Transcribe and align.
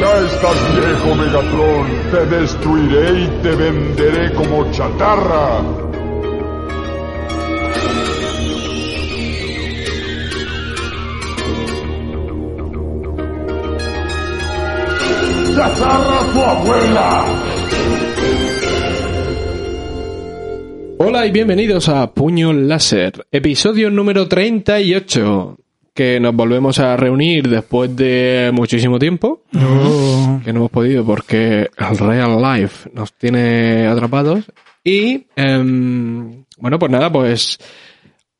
Ya 0.00 0.18
estás 0.20 0.76
viejo, 0.76 1.14
Megatron. 1.14 1.86
Te 2.10 2.26
destruiré 2.26 3.20
y 3.20 3.26
te 3.42 3.54
venderé 3.54 4.32
como 4.32 4.70
chatarra. 4.72 5.60
¡Chatarra 15.54 16.18
tu 16.32 16.40
abuela! 16.42 17.49
Hola 21.20 21.28
y 21.28 21.32
bienvenidos 21.32 21.90
a 21.90 22.14
Puño 22.14 22.50
Láser, 22.54 23.26
episodio 23.30 23.90
número 23.90 24.26
38, 24.26 25.58
que 25.92 26.18
nos 26.18 26.34
volvemos 26.34 26.78
a 26.78 26.96
reunir 26.96 27.46
después 27.46 27.94
de 27.94 28.50
muchísimo 28.54 28.98
tiempo, 28.98 29.42
que 29.52 29.58
no 30.50 30.60
hemos 30.60 30.70
podido 30.70 31.04
porque 31.04 31.68
el 31.76 31.98
real 31.98 32.40
life 32.40 32.88
nos 32.94 33.12
tiene 33.12 33.86
atrapados. 33.86 34.46
Y, 34.82 35.26
em, 35.36 36.46
bueno, 36.56 36.78
pues 36.78 36.90
nada, 36.90 37.12
pues 37.12 37.58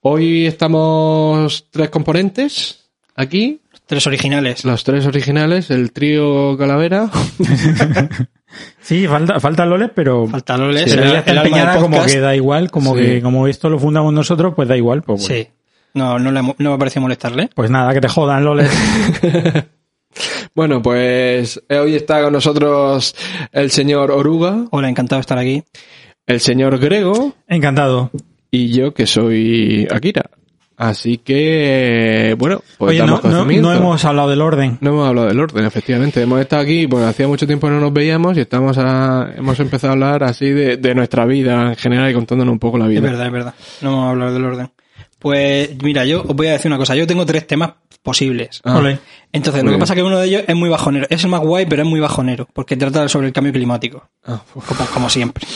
hoy 0.01 0.47
estamos 0.47 1.67
tres 1.70 1.91
componentes 1.91 2.89
aquí, 3.15 3.61
Tres 3.84 4.06
originales. 4.06 4.65
los 4.65 4.84
tres 4.84 5.05
originales, 5.05 5.70
el 5.70 5.92
trío 5.92 6.56
Calavera. 6.56 7.11
Sí, 8.81 9.06
falta, 9.06 9.39
falta 9.41 9.65
Loles, 9.65 9.91
pero, 9.95 10.27
Falta 10.27 10.56
Loles, 10.56 10.84
pero 10.89 11.03
el- 11.03 11.09
ella 11.11 11.19
está 11.20 11.33
empeñada 11.34 11.79
como 11.81 12.05
que 12.05 12.19
da 12.20 12.34
igual, 12.34 12.70
como 12.70 12.97
Sí. 12.97 13.03
que 13.03 13.23
como 13.23 13.47
esto 13.47 13.69
lo 13.70 13.79
fundamos 13.79 14.12
nosotros, 14.12 14.53
pues 14.56 14.69
da 14.69 14.77
igual. 14.77 15.03
Pues, 15.03 15.27
bueno. 15.29 15.43
Sí. 15.45 15.48
No, 15.95 16.19
no, 16.19 16.31
le, 16.33 16.41
no 16.43 16.71
me 16.73 16.78
pareció 16.78 17.01
molestarle. 17.03 17.51
pues 17.55 17.71
nada, 17.71 17.93
que 17.93 18.01
te 18.01 18.09
jodan 18.09 18.45
Loles. 18.45 18.71
Bueno, 20.55 20.83
pues 20.83 21.62
eh, 21.69 21.78
hoy 21.78 21.95
está 21.95 22.21
con 22.23 22.33
nosotros 22.33 23.15
el 23.53 23.71
señor 23.71 24.11
Oruga, 24.11 24.65
Hola, 24.73 24.89
encantado 24.89 25.19
de 25.19 25.21
estar 25.21 25.39
aquí. 25.39 25.62
el 26.27 26.41
señor 26.41 26.78
Grego 26.78 27.34
Encantado. 27.47 28.11
y 28.51 28.73
yo 28.73 28.93
que 28.93 29.06
soy 29.06 29.87
Akira. 29.91 30.28
Así 30.83 31.19
que, 31.19 32.34
bueno, 32.39 32.62
pues 32.78 32.91
Oye, 32.92 33.00
no, 33.00 33.19
damos 33.19 33.25
no- 33.25 33.45
no 33.45 33.73
hemos 33.75 34.03
hablado 34.06 34.31
del 34.31 34.41
orden. 34.41 34.78
No 34.81 34.91
hemos 34.92 35.06
hablado 35.09 35.28
del 35.28 35.39
orden, 35.39 35.67
efectivamente. 35.67 36.22
Hemos 36.22 36.41
estado 36.41 36.62
aquí, 36.62 36.87
pues 36.87 37.05
hacía 37.05 37.28
mucho 37.28 37.47
tiempo 37.47 37.67
que 37.67 37.75
no 37.75 37.81
nos 37.81 37.92
veíamos 37.92 38.34
y 38.39 38.41
estamos 38.41 38.78
a- 38.78 39.28
hemos 39.37 39.61
empezado 39.61 39.91
a 39.91 39.92
hablar 39.92 40.25
así 40.25 40.48
de, 40.48 40.78
de 40.78 40.95
nuestra 40.95 41.27
vida 41.27 41.69
en 41.69 41.77
general 41.77 42.11
y 42.11 42.14
contándonos 42.14 42.53
un 42.53 42.59
poco 42.59 42.78
la 42.78 42.87
Es 42.87 42.92
vida. 42.92 43.03
verdad, 43.03 43.27
es 43.27 43.33
verdad. 43.33 43.55
No 43.83 43.91
vamos 43.91 44.06
a 44.06 44.11
hablar 44.11 44.33
del 44.33 44.45
orden. 44.47 44.70
Pues 45.20 45.70
mira, 45.82 46.04
yo 46.04 46.22
os 46.22 46.34
voy 46.34 46.48
a 46.48 46.52
decir 46.52 46.68
una 46.68 46.78
cosa. 46.78 46.96
Yo 46.96 47.06
tengo 47.06 47.24
tres 47.24 47.46
temas 47.46 47.72
posibles. 48.02 48.60
Ah. 48.64 48.82
Entonces, 49.32 49.62
lo 49.62 49.70
que 49.70 49.78
pasa 49.78 49.92
es 49.92 49.98
que 49.98 50.02
uno 50.02 50.18
de 50.18 50.26
ellos 50.26 50.42
es 50.48 50.56
muy 50.56 50.68
bajonero. 50.68 51.06
Es 51.10 51.22
el 51.22 51.30
más 51.30 51.40
guay, 51.40 51.66
pero 51.66 51.82
es 51.82 51.88
muy 51.88 52.00
bajonero. 52.00 52.48
Porque 52.52 52.76
trata 52.76 53.08
sobre 53.08 53.26
el 53.28 53.32
cambio 53.32 53.52
climático. 53.52 54.08
ah. 54.24 54.42
Como, 54.52 54.86
como 54.92 55.10
siempre. 55.10 55.46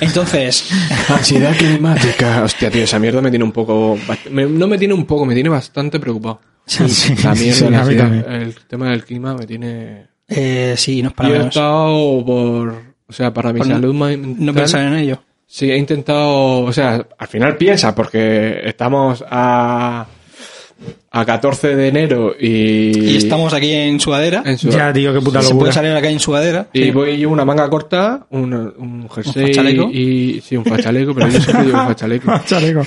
Entonces, 0.00 0.68
Ansiedad 1.08 1.54
climática. 1.56 2.42
Hostia, 2.44 2.70
tío, 2.70 2.84
esa 2.84 2.98
mierda 2.98 3.20
me 3.20 3.30
tiene 3.30 3.44
un 3.44 3.52
poco... 3.52 3.98
me- 4.30 4.46
no 4.46 4.66
me 4.66 4.78
tiene 4.78 4.94
un 4.94 5.04
poco, 5.04 5.26
me 5.26 5.34
tiene 5.34 5.48
bastante 5.48 5.98
preocupado. 6.00 6.40
Sí, 6.66 6.88
sí, 6.88 7.14
La 7.22 7.32
mierda, 7.34 7.54
sí, 7.54 7.68
la 7.70 7.80
ansiedad, 7.82 8.34
el 8.42 8.54
tema 8.66 8.90
del 8.90 9.04
clima 9.04 9.34
me 9.34 9.46
tiene... 9.46 10.06
eh, 10.26 10.74
sí, 10.76 11.00
no 11.02 11.10
es 11.10 11.14
para 11.14 11.28
Yo 11.28 11.34
he 11.36 11.46
estado 11.46 12.24
por... 12.24 12.82
O 13.08 13.12
sea, 13.12 13.32
para 13.32 13.52
mi 13.52 13.58
Por 13.58 13.68
no- 13.68 13.74
salud 13.74 13.94
mental... 13.94 14.34
No 14.44 14.52
pensar 14.52 14.80
en 14.82 14.94
ello. 14.94 15.22
Sí, 15.46 15.70
he 15.70 15.76
intentado, 15.76 16.60
o 16.60 16.72
sea, 16.72 17.06
al 17.18 17.28
final 17.28 17.56
piensa, 17.56 17.94
porque 17.94 18.60
estamos 18.64 19.24
a, 19.30 20.06
a 21.12 21.24
14 21.24 21.76
de 21.76 21.88
enero 21.88 22.34
y... 22.38 23.12
Y 23.12 23.16
estamos 23.16 23.54
aquí 23.54 23.72
en 23.72 24.00
sudadera. 24.00 24.42
en 24.44 24.56
Ya, 24.56 24.92
tío, 24.92 25.12
qué 25.14 25.20
puta 25.20 25.40
Se 25.40 25.46
puede 25.48 25.54
locura. 25.54 25.72
salir 25.72 25.90
a 25.92 25.94
la 25.94 26.00
calle 26.00 26.14
en 26.14 26.20
sudadera. 26.20 26.66
y 26.72 26.82
Sí. 26.84 26.90
voy 26.90 27.16
llevo 27.16 27.32
una 27.32 27.44
manga 27.44 27.70
corta, 27.70 28.26
un, 28.30 28.52
un 28.54 29.08
jersey 29.08 29.46
fachaleco? 29.48 29.88
y... 29.92 30.40
Sí, 30.44 30.56
un 30.56 30.64
fachaleco, 30.64 31.14
pero 31.14 31.28
yo 31.28 31.40
siempre 31.40 31.66
llevo 31.66 31.78
fachaleco. 31.86 32.32
Chaleco. 32.44 32.82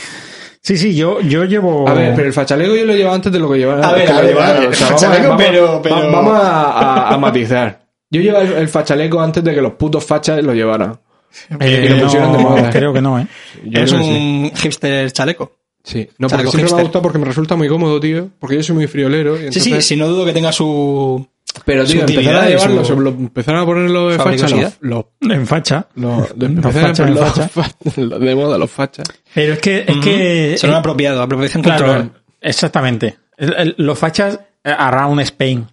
Sí, 0.62 0.78
sí, 0.78 0.94
yo, 0.94 1.22
yo 1.22 1.46
llevo... 1.46 1.88
A 1.88 1.94
ver, 1.94 2.14
pero 2.14 2.28
el 2.28 2.34
fachaleco 2.34 2.76
yo 2.76 2.86
lo 2.86 2.94
llevaba 2.94 3.16
antes 3.16 3.32
de 3.32 3.40
lo 3.40 3.50
que 3.50 3.58
llevaba. 3.60 3.88
A 3.88 3.94
ver, 3.94 4.06
que 4.06 4.12
a 4.12 4.16
lo 4.16 4.22
ver, 4.22 4.28
llevaba. 4.36 4.50
a 4.50 4.60
ver, 4.60 4.70
O 4.70 4.74
sea, 4.74 4.88
el 4.88 4.94
vamos 4.94 5.04
a- 5.04 5.08
fachaleco, 5.08 5.30
vamos- 5.30 5.44
pero- 5.48 5.82
pero- 5.82 5.96
va- 5.96 6.12
Vamos 6.12 6.34
a, 6.40 6.72
a- 6.72 7.14
a 7.14 7.18
matizar. 7.18 7.80
Yo 8.12 8.20
llevaba 8.22 8.44
el, 8.44 8.52
el 8.54 8.68
fachaleco 8.68 9.22
antes 9.22 9.42
de 9.46 9.56
que 9.56 9.62
los 9.62 9.74
putos 9.74 10.04
fachas 10.06 10.44
lo 10.44 10.54
llevaran. 10.54 11.00
Eh, 11.60 11.86
y 11.86 11.90
lo 11.90 12.04
pusieron 12.04 12.32
de 12.34 12.38
no, 12.44 12.50
moda. 12.50 12.70
Creo 12.70 12.94
que 12.94 13.02
no, 13.02 13.20
¿eh? 13.20 13.28
Yo 13.64 13.80
Eres 13.80 13.92
creo 13.92 14.02
que 14.04 14.08
sí. 14.08 14.12
un 14.12 14.52
hipster 14.56 15.12
chaleco. 15.12 15.56
Sí, 15.84 16.08
no, 16.18 16.28
porque 16.28 16.44
Chaleco 16.44 16.52
siempre 16.52 16.74
me 16.76 16.80
ha 16.80 16.84
gustado 16.84 17.02
porque 17.02 17.18
me 17.20 17.26
resulta 17.26 17.56
muy 17.56 17.68
cómodo, 17.70 18.00
tío. 18.00 18.30
Porque 18.38 18.56
yo 18.58 18.64
soy 18.64 18.76
muy 18.76 18.88
friolero. 18.88 19.36
Y 19.36 19.40
Sí, 19.40 19.46
entonces... 19.46 19.64
sí, 19.64 19.82
sí, 19.82 19.96
no 19.96 20.08
dudo 20.08 20.26
que 20.26 20.34
tenga 20.34 20.52
su... 20.52 21.26
Pero, 21.66 21.84
tío, 21.86 22.04
utilidad 22.04 22.42
a 22.44 22.48
y 22.50 22.54
llevarlo, 22.54 22.86
su- 22.86 22.94
se 22.96 23.00
lo- 23.02 23.10
empezaron 23.10 23.62
a 23.62 23.66
ponerlo 23.66 24.10
de 24.10 24.18
su 24.18 24.22
facha, 24.24 24.48
los, 24.82 25.06
En 25.22 25.48
facha. 25.48 25.88
los- 25.96 26.38
de, 26.38 26.50
Los 26.50 26.58
empezaron 26.58 26.86
a 26.86 26.88
fachas, 26.90 27.00
poner 27.00 27.14
los 27.16 27.20
los 27.22 27.30
fachas. 27.34 27.52
fa- 27.52 27.72
los 28.02 28.20
de 28.20 28.36
moda, 28.36 28.58
los 28.58 28.70
fachas. 28.72 29.08
Pero 29.34 29.54
es 29.54 29.60
que... 29.60 29.86
Es 29.88 29.98
que 29.98 30.56
Son 30.58 30.74
apropiado, 30.74 31.22
apropiación 31.22 31.64
Claro, 31.64 32.10
exactamente. 32.42 33.18
El- 33.38 33.56
el- 33.58 33.76
los 33.78 33.98
fachas 33.98 34.40
eh, 34.64 34.76
around 34.78 35.22
Spain. 35.22 35.66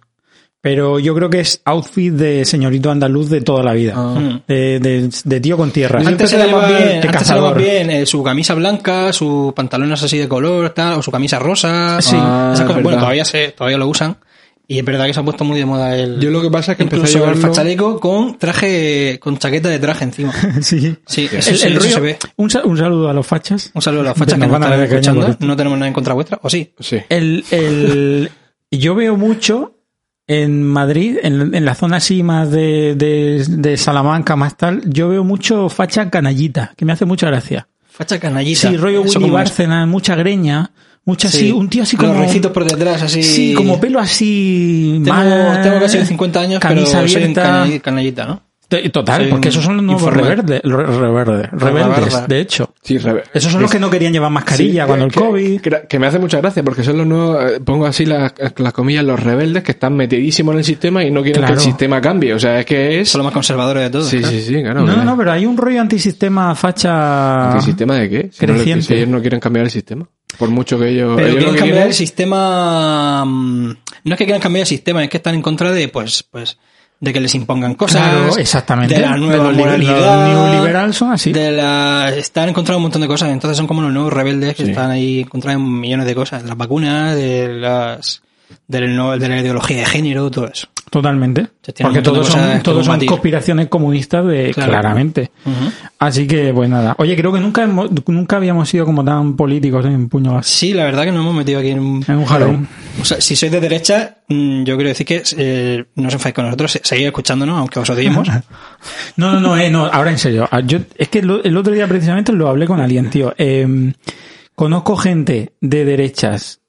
Pero 0.69 0.99
yo 0.99 1.15
creo 1.15 1.29
que 1.29 1.39
es 1.39 1.61
outfit 1.63 2.11
de 2.13 2.43
señorito 2.43 2.91
andaluz 2.91 3.29
de 3.29 3.39
toda 3.39 3.63
la 3.63 3.71
vida. 3.73 3.93
Ah. 3.95 4.41
De, 4.45 4.79
de- 4.81 5.09
de 5.23 5.39
tío 5.39 5.55
con 5.55 5.71
tierra. 5.71 6.01
Antes 6.05 6.29
se 6.29 6.35
era 6.35 6.47
más 6.47 6.67
bien, 6.67 6.95
antes 6.95 7.11
cazador. 7.11 7.57
bien 7.57 7.89
eh, 7.89 8.05
su 8.05 8.21
camisa 8.21 8.53
blanca, 8.53 9.13
sus 9.13 9.53
pantalones 9.53 10.03
así 10.03 10.17
de 10.17 10.27
color, 10.27 10.71
tal, 10.71 10.99
o 10.99 11.01
su 11.01 11.09
camisa 11.09 11.39
rosa. 11.39 12.01
Sí. 12.01 12.15
Ah, 12.19 12.51
Esas 12.53 12.65
cosas, 12.65 12.83
bueno, 12.83 12.99
todavía 12.99 13.23
se, 13.23 13.49
todavía 13.53 13.77
lo 13.77 13.87
usan. 13.87 14.17
Y 14.69 14.79
es 14.79 14.83
verdad 14.83 15.05
que 15.05 15.13
se 15.13 15.21
ha 15.21 15.23
puesto 15.23 15.45
muy 15.45 15.57
de 15.57 15.65
moda 15.65 15.95
el. 15.97 16.19
Yo 16.19 16.29
lo 16.29 16.41
que 16.41 16.49
pasa 16.51 16.73
es 16.73 16.77
que 16.77 16.83
empecé 16.83 17.03
a 17.03 17.07
llevarlo... 17.21 17.41
fachaleco 17.41 18.01
con 18.01 18.37
traje, 18.37 19.17
con 19.21 19.37
chaqueta 19.37 19.69
de 19.69 19.79
traje 19.79 20.03
encima. 20.03 20.33
Sí. 20.61 20.97
Sí, 21.05 21.29
eso, 21.31 21.51
El- 21.51 21.57
se- 21.57 21.67
el 21.69 21.81
se 21.81 21.99
ve. 22.01 22.17
un, 22.35 22.49
un 22.65 22.77
saludo 22.77 23.09
a 23.09 23.13
los 23.13 23.25
fachas. 23.25 23.71
Un 23.73 23.81
saludo 23.81 24.01
a 24.01 24.05
las 24.05 24.17
fachas 24.17 24.33
que 24.33 24.41
nos 24.41 24.51
van 24.51 24.63
a 24.63 24.75
están 24.75 24.83
escuchando. 24.83 25.37
No 25.39 25.55
tenemos 25.55 25.77
nada 25.79 25.87
en 25.87 25.93
contra 25.93 26.13
vuestra, 26.13 26.39
¿o 26.41 26.49
sí? 26.49 26.73
Sí. 26.81 26.97
El, 27.07 27.45
el, 27.51 28.29
yo 28.71 28.93
veo 28.95 29.15
mucho 29.15 29.76
en 30.27 30.61
Madrid, 30.63 31.17
en, 31.23 31.55
en 31.55 31.65
la 31.65 31.73
zona 31.73 31.97
así 31.97 32.21
más 32.21 32.51
de, 32.51 32.95
de, 32.95 33.45
de 33.47 33.77
Salamanca, 33.77 34.35
más 34.35 34.57
tal, 34.57 34.81
yo 34.85 35.07
veo 35.09 35.23
mucho 35.23 35.69
facha 35.69 36.09
canallita, 36.09 36.73
que 36.75 36.83
me 36.85 36.93
hace 36.93 37.05
mucha 37.05 37.27
gracia. 37.27 37.67
Facha 37.89 38.19
canallita. 38.19 38.69
Sí, 38.69 38.77
rollo 38.77 39.03
Eso 39.05 39.19
Willy 39.19 39.29
es. 39.29 39.33
Bárcena, 39.33 39.85
mucha 39.85 40.15
greña, 40.15 40.71
mucha 41.05 41.29
Sí. 41.29 41.37
así, 41.37 41.51
un 41.51 41.69
tío 41.69 41.83
así 41.83 41.95
Los 41.97 42.07
como... 42.11 42.21
ricitos 42.21 42.51
por 42.51 42.65
detrás, 42.65 43.01
así. 43.01 43.23
Sí, 43.23 43.53
como 43.53 43.79
pelo 43.79 43.99
así... 43.99 45.01
Tengo, 45.03 45.61
tengo 45.63 45.79
casi 45.79 46.05
50 46.05 46.39
años, 46.41 46.59
pero 46.61 46.85
soy 46.85 46.95
un 46.95 46.99
abierta. 47.15 47.65
canall- 47.65 47.81
canallita, 47.81 48.25
¿no? 48.25 48.41
Total, 48.91 49.29
porque 49.29 49.47
esos 49.47 49.63
son 49.63 49.77
los 49.77 49.85
nuevos 49.85 50.13
reverdes, 50.13 50.61
rebeldes, 50.61 51.49
reverdes. 51.51 52.27
de 52.27 52.39
hecho. 52.41 52.73
Sí, 52.81 52.97
rebe- 52.97 53.23
Esos 53.33 53.51
son 53.53 53.61
los 53.61 53.71
que 53.71 53.79
no 53.79 53.89
querían 53.89 54.11
llevar 54.11 54.29
mascarilla 54.29 54.83
Sí, 54.83 54.87
cuando 54.87 55.05
el 55.05 55.11
que- 55.11 55.19
COVID. 55.21 55.61
Que, 55.61 55.81
que 55.87 55.99
me 55.99 56.07
hace 56.07 56.19
mucha 56.19 56.39
gracia 56.39 56.63
porque 56.63 56.83
son 56.83 56.97
los 56.97 57.07
nuevos, 57.07 57.37
eh, 57.51 57.59
pongo 57.63 57.85
así 57.85 58.05
las, 58.05 58.33
las 58.57 58.73
comillas, 58.73 59.05
los 59.05 59.21
rebeldes 59.21 59.63
que 59.63 59.71
están 59.71 59.95
metidísimos 59.95 60.51
en 60.53 60.59
el 60.59 60.65
sistema 60.65 61.01
y 61.03 61.11
no 61.11 61.21
quieren 61.23 61.41
Claro. 61.43 61.53
que 61.55 61.59
el 61.59 61.65
sistema 61.65 62.01
cambie. 62.01 62.33
O 62.33 62.39
sea, 62.39 62.59
es 62.59 62.65
que 62.65 62.99
es... 62.99 63.09
Son 63.09 63.19
los 63.19 63.25
más 63.25 63.33
conservadores 63.33 63.83
de 63.83 63.89
todos. 63.89 64.07
Sí, 64.09 64.17
claro. 64.19 64.35
sí, 64.35 64.41
sí, 64.41 64.61
claro. 64.61 64.81
No, 64.85 64.95
no, 64.97 65.03
no, 65.05 65.17
pero 65.17 65.31
hay 65.31 65.45
un 65.45 65.55
rollo 65.55 65.79
antisistema 65.79 66.53
facha... 66.53 67.53
¿El 67.55 67.61
sistema 67.61 67.95
de 67.95 68.09
qué? 68.09 68.29
Si, 68.33 68.45
no 68.45 68.53
Creciente. 68.53 68.85
si 68.85 68.93
ellos 68.95 69.07
no 69.07 69.21
quieren 69.21 69.39
cambiar 69.39 69.65
el 69.65 69.71
sistema. 69.71 70.05
Por 70.37 70.49
mucho 70.49 70.77
que 70.77 70.89
ellos... 70.89 71.13
Pero 71.15 71.27
ellos 71.29 71.37
quieren 71.39 71.55
cambiar 71.55 71.75
quieren- 71.77 71.87
el 71.87 71.93
sistema. 71.93 73.23
mm, 73.25 73.67
No 74.03 74.13
es 74.13 74.17
que 74.17 74.25
quieran 74.25 74.41
cambiar 74.41 74.61
el 74.63 74.67
sistema, 74.67 75.03
es 75.03 75.09
que 75.09 75.17
están 75.17 75.35
en 75.35 75.41
contra 75.41 75.71
de, 75.71 75.87
pues, 75.87 76.23
pues, 76.29 76.57
de 76.99 77.13
que 77.13 77.19
les 77.19 77.35
impongan 77.35 77.75
cosas. 77.75 78.01
Claro, 78.01 78.37
exactamente. 78.37 78.95
De 78.95 79.01
la 79.01 79.15
nueva 79.17 79.35
De 79.35 79.43
los 79.43 79.51
li- 79.55 79.59
moralidad. 79.59 80.33
los 80.33 80.51
neoliberal 80.51 80.93
son 80.93 81.11
así. 81.11 81.31
De 81.31 81.51
la, 81.51 82.09
están 82.15 82.47
en 82.49 82.53
contra 82.55 82.73
de 82.73 82.77
un 82.77 82.83
montón 82.83 83.01
de 83.01 83.07
cosas. 83.07 83.29
Entonces 83.29 83.55
son 83.57 83.67
como 83.67 83.81
los 83.83 83.93
nuevos 83.93 84.11
rebeldes 84.11 84.55
que 84.55 84.63
Sí. 84.65 84.69
están 84.71 84.89
ahí 84.91 85.19
en 85.21 85.27
contra 85.27 85.51
de 85.51 85.57
millones 85.59 86.05
de 86.07 86.15
cosas. 86.15 86.41
De 86.41 86.49
las 86.49 86.57
vacunas, 86.57 87.15
de 87.15 87.49
las, 87.53 88.21
del 88.67 88.95
no- 88.95 89.17
de 89.17 89.29
la 89.29 89.39
ideología 89.39 89.77
de 89.77 89.85
género, 89.85 90.31
todo 90.31 90.47
eso. 90.47 90.67
Totalmente. 90.89 91.47
Porque 91.81 92.01
todos 92.01 92.27
son, 92.27 92.61
todos 92.63 92.85
son 92.85 93.05
conspiraciones 93.05 93.67
comunistas 93.67 94.25
de, 94.25 94.51
Claro. 94.53 94.71
claramente. 94.71 95.31
Así 95.99 96.25
que, 96.25 96.53
pues 96.53 96.69
nada. 96.69 96.95
Oye, 96.97 97.15
creo 97.17 97.33
que 97.33 97.41
nunca 97.41 97.63
hemos- 97.63 97.89
nunca 98.07 98.37
habíamos 98.37 98.69
sido 98.69 98.85
como 98.85 99.03
tan 99.03 99.35
políticos 99.35 99.85
en 99.85 100.07
puño. 100.07 100.41
Sí, 100.43 100.73
la 100.73 100.85
verdad 100.85 101.03
que 101.03 101.11
nos 101.11 101.21
hemos 101.21 101.35
metido 101.35 101.59
aquí 101.59 101.69
en 101.71 101.79
un, 101.79 102.05
En 102.07 102.15
un 102.15 102.25
jalón. 102.25 102.67
O 103.01 103.05
sea, 103.05 103.19
si 103.19 103.35
sois 103.35 103.51
de 103.51 103.59
derecha, 103.59 104.19
mm, 104.29 104.63
yo 104.63 104.75
quiero 104.77 104.87
decir 104.89 105.05
que 105.05 105.23
eh, 105.37 105.85
no 105.95 106.07
os 106.07 106.13
enfadéis 106.13 106.35
con 106.35 106.45
nosotros, 106.45 106.71
se- 106.71 106.81
seguid 106.83 107.07
escuchándonos, 107.07 107.57
aunque 107.59 107.79
os 107.79 107.89
odiemos. 107.89 108.27
No, 109.17 109.33
no, 109.33 109.39
no, 109.41 109.57
eh, 109.57 109.69
no, 109.69 109.85
ahora 109.87 110.11
en 110.11 110.17
serio. 110.17 110.47
Ah, 110.51 110.61
Yo, 110.61 110.79
es 110.95 111.09
que 111.09 111.19
el 111.19 111.57
otro 111.57 111.73
día 111.73 111.87
precisamente 111.87 112.31
lo 112.31 112.47
hablé 112.47 112.65
con 112.65 112.79
alguien, 112.79 113.09
tío. 113.09 113.33
Eh, 113.37 113.91
conozco 114.55 114.95
gente 114.95 115.51
de 115.59 115.83
derechas 115.83 116.61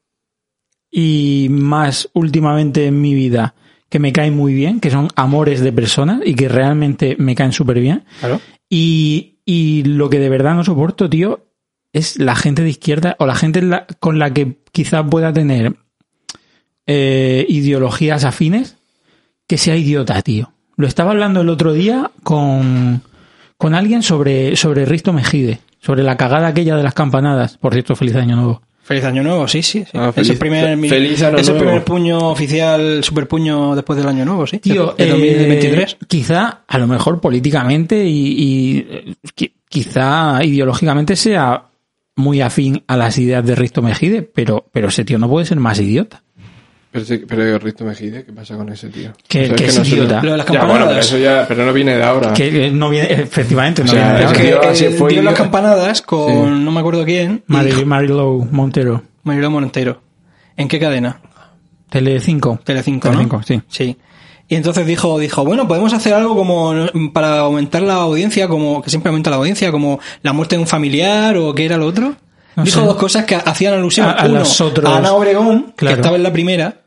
y 0.91 1.49
más 1.51 2.09
últimamente 2.15 2.87
en 2.87 3.01
mi 3.01 3.15
vida 3.15 3.55
que 3.89 3.99
me 3.99 4.13
caen 4.13 4.37
muy 4.37 4.53
bien, 4.55 4.81
que 4.81 4.91
son 4.91 5.09
amores 5.17 5.61
de 5.61 5.73
personas 5.73 6.21
y 6.25 6.35
que 6.35 6.49
realmente 6.49 7.17
me 7.19 7.35
caen 7.35 7.53
súper 7.53 7.81
bien. 7.81 8.05
Claro. 8.21 8.41
Y, 8.69 9.39
y 9.45 9.83
lo 9.85 10.11
que 10.11 10.19
de 10.19 10.29
verdad 10.29 10.55
no 10.55 10.65
soporto, 10.65 11.09
tío, 11.09 11.47
es 11.93 12.19
la 12.19 12.37
gente 12.37 12.63
de 12.63 12.71
izquierda 12.71 13.17
o 13.19 13.27
la 13.27 13.35
gente 13.35 13.63
la- 13.63 13.87
con 13.99 14.19
la 14.19 14.33
que 14.33 14.59
quizás 14.73 15.05
pueda 15.11 15.33
tener 15.33 15.75
eh, 16.87 17.45
ideologías 17.49 18.25
afines 18.25 18.77
que 19.47 19.59
sea 19.59 19.77
idiota, 19.77 20.21
tío. 20.23 20.53
Lo 20.77 20.87
estaba 20.87 21.11
hablando 21.13 21.41
el 21.41 21.49
otro 21.49 21.73
día 21.73 22.11
con, 22.23 23.03
con 23.57 23.75
alguien 23.75 24.03
sobre, 24.03 24.55
sobre 24.57 24.85
Risto 24.85 25.13
Mejide, 25.13 25.61
sobre 25.81 26.03
la 26.03 26.17
cagada 26.17 26.49
aquella 26.49 26.77
de 26.77 26.83
las 26.83 26.95
campanadas. 26.95 27.57
Por 27.59 27.73
cierto, 27.73 27.97
feliz 27.97 28.15
año 28.17 28.37
nuevo. 28.37 28.63
Feliz 28.89 29.05
año 29.05 29.23
nuevo, 29.23 29.47
sí, 29.47 29.63
sí. 29.63 29.85
sí. 29.85 29.91
Ah, 29.93 30.09
es 30.09 30.15
feliz- 30.15 30.31
el 30.31 30.39
primer, 30.39 30.79
fe- 30.81 30.89
feliz 30.89 31.23
año 31.23 31.37
es 31.37 31.47
el 31.49 31.55
nuevo. 31.57 31.67
primer 31.69 31.85
puño 31.85 32.19
oficial, 32.31 33.05
super 33.05 33.29
puño 33.29 33.75
después 33.77 33.99
del 33.99 34.09
año 34.09 34.25
nuevo, 34.25 34.47
sí. 34.47 34.61
Tío, 34.61 34.95
de, 34.97 35.05
de 35.05 35.11
2023. 35.11 35.93
eh, 35.93 35.97
quizá, 36.09 36.63
a 36.67 36.79
lo 36.79 36.87
mejor 36.87 37.21
políticamente 37.21 38.03
y, 38.03 38.33
y, 38.33 38.79
eh, 38.91 39.15
qui- 39.37 39.53
quizá 39.69 40.43
ideológicamente 40.43 41.17
sea 41.17 41.65
muy 42.17 42.41
afín 42.41 42.83
a 42.87 42.97
las 42.97 43.19
ideas 43.19 43.45
de 43.47 43.55
Risto 43.55 43.83
Mejide, 43.83 44.23
pero, 44.23 44.65
pero 44.73 44.89
ese 44.89 45.05
tío 45.05 45.19
no 45.19 45.29
puede 45.29 45.45
ser 45.45 45.59
más 45.61 45.79
idiota. 45.79 46.23
Pero, 46.91 47.05
pero 47.29 47.59
Risto 47.59 47.85
Mejide, 47.85 48.25
¿qué 48.25 48.33
pasa 48.33 48.57
con 48.57 48.71
ese 48.71 48.89
tío? 48.89 49.13
Que- 49.29 49.53
que 49.55 49.67
es 49.67 49.79
no 49.79 49.85
idiota. 49.85 50.23
Lo 50.23 50.33
de 50.33 50.37
las 50.39 50.47
Ya, 50.47 50.53
bueno, 50.65 50.69
campanadas. 50.75 50.89
pero 50.89 51.01
eso 51.01 51.19
ya, 51.19 51.45
pero 51.47 51.67
no 51.67 51.73
viene 51.75 51.97
de 51.97 52.03
ahora. 52.03 52.33
Que 52.33 52.71
no 52.71 52.89
viene, 52.89 53.13
efectivamente, 53.13 53.83
no 53.85 53.91
O 53.91 53.95
sea, 53.95 54.03
viene 54.05 54.19
de 54.19 54.25
es 54.25 54.55
ahora. 54.57 54.73
que- 54.73 54.91
fue 54.93 55.13
dio 55.13 55.23
las 55.23 55.35
campanadas 55.35 56.01
con 56.03 56.33
Sí. 56.59 56.65
no 56.65 56.71
me 56.73 56.81
acuerdo 56.81 57.05
quién. 57.05 57.43
Marilou 57.47 58.47
Montero, 58.51 59.03
Mariló 59.23 59.51
Montero. 59.51 60.01
¿En 60.57 60.67
qué 60.69 60.81
cadena? 60.81 61.21
Telecinco. 61.91 62.59
Telecinco, 62.65 63.09
¿no? 63.09 63.13
Telecinco, 63.13 63.43
sí. 63.43 63.61
Sí. 63.69 63.97
Y 64.49 64.55
entonces 64.55 64.87
dijo, 64.87 65.19
dijo, 65.19 65.45
bueno, 65.45 65.69
podemos 65.69 65.93
hacer 65.93 66.15
algo 66.15 66.35
como 66.35 66.73
para 67.13 67.41
aumentar 67.41 67.83
la 67.83 67.95
audiencia, 67.97 68.49
como 68.49 68.81
que 68.83 68.89
siempre 68.91 69.11
aumenta 69.11 69.29
la 69.31 69.37
audiencia, 69.37 69.71
como 69.71 70.01
la 70.23 70.33
muerte 70.33 70.57
de 70.57 70.63
un 70.63 70.67
familiar 70.67 71.37
o 71.37 71.55
qué 71.55 71.67
era 71.67 71.77
lo 71.77 71.87
otro. 71.87 72.17
No 72.59 72.65
dijo 72.65 72.81
sé. 72.81 72.87
dos 72.87 72.97
cosas 72.97 73.25
que 73.25 73.35
hacían 73.35 73.75
alusión 73.75 74.07
A- 74.09 74.13
a 74.13 74.27
Uno, 74.27 74.41
los 74.41 74.61
otros- 74.61 74.91
a 74.93 74.99
Ana 74.99 75.13
Obregón, 75.13 75.73
Claro. 75.77 75.97
que 75.97 76.01
estaba 76.01 76.17
en 76.17 76.23
la 76.23 76.33
primera, 76.33 76.83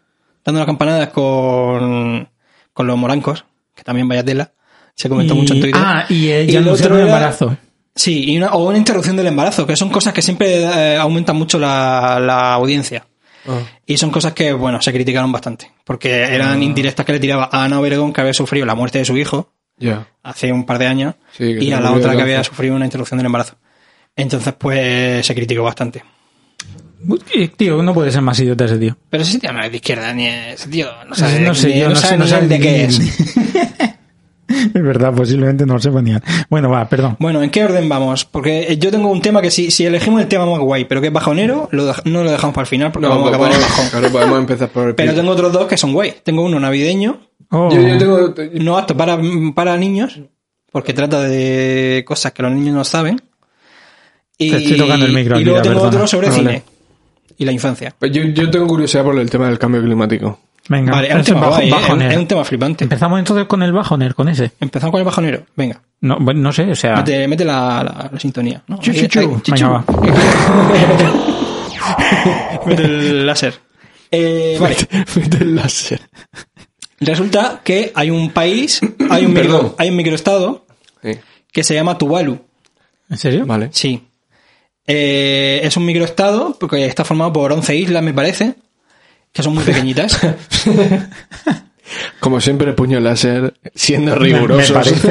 dando 0.45 0.59
las 0.59 0.65
campanadas 0.67 1.09
con, 1.09 2.29
con 2.73 2.87
los 2.87 2.97
morancos, 2.97 3.45
que 3.75 3.83
también 3.83 4.07
vaya 4.07 4.23
tela. 4.23 4.51
Se 4.95 5.09
comentó 5.09 5.33
Y- 5.33 5.37
mucho 5.37 5.53
en 5.53 5.61
Twitter. 5.61 5.81
Ah, 5.83 6.05
y 6.09 6.29
ella 6.31 6.59
el 6.59 6.67
otro 6.67 6.95
era- 6.95 7.05
embarazo. 7.05 7.57
Sí, 7.95 8.31
y 8.31 8.37
una, 8.37 8.51
o 8.53 8.67
una 8.69 8.77
interrupción 8.77 9.17
del 9.17 9.27
embarazo, 9.27 9.65
que 9.67 9.75
son 9.75 9.89
cosas 9.89 10.13
que 10.13 10.21
siempre 10.21 10.63
eh, 10.63 10.97
aumentan 10.97 11.35
mucho 11.35 11.59
la, 11.59 12.19
la 12.21 12.53
audiencia. 12.53 13.05
Ah. 13.47 13.59
Y 13.85 13.97
son 13.97 14.11
cosas 14.11 14.33
que, 14.33 14.53
bueno, 14.53 14.81
se 14.81 14.93
criticaron 14.93 15.31
bastante. 15.31 15.71
Porque 15.83 16.21
eran 16.23 16.61
indirectas 16.63 17.05
que 17.05 17.13
le 17.13 17.19
tiraba 17.19 17.49
a 17.51 17.63
Ana 17.65 17.79
Obregón, 17.79 18.13
que 18.13 18.21
había 18.21 18.33
sufrido 18.33 18.65
la 18.65 18.75
muerte 18.75 18.99
de 18.99 19.05
su 19.05 19.17
hijo 19.17 19.51
Ya. 19.77 20.07
hace 20.23 20.51
un 20.53 20.65
par 20.65 20.77
de 20.79 20.87
años, 20.87 21.15
Sí, 21.35 21.43
y 21.59 21.71
a 21.73 21.81
la 21.81 21.91
otra 21.91 22.15
que 22.15 22.21
había 22.21 22.43
sufrido 22.43 22.75
una 22.75 22.85
interrupción 22.85 23.17
del 23.17 23.25
embarazo. 23.25 23.55
Entonces, 24.15 24.53
pues, 24.57 25.25
se 25.25 25.33
criticó 25.35 25.63
bastante. 25.63 26.03
Eh, 27.33 27.47
Tío, 27.57 27.81
no 27.81 27.93
puede 27.93 28.11
ser 28.11 28.21
más 28.21 28.39
idiota 28.39 28.65
ese 28.65 28.77
tío. 28.77 28.95
Pero 29.09 29.23
ese 29.23 29.39
tío 29.39 29.51
no 29.51 29.63
es 29.63 29.71
de 29.71 29.77
izquierda, 29.77 30.13
ni 30.13 30.27
ese 30.27 30.69
tío 30.69 30.87
no 31.09 31.15
sabe, 31.15 31.39
no 31.39 31.55
sé, 31.55 31.67
ni- 31.69 31.79
yo 31.79 31.89
no, 31.89 31.95
sé, 31.95 32.17
no 32.17 32.25
ni 32.25 32.29
sé 32.29 32.41
de 32.47 32.59
qué 32.59 32.83
es. 32.83 32.99
es 34.47 34.73
verdad, 34.83 35.13
posiblemente 35.15 35.65
no 35.65 35.79
sepa 35.79 36.01
ni. 36.01 36.13
Bueno, 36.49 36.69
va, 36.69 36.87
perdón. 36.87 37.15
Bueno, 37.19 37.41
¿en 37.41 37.49
qué 37.49 37.63
orden 37.63 37.89
vamos? 37.89 38.25
Porque 38.25 38.77
yo 38.79 38.91
tengo 38.91 39.09
un 39.09 39.21
tema 39.21 39.41
que 39.41 39.49
si, 39.49 39.71
si 39.71 39.85
elegimos 39.85 40.21
el 40.21 40.27
tema 40.27 40.45
más 40.45 40.59
guay, 40.59 40.85
pero 40.85 41.01
que 41.01 41.07
es 41.07 41.13
bajonero, 41.13 41.69
lo 41.71 41.91
no 42.05 42.23
lo 42.23 42.29
dejamos 42.31 42.53
para 42.53 42.63
el 42.63 42.69
final 42.69 42.91
porque 42.91 43.07
No, 43.07 43.15
vamos 43.15 43.27
a 43.27 43.29
acabar 43.29 43.51
en 43.51 43.57
podemos- 43.57 43.69
bajón. 43.77 43.89
claro, 43.89 44.11
podemos 44.11 44.39
empezar 44.39 44.69
por 44.69 44.87
el 44.89 44.95
Pero 44.95 45.15
tengo 45.15 45.31
otros 45.31 45.51
dos 45.53 45.67
que 45.67 45.77
son 45.77 45.93
guay. 45.93 46.13
Tengo 46.23 46.43
uno 46.43 46.59
navideño, 46.59 47.19
Oh. 47.53 47.69
Yo, 47.73 47.81
yo 47.81 47.97
tengo... 47.97 48.33
no 48.61 48.77
apto 48.77 48.95
para, 48.95 49.19
para 49.53 49.75
niños, 49.75 50.21
porque 50.71 50.93
trata 50.93 51.21
de 51.23 52.03
cosas 52.07 52.31
que 52.31 52.43
los 52.43 52.51
niños 52.53 52.73
no 52.75 52.83
saben. 52.85 53.21
Y, 54.43 54.51
Te 54.51 54.57
estoy 54.57 54.77
tocando 54.77 55.05
el 55.05 55.13
micro 55.13 55.35
y 55.35 55.39
aquí, 55.39 55.45
luego 55.45 55.61
tengo 55.61 55.75
perdona. 55.81 55.95
otro 55.95 56.07
sobre 56.07 56.29
Vale. 56.29 56.39
cine 56.39 56.63
y 57.37 57.45
la 57.45 57.51
infancia. 57.51 57.93
Pues 57.97 58.11
Yo, 58.11 58.23
yo 58.23 58.49
tengo 58.49 58.67
curiosidad 58.67 59.03
por 59.03 59.17
el 59.19 59.29
tema 59.29 59.47
del 59.47 59.59
cambio 59.59 59.81
climático. 59.81 60.39
Venga, 60.69 60.91
Vale, 60.93 61.09
es 61.09 61.15
un 61.15 61.23
tema 61.23 61.39
bajo- 61.41 61.51
guay, 61.55 61.65
¿eh? 61.65 61.69
es, 61.69 61.73
un, 61.75 61.81
bajoner. 61.81 62.11
es 62.11 62.17
un 62.17 62.27
tema 62.27 62.45
flipante. 62.45 62.83
Empezamos 62.85 63.19
entonces 63.19 63.45
con 63.47 63.63
el 63.63 63.73
bajoner, 63.73 64.13
con 64.15 64.29
ese. 64.29 64.51
Empezamos 64.59 64.91
con 64.91 64.99
el 64.99 65.05
bajonero. 65.05 65.43
Venga, 65.55 65.81
No, 66.01 66.17
bueno, 66.19 66.39
no 66.39 66.53
sé, 66.53 66.71
o 66.71 66.75
sea. 66.75 66.97
mete, 66.97 67.27
mete 67.27 67.43
la, 67.45 67.83
la- 67.83 68.09
la 68.13 68.19
sintonía. 68.19 68.61
¿no? 68.67 68.77
Chu, 68.79 68.91
Ahí- 68.91 69.01
chu, 69.01 69.07
chu. 69.07 69.19
ahí, 69.19 69.27
chu, 69.41 69.41
chu. 69.41 69.51
Venga, 69.53 69.69
va. 69.69 69.83
Mete 72.65 72.83
el 72.85 73.25
láser. 73.25 73.53
Eh, 74.11 74.57
vale. 74.59 74.75
del 75.29 75.55
láser. 75.55 76.01
Resulta 76.99 77.61
que 77.63 77.91
hay 77.95 78.09
un 78.11 78.29
país, 78.31 78.81
hay 79.09 79.25
un, 79.25 79.33
micro, 79.33 79.75
hay 79.77 79.89
un 79.89 79.95
microestado 79.95 80.65
Sí. 81.01 81.11
que 81.51 81.63
se 81.63 81.73
llama 81.73 81.97
Tuvalu. 81.97 82.37
¿En 83.09 83.17
serio? 83.17 83.45
Vale. 83.45 83.69
Sí. 83.71 84.03
Eh, 84.87 85.61
es 85.63 85.77
un 85.77 85.85
microestado 85.85 86.57
porque 86.59 86.85
está 86.85 87.05
formado 87.05 87.31
por 87.33 87.51
11 87.53 87.75
islas, 87.75 88.03
me 88.03 88.13
parece, 88.13 88.55
que 89.31 89.43
son 89.43 89.53
muy 89.53 89.63
pequeñitas. 89.63 90.19
Como 92.21 92.39
siempre, 92.39 92.71
puño 92.71 92.99
láser, 93.01 93.53
siendo 93.75 94.15
rigurosos. 94.15 94.93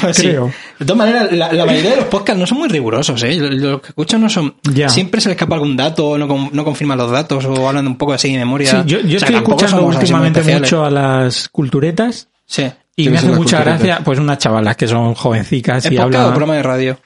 Pues 0.00 0.16
sí. 0.16 0.28
Creo. 0.28 0.50
De 0.78 0.84
todas 0.86 0.96
maneras, 0.96 1.30
la, 1.32 1.52
la 1.52 1.66
mayoría 1.66 1.90
de 1.90 1.96
los 1.96 2.06
podcasts 2.06 2.40
no 2.40 2.46
son 2.46 2.58
muy 2.58 2.68
rigurosos, 2.68 3.22
¿eh? 3.22 3.36
Los 3.36 3.80
que 3.82 3.88
escuchan 3.88 4.20
no 4.22 4.28
son... 4.30 4.54
Ya. 4.72 4.88
Siempre 4.88 5.20
se 5.20 5.28
les 5.28 5.36
escapa 5.36 5.54
algún 5.56 5.76
dato, 5.76 6.16
no, 6.18 6.26
con- 6.26 6.48
no 6.52 6.64
confirman 6.64 6.96
los 6.98 7.10
datos 7.10 7.44
o 7.44 7.68
hablan 7.68 7.86
un 7.86 7.96
poco 7.98 8.14
así 8.14 8.32
de 8.32 8.38
memoria. 8.38 8.70
Sí, 8.70 8.76
yo, 8.86 8.98
yo 9.00 9.16
O 9.16 9.20
sea, 9.20 9.28
estoy 9.28 9.34
escuchando 9.36 9.82
últimamente 9.82 10.42
mucho 10.42 10.84
a 10.84 10.90
las 10.90 11.48
culturetas 11.50 12.28
Sí. 12.46 12.62
y 12.96 13.02
¿Quiénes 13.04 13.12
me 13.24 13.28
hace 13.28 13.38
mucha 13.38 13.56
culturetas? 13.58 13.82
gracia, 13.86 14.04
pues 14.04 14.18
unas 14.18 14.38
chavalas 14.38 14.76
que 14.76 14.88
son 14.88 15.14
jovencicas 15.14 15.84
¿Es 15.84 15.92
y 15.92 15.96
podcast 15.96 16.14
o 16.14 16.18
hablan. 16.18 16.30
programa 16.34 16.54
de 16.56 16.62
radio? 16.62 16.98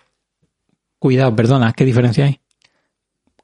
Cuidado, 1.04 1.36
perdona, 1.36 1.74
¿qué 1.74 1.84
diferencia 1.84 2.24
hay? 2.24 2.40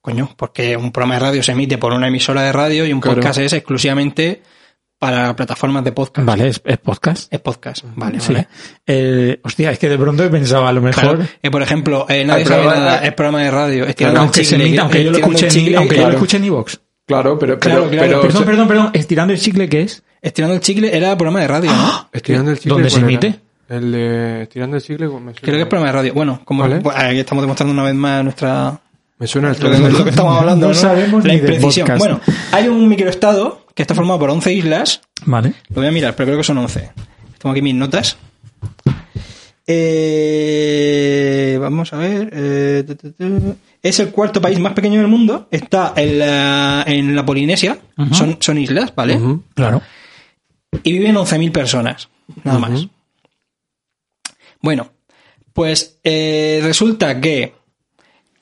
Coño, 0.01 0.31
porque 0.35 0.79
un 0.79 0.93
programa 0.93 1.17
de 1.17 1.21
radio 1.21 1.43
se 1.43 1.53
emite 1.53 1.77
por 1.77 1.93
una 1.93 2.09
emisora 2.09 2.41
de 2.41 2.53
radio 2.53 2.87
y 2.87 2.93
un 2.95 3.03
Claro. 3.03 3.17
podcast 3.21 3.39
es 3.41 3.53
exclusivamente 3.53 4.41
para 4.99 5.37
plataformas 5.37 5.85
de 5.85 5.93
podcast. 5.93 6.27
Vale, 6.27 6.49
es, 6.49 6.63
es 6.65 6.79
podcast. 6.79 7.31
Es 7.31 7.39
podcast, 7.41 7.85
vale, 7.97 8.19
Sí. 8.19 8.33
vale. 8.33 8.49
Eh, 8.87 9.41
hostia, 9.45 9.73
es 9.73 9.79
que 9.79 9.91
de 9.91 9.99
pronto 9.99 10.25
he 10.25 10.31
pensado 10.31 10.67
a 10.67 10.73
lo 10.73 10.81
mejor. 10.81 11.03
Claro. 11.19 11.27
Eh, 11.43 11.51
por 11.51 11.61
ejemplo, 11.63 12.07
eh, 12.09 12.25
nadie 12.25 12.47
sabe 12.47 12.65
nada, 12.65 13.05
es 13.05 13.13
programa 13.13 13.43
de 13.43 13.51
radio, 13.51 13.85
estirando 13.85 14.21
el 14.21 14.25
aunque, 14.25 14.43
se 14.43 14.57
chicle, 14.57 14.65
emita- 14.67 14.81
aunque 14.81 15.05
yo 15.05 15.11
lo 15.11 15.19
escuche 15.19 15.45
en, 15.45 15.51
chicle, 15.53 15.77
aunque 15.77 15.95
yo 15.97 16.01
lo 16.01 16.05
claro. 16.07 16.17
escuche 16.17 16.37
en 16.39 16.45
iVoox. 16.45 16.77
Claro, 17.05 17.39
pero... 17.39 17.59
pero, 17.59 17.75
Claro, 17.77 17.91
claro. 17.91 18.07
pero- 18.09 18.23
Perdón, 18.23 18.45
perdón, 18.47 18.69
perdón. 18.69 18.91
Estirando 18.95 19.35
el 19.35 19.39
chicle, 19.39 19.69
¿qué 19.69 19.83
es? 19.83 20.03
Estirando 20.23 20.55
el 20.55 20.63
chicle 20.63 20.97
era 20.97 21.15
programa 21.15 21.41
de 21.43 21.49
radio, 21.49 21.73
¿no? 21.73 22.09
Estirando 22.15 22.53
el 22.53 22.57
chicle. 22.57 22.71
¿Dónde 22.73 22.89
se 22.89 23.01
¿cuál 23.03 23.11
era? 23.23 23.37
El 23.71 23.93
de 23.93 24.43
Estirando 24.43 24.77
el 24.77 24.83
chicle. 24.83 25.07
me 25.07 25.13
suena. 25.13 25.33
Creo 25.41 25.55
que 25.57 25.63
es 25.63 25.67
programa 25.69 25.87
de 25.87 25.93
radio. 25.93 26.13
Bueno, 26.15 26.41
como 26.45 26.63
Vale. 26.63 26.81
pues, 26.81 26.97
aquí 26.97 27.19
estamos 27.21 27.43
demostrando 27.43 27.73
una 27.73 27.85
vez 27.85 27.95
más 27.95 28.23
nuestra 28.25 28.81
Me 29.19 29.27
suena 29.27 29.51
el 29.53 29.59
lo 29.63 29.71
que, 29.71 29.79
lo 29.79 30.05
que 30.05 30.11
estamos 30.11 30.37
hablando, 30.39 30.67
No 30.67 30.73
¿no? 30.73 30.79
sabemos 30.79 31.25
La 31.25 31.33
ni 31.35 31.39
de 31.41 31.55
imprecisión. 31.55 31.89
Bueno, 31.99 32.21
hay 32.53 32.67
un 32.69 32.89
microestado 32.89 33.65
que 33.75 33.83
está 33.83 33.95
formado 33.95 34.19
por 34.19 34.29
11 34.31 34.53
islas 34.53 35.01
Vale. 35.25 35.55
Lo 35.69 35.77
voy 35.77 35.87
a 35.87 35.93
mirar, 35.93 36.15
pero 36.17 36.27
creo 36.29 36.39
que 36.39 36.45
son 36.45 36.59
11. 36.59 36.91
Tengo 37.39 37.53
aquí 37.53 37.63
mis 37.63 37.75
notas. 37.75 38.17
Eh, 40.13 41.59
vamos 41.61 41.93
a 41.93 41.97
ver. 41.97 42.31
eh, 42.33 42.85
tu, 42.87 42.95
tu, 42.97 43.13
tu. 43.13 43.57
es 43.83 44.01
el 44.01 44.11
cuarto 44.11 44.41
país 44.41 44.59
más 44.59 44.73
pequeño 44.73 44.99
del 45.01 45.09
mundo. 45.09 45.47
Está 45.51 45.93
en 45.97 46.19
la, 46.19 46.83
en 46.87 47.15
la 47.15 47.25
Polinesia. 47.25 47.79
Ujú. 47.97 48.15
son, 48.15 48.37
son 48.41 48.59
islas, 48.59 48.93
¿vale? 48.95 49.17
Ujú. 49.17 49.43
Claro. 49.55 49.81
Y 50.83 50.93
viven 50.93 51.15
11.000 51.17 51.53
personas. 51.53 52.09
Nada 52.45 52.59
más. 52.59 52.87
Bueno, 54.63 54.91
pues 55.53 55.99
eh, 56.05 56.61
resulta 56.63 57.21
que, 57.21 57.55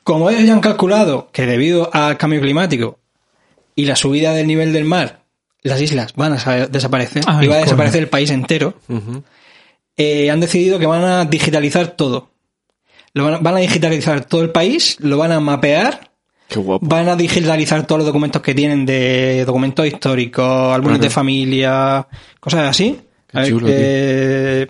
como 0.05 0.31
ellos 0.31 0.45
ya 0.45 0.53
han 0.53 0.61
calculado 0.61 1.31
que 1.33 1.47
debido 1.47 1.91
al 1.93 2.17
cambio 2.17 2.41
climático 2.41 2.99
y 3.75 3.85
la 3.87 3.97
subida 3.97 4.33
del 4.35 4.47
nivel 4.47 4.73
del 4.73 4.85
mar, 4.85 5.23
las 5.63 5.81
islas 5.81 6.15
van 6.15 6.33
a 6.35 6.39
sa- 6.39 6.67
desaparecer 6.67 7.23
Ay, 7.27 7.47
y 7.47 7.49
va 7.49 7.57
a 7.57 7.61
desaparecer 7.61 8.03
el 8.03 8.09
país 8.09 8.31
entero, 8.31 8.75
eh, 9.97 10.31
han 10.31 10.41
decidido 10.41 10.79
que 10.79 10.87
van 10.87 11.05
a 11.05 11.25
digitalizar 11.25 11.89
todo. 11.89 12.31
Lo 13.15 13.25
van, 13.25 13.35
a, 13.35 13.39
van 13.39 13.57
a 13.57 13.59
digitalizar 13.59 14.25
todo 14.25 14.43
el 14.43 14.51
país, 14.51 14.97
lo 15.01 15.17
van 15.19 15.33
a 15.33 15.41
mapear, 15.41 16.11
Qué 16.49 16.59
guapo. 16.59 16.87
van 16.87 17.09
a 17.09 17.17
digitalizar 17.17 17.87
todos 17.87 18.01
los 18.01 18.07
documentos 18.07 18.41
que 18.43 18.55
tienen 18.55 18.87
de 18.87 19.45
documentos 19.45 19.87
históricos, 19.87 20.75
álbumes 20.75 21.01
de 21.01 21.11
familia, 21.11 22.07
cosas 22.41 22.69
así. 22.71 23.01
Qué 23.31 23.45
chulo, 23.49 23.67
eh, 23.71 24.67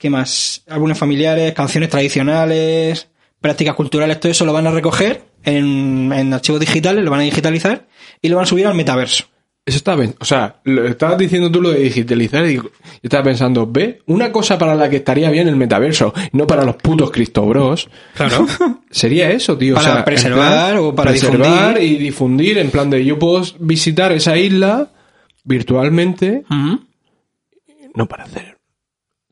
¿Qué 0.00 0.08
más? 0.08 0.62
Álbumes 0.66 0.96
familiares, 0.96 1.52
canciones 1.52 1.90
tradicionales, 1.90 3.08
prácticas 3.38 3.74
culturales, 3.74 4.18
todo 4.18 4.32
eso 4.32 4.46
lo 4.46 4.52
van 4.54 4.66
a 4.66 4.70
recoger 4.70 5.24
en, 5.44 6.10
en 6.10 6.32
archivos 6.32 6.58
digitales, 6.58 7.04
lo 7.04 7.10
van 7.10 7.20
a 7.20 7.24
digitalizar 7.24 7.86
y 8.22 8.30
lo 8.30 8.36
van 8.36 8.44
a 8.44 8.46
subir 8.46 8.66
al 8.66 8.74
metaverso. 8.74 9.24
Eso 9.66 9.76
está 9.76 9.94
bien. 9.96 10.14
O 10.18 10.24
sea, 10.24 10.62
lo, 10.64 10.86
estabas 10.86 11.18
diciendo 11.18 11.50
tú 11.50 11.60
lo 11.60 11.70
de 11.70 11.80
digitalizar 11.80 12.46
y 12.46 12.54
yo 12.54 12.70
estaba 13.02 13.24
pensando, 13.24 13.66
ve, 13.70 14.00
una 14.06 14.32
cosa 14.32 14.56
para 14.56 14.74
la 14.74 14.88
que 14.88 14.96
estaría 14.96 15.28
bien 15.28 15.48
el 15.48 15.56
metaverso, 15.56 16.14
no 16.32 16.46
para 16.46 16.64
los 16.64 16.76
putos 16.76 17.10
cristobros. 17.10 17.90
Claro. 18.14 18.46
Sería 18.90 19.30
eso, 19.30 19.58
tío. 19.58 19.74
Para 19.74 19.86
o 19.86 19.90
sea, 19.90 19.98
en 19.98 20.04
preservar 20.06 20.76
o 20.78 20.94
para 20.94 21.10
preservar 21.10 21.78
difundir. 21.78 21.82
y 21.82 21.96
difundir 22.02 22.56
en 22.56 22.70
plan 22.70 22.88
de 22.88 23.04
yo 23.04 23.18
puedo 23.18 23.44
visitar 23.58 24.12
esa 24.12 24.38
isla 24.38 24.88
virtualmente, 25.44 26.42
no 27.94 28.06
para 28.06 28.24
hacer 28.24 28.49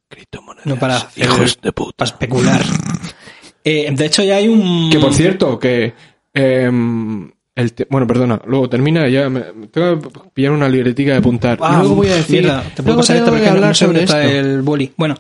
criptomonedas. 0.09 0.67
No 0.67 0.77
para 0.77 0.97
hacer- 0.97 1.25
hijos 1.25 1.59
de 1.63 1.73
puta. 1.73 1.93
para 1.97 2.11
especular. 2.11 2.63
Eh, 3.65 3.91
de 3.95 4.07
hecho, 4.07 4.23
ya 4.23 4.37
hay 4.37 4.49
un. 4.49 4.91
Que 4.91 4.99
por 4.99 5.13
cierto, 5.15 5.59
que. 5.59 5.93
em, 6.35 7.31
el 7.55 7.73
te- 7.73 7.87
bueno, 7.91 8.07
perdona, 8.07 8.41
luego 8.47 8.69
termina, 8.69 9.09
ya 9.09 9.29
me, 9.29 9.41
tengo 9.73 10.01
que 10.01 10.09
pillar 10.33 10.53
una 10.53 10.69
libretica 10.69 11.13
de 11.13 11.19
apuntar. 11.19 11.59
Ah, 11.61 11.79
luego 11.81 11.97
voy 11.97 12.09
a 12.09 12.15
decir. 12.15 12.43
mierda, 12.43 12.63
te 12.63 12.69
puedo 12.77 12.85
luego 12.87 13.01
pasar 13.01 13.17
esto 13.17 13.31
porque 13.31 13.45
no 13.47 13.51
hablar 13.51 13.77
sobre 13.77 14.05
esto. 14.05 14.17
el 14.19 14.63
boli. 14.63 14.93
Bueno, 14.97 15.17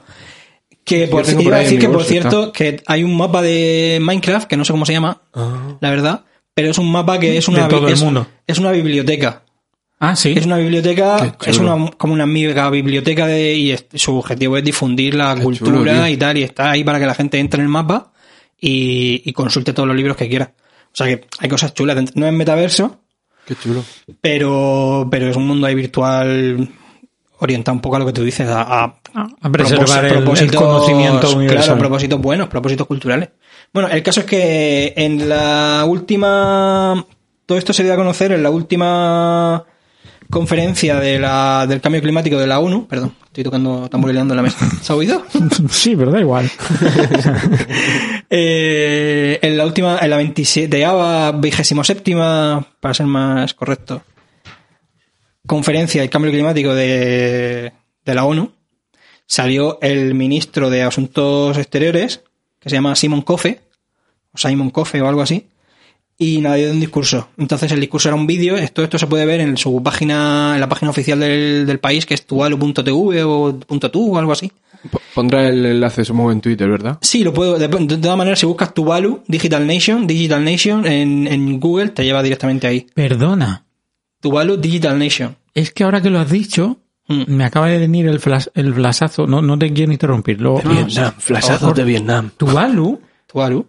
que 0.84 1.08
por, 1.08 1.24
iba 1.28 1.56
a 1.56 1.60
decir 1.60 1.78
que 1.80 1.88
por 1.88 2.04
cierto 2.04 2.52
que 2.52 2.80
hay 2.86 3.02
un 3.02 3.16
mapa 3.16 3.42
de 3.42 3.98
Minecraft 4.00 4.46
que 4.48 4.56
no 4.56 4.64
sé 4.64 4.72
cómo 4.72 4.86
se 4.86 4.92
llama, 4.92 5.20
Ah. 5.34 5.76
la 5.80 5.90
verdad, 5.90 6.24
pero 6.54 6.70
es 6.70 6.78
un 6.78 6.90
mapa 6.92 7.18
que 7.18 7.36
es 7.36 7.48
una 7.48 7.64
De 7.64 7.68
todo 7.68 7.88
el 7.88 7.94
es, 7.94 8.02
mundo. 8.02 8.26
es 8.46 8.58
una 8.58 8.70
biblioteca. 8.70 9.42
Ah, 10.00 10.14
sí. 10.14 10.32
Es 10.36 10.46
una 10.46 10.58
biblioteca, 10.58 11.36
es 11.44 11.58
una 11.58 11.90
como 11.96 12.12
una 12.12 12.26
mega 12.26 12.70
biblioteca 12.70 13.26
de 13.26 13.54
y 13.54 13.72
es- 13.72 13.86
su 13.94 14.16
objetivo 14.16 14.56
es 14.56 14.62
difundir 14.64 15.14
la 15.14 15.34
Qué 15.34 15.42
cultura 15.42 15.76
chulo, 15.78 16.06
y 16.08 16.16
tal 16.16 16.38
y 16.38 16.42
está 16.44 16.70
ahí 16.70 16.84
para 16.84 17.00
que 17.00 17.06
la 17.06 17.14
gente 17.14 17.38
entre 17.38 17.58
en 17.60 17.64
el 17.66 17.68
mapa 17.68 18.12
y, 18.60 19.22
y 19.24 19.32
consulte 19.32 19.72
todos 19.72 19.88
los 19.88 19.96
libros 19.96 20.16
que 20.16 20.28
quiera. 20.28 20.52
O 20.92 20.96
sea 20.96 21.06
que 21.06 21.26
hay 21.40 21.48
cosas 21.48 21.74
chulas. 21.74 22.14
No 22.14 22.26
es 22.26 22.32
metaverso, 22.32 23.00
Qué 23.46 23.56
chulo. 23.56 23.82
pero, 24.20 25.08
pero 25.10 25.28
es 25.30 25.36
un 25.36 25.46
mundo 25.48 25.66
ahí 25.66 25.74
virtual 25.74 26.68
orientado 27.40 27.74
un 27.74 27.80
poco 27.80 27.96
a 27.96 27.98
lo 28.00 28.06
que 28.06 28.12
tú 28.12 28.22
dices, 28.24 28.48
a, 28.48 28.62
a, 28.62 29.00
A 29.42 29.50
preservar 29.50 30.04
el- 30.04 30.12
el 30.12 30.24
propósitos- 30.24 30.56
conocimiento 30.60 31.32
universal. 31.36 31.64
Claro, 31.64 31.78
propósitos 31.78 32.20
buenos, 32.20 32.48
propósitos 32.48 32.86
culturales. 32.86 33.30
Bueno, 33.72 33.88
el 33.88 34.02
caso 34.02 34.20
es 34.20 34.26
que 34.26 34.92
en 34.96 35.28
la 35.28 35.84
última... 35.86 37.04
Todo 37.46 37.58
esto 37.58 37.72
se 37.72 37.82
dio 37.84 37.92
a 37.94 37.96
conocer 37.96 38.32
en 38.32 38.42
la 38.42 38.50
última 38.50 39.64
conferencia 40.30 41.00
de 41.00 41.18
la, 41.18 41.66
del 41.66 41.80
cambio 41.80 42.00
climático 42.00 42.38
de 42.38 42.46
la 42.46 42.60
ONU. 42.60 42.86
Perdón, 42.86 43.14
estoy 43.26 43.44
tocando 43.44 43.88
tamborileando 43.88 44.34
en 44.34 44.36
la 44.36 44.42
mesa. 44.42 44.68
¿Se 44.82 44.92
ha 44.92 44.96
oído? 44.96 45.24
Sí, 45.70 45.96
pero 45.96 46.10
da 46.10 46.20
igual. 46.20 46.50
Eh, 48.30 49.38
en 49.40 49.56
la 49.56 49.64
última, 49.64 50.00
en 50.02 50.10
la 50.10 50.18
27 50.18 50.86
vigésimo 51.36 51.82
séptima, 51.82 52.62
para 52.78 52.92
ser 52.92 53.06
más 53.06 53.54
correcto, 53.54 54.02
conferencia 55.46 56.02
del 56.02 56.10
cambio 56.10 56.30
climático 56.30 56.74
de, 56.74 57.72
de 58.04 58.14
la 58.14 58.26
ONU, 58.26 58.52
salió 59.24 59.78
el 59.80 60.14
ministro 60.14 60.68
de 60.68 60.82
Asuntos 60.82 61.56
Exteriores, 61.56 62.22
que 62.60 62.68
se 62.68 62.76
llama 62.76 62.94
Simon 62.96 63.22
Cofe, 63.22 63.60
o 64.32 64.36
Simon 64.36 64.68
Cofe 64.68 65.00
o 65.00 65.08
algo 65.08 65.22
así, 65.22 65.46
y 66.18 66.40
nadie 66.40 66.64
dio 66.64 66.72
un 66.74 66.80
discurso. 66.80 67.28
Entonces 67.38 67.70
el 67.72 67.80
discurso 67.80 68.08
era 68.08 68.16
un 68.16 68.26
vídeo, 68.26 68.56
esto, 68.56 68.82
esto 68.82 68.98
se 68.98 69.06
puede 69.06 69.24
ver 69.24 69.40
en 69.40 69.56
su 69.56 69.80
página, 69.82 70.52
en 70.54 70.60
la 70.60 70.68
página 70.68 70.90
oficial 70.90 71.20
del, 71.20 71.64
del 71.66 71.78
país, 71.78 72.04
que 72.06 72.14
es 72.14 72.26
tuvalu.tv 72.26 73.22
o 73.24 73.54
.tu 73.54 74.14
o 74.14 74.18
algo 74.18 74.32
así. 74.32 74.50
Pondrá 75.14 75.48
el 75.48 75.64
enlace, 75.66 76.04
supongo, 76.04 76.30
en 76.32 76.40
Twitter, 76.40 76.68
¿verdad? 76.68 76.98
Sí, 77.02 77.24
lo 77.24 77.32
puedo. 77.32 77.58
De, 77.58 77.66
de 77.68 77.96
todas 77.98 78.16
maneras, 78.16 78.38
si 78.38 78.46
buscas 78.46 78.72
Tuvalu, 78.74 79.22
Digital 79.26 79.66
Nation, 79.66 80.06
Digital 80.06 80.44
Nation 80.44 80.86
en, 80.86 81.26
en 81.26 81.58
Google, 81.58 81.88
te 81.88 82.04
lleva 82.04 82.22
directamente 82.22 82.66
ahí. 82.68 82.86
Perdona. 82.94 83.64
Tuvalu, 84.20 84.56
Digital 84.56 84.98
Nation. 84.98 85.36
Es 85.54 85.72
que 85.72 85.82
ahora 85.84 86.00
que 86.00 86.10
lo 86.10 86.18
has 86.20 86.30
dicho, 86.30 86.78
Mm. 87.10 87.22
me 87.28 87.44
acaba 87.46 87.68
de 87.68 87.78
venir 87.78 88.06
el, 88.06 88.20
flash, 88.20 88.48
el 88.54 88.74
flasazo. 88.74 89.26
No, 89.26 89.40
no 89.40 89.58
te 89.58 89.72
quiero 89.72 89.90
interrumpir. 89.92 90.42
Lo- 90.42 90.58
flashazos 91.18 91.74
de 91.74 91.82
Vietnam. 91.84 92.30
Tuvalu 92.36 93.00
Tuvalu. 93.26 93.66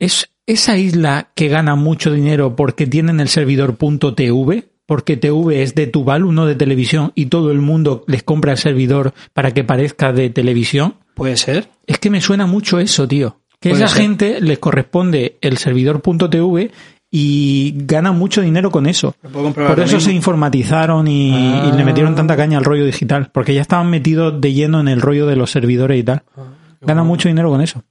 es 0.00 0.28
esa 0.46 0.76
isla 0.76 1.28
que 1.34 1.48
gana 1.48 1.74
mucho 1.76 2.12
dinero 2.12 2.56
porque 2.56 2.86
tienen 2.86 3.20
el 3.20 3.28
servidor 3.28 3.76
.tv, 3.76 4.68
porque 4.86 5.16
TV 5.16 5.62
es 5.62 5.74
de 5.74 5.86
Tuvalu, 5.86 6.32
no 6.32 6.46
de 6.46 6.54
televisión, 6.54 7.12
y 7.14 7.26
todo 7.26 7.50
el 7.52 7.60
mundo 7.60 8.04
les 8.06 8.22
compra 8.22 8.52
el 8.52 8.58
servidor 8.58 9.14
para 9.32 9.52
que 9.52 9.64
parezca 9.64 10.12
de 10.12 10.30
televisión. 10.30 10.94
Puede 11.14 11.36
ser. 11.36 11.68
Es 11.86 11.98
que 11.98 12.10
me 12.10 12.20
suena 12.20 12.46
mucho 12.46 12.78
eso, 12.80 13.06
tío. 13.06 13.38
Que 13.60 13.70
esa 13.70 13.86
ser. 13.88 14.02
gente 14.02 14.40
les 14.40 14.58
corresponde 14.58 15.38
el 15.40 15.56
servidor 15.58 16.00
.tv 16.02 16.70
y 17.10 17.74
gana 17.76 18.10
mucho 18.10 18.40
dinero 18.40 18.70
con 18.70 18.86
eso. 18.86 19.14
Por 19.54 19.78
eso 19.80 20.00
se 20.00 20.12
informatizaron 20.12 21.06
y, 21.06 21.30
Ah. 21.32 21.70
y 21.72 21.76
le 21.76 21.84
metieron 21.84 22.14
tanta 22.14 22.36
caña 22.36 22.58
al 22.58 22.64
rollo 22.64 22.84
digital, 22.84 23.30
porque 23.32 23.54
ya 23.54 23.60
estaban 23.60 23.88
metidos 23.90 24.40
de 24.40 24.52
lleno 24.52 24.80
en 24.80 24.88
el 24.88 25.00
rollo 25.00 25.26
de 25.26 25.36
los 25.36 25.50
servidores 25.50 26.00
y 26.00 26.02
tal. 26.02 26.22
Gana 26.80 27.04
mucho 27.04 27.28
dinero 27.28 27.50
con 27.50 27.60
eso. 27.60 27.84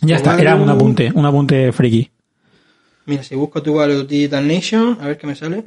Ya 0.00 0.16
está, 0.16 0.38
era 0.38 0.54
un 0.56 0.68
apunte, 0.68 1.10
un 1.14 1.26
apunte 1.26 1.72
friki. 1.72 2.10
Mira, 3.06 3.22
si 3.22 3.34
busco 3.34 3.62
Tuvalu, 3.62 4.04
Digital 4.04 4.46
Nation, 4.46 4.98
a 5.00 5.06
ver 5.06 5.18
qué 5.18 5.26
me 5.26 5.34
sale. 5.34 5.64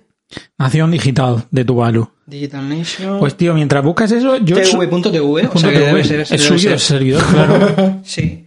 Nación 0.58 0.92
digital 0.92 1.44
de 1.52 1.66
Tuvalu. 1.66 2.08
Digital 2.26 2.70
Nation. 2.70 3.20
Pues 3.20 3.36
tío, 3.36 3.54
mientras 3.54 3.84
buscas 3.84 4.12
eso, 4.12 4.38
yo... 4.38 4.56
TV.tv, 4.56 5.50
o 5.54 5.58
sea 5.58 5.70
que 5.72 5.78
TV, 5.80 5.86
debe 5.88 6.04
ser, 6.06 6.20
es 6.22 6.42
suyo 6.42 6.60
ser. 6.60 6.72
el 6.74 6.80
servidor, 6.80 7.24
claro. 7.26 8.00
Sí. 8.04 8.46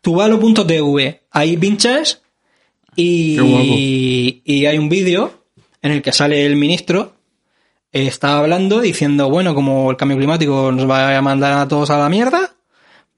Tuvalu.tv. 0.00 1.22
Ahí 1.30 1.56
pinchas 1.56 2.22
y, 2.96 4.42
y 4.44 4.66
hay 4.66 4.78
un 4.78 4.88
vídeo 4.88 5.44
en 5.82 5.92
el 5.92 6.02
que 6.02 6.12
sale 6.12 6.44
el 6.46 6.56
ministro. 6.56 7.14
eh, 7.92 8.06
Está 8.06 8.38
hablando 8.38 8.80
diciendo, 8.80 9.28
bueno, 9.30 9.54
como 9.54 9.90
el 9.90 9.96
cambio 9.96 10.16
climático 10.16 10.72
nos 10.72 10.88
va 10.88 11.16
a 11.16 11.22
mandar 11.22 11.52
a 11.58 11.68
todos 11.68 11.90
a 11.90 11.98
la 11.98 12.08
mierda, 12.08 12.51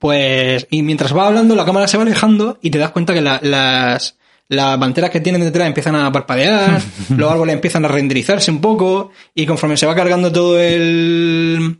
pues, 0.05 0.67
y 0.69 0.83
mientras 0.83 1.17
va 1.17 1.25
hablando, 1.25 1.55
la 1.55 1.65
cámara 1.65 1.87
se 1.87 1.97
va 1.97 2.03
alejando 2.03 2.59
y 2.61 2.69
te 2.69 2.77
das 2.77 2.91
cuenta 2.91 3.11
que 3.11 3.21
la- 3.21 3.39
las, 3.41 4.17
las 4.49 4.77
banderas 4.77 5.09
que 5.09 5.19
tienen 5.19 5.41
detrás 5.41 5.65
empiezan 5.65 5.95
a 5.95 6.11
parpadear, 6.11 6.79
los 7.17 7.31
árboles 7.31 7.55
empiezan 7.55 7.85
a 7.85 7.87
renderizarse 7.87 8.51
un 8.51 8.61
poco, 8.61 9.11
y 9.33 9.47
conforme 9.47 9.77
se 9.77 9.87
va 9.87 9.95
cargando 9.95 10.31
todo 10.31 10.59
el, 10.59 11.79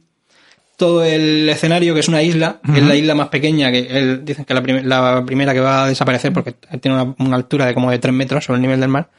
todo 0.75 1.03
el 1.03 1.48
escenario, 1.50 1.94
que 1.94 2.00
es 2.00 2.08
una 2.08 2.24
isla, 2.24 2.60
que 2.65 2.79
es 2.79 2.84
la 2.88 2.96
isla 2.96 3.13
más 3.13 3.27
pequeña, 3.27 3.72
que 3.72 3.82
él, 3.91 4.25
dicen 4.25 4.44
que 4.44 4.55
la, 4.55 4.63
prim- 4.63 4.82
la 4.86 5.24
primera 5.24 5.53
que 5.53 5.60
va 5.60 5.84
a 5.84 5.88
desaparecer 5.88 6.34
porque 6.34 6.53
tiene 6.82 7.00
una, 7.00 7.15
una 7.20 7.36
altura 7.36 7.67
de 7.67 7.75
como 7.75 7.91
de 7.91 8.00
3 8.00 8.12
metros 8.12 8.44
sobre 8.46 8.58
el 8.58 8.62
nivel 8.63 8.79
del 8.79 8.89
mar, 8.89 9.12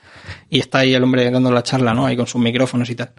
y 0.50 0.58
está 0.58 0.78
ahí 0.80 0.94
el 0.94 1.04
hombre 1.04 1.30
dando 1.30 1.52
la 1.52 1.62
charla, 1.62 1.94
¿no? 1.94 2.06
Ahí 2.06 2.16
con 2.16 2.26
sus 2.26 2.40
micrófonos 2.40 2.90
y 2.90 2.96
tal. 2.96 3.12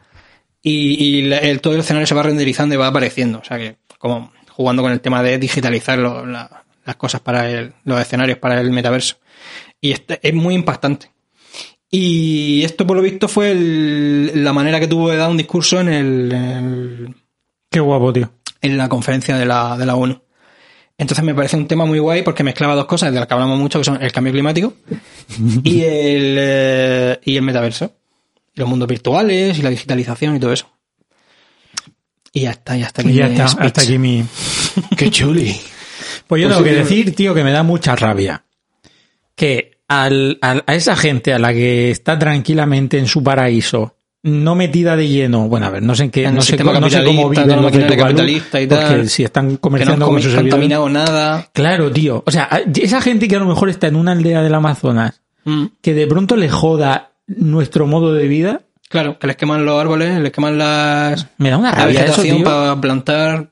Y, 0.62 1.02
y 1.02 1.22
la- 1.22 1.38
el, 1.38 1.62
todo 1.62 1.76
el 1.76 1.80
escenario 1.80 2.06
se 2.08 2.14
va 2.16 2.24
renderizando 2.24 2.76
y 2.76 2.78
va 2.78 2.88
apareciendo, 2.88 3.40
o 3.40 3.44
sea 3.46 3.58
que 3.58 3.78
como 3.98 4.34
jugando 4.58 4.82
con 4.82 4.92
el 4.92 5.00
tema 5.02 5.22
de 5.22 5.38
digitalizar 5.38 6.00
lo- 6.00 6.26
la- 6.26 6.64
las 6.84 6.96
cosas 6.96 7.22
para 7.22 7.48
el, 7.50 7.74
los 7.86 8.02
escenarios 8.02 8.40
para 8.40 8.60
el 8.60 8.72
metaverso. 8.72 9.18
Y 9.80 9.92
este, 9.92 10.20
es 10.28 10.34
muy 10.34 10.56
impactante. 10.56 11.12
Y 11.92 12.64
esto, 12.64 12.88
por 12.88 12.98
lo 12.98 13.04
visto, 13.04 13.28
fue 13.28 13.52
el- 13.52 14.44
la 14.44 14.52
manera 14.54 14.80
que 14.80 14.88
tuvo 14.88 15.10
de 15.12 15.18
dar 15.18 15.30
un 15.30 15.38
discurso 15.38 15.80
en 15.80 15.90
el- 15.90 17.16
Qué 17.70 17.80
guapo, 17.80 18.12
tío. 18.12 18.32
en 18.62 18.78
la 18.78 18.90
conferencia 18.90 19.38
de 19.38 19.46
la, 19.46 19.78
de 19.78 19.86
la 19.86 19.96
ONU. 19.96 20.20
Entonces 20.98 21.24
me 21.24 21.36
parece 21.36 21.56
un 21.56 21.68
tema 21.68 21.86
muy 21.86 22.00
guay 22.00 22.24
porque 22.24 22.44
mezclaba 22.44 22.74
dos 22.74 22.86
cosas 22.88 23.14
de 23.14 23.20
las 23.20 23.28
que 23.28 23.34
hablamos 23.36 23.60
mucho, 23.60 23.78
que 23.80 23.86
son 23.86 24.02
el 24.02 24.12
cambio 24.12 24.34
climático 24.34 24.74
y 25.64 25.82
el, 25.82 26.36
eh, 26.40 27.20
y 27.24 27.36
el 27.38 27.44
metaverso. 27.44 27.94
Y 28.56 28.60
los 28.60 28.68
mundos 28.68 28.88
virtuales 28.88 29.60
y 29.60 29.62
la 29.62 29.70
digitalización 29.70 30.36
y 30.36 30.40
todo 30.40 30.52
eso. 30.54 30.68
Y 32.34 32.42
ya 32.42 32.52
está, 32.52 32.76
ya 32.78 32.88
está. 32.88 33.02
Y 33.04 33.14
ya 33.14 33.28
está, 33.28 33.48
speech. 33.48 33.66
hasta 33.66 33.82
aquí 33.82 33.98
mi... 33.98 34.24
Qué 34.98 35.10
chuli. 35.10 35.56
Pues 36.28 36.42
yo 36.42 36.48
Pues 36.50 36.58
tengo 36.58 36.60
sí, 36.60 36.64
que 36.64 36.76
decir, 36.76 37.16
tío, 37.16 37.34
que 37.34 37.44
me 37.44 37.52
da 37.52 37.64
mucha 37.64 37.96
rabia. 37.96 38.44
Que 39.36 39.80
al- 39.88 40.38
al- 40.42 40.64
a 40.68 40.76
esa 40.76 40.96
gente 40.96 41.34
a 41.34 41.40
la 41.40 41.54
que 41.54 41.92
está 41.92 42.18
tranquilamente 42.20 42.98
en 42.98 43.08
su 43.08 43.24
paraíso, 43.24 43.96
no 44.24 44.56
metida 44.56 44.96
de 44.98 45.08
lleno, 45.08 45.48
bueno, 45.48 45.68
a 45.68 45.70
ver, 45.70 45.84
no 45.84 45.96
sé 45.96 46.04
en 46.06 46.12
qué, 46.12 46.26
En 46.26 46.36
no 46.36 46.42
sé, 46.42 46.58
no 46.58 46.90
sé 46.90 47.04
cómo 47.04 47.30
viven 47.30 47.48
con 47.48 47.56
la 47.56 47.62
los 47.62 47.72
de 47.72 47.80
maquinaria 47.80 47.98
Tuvalu, 47.98 48.16
capitalista 48.18 48.62
y 48.62 48.68
tal. 48.68 48.88
porque 48.88 49.08
si 49.10 49.24
están 49.24 49.46
Que 49.46 49.50
no 49.50 49.54
han 49.54 49.58
comerciando 49.60 50.06
con 50.08 50.22
contaminado 50.22 50.90
nada. 50.90 51.50
Claro, 51.54 51.92
tío. 51.92 52.24
O 52.26 52.32
sea, 52.32 52.50
esa 52.76 53.00
gente 53.00 53.28
que 53.28 53.36
a 53.36 53.40
lo 53.40 53.46
mejor 53.46 53.70
está 53.70 53.88
en 53.88 53.96
una 53.96 54.12
aldea 54.12 54.42
del 54.42 54.54
Amazonas, 54.54 55.22
Mm. 55.46 55.68
que 55.82 55.94
de 55.94 56.08
pronto 56.08 56.36
le 56.36 56.50
joda 56.50 57.12
nuestro 57.28 57.88
modo 57.88 58.12
de 58.14 58.28
vida, 58.28 58.64
Claro, 58.90 59.20
que 59.20 59.28
les 59.28 59.36
queman 59.36 59.66
los 59.66 59.80
árboles, 59.80 60.20
les 60.20 60.32
queman 60.32 60.58
las, 60.58 61.28
me 61.38 61.50
da 61.50 61.58
una 61.58 61.72
la 61.72 61.76
rabia 61.78 62.06
eso, 62.06 62.22
tío. 62.22 62.44
para 62.44 62.80
plantar, 62.80 63.50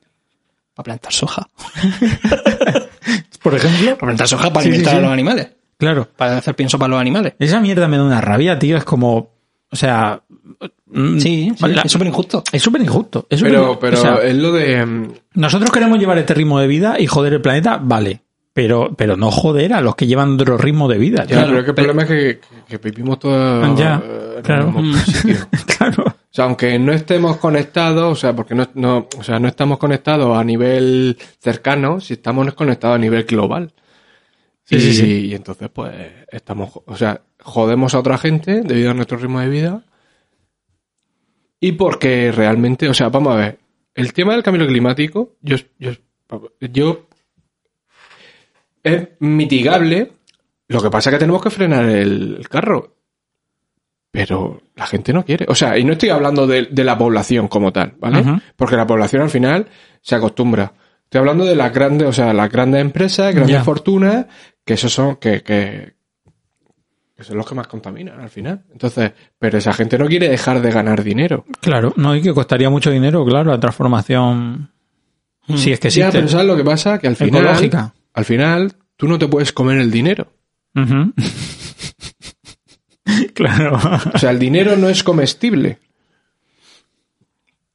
para 0.74 0.84
plantar 0.84 1.12
soja. 1.12 1.46
Por 3.42 3.54
ejemplo. 3.54 3.90
Para 3.98 4.06
plantar 4.08 4.28
soja 4.28 4.50
para 4.52 4.62
Sí, 4.62 4.68
alimentar 4.70 4.92
sí. 4.94 4.98
a 4.98 5.02
los 5.02 5.10
animales. 5.12 5.48
Claro. 5.78 6.08
Para 6.16 6.38
hacer 6.38 6.54
pienso 6.56 6.78
para 6.78 6.88
los 6.90 7.00
animales. 7.00 7.34
Esa 7.38 7.60
mierda 7.60 7.86
me 7.86 7.96
da 7.98 8.04
una 8.04 8.20
rabia, 8.20 8.58
tío. 8.58 8.76
Es 8.76 8.84
como, 8.84 9.30
o 9.70 9.76
sea, 9.76 10.22
mm, 10.86 11.18
Sí, 11.18 11.52
sí, 11.56 11.66
la- 11.68 11.82
es 11.82 11.92
súper 11.92 12.08
injusto. 12.08 12.42
es 12.50 12.62
súper 12.62 12.80
injusto. 12.82 13.26
es 13.30 13.42
Pero, 13.42 13.78
pero 13.78 13.98
o 13.98 14.00
sea, 14.00 14.14
es 14.22 14.34
lo 14.34 14.52
de. 14.52 14.84
mm, 14.84 15.08
nosotros 15.34 15.70
queremos 15.70 15.98
llevar 15.98 16.18
este 16.18 16.34
ritmo 16.34 16.58
de 16.58 16.66
vida 16.66 16.98
y 16.98 17.06
joder 17.06 17.34
el 17.34 17.40
planeta, 17.42 17.78
vale. 17.80 18.22
Pero, 18.56 18.94
pero 18.96 19.18
no 19.18 19.30
joder 19.30 19.74
a 19.74 19.82
los 19.82 19.96
que 19.96 20.06
llevan 20.06 20.32
otro 20.32 20.56
ritmo 20.56 20.88
de 20.88 20.96
vida. 20.96 21.26
Ya, 21.26 21.44
pero 21.44 21.58
es 21.58 21.64
que 21.64 21.70
el 21.72 21.74
problema 21.74 22.02
es 22.04 22.08
que, 22.08 22.40
que, 22.66 22.78
que 22.78 22.90
vivimos 22.90 23.18
todos 23.18 23.78
Ya, 23.78 24.02
eh, 24.02 24.34
en 24.38 24.42
claro. 24.42 24.68
el 24.68 24.82
mismo 24.82 24.96
sitio. 24.96 25.36
claro. 25.76 26.04
O 26.06 26.14
sea, 26.30 26.46
aunque 26.46 26.78
no 26.78 26.94
estemos 26.94 27.36
conectados, 27.36 28.10
o 28.10 28.14
sea, 28.18 28.34
porque 28.34 28.54
no, 28.54 28.66
no, 28.72 29.08
o 29.18 29.22
sea, 29.22 29.38
no 29.38 29.46
estamos 29.46 29.76
conectados 29.76 30.34
a 30.34 30.42
nivel 30.42 31.18
cercano, 31.38 32.00
si 32.00 32.14
estamos 32.14 32.50
conectados 32.54 32.94
a 32.94 32.98
nivel 32.98 33.24
global. 33.24 33.74
Sí, 34.64 34.76
y, 34.76 34.80
sí, 34.80 34.92
sí. 34.94 35.26
y 35.26 35.34
entonces, 35.34 35.68
pues, 35.68 35.92
estamos, 36.32 36.70
o 36.86 36.96
sea, 36.96 37.20
jodemos 37.42 37.94
a 37.94 37.98
otra 37.98 38.16
gente 38.16 38.62
debido 38.62 38.92
a 38.92 38.94
nuestro 38.94 39.18
ritmo 39.18 39.40
de 39.40 39.50
vida. 39.50 39.82
Y 41.60 41.72
porque 41.72 42.32
realmente, 42.32 42.88
o 42.88 42.94
sea, 42.94 43.10
vamos 43.10 43.34
a 43.34 43.36
ver, 43.36 43.58
el 43.94 44.14
tema 44.14 44.32
del 44.32 44.42
cambio 44.42 44.66
climático, 44.66 45.34
yo, 45.42 45.56
yo, 45.78 45.92
yo 46.58 47.05
es 48.86 49.08
mitigable. 49.20 50.12
Lo 50.68 50.82
que 50.82 50.90
pasa 50.90 51.10
es 51.10 51.14
que 51.14 51.20
tenemos 51.20 51.42
que 51.42 51.50
frenar 51.50 51.84
el, 51.86 52.46
carro. 52.50 52.94
Pero 54.10 54.62
la 54.74 54.86
gente 54.86 55.12
no 55.12 55.24
quiere. 55.24 55.44
O 55.48 55.54
sea, 55.54 55.76
y 55.78 55.84
no 55.84 55.92
estoy 55.92 56.08
hablando 56.08 56.46
de, 56.46 56.68
de 56.70 56.84
la 56.84 56.96
población 56.96 57.48
como 57.48 57.72
tal, 57.72 57.94
¿vale? 57.98 58.24
Porque 58.56 58.76
la 58.76 58.86
población 58.86 59.22
al 59.22 59.30
final 59.30 59.66
se 60.00 60.14
acostumbra. 60.14 60.72
Estoy 61.04 61.18
hablando 61.20 61.44
de 61.44 61.54
las 61.54 61.72
grandes, 61.72 62.08
o 62.08 62.12
sea, 62.12 62.32
las 62.32 62.50
grandes 62.50 62.80
empresas, 62.80 63.32
grandes 63.34 63.52
Ya. 63.58 63.62
fortunas, 63.64 64.26
que 64.64 64.74
esos 64.74 64.92
son, 64.92 65.16
que, 65.16 65.42
que, 65.42 65.94
que 67.14 67.22
son 67.24 67.36
los 67.36 67.46
que 67.46 67.54
más 67.54 67.68
contaminan 67.68 68.18
al 68.20 68.30
final. 68.30 68.64
Entonces, 68.72 69.12
pero 69.38 69.58
esa 69.58 69.72
gente 69.72 69.98
no 69.98 70.06
quiere 70.06 70.28
dejar 70.28 70.60
de 70.62 70.70
ganar 70.72 71.04
dinero. 71.04 71.44
Claro, 71.60 71.92
no, 71.96 72.16
y 72.16 72.22
que 72.22 72.32
costaría 72.34 72.70
mucho 72.70 72.90
dinero, 72.90 73.24
claro, 73.24 73.50
la 73.50 73.60
transformación. 73.60 74.72
Si 75.54 75.70
es 75.72 75.78
que 75.78 75.90
Ya, 75.90 76.06
existe. 76.06 76.10
pero 76.18 76.28
¿sabes 76.28 76.46
lo 76.46 76.56
que 76.56 76.64
pasa? 76.64 76.98
Que 76.98 77.06
al 77.06 77.14
final, 77.16 77.42
Ecológica. 77.44 77.94
Al 78.16 78.24
final, 78.24 78.74
tú 78.96 79.06
no 79.06 79.18
te 79.18 79.28
puedes 79.28 79.52
comer 79.52 79.78
el 79.78 79.90
dinero. 79.92 80.32
Claro. 83.34 83.78
O 84.14 84.18
sea, 84.18 84.30
el 84.30 84.38
dinero 84.38 84.76
no 84.76 84.88
es 84.88 85.02
comestible. 85.04 85.78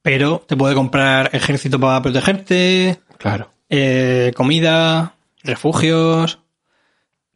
Pero 0.02 0.44
te 0.46 0.56
puede 0.56 0.74
comprar 0.74 1.30
ejército 1.32 1.78
para 1.80 2.02
protegerte, 2.02 2.98
Claro. 3.18 3.50
eh, 3.70 4.32
comida, 4.36 5.14
refugios. 5.44 6.40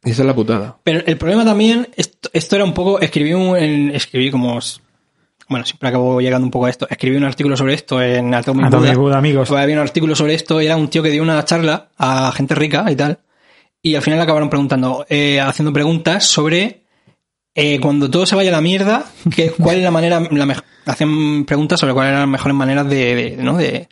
Y 0.03 0.11
esa 0.11 0.21
es 0.23 0.27
la 0.27 0.35
putada. 0.35 0.77
Pero 0.83 1.01
el 1.05 1.17
problema 1.17 1.43
también, 1.45 1.87
esto, 1.95 2.29
esto 2.33 2.55
era 2.57 2.65
un 2.65 2.73
poco, 2.73 2.99
escribí 2.99 3.33
un, 3.33 3.57
en- 3.57 3.95
escribí 3.95 4.29
como, 4.29 4.59
bueno, 5.49 5.65
siempre 5.65 5.89
acabo 5.89 6.19
llegando 6.21 6.45
un 6.45 6.51
poco 6.51 6.65
a 6.65 6.69
esto, 6.69 6.87
escribí 6.89 7.15
un 7.17 7.23
artículo 7.23 7.55
sobre 7.57 7.73
esto 7.73 8.01
en 8.01 8.33
Atomic 8.33 8.65
Atomic. 8.67 8.95
Buddha, 8.95 9.17
amigos. 9.17 9.47
Pues 9.49 9.61
había 9.61 9.75
un 9.75 9.81
artículo 9.81 10.15
sobre 10.15 10.33
esto 10.33 10.61
y 10.61 10.65
era 10.65 10.75
un 10.77 10.89
tío 10.89 11.01
que 11.03 11.09
dio 11.09 11.21
una 11.23 11.43
charla 11.45 11.89
a 11.97 12.31
gente 12.35 12.53
rica 12.55 12.85
y 12.89 12.95
tal. 12.95 13.19
Y 13.81 13.95
al 13.95 14.01
final 14.01 14.19
acabaron 14.19 14.49
preguntando, 14.49 15.05
eh, 15.09 15.39
haciendo 15.39 15.71
preguntas 15.71 16.25
sobre 16.25 16.83
eh, 17.55 17.79
cuando 17.79 18.09
todo 18.09 18.25
se 18.25 18.35
vaya 18.35 18.49
a 18.49 18.53
la 18.53 18.61
mierda, 18.61 19.05
que, 19.35 19.51
cuál 19.51 19.77
es 19.77 19.83
la 19.83 19.91
manera, 19.91 20.19
la 20.19 20.63
hacían 20.85 21.45
preguntas 21.45 21.79
sobre 21.79 21.93
cuáles 21.93 22.09
eran 22.09 22.21
las 22.21 22.29
mejores 22.29 22.55
maneras 22.55 22.87
de, 22.89 23.15
de- 23.15 23.43
¿no? 23.43 23.57
de, 23.57 23.87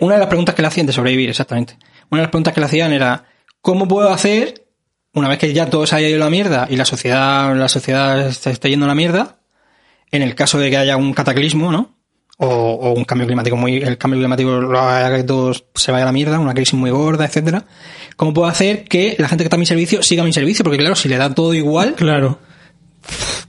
una 0.00 0.14
de 0.14 0.20
las 0.20 0.28
preguntas 0.28 0.54
que 0.54 0.62
le 0.62 0.68
hacían 0.68 0.86
de 0.86 0.92
sobrevivir, 0.92 1.28
exactamente. 1.30 1.76
Una 2.10 2.20
de 2.20 2.24
las 2.26 2.30
preguntas 2.30 2.54
que 2.54 2.60
le 2.60 2.66
hacían 2.66 2.92
era, 2.92 3.24
¿cómo 3.60 3.88
puedo 3.88 4.10
hacer, 4.10 4.66
una 5.14 5.28
vez 5.28 5.38
que 5.38 5.52
ya 5.52 5.68
todo 5.68 5.86
se 5.86 5.96
haya 5.96 6.08
ido 6.08 6.16
a 6.22 6.24
la 6.26 6.30
mierda 6.30 6.66
y 6.70 6.76
la 6.76 6.84
sociedad, 6.84 7.54
la 7.56 7.68
sociedad 7.68 8.30
se 8.30 8.50
esté 8.50 8.70
yendo 8.70 8.86
a 8.86 8.88
la 8.88 8.94
mierda, 8.94 9.38
en 10.12 10.22
el 10.22 10.34
caso 10.36 10.58
de 10.58 10.70
que 10.70 10.76
haya 10.76 10.96
un 10.96 11.12
cataclismo, 11.12 11.72
¿no? 11.72 11.94
O, 12.38 12.46
o 12.46 12.92
un 12.92 13.04
cambio 13.04 13.26
climático 13.26 13.56
muy, 13.56 13.76
el 13.76 13.98
cambio 13.98 14.18
climático 14.20 14.50
lo 14.60 14.78
haga 14.80 15.16
que 15.16 15.22
todo 15.24 15.52
se 15.74 15.92
vaya 15.92 16.04
a 16.04 16.06
la 16.06 16.12
mierda, 16.12 16.38
una 16.38 16.54
crisis 16.54 16.74
muy 16.74 16.90
gorda, 16.90 17.24
etcétera. 17.24 17.64
¿Cómo 18.16 18.32
puedo 18.34 18.48
hacer 18.48 18.84
que 18.84 19.16
la 19.18 19.28
gente 19.28 19.44
que 19.44 19.46
está 19.46 19.56
a 19.56 19.58
mi 19.60 19.66
servicio 19.66 20.02
siga 20.02 20.24
mi 20.24 20.32
servicio? 20.32 20.64
Porque 20.64 20.78
claro, 20.78 20.94
si 20.94 21.08
le 21.08 21.16
da 21.18 21.32
todo 21.34 21.54
igual, 21.54 21.94
Claro, 21.94 22.38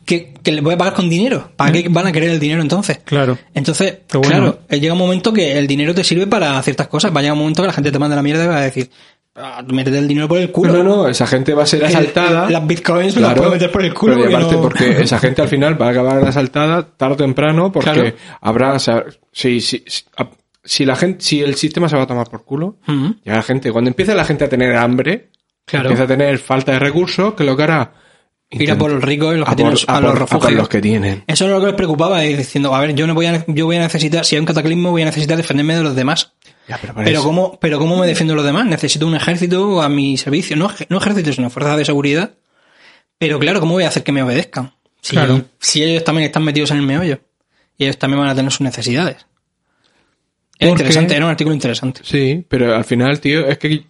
que, 0.06 0.34
que 0.44 0.52
le 0.52 0.62
voy 0.62 0.74
a 0.74 0.78
pagar 0.78 0.94
con 0.94 1.10
dinero. 1.10 1.52
¿Para 1.56 1.72
qué 1.72 1.88
van 1.90 2.08
a 2.08 2.12
querer 2.12 2.30
el 2.32 2.40
dinero 2.40 2.62
entonces? 2.62 3.00
claro. 3.06 3.38
Entonces, 3.54 4.00
bueno. 4.12 4.28
claro, 4.30 4.60
eh, 4.70 4.80
llega 4.80 4.94
un 4.94 5.00
momento 5.00 5.32
que 5.34 5.58
el 5.58 5.66
dinero 5.68 5.96
te 5.96 6.04
sirve 6.04 6.28
para 6.28 6.62
ciertas 6.62 6.88
cosas. 6.88 7.16
Va 7.16 7.20
a 7.20 7.22
llegar 7.24 7.34
un 7.34 7.40
momento 7.40 7.62
que 7.64 7.68
la 7.68 7.74
gente 7.74 7.92
te 7.92 8.00
manda 8.00 8.16
la 8.16 8.22
mierda 8.24 8.44
y 8.44 8.48
va 8.48 8.58
a 8.58 8.62
decir, 8.62 8.90
ah, 9.36 9.64
métete 9.68 9.98
el 9.98 10.08
dinero 10.08 10.28
por 10.28 10.38
el 10.40 10.52
culo. 10.52 10.74
No, 10.74 10.84
no, 10.84 10.96
no, 10.98 11.08
esa 11.08 11.26
gente 11.28 11.54
va 11.54 11.64
a 11.64 11.66
ser 11.66 11.84
asaltada. 11.86 12.50
Las 12.50 12.66
bitcoins 12.68 13.16
me 13.16 13.22
las 13.22 13.34
puedo 13.36 13.52
meter 13.52 13.72
por 13.72 13.84
el 13.84 13.94
culo. 13.94 14.16
Pero 14.16 14.30
y 14.30 14.34
porque 14.34 14.56
no- 14.56 14.62
porque 14.62 15.02
esa 15.02 15.20
gente 15.20 15.42
al 15.42 15.48
final 15.48 15.82
va 15.82 15.88
a 15.88 15.92
acabar 15.92 16.24
asaltada 16.26 16.84
tarde 16.84 17.14
o 17.14 17.18
temprano 17.18 17.72
porque 17.72 17.92
Claro. 17.92 18.12
habrá, 18.42 18.74
o 18.74 18.80
sea, 18.80 19.04
si, 19.32 19.62
si, 19.62 19.84
si, 20.64 20.86
la 20.86 20.96
gente, 20.96 21.24
si 21.24 21.42
el 21.42 21.56
sistema 21.56 21.90
se 21.90 21.96
va 21.96 22.04
a 22.04 22.08
tomar 22.08 22.30
por 22.30 22.44
culo, 22.46 22.78
ya 23.26 23.34
la 23.36 23.44
gente, 23.44 23.72
cuando 23.72 23.90
empieza 23.90 24.14
la 24.16 24.26
gente 24.26 24.46
a 24.46 24.50
tener 24.50 24.76
hambre, 24.76 25.30
Claro. 25.66 25.86
empieza 25.90 26.04
a 26.04 26.08
tener 26.08 26.38
falta 26.40 26.72
de 26.74 26.80
recursos, 26.80 27.34
que 27.36 27.44
lo 27.44 27.56
que 27.58 27.64
hará 27.64 27.94
Ir 28.50 28.70
a 28.72 28.78
por 28.78 28.92
los 28.92 29.02
ricos 29.04 29.34
y 29.34 29.40
los 29.40 29.48
a 29.48 29.52
que 29.52 29.56
tienen 29.56 29.74
por- 29.74 29.84
a, 29.92 29.98
a 29.98 30.02
los 30.02 30.12
por- 30.14 30.22
a 30.24 30.40
por 30.40 30.52
los 30.52 30.70
que 30.70 30.80
tienen. 30.80 31.24
Eso 31.26 31.46
es 31.46 31.52
lo 31.52 31.60
que 31.60 31.66
les 31.68 31.76
preocupaba, 31.76 32.20
diciendo, 32.22 32.76
a 32.76 32.82
ver, 32.82 32.94
yo 32.94 33.08
no 33.08 33.16
voy 33.16 33.26
a, 33.26 33.44
yo 33.48 33.66
voy 33.66 33.78
a 33.78 33.80
necesitar, 33.80 34.26
si 34.26 34.36
hay 34.36 34.42
un 34.42 34.46
cataclismo, 34.46 34.92
voy 34.92 35.02
a 35.02 35.06
necesitar 35.06 35.38
defenderme 35.38 35.76
de 35.76 35.82
los 35.84 35.96
demás. 35.96 36.34
Ya, 36.68 36.78
pero 36.80 36.94
para 36.94 37.06
Pero 37.06 37.20
eso- 37.20 37.28
cómo, 37.28 37.60
pero 37.60 37.78
cómo 37.80 37.98
me 37.98 38.08
defiendo 38.08 38.34
de 38.34 38.38
los 38.38 38.46
demás? 38.46 38.66
Necesito 38.66 39.06
un 39.08 39.16
ejército 39.16 39.82
a 39.82 39.90
mi 39.90 40.18
servicio, 40.18 40.56
no, 40.56 40.70
no 40.90 40.98
ejército, 40.98 41.34
sino 41.34 41.50
fuerzas 41.50 41.78
de 41.78 41.86
seguridad. 41.86 42.36
Pero 43.18 43.38
claro, 43.40 43.60
¿cómo 43.60 43.74
voy 43.74 43.84
a 43.84 43.90
hacer 43.90 44.04
que 44.04 44.12
me 44.12 44.24
obedezcan? 44.24 44.74
Si, 45.02 45.12
Claro. 45.16 45.44
si 45.60 45.84
ellos 45.84 46.04
también 46.04 46.26
están 46.28 46.44
metidos 46.44 46.72
en 46.72 46.78
el 46.78 46.84
meollo. 46.86 47.20
Y 47.78 47.84
ellos 47.86 47.98
también 47.98 48.20
van 48.22 48.30
a 48.30 48.36
tener 48.36 48.52
sus 48.52 48.62
necesidades. 48.62 49.18
Era 50.58 50.70
Porque- 50.70 50.84
interesante, 50.84 51.16
era 51.16 51.26
un 51.26 51.32
artículo 51.32 51.54
interesante. 51.54 52.02
Sí, 52.04 52.46
pero 52.48 52.76
al 52.76 52.86
final, 52.86 53.20
tío, 53.20 53.46
es 53.48 53.58
que 53.58 53.86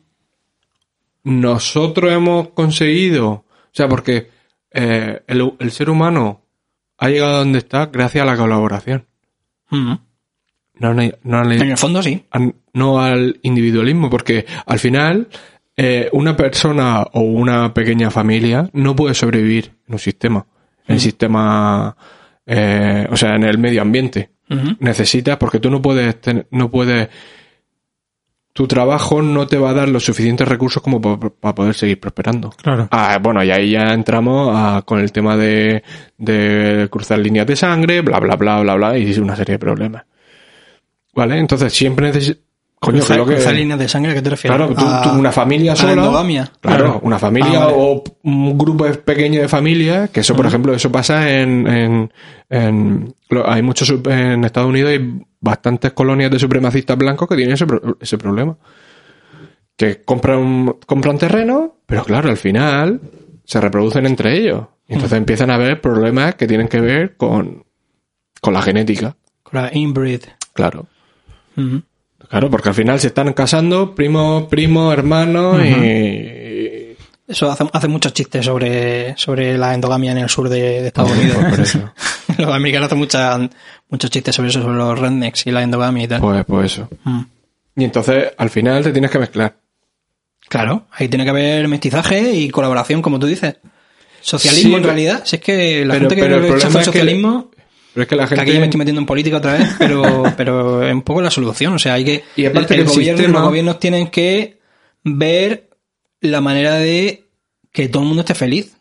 nosotros 1.24 2.12
hemos 2.12 2.50
conseguido, 2.50 3.28
o 3.30 3.46
sea, 3.72 3.88
porque 3.88 4.30
eh, 4.72 5.22
el, 5.28 5.54
el 5.60 5.72
ser 5.72 5.90
humano 5.90 6.42
ha 6.98 7.10
llegado 7.10 7.36
a 7.36 7.40
donde 7.40 7.60
está 7.60 7.86
gracias 7.88 8.24
a 8.24 8.26
la 8.26 8.36
colaboración, 8.38 9.08
Ujú. 9.72 10.00
No, 10.92 11.00
al- 11.02 11.18
no, 11.24 11.38
al- 11.40 11.52
En 11.54 11.72
el 11.72 11.78
fondo 11.78 12.02
sí. 12.02 12.24
al- 12.32 12.56
no 12.74 13.00
al 13.00 13.40
individualismo, 13.44 14.10
porque 14.10 14.46
al 14.66 14.80
final 14.80 15.28
eh, 15.78 16.10
una 16.14 16.36
persona 16.36 17.04
o 17.14 17.22
una 17.22 17.74
pequeña 17.74 18.10
familia 18.12 18.70
no 18.74 18.96
puede 18.96 19.14
sobrevivir 19.14 19.72
en 19.88 19.94
un 19.94 20.00
sistema, 20.00 20.46
en 20.88 20.96
el 20.96 21.00
sistema, 21.02 21.96
eh, 22.46 23.08
o 23.10 23.16
sea, 23.16 23.36
en 23.36 23.44
el 23.44 23.58
medio 23.58 23.82
ambiente 23.82 24.32
Ujú. 24.50 24.76
necesitas 24.80 25.38
porque 25.38 25.60
tú 25.60 25.70
no 25.72 25.82
puedes 25.82 26.20
ten- 26.20 26.46
no 26.52 26.70
puedes 26.70 27.08
tu 28.54 28.68
trabajo 28.68 29.24
no 29.24 29.48
te 29.48 29.58
va 29.58 29.72
a 29.72 29.74
dar 29.74 29.90
los 29.90 30.06
suficientes 30.06 30.48
recursos 30.48 30.84
como 30.84 31.02
para 31.02 31.56
poder 31.56 31.74
seguir 31.74 32.00
prosperando. 32.00 32.52
Claro. 32.52 32.88
Ah, 32.92 33.18
bueno, 33.20 33.44
y 33.44 33.50
ahí 33.50 33.72
ya 33.72 33.94
entramos 33.96 34.52
a- 34.56 34.84
con 34.86 35.00
el 35.00 35.12
tema 35.12 35.36
de, 35.36 35.82
de 36.20 36.88
cruzar 36.92 37.18
líneas 37.18 37.48
de 37.48 37.56
sangre, 37.56 38.02
bla, 38.02 38.20
bla, 38.20 38.36
bla, 38.36 38.60
bla, 38.62 38.76
bla, 38.76 38.98
y 38.98 39.12
una 39.18 39.36
serie 39.36 39.54
de 39.54 39.60
problemas. 39.60 40.04
¿Vale? 41.16 41.38
Entonces 41.40 41.72
siempre 41.74 42.08
necesitas... 42.08 42.42
Coño, 42.80 42.98
Cruzar, 42.98 43.18
lo 43.18 43.26
que... 43.26 43.36
cruzar 43.36 43.54
líneas 43.54 43.80
de 43.80 43.88
sangre, 43.88 44.12
¿a 44.12 44.16
qué 44.16 44.22
te 44.22 44.30
refieres? 44.32 44.58
Claro, 44.58 44.76
tú, 44.76 44.84
A- 44.86 45.02
tú 45.04 45.10
una 45.18 45.32
familia 45.32 45.74
sola. 45.74 45.94
endogamia. 45.94 46.52
Claro, 46.60 46.84
Claro. 46.84 47.00
una 47.04 47.18
familia 47.18 47.62
Ah, 47.62 47.66
vale. 47.68 47.76
o 47.78 48.04
un 48.24 48.58
grupo 48.58 48.86
pequeño 49.06 49.40
de 49.40 49.48
familias, 49.48 50.10
que 50.10 50.20
eso, 50.20 50.36
por 50.36 50.46
ejemplo, 50.48 50.74
eso 50.74 50.92
pasa 50.92 51.32
en, 51.32 52.12
en, 52.50 53.16
hay 53.46 53.62
muchos 53.62 53.90
en 54.06 54.44
Estados 54.44 54.68
Unidos 54.70 54.92
hay 54.92 55.22
bastantes 55.40 55.94
colonias 55.94 56.30
de 56.30 56.40
supremacistas 56.40 56.98
blancos 56.98 57.30
que 57.30 57.38
tienen 57.38 57.54
ese, 57.54 57.66
ese 58.02 58.18
problema. 58.18 58.58
Que 59.78 60.02
compran, 60.04 60.76
compran 60.86 61.18
terreno, 61.18 61.78
pero 61.86 62.04
claro, 62.04 62.30
al 62.30 62.38
final 62.38 63.00
se 63.46 63.62
reproducen 63.62 64.06
entre 64.06 64.38
ellos. 64.38 64.66
Y 64.90 64.94
entonces 64.96 65.18
empiezan 65.18 65.50
a 65.52 65.56
haber 65.56 65.80
problemas 65.80 66.36
que 66.36 66.48
tienen 66.48 66.68
que 66.68 66.82
ver 66.82 67.16
con, 67.16 67.64
con 68.42 68.54
la 68.54 68.62
genética. 68.62 69.16
Con 69.42 69.62
la 69.62 69.70
inbreed. 69.74 70.22
Claro. 70.54 70.88
Claro, 72.30 72.50
porque 72.50 72.70
al 72.70 72.76
final 72.76 73.00
se 73.00 73.08
están 73.08 73.32
casando 73.34 73.94
primos, 73.96 74.44
primos, 74.46 74.94
hermanos 74.94 75.64
y... 75.64 76.96
Eso 77.26 77.50
hace, 77.50 77.64
hace 77.72 77.88
muchos 77.88 78.14
chistes 78.14 78.46
sobre, 78.46 79.16
sobre 79.18 79.58
la 79.58 79.74
endogamia 79.74 80.12
en 80.12 80.18
el 80.18 80.30
sur 80.30 80.50
de, 80.50 80.82
de 80.82 80.88
Estados 80.88 81.12
Unidos. 81.12 81.38
Por 81.50 81.60
eso. 81.60 81.94
los 82.38 82.54
americanos 82.54 82.88
hacen 82.88 82.98
muchas- 82.98 83.50
muchos 83.90 84.10
chistes 84.12 84.36
sobre 84.36 84.50
eso, 84.50 84.62
sobre 84.62 84.76
los 84.76 85.00
rednecks 85.00 85.48
y 85.48 85.52
la 85.52 85.64
endogamia 85.64 86.04
y 86.04 86.08
tal. 86.08 86.20
Pues, 86.22 86.46
pues 86.46 86.74
eso. 86.74 86.90
Mm. 87.06 87.22
Y 87.78 87.84
entonces 87.86 88.26
al 88.38 88.50
final 88.50 88.84
te 88.84 88.92
tienes 88.92 89.10
que 89.10 89.20
mezclar. 89.20 89.56
Claro, 90.50 90.88
ahí 90.92 91.08
tiene 91.08 91.24
que 91.24 91.30
haber 91.30 91.68
mestizaje 91.70 92.34
y 92.34 92.50
colaboración, 92.50 93.02
como 93.02 93.18
tú 93.20 93.26
dices. 93.26 93.56
Socialismo, 94.22 94.72
Sí, 94.72 94.76
en 94.76 94.84
realidad. 94.84 95.22
Si 95.26 95.38
es 95.38 95.42
que 95.42 95.86
la 95.86 95.94
pero- 95.94 96.02
gente 96.10 96.16
que 96.16 96.22
pero 96.24 96.36
el 96.36 96.42
problema 96.48 96.68
es 96.70 96.76
que- 96.78 96.84
socialismo, 96.84 97.52
Pero 97.94 98.02
es 98.04 98.08
que 98.08 98.16
la 98.16 98.24
que 98.24 98.30
gente... 98.30 98.42
aquí 98.42 98.54
ya 98.54 98.60
me 98.60 98.66
estoy 98.66 98.78
metiendo 98.80 99.02
en 99.02 99.06
política 99.06 99.38
otra 99.38 99.54
vez, 99.54 99.70
pero, 99.78 100.24
pero 100.38 100.84
es 100.88 100.94
un 100.94 101.02
poco 101.04 101.22
la 101.22 101.30
solución. 101.32 101.74
O 101.74 101.80
sea, 101.80 101.94
hay 101.94 102.04
que. 102.06 102.24
Y 102.36 102.46
aparte 102.46 102.74
el, 102.76 102.82
el 102.82 102.86
que 102.86 102.92
el 102.92 102.96
gobierno, 102.98 103.18
sistema- 103.20 103.40
los 103.40 103.48
gobiernos 103.50 103.80
tienen 103.80 104.08
que 104.08 104.58
ver 105.04 105.70
la 106.22 106.42
manera 106.42 106.76
de 106.76 107.24
que 107.72 107.88
todo 107.90 108.04
el 108.04 108.08
mundo 108.08 108.22
esté 108.22 108.36
feliz. 108.36 108.76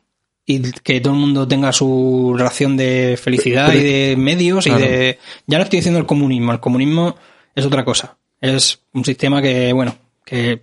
Y 0.44 0.60
que 0.82 1.00
todo 1.00 1.14
el 1.14 1.20
mundo 1.20 1.46
tenga 1.46 1.72
su 1.72 2.34
ración 2.36 2.76
de 2.76 3.16
felicidad 3.22 3.68
Pero- 3.68 3.78
y 3.78 3.82
de 3.84 4.16
medios 4.16 4.64
Claro. 4.64 4.84
y 4.84 4.88
de. 4.88 5.18
Ya 5.46 5.58
no 5.58 5.64
estoy 5.64 5.78
diciendo 5.78 6.00
el 6.00 6.06
comunismo. 6.06 6.50
El 6.52 6.58
comunismo 6.60 7.14
es 7.54 7.64
otra 7.64 7.84
cosa. 7.84 8.16
Es 8.40 8.80
un 8.92 9.04
sistema 9.04 9.40
que, 9.40 9.72
bueno, 9.72 9.94
que 10.24 10.62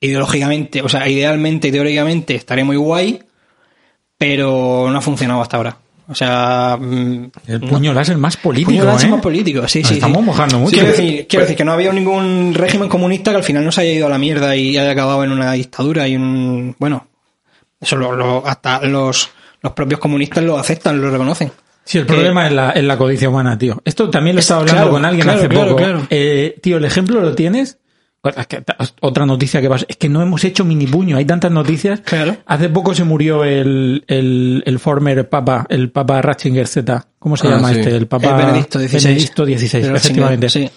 ideológicamente, 0.00 0.80
o 0.82 0.88
sea, 0.88 1.06
idealmente 1.08 1.70
teóricamente 1.70 2.34
estaría 2.34 2.64
muy 2.64 2.76
guay, 2.76 3.22
pero 4.16 4.88
no 4.90 4.98
ha 4.98 5.02
funcionado 5.02 5.42
hasta 5.42 5.56
ahora. 5.58 5.76
O 6.12 6.14
sea, 6.14 6.78
mm, 6.80 7.30
El 7.48 7.60
puño 7.60 7.92
láser 7.92 8.16
más 8.16 8.36
político, 8.36 8.70
Puño 8.70 8.84
láser 8.84 9.08
¿eh? 9.08 9.12
más 9.12 9.20
político, 9.20 9.66
sí, 9.68 9.80
Nos 9.80 9.88
sí. 9.88 9.94
estamos 9.94 10.18
sí. 10.18 10.24
mojando 10.24 10.58
mucho. 10.60 10.72
Quiero 10.72 10.88
decir, 10.88 11.26
quiero 11.28 11.44
decir 11.44 11.56
que 11.56 11.64
no 11.64 11.72
había 11.72 11.92
ningún 11.92 12.54
régimen 12.54 12.88
comunista 12.88 13.30
que 13.32 13.38
al 13.38 13.44
final 13.44 13.64
no 13.64 13.72
se 13.72 13.80
haya 13.80 13.92
ido 13.92 14.06
a 14.06 14.10
la 14.10 14.18
mierda 14.18 14.54
y 14.54 14.76
haya 14.78 14.90
acabado 14.92 15.24
en 15.24 15.32
una 15.32 15.52
dictadura 15.52 16.06
y 16.06 16.16
un. 16.16 16.76
Bueno, 16.78 17.06
eso 17.80 17.96
lo, 17.96 18.12
lo- 18.14 18.46
hasta 18.46 18.80
los, 18.86 19.30
los 19.62 19.72
propios 19.72 19.98
comunistas 20.00 20.44
lo 20.44 20.56
aceptan, 20.58 21.00
lo 21.00 21.10
reconocen. 21.10 21.50
Sí, 21.84 21.98
el 21.98 22.06
problema 22.06 22.46
es 22.46 22.52
la, 22.52 22.70
es 22.70 22.84
la 22.84 22.96
codicia 22.96 23.28
humana, 23.28 23.58
tío. 23.58 23.82
Esto 23.84 24.08
también 24.08 24.36
lo 24.36 24.40
Es- 24.40 24.44
estaba 24.44 24.60
hablando 24.60 24.80
claro, 24.82 24.92
con 24.92 25.04
alguien 25.04 25.24
claro, 25.24 25.38
hace 25.40 25.48
claro, 25.48 25.66
poco. 25.72 25.76
claro. 25.82 26.06
Eh, 26.10 26.56
tío, 26.62 26.76
el 26.76 26.84
ejemplo 26.84 27.20
lo 27.20 27.34
tienes 27.34 27.78
Otra 29.00 29.26
noticia 29.26 29.60
que 29.60 29.68
pasa. 29.68 29.84
Es 29.88 29.96
que 29.96 30.08
no 30.08 30.22
hemos 30.22 30.44
hecho 30.44 30.64
mini 30.64 30.86
puño. 30.86 31.16
Hay 31.16 31.24
tantas 31.24 31.50
noticias. 31.50 32.00
Claro. 32.00 32.36
Hace 32.46 32.68
poco 32.68 32.94
se 32.94 33.04
murió 33.04 33.44
el, 33.44 34.04
el, 34.06 34.62
el 34.64 34.78
former 34.78 35.28
papa, 35.28 35.66
el 35.68 35.90
papa 35.90 36.22
Ratzinger 36.22 36.66
Z. 36.68 37.06
¿Cómo 37.18 37.36
se 37.36 37.48
Ah, 37.48 37.52
llama 37.52 37.72
sí. 37.72 37.80
este? 37.80 37.96
El 37.96 38.06
papa 38.06 38.30
El 38.30 38.46
Benedicto 38.46 38.78
XVI. 38.78 39.04
Benedicto 39.04 39.44
XVI, 39.44 39.78
efectivamente. 39.96 40.48
Sí. 40.48 40.70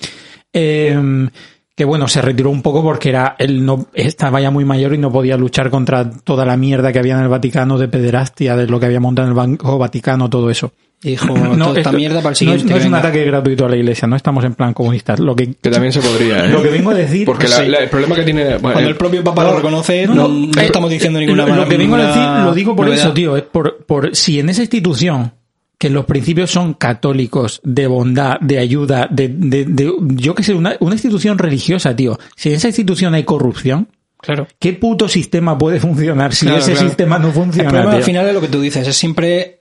Eh, 0.54 1.28
que 1.76 1.84
bueno, 1.86 2.08
se 2.08 2.22
retiró 2.22 2.50
un 2.52 2.62
poco 2.62 2.82
porque 2.82 3.10
era 3.10 3.36
él 3.38 3.66
no 3.66 3.88
estaba 3.94 4.40
ya 4.40 4.50
muy 4.50 4.64
mayor 4.64 4.94
y 4.94 4.98
no 4.98 5.12
podía 5.12 5.36
luchar 5.36 5.70
contra 5.70 6.10
toda 6.10 6.46
la 6.46 6.56
mierda 6.56 6.94
que 6.94 7.00
había 7.00 7.16
en 7.18 7.24
el 7.24 7.28
Vaticano 7.28 7.78
de 7.78 7.90
pederastia, 7.90 8.56
de 8.56 8.66
lo 8.66 8.80
que 8.80 8.86
había 8.86 9.02
montado 9.02 9.28
en 9.28 9.32
el 9.32 9.36
Banco 9.36 9.78
Vaticano, 9.78 10.30
todo 10.30 10.50
eso. 10.50 10.72
Dijo, 11.02 11.34
toda 11.36 11.78
esta 11.78 11.92
mierda 11.92 12.16
para 12.22 12.30
el 12.30 12.32
no 12.32 12.36
siguiente. 12.36 12.74
es, 12.78 12.82
no 12.84 12.88
un 12.90 12.96
ataque 12.96 13.24
gratuito 13.26 13.66
a 13.66 13.70
la 13.70 13.76
iglesia, 13.76 14.08
no 14.08 14.16
estamos 14.16 14.44
en 14.44 14.56
plan 14.56 14.74
comunistas. 14.74 15.20
Lo 15.20 15.36
que, 15.36 15.54
Que 15.54 15.70
también 15.70 15.92
se 15.94 16.02
podría, 16.02 16.46
¿eh? 16.46 16.50
lo 16.50 16.64
que 16.64 16.70
vengo 16.70 16.90
a 16.90 16.94
decir. 16.96 17.26
Porque 17.26 17.48
la- 17.48 17.58
Sí. 17.58 17.68
la- 17.68 17.78
el 17.80 17.90
problema 17.90 18.16
que 18.16 18.24
tiene... 18.24 18.44
bueno, 18.44 18.62
Cuando 18.62 18.80
el- 18.80 18.88
el 18.88 18.96
propio 18.96 19.24
Papa 19.24 19.44
lo 19.44 19.56
reconoce, 19.58 20.08
No, 20.08 20.16
no, 20.16 20.28
no, 20.30 20.48
no 20.56 20.62
estamos 20.62 20.90
diciendo 20.90 21.20
ninguna 21.20 21.46
lo, 21.46 21.56
lo 21.56 21.68
que 21.68 21.78
vengo 21.78 21.96
a 21.96 22.06
decir 22.08 22.24
lo 22.46 22.54
digo 22.54 22.76
por 22.76 22.86
novedad. 22.88 23.06
eso, 23.06 23.14
tío, 23.14 23.38
es 23.38 23.44
por, 23.44 23.86
por 23.86 24.16
si 24.16 24.40
en 24.40 24.50
esa 24.50 24.62
institución 24.62 25.34
que 25.78 25.90
los 25.90 26.06
principios 26.06 26.50
son 26.50 26.74
católicos, 26.74 27.60
de 27.64 27.86
bondad, 27.86 28.40
de 28.40 28.58
ayuda, 28.58 29.08
de, 29.12 29.28
de, 29.28 29.66
de- 29.66 29.94
yo 30.16 30.34
qué 30.34 30.42
sé, 30.42 30.54
una, 30.56 30.76
una 30.80 30.96
institución 30.96 31.38
religiosa, 31.38 31.96
tío. 31.96 32.18
Si 32.36 32.50
en 32.50 32.56
esa 32.56 32.70
institución 32.70 33.14
hay 33.14 33.24
corrupción, 33.26 33.90
Claro. 34.22 34.48
¿qué 34.58 34.74
puto 34.74 35.08
sistema 35.08 35.56
puede 35.56 35.80
funcionar 35.80 36.34
si 36.34 36.46
Claro, 36.48 36.62
ese 36.62 36.72
claro. 36.72 36.88
sistema 36.88 37.20
no 37.20 37.28
El 37.28 37.34
funciona? 37.34 37.70
problema 37.70 37.94
al 37.94 38.02
final 38.04 38.26
es 38.28 38.34
lo 38.34 38.42
que 38.42 38.48
tú 38.48 38.60
dices, 38.62 38.88
es 38.88 38.96
siempre... 38.96 39.60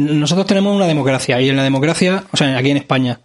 Nosotros 0.00 0.46
tenemos 0.46 0.74
una 0.74 0.86
democracia 0.86 1.40
y 1.40 1.48
en 1.48 1.56
la 1.56 1.62
democracia, 1.62 2.24
o 2.32 2.36
sea, 2.36 2.56
aquí 2.56 2.70
en 2.70 2.76
España, 2.78 3.20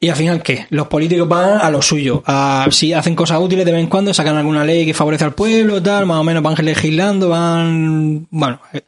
y 0.00 0.08
al 0.08 0.16
final, 0.16 0.42
¿qué? 0.42 0.66
Los 0.70 0.88
políticos 0.88 1.28
van 1.28 1.60
a 1.60 1.70
lo 1.70 1.80
suyo. 1.80 2.22
Si 2.70 2.92
hacen 2.92 3.14
cosas 3.14 3.38
útiles 3.40 3.64
de 3.64 3.70
vez 3.72 3.80
en 3.82 3.86
cuando, 3.86 4.12
sacan 4.12 4.36
alguna 4.36 4.64
ley 4.64 4.84
que 4.84 4.94
favorece 4.94 5.24
al 5.24 5.34
pueblo, 5.34 5.80
tal, 5.82 6.06
más 6.06 6.18
o 6.18 6.24
menos 6.24 6.42
van 6.42 6.56
legislando, 6.64 7.28
van... 7.28 8.26
Bueno, 8.30 8.60
eh, 8.72 8.80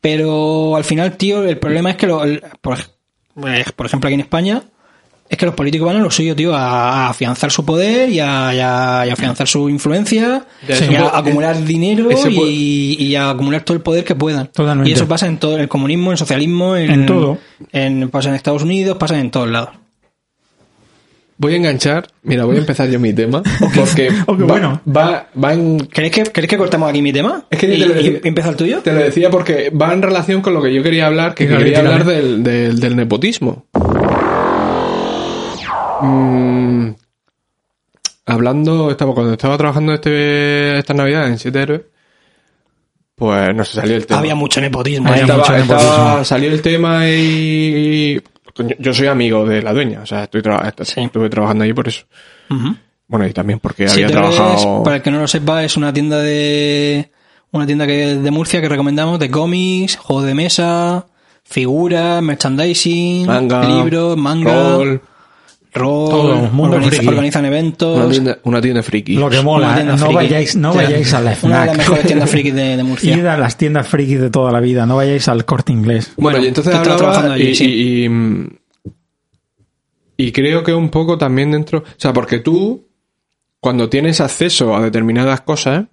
pero 0.00 0.74
al 0.76 0.84
final, 0.84 1.16
tío, 1.16 1.44
el 1.44 1.58
problema 1.58 1.90
es 1.90 1.96
que, 1.96 2.06
lo- 2.06 2.24
eh, 2.24 2.40
por 2.62 3.86
ejemplo, 3.86 4.08
aquí 4.08 4.14
en 4.14 4.20
España, 4.20 4.62
es 5.28 5.38
que 5.38 5.46
los 5.46 5.54
políticos 5.54 5.86
van 5.86 5.96
a 5.96 6.00
lo 6.00 6.10
suyo, 6.10 6.36
tío, 6.36 6.54
a, 6.54 7.06
a 7.06 7.08
afianzar 7.10 7.50
su 7.50 7.64
poder 7.64 8.08
y 8.10 8.20
a, 8.20 8.54
y 8.54 8.60
a- 8.60 9.04
y 9.06 9.10
a 9.10 9.12
afianzar 9.14 9.48
su 9.48 9.68
influencia 9.68 10.44
y 10.68 10.72
a 10.72 10.76
puede- 10.78 11.10
acumular 11.12 11.64
dinero 11.64 12.08
y, 12.30 12.96
y 12.98 13.14
a 13.16 13.30
acumular 13.30 13.62
todo 13.64 13.76
el 13.76 13.82
poder 13.82 14.04
que 14.04 14.14
puedan. 14.14 14.48
Totalmente. 14.48 14.90
Y 14.90 14.92
eso 14.92 15.08
pasa 15.08 15.26
en 15.26 15.38
todo, 15.38 15.54
en 15.54 15.62
el 15.62 15.68
comunismo, 15.68 16.06
en 16.06 16.12
el 16.12 16.18
socialismo, 16.18 16.76
en, 16.76 16.90
En 16.90 17.06
todo. 17.06 17.38
En, 17.72 18.10
pasa 18.10 18.28
en 18.28 18.34
Estados 18.36 18.62
Unidos, 18.62 18.96
pasa 18.98 19.18
en 19.18 19.30
todos 19.30 19.50
lados. 19.50 19.70
Voy 21.36 21.54
a 21.54 21.56
enganchar... 21.56 22.06
Mira, 22.22 22.44
voy 22.44 22.54
a 22.56 22.60
empezar 22.60 22.88
yo 22.88 23.00
mi 23.00 23.12
tema. 23.12 23.42
Porque 23.74 24.08
va, 24.28 24.34
bueno. 24.46 24.80
va, 24.86 25.26
va 25.42 25.52
en 25.52 25.78
¿Queréis 25.80 26.12
que, 26.14 26.22
¿Queréis 26.22 26.48
que 26.48 26.56
cortemos 26.56 26.88
aquí 26.88 27.02
mi 27.02 27.12
tema? 27.12 27.44
Es 27.50 27.58
que 27.58 27.66
yo 27.66 27.74
¿Y, 27.74 27.78
te 27.80 27.86
lo 27.86 27.92
y 28.00 28.04
decía. 28.04 28.20
empieza 28.22 28.50
el 28.50 28.56
tuyo? 28.56 28.78
Te 28.82 28.92
lo 28.92 29.00
decía 29.00 29.30
porque 29.30 29.70
va 29.70 29.92
en 29.92 30.00
relación 30.00 30.40
con 30.42 30.54
lo 30.54 30.62
que 30.62 30.72
yo 30.72 30.82
quería 30.84 31.06
hablar, 31.06 31.34
que 31.34 31.48
quería 31.48 31.80
hablar 31.80 32.04
del, 32.04 32.42
del, 32.44 32.78
del 32.78 32.94
nepotismo. 32.96 33.66
Mm, 36.04 36.94
hablando, 38.26 38.90
estaba, 38.90 39.14
cuando 39.14 39.32
estaba 39.32 39.56
trabajando 39.58 39.94
este, 39.94 40.78
esta 40.78 40.94
Navidad 40.94 41.28
en 41.28 41.38
Siete 41.38 41.62
Héroes, 41.62 41.82
pues 43.14 43.54
no 43.54 43.64
se 43.64 43.74
salió 43.74 43.96
el 43.96 44.06
tema. 44.06 44.20
Había 44.20 44.34
mucho 44.34 44.60
nepotismo. 44.60 45.08
Había 45.08 45.20
¿eh? 45.20 45.24
Estaba- 45.24 45.38
mucho 45.40 45.56
estaba- 45.56 45.82
nepotismo. 45.82 46.24
salió 46.24 46.50
el 46.50 46.62
tema 46.62 47.08
y, 47.08 48.20
yo 48.78 48.94
soy 48.94 49.06
amigo 49.08 49.46
de 49.46 49.62
la 49.62 49.72
dueña, 49.72 50.00
o 50.02 50.06
sea, 50.06 50.24
estoy 50.24 50.40
tra- 50.42 50.72
Sí. 50.84 51.00
estuve 51.02 51.28
trabajando 51.28 51.64
allí 51.64 51.72
por 51.72 51.88
eso. 51.88 52.04
Bueno, 53.06 53.26
y 53.26 53.32
también 53.32 53.58
porque 53.60 53.86
había 53.88 54.06
trabajado... 54.08 54.82
para 54.82 54.96
el 54.96 55.02
que 55.02 55.10
no 55.10 55.18
lo 55.20 55.28
sepa, 55.28 55.62
es 55.64 55.76
una 55.76 55.92
tienda 55.92 56.18
de 56.20 57.10
una 57.50 57.66
tienda 57.66 57.86
que 57.86 58.14
de 58.16 58.30
Murcia 58.30 58.60
que 58.60 58.68
recomendamos 58.68 59.18
de 59.18 59.30
cómics, 59.30 59.96
juegos 59.96 60.24
de 60.24 60.34
mesa, 60.34 61.06
figuras, 61.44 62.22
merchandising, 62.22 63.26
Manga, 63.26 63.68
libros, 63.68 64.16
manga, 64.16 64.52
rol, 64.76 65.02
rol, 65.74 66.08
Todo, 66.10 66.36
mundo 66.52 66.76
organiza- 66.76 66.90
friki. 66.96 67.08
organizan 67.08 67.44
eventos. 67.44 67.98
una 67.98 68.08
tienda, 68.10 68.38
una 68.44 68.60
tienda 68.60 68.82
friki. 68.82 69.14
Lo 69.16 69.28
que 69.28 69.36
Una 69.36 69.42
mola, 69.44 69.74
tienda 69.74 69.92
no 69.92 69.98
friki. 69.98 70.14
vayáis, 70.14 70.56
no 70.56 70.72
vayáis 70.74 71.12
a 71.14 71.20
la 71.20 71.22
Una 71.22 71.30
de 71.30 71.36
FNAC. 71.36 71.66
las 71.66 71.76
mejores 71.76 72.06
tiendas 72.06 72.30
frikis 72.30 72.54
de, 72.54 72.76
de 72.76 72.82
Murcia. 72.84 73.16
Id 73.16 73.26
a 73.26 73.36
las 73.36 73.56
tiendas 73.56 73.88
frikis 73.88 74.20
de 74.20 74.30
toda 74.30 74.52
la 74.52 74.60
vida, 74.60 74.86
no 74.86 74.96
vayáis 74.96 75.26
al 75.28 75.44
corte 75.44 75.72
inglés. 75.72 76.12
Bueno, 76.16 76.38
y 76.42 76.46
entonces 76.46 76.74
hablaba 76.74 76.96
trabajando 76.96 77.32
allí, 77.34 77.48
y, 77.48 77.54
sí. 77.54 77.64
y- 77.66 78.06
y- 78.06 78.48
y 80.16 80.32
creo 80.32 80.62
que 80.62 80.72
un 80.72 80.90
poco 80.90 81.18
también 81.18 81.50
dentro, 81.50 81.80
o 81.80 81.84
sea, 81.96 82.12
porque 82.12 82.38
tú 82.38 82.86
cuando 83.60 83.88
tienes 83.88 84.20
acceso 84.20 84.76
a 84.76 84.82
determinadas 84.82 85.40
cosas, 85.40 85.86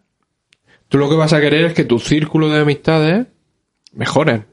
tú 0.90 0.98
lo 0.98 1.10
que 1.10 1.16
vas 1.16 1.34
a 1.34 1.42
querer 1.42 1.66
es 1.66 1.74
que 1.74 1.86
tu 1.86 1.98
círculo 2.00 2.50
de 2.50 2.60
amistades 2.62 3.28
mejoren, 3.94 4.46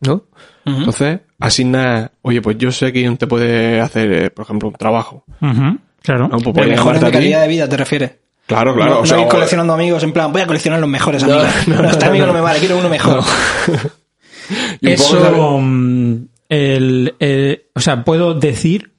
¿no? 0.00 0.24
Entonces, 0.66 1.20
asigna, 1.38 2.10
oye, 2.22 2.42
pues 2.42 2.58
yo 2.58 2.72
sé 2.72 2.92
quién 2.92 3.16
te 3.16 3.26
puede 3.28 3.80
hacer, 3.80 4.12
eh, 4.12 4.30
por 4.30 4.44
ejemplo, 4.44 4.68
un 4.68 4.74
trabajo. 4.74 5.24
Ujú, 5.40 5.78
claro. 6.02 6.28
¿no? 6.28 6.38
Pues 6.38 6.66
llamarte 6.68 7.04
de 7.06 7.12
calidad 7.12 7.42
de 7.42 7.48
vida, 7.48 7.68
¿te 7.68 7.76
refieres? 7.76 8.12
Claro, 8.46 8.74
claro. 8.74 8.94
no, 8.94 9.00
o 9.00 9.06
sea, 9.06 9.16
no 9.16 9.22
ir 9.22 9.28
o- 9.28 9.30
coleccionando 9.30 9.72
amigos 9.74 10.02
en 10.02 10.12
plan, 10.12 10.32
voy 10.32 10.42
a 10.42 10.46
coleccionar 10.46 10.78
los 10.80 10.88
mejores 10.88 11.22
No, 11.24 11.34
amigos. 11.34 11.68
no, 11.68 11.82
No, 11.82 11.90
este 11.90 12.04
no, 12.04 12.10
amigo 12.10 12.26
no. 12.26 12.32
no 12.32 12.38
me 12.38 12.42
vale, 12.44 12.58
quiero 12.60 12.78
uno 12.78 12.88
mejor. 12.88 13.22
Eso, 14.80 15.58
mm, 15.60 16.14
el, 16.48 17.14
el- 17.18 17.62
o 17.74 17.80
sea, 17.80 18.04
puedo 18.04 18.34
decir, 18.34 18.92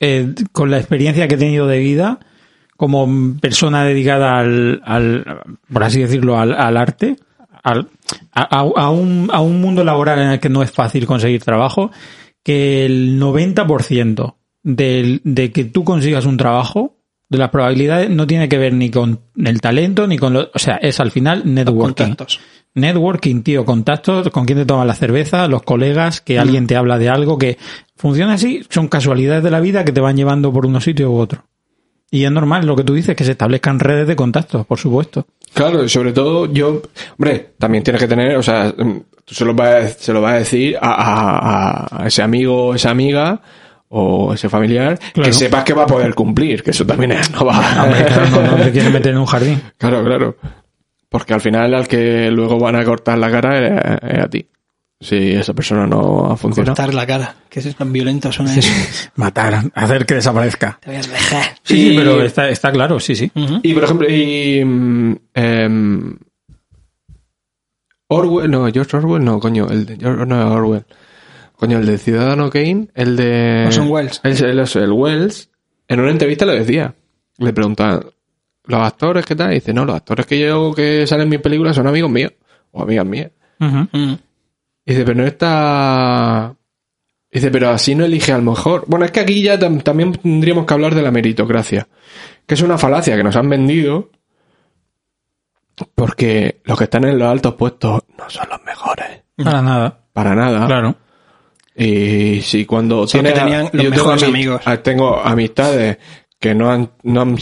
eh, 0.00 0.34
con 0.52 0.70
la 0.70 0.78
experiencia 0.78 1.28
que 1.28 1.34
he 1.34 1.38
tenido 1.38 1.66
de 1.66 1.78
vida, 1.78 2.20
como 2.76 3.08
persona 3.40 3.84
dedicada 3.84 4.38
al, 4.38 4.82
al 4.84 5.42
por 5.72 5.84
así 5.84 6.00
decirlo, 6.00 6.38
al, 6.38 6.52
al 6.54 6.76
arte, 6.76 7.16
al- 7.62 7.88
a, 8.32 8.42
a- 8.60 8.90
un, 8.90 9.28
a 9.32 9.40
un 9.40 9.60
mundo 9.60 9.84
laboral 9.84 10.18
en 10.20 10.28
el 10.30 10.40
que 10.40 10.48
no 10.48 10.62
es 10.62 10.70
fácil 10.70 11.06
conseguir 11.06 11.42
trabajo, 11.42 11.90
que 12.42 12.84
el 12.84 13.20
90% 13.20 14.34
del, 14.62 15.20
de 15.24 15.52
que 15.52 15.64
tú 15.64 15.84
consigas 15.84 16.26
un 16.26 16.36
trabajo, 16.36 16.96
de 17.28 17.38
las 17.38 17.50
probabilidades, 17.50 18.10
no 18.10 18.26
tiene 18.26 18.48
que 18.48 18.58
ver 18.58 18.74
ni 18.74 18.90
con 18.90 19.18
el 19.36 19.60
talento, 19.60 20.06
ni 20.06 20.18
con 20.18 20.34
lo, 20.34 20.50
o 20.54 20.58
sea, 20.58 20.76
es 20.76 21.00
al 21.00 21.10
final 21.10 21.42
networking. 21.44 22.04
Contactos. 22.08 22.40
Networking, 22.74 23.42
tío, 23.42 23.64
contactos, 23.64 24.28
con 24.30 24.44
quién 24.44 24.58
te 24.58 24.66
tomas 24.66 24.86
la 24.86 24.94
cerveza, 24.94 25.48
los 25.48 25.62
colegas, 25.62 26.20
que 26.20 26.38
alguien 26.38 26.66
te 26.66 26.76
habla 26.76 26.98
de 26.98 27.08
algo 27.08 27.38
que 27.38 27.56
funciona 27.96 28.34
así, 28.34 28.62
son 28.68 28.88
casualidades 28.88 29.42
de 29.42 29.50
la 29.50 29.60
vida 29.60 29.84
que 29.84 29.92
te 29.92 30.00
van 30.00 30.16
llevando 30.16 30.52
por 30.52 30.66
unos 30.66 30.84
sitios 30.84 31.08
u 31.08 31.14
otros. 31.16 31.42
Y 32.10 32.24
es 32.24 32.30
normal 32.30 32.64
lo 32.66 32.76
que 32.76 32.84
tú 32.84 32.94
dices, 32.94 33.16
que 33.16 33.24
se 33.24 33.32
establezcan 33.32 33.80
redes 33.80 34.06
de 34.06 34.14
contactos, 34.16 34.64
por 34.66 34.78
supuesto. 34.78 35.26
Claro, 35.52 35.82
y 35.84 35.88
sobre 35.88 36.12
todo 36.12 36.46
yo, 36.52 36.82
hombre, 37.18 37.54
también 37.58 37.82
tienes 37.84 38.00
que 38.00 38.08
tener, 38.08 38.36
o 38.36 38.42
sea, 38.42 38.72
mm, 38.76 38.98
tú 39.24 39.34
se 39.34 39.44
lo 39.44 39.54
vas 39.54 39.68
a, 39.74 39.88
se 39.88 40.12
lo 40.12 40.20
vas 40.20 40.34
a 40.34 40.38
decir 40.38 40.76
a, 40.80 40.90
a- 41.90 42.02
a 42.04 42.06
ese 42.06 42.22
amigo 42.22 42.66
o 42.68 42.74
esa 42.74 42.90
amiga 42.90 43.40
o 43.88 44.34
ese 44.34 44.48
familiar 44.48 44.98
Claro. 45.12 45.26
que 45.28 45.32
sepas 45.32 45.64
que 45.64 45.72
va 45.72 45.84
a 45.84 45.86
poder 45.86 46.14
cumplir, 46.14 46.62
que 46.62 46.70
eso 46.70 46.84
también 46.86 47.12
es, 47.12 47.30
no 47.30 47.44
va. 47.44 47.84
Hombre, 47.84 48.04
claro, 48.04 48.28
no, 48.30 48.56
no 48.58 48.64
te 48.64 48.70
quieres 48.72 48.92
meter 48.92 49.12
en 49.12 49.18
un 49.18 49.26
jardín. 49.26 49.62
claro, 49.78 50.04
claro. 50.04 50.36
Porque 51.08 51.32
al 51.34 51.40
final 51.40 51.74
al 51.74 51.86
que 51.86 52.28
luego 52.32 52.58
van 52.58 52.74
a 52.74 52.84
cortar 52.84 53.18
la 53.18 53.30
cara 53.30 53.98
es 54.02 54.18
a 54.24 54.28
ti. 54.28 54.44
Si 55.04 55.32
esa 55.32 55.52
persona 55.52 55.86
no 55.86 56.32
ha 56.32 56.36
funcionado. 56.36 56.74
Cortar 56.74 56.94
la 56.94 57.06
cara. 57.06 57.36
Que 57.50 57.60
es 57.60 57.76
tan 57.76 57.92
violento 57.92 58.32
suena 58.32 58.54
eso. 58.56 58.72
Matar, 59.16 59.70
hacer 59.74 60.06
que 60.06 60.14
desaparezca. 60.14 60.78
Te 60.80 60.88
voy 60.88 60.96
a 60.96 61.02
dejar. 61.02 61.42
Sí, 61.62 61.90
sí, 61.90 61.94
pero 61.94 62.22
está, 62.22 62.48
está 62.48 62.72
claro, 62.72 62.98
sí, 62.98 63.14
sí. 63.14 63.30
Y 63.62 63.74
por 63.74 63.84
ejemplo, 63.84 64.08
y, 64.08 64.64
mm, 64.64 65.16
em, 65.34 66.16
Orwell, 68.08 68.50
no, 68.50 68.66
George 68.72 68.96
Orwell, 68.96 69.22
no, 69.22 69.38
coño, 69.40 69.68
el 69.68 69.84
de 69.84 69.98
George, 69.98 70.24
no, 70.24 70.52
Orwell. 70.54 70.86
Coño, 71.56 71.78
el 71.80 71.86
de 71.86 71.98
Ciudadano 71.98 72.48
Kane, 72.48 72.88
el 72.94 73.16
de... 73.16 73.64
Orson 73.66 73.90
Welles. 73.90 74.22
El, 74.24 74.42
el, 74.42 74.92
Wells, 74.92 75.50
en 75.86 76.00
una 76.00 76.10
entrevista 76.12 76.46
lo 76.46 76.52
decía. 76.52 76.94
Le 77.36 77.52
preguntaban, 77.52 78.06
¿los 78.64 78.80
actores 78.80 79.26
qué 79.26 79.36
tal? 79.36 79.52
Y 79.52 79.56
dice, 79.56 79.74
no, 79.74 79.84
los 79.84 79.96
actores 79.96 80.24
que 80.24 80.40
yo 80.40 80.72
que 80.74 81.06
salen 81.06 81.24
en 81.24 81.28
mis 81.30 81.40
películas 81.40 81.76
son 81.76 81.86
amigos 81.86 82.10
míos, 82.10 82.32
o 82.72 82.82
amigas 82.82 83.04
mías. 83.04 83.30
Ujú. 83.60 84.18
Y 84.86 84.92
dice, 84.92 85.04
pero 85.04 85.20
no 85.22 85.26
está... 85.26 86.54
Dice, 87.30 87.50
pero 87.50 87.70
así 87.70 87.94
no 87.94 88.04
elige 88.04 88.32
al 88.32 88.42
mejor. 88.42 88.84
Bueno, 88.86 89.04
es 89.04 89.10
que 89.10 89.20
aquí 89.20 89.42
ya 89.42 89.58
tam- 89.58 89.82
también 89.82 90.12
tendríamos 90.12 90.66
que 90.66 90.74
hablar 90.74 90.94
de 90.94 91.02
la 91.02 91.10
meritocracia. 91.10 91.88
Que 92.46 92.54
es 92.54 92.62
una 92.62 92.78
falacia 92.78 93.16
que 93.16 93.24
nos 93.24 93.34
han 93.34 93.48
vendido. 93.48 94.10
Porque 95.94 96.60
los 96.64 96.78
que 96.78 96.84
están 96.84 97.04
en 97.04 97.18
los 97.18 97.28
altos 97.28 97.54
puestos 97.54 98.02
no 98.16 98.30
son 98.30 98.48
los 98.48 98.62
mejores. 98.62 99.06
Para 99.42 99.62
nada. 99.62 100.00
Para 100.12 100.34
nada. 100.36 100.66
Claro. 100.66 100.94
Y 101.74 102.40
si 102.42 102.64
cuando 102.64 103.06
Son 103.08 103.22
tienes- 103.22 103.32
que 103.32 103.40
tenían 103.40 103.62
los 103.72 103.84
yo 103.84 103.90
tengo 103.90 104.04
mejores 104.04 104.22
ami- 104.22 104.28
amigos. 104.28 104.62
ah, 104.64 104.76
Tengo 104.76 105.20
amistades 105.20 105.98
que 106.38 106.54
no 106.54 106.70
han, 106.70 106.90
no 107.02 107.34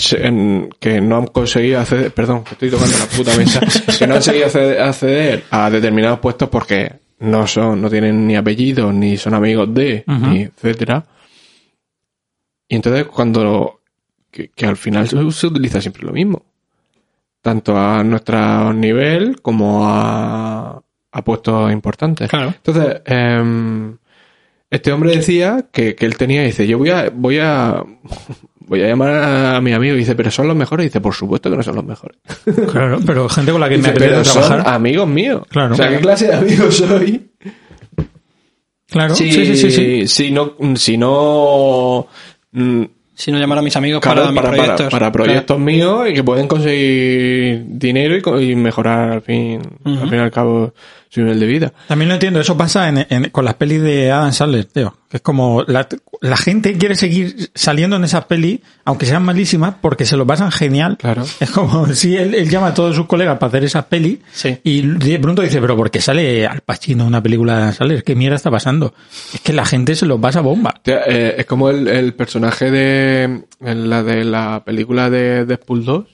que 0.80 1.00
no 1.02 1.16
han 1.18 1.26
conseguido 1.26 1.80
acceder, 1.80 2.12
perdón, 2.14 2.44
que 2.44 2.52
estoy 2.54 2.70
tocando 2.70 2.96
la 2.96 3.04
puta 3.06 3.36
mesa, 3.36 3.60
que 3.98 4.06
no 4.06 4.14
han 4.14 4.20
conseguido 4.22 4.46
acceder 4.46 5.44
a 5.50 5.68
determinados 5.70 6.20
puestos 6.20 6.48
porque 6.48 7.01
no 7.22 7.46
son, 7.46 7.80
no 7.80 7.88
tienen 7.88 8.26
ni 8.26 8.36
apellidos, 8.36 8.92
ni 8.92 9.16
son 9.16 9.34
amigos 9.34 9.72
de, 9.72 10.04
Ujú. 10.06 10.26
ni 10.26 10.42
etcétera. 10.42 11.04
Y 12.68 12.76
entonces 12.76 13.06
cuando 13.06 13.80
que, 14.30 14.48
que 14.48 14.66
al 14.66 14.76
final 14.76 15.08
se, 15.08 15.30
se 15.30 15.46
utiliza 15.46 15.80
siempre 15.80 16.04
lo 16.04 16.12
mismo. 16.12 16.42
Tanto 17.40 17.76
a 17.76 18.02
nuestro 18.04 18.72
nivel 18.72 19.40
como 19.42 19.86
a, 19.86 20.80
a 21.12 21.24
puestos 21.24 21.72
importantes. 21.72 22.30
Claro. 22.30 22.48
Entonces, 22.48 23.02
em, 23.04 23.96
este 24.70 24.92
hombre 24.92 25.16
decía 25.16 25.66
que, 25.70 25.94
que 25.94 26.06
él 26.06 26.16
tenía, 26.16 26.42
dice, 26.44 26.66
yo 26.66 26.78
voy 26.78 26.90
a, 26.90 27.10
voy 27.10 27.38
a, 27.40 27.84
voy 28.66 28.82
a 28.82 28.86
llamar 28.88 29.10
a 29.56 29.60
mi 29.60 29.72
amigo, 29.72 29.94
y 29.94 29.98
dice, 29.98 30.14
pero 30.14 30.30
son 30.30 30.48
los 30.48 30.56
mejores, 30.56 30.84
y 30.84 30.88
dice, 30.88 31.00
por 31.00 31.14
supuesto 31.14 31.50
que 31.50 31.56
no 31.56 31.62
son 31.62 31.76
los 31.76 31.84
mejores. 31.84 32.18
Claro, 32.72 32.98
pero 33.06 33.28
gente 33.28 33.52
con 33.52 33.60
la 33.60 33.68
que 33.68 33.76
me 33.78 33.82
Dice, 33.88 33.94
pero 33.98 34.24
son 34.24 34.42
trabajar. 34.42 34.74
amigos 34.74 35.08
míos. 35.08 35.42
Claro. 35.48 35.74
O 35.74 35.76
sea, 35.76 35.88
¿qué 35.88 35.98
clase 35.98 36.26
de 36.28 36.34
amigos 36.34 36.76
soy? 36.76 37.28
Claro, 38.88 39.14
Si, 39.14 39.32
sí, 39.32 39.46
sí, 39.46 39.56
sí. 39.56 39.70
sí. 39.70 40.06
Si 40.08 40.30
no, 40.30 40.54
si 40.76 40.96
no, 40.98 42.06
mm, 42.52 42.82
Si 43.14 43.30
no 43.32 43.38
llamar 43.38 43.58
a 43.58 43.62
mis 43.62 43.76
amigos 43.76 44.00
claro, 44.02 44.22
para, 44.22 44.32
mis 44.32 44.40
para, 44.40 44.50
para- 44.50 44.62
proyectos. 44.64 44.90
para 44.90 45.12
proyectos 45.12 45.58
míos 45.60 46.08
y 46.10 46.12
que 46.14 46.24
pueden 46.24 46.46
conseguir 46.48 47.64
dinero 47.68 48.16
y, 48.16 48.20
co- 48.22 48.40
y 48.40 48.54
mejorar 48.56 49.10
al 49.12 49.22
fin, 49.22 49.60
al 49.84 50.08
fin 50.08 50.18
y 50.18 50.22
al 50.22 50.30
cabo 50.30 50.74
su 51.12 51.20
nivel 51.20 51.40
de 51.40 51.46
vida. 51.46 51.72
También 51.88 52.08
lo 52.08 52.14
entiendo, 52.14 52.40
eso 52.40 52.56
pasa 52.56 52.88
en, 52.88 53.06
en- 53.10 53.28
con 53.30 53.44
las 53.44 53.54
pelis 53.54 53.82
de 53.82 54.10
Adam 54.10 54.32
Sandler, 54.32 54.64
tío. 54.64 54.96
Que 55.10 55.18
es 55.18 55.22
como 55.22 55.62
la, 55.66 55.86
la 56.22 56.38
gente 56.38 56.78
quiere 56.78 56.94
seguir 56.94 57.50
saliendo 57.54 57.96
en 57.96 58.04
esas 58.04 58.24
pelis, 58.24 58.60
aunque 58.86 59.04
sean 59.04 59.22
malísimas, 59.22 59.74
porque 59.82 60.06
se 60.06 60.16
lo 60.16 60.26
pasan 60.26 60.50
genial. 60.50 60.96
Claro. 60.98 61.24
Es 61.38 61.50
como 61.50 61.86
si 61.94 62.16
él, 62.16 62.34
él 62.34 62.48
llama 62.48 62.68
a 62.68 62.74
todos 62.74 62.96
sus 62.96 63.04
colegas 63.06 63.36
para 63.36 63.48
hacer 63.48 63.64
esas 63.64 63.84
pelis 63.84 64.20
Sí. 64.32 64.56
y 64.64 64.80
de 64.80 65.18
pronto 65.18 65.42
dice, 65.42 65.60
pero 65.60 65.76
¿por 65.76 65.90
qué 65.90 66.00
sale 66.00 66.46
Al 66.46 66.62
Pacino 66.62 67.02
en 67.02 67.08
una 67.08 67.22
película 67.22 67.56
de 67.56 67.62
Adam 67.64 67.74
Sandler? 67.74 68.04
¿Qué 68.04 68.14
mierda 68.16 68.36
está 68.36 68.50
pasando? 68.50 68.94
Es 69.34 69.40
que 69.42 69.52
la 69.52 69.66
gente 69.66 69.94
se 69.94 70.06
lo 70.06 70.18
pasa 70.18 70.40
bomba. 70.40 70.72
Hostia, 70.76 71.02
eh, 71.06 71.34
es 71.36 71.44
como 71.44 71.68
el, 71.68 71.88
el 71.88 72.14
personaje 72.14 72.70
de 72.70 73.24
en 73.60 73.90
la 73.90 74.02
de 74.02 74.24
la 74.24 74.62
película 74.64 75.10
de 75.10 75.44
Deadpool 75.44 75.84
2. 75.84 76.04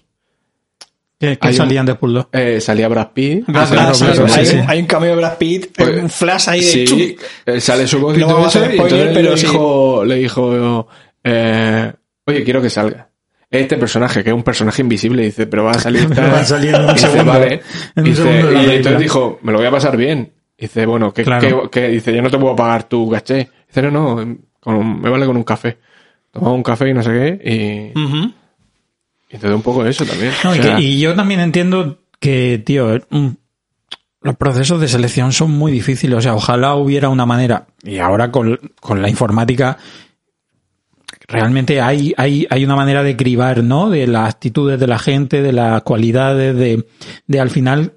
Que, 1.21 1.37
que 1.37 1.49
Hay 1.49 1.53
un- 1.55 1.57
salían 1.57 1.85
de 1.87 1.97
2. 2.01 2.27
Eh, 2.33 2.61
salía 2.61 2.87
Brad 2.89 3.09
Pitt. 3.13 3.45
Ah, 3.49 3.67
claro, 3.69 3.93
sí, 3.95 4.05
claro, 4.05 4.27
hay, 4.33 4.47
sí, 4.47 4.57
hay 4.67 4.79
un 4.81 4.87
cameo 4.87 5.11
de 5.11 5.17
Brad 5.17 5.37
Pitt, 5.37 5.67
Pues, 5.77 6.03
un 6.03 6.09
flash 6.11 6.49
ahí 6.49 6.61
de 6.61 6.67
Sí, 6.67 6.85
chum. 6.85 7.01
eh, 7.47 7.61
sale 7.61 7.87
su 7.89 7.99
voz 7.99 8.17
y 8.17 8.21
No 8.21 8.27
todo 8.29 8.37
vamos 8.37 8.55
a 8.55 8.59
eso, 8.59 8.67
hacer 8.67 8.75
y 8.75 8.79
spoiler, 8.79 8.99
entonces 9.09 9.17
pero 9.19 9.31
le 9.33 9.37
sí. 9.37 9.47
dijo, 9.47 10.05
le 10.05 10.15
dijo 10.15 10.89
eh, 11.25 11.93
oye, 12.25 12.45
quiero 12.45 12.63
que 12.63 12.71
salga. 12.71 13.09
Este 13.51 13.77
personaje, 13.79 14.23
que 14.23 14.31
es 14.31 14.37
un 14.37 14.43
personaje 14.43 14.83
invisible, 14.83 15.23
dice, 15.25 15.47
pero 15.47 15.65
va 15.65 15.73
a 15.73 15.79
salir 15.81 16.07
va 16.19 16.41
a 16.41 16.45
salir 16.45 16.75
en 16.75 16.83
un 16.85 16.93
Dice, 16.95 17.07
segundo. 17.09 17.33
vale. 17.33 17.55
En 17.55 17.63
un 17.97 18.05
Dice, 18.05 18.23
segundo 18.23 18.37
de 18.37 18.43
la 18.43 18.49
y 18.49 18.53
película. 18.53 18.75
entonces 18.77 19.01
dijo, 19.01 19.39
me 19.43 19.53
lo 19.53 19.59
voy 19.59 19.67
a 19.67 19.71
pasar 19.71 19.97
bien. 19.97 20.33
Dice, 20.57 20.87
bueno, 20.87 21.13
que, 21.13 21.25
Claro. 21.25 21.69
que- 21.71 21.81
que- 21.81 21.89
dice, 21.89 22.15
yo 22.15 22.23
no 22.23 22.31
te 22.31 22.39
puedo 22.39 22.55
pagar 22.55 22.85
tu 22.85 23.09
caché. 23.11 23.49
Dice, 23.67 23.83
no, 23.83 23.91
no, 23.91 24.37
con- 24.61 25.01
me 25.01 25.09
vale 25.11 25.25
con 25.27 25.37
un 25.37 25.45
café. 25.45 25.79
Tomamos 26.31 26.57
un 26.57 26.63
café 26.63 26.91
y 26.91 26.95
no 26.95 27.03
sé 27.03 27.11
qué, 27.11 27.93
y. 27.95 27.99
y 29.31 29.39
te 29.39 29.49
da 29.49 29.55
un 29.55 29.63
poco 29.63 29.85
eso 29.87 30.05
también. 30.05 30.33
No, 30.45 30.51
O 30.51 30.55
y, 30.55 30.63
sea, 30.63 30.77
que- 30.77 30.83
y 30.83 31.01
yo 31.01 31.15
también 31.15 31.41
entiendo 31.41 31.99
que, 32.21 32.63
tío, 32.65 32.99
mm, 33.11 33.29
los 34.23 34.37
procesos 34.37 34.81
de 34.81 34.89
selección 34.89 35.33
son 35.33 35.51
muy 35.53 35.71
difíciles. 35.71 36.17
O 36.19 36.21
sea, 36.21 36.35
ojalá 36.35 36.75
hubiera 36.75 37.09
una 37.09 37.27
manera. 37.27 37.67
Y 37.85 37.99
ahora 37.99 38.31
con, 38.33 38.59
con 38.81 39.01
la 39.03 39.09
informática, 39.09 39.79
realmente 41.27 41.81
hay, 41.81 42.15
hay, 42.17 42.47
hay 42.51 42.65
una 42.65 42.77
manera 42.77 43.03
de 43.03 43.17
cribar, 43.17 43.63
¿no? 43.63 43.91
De 43.91 44.07
las 44.07 44.29
actitudes 44.35 44.81
de 44.81 44.87
la 44.87 44.99
gente, 44.99 45.43
de 45.43 45.53
las 45.53 45.83
cualidades, 45.83 46.57
de, 46.57 46.87
de 47.27 47.41
al 47.41 47.51
final 47.51 47.93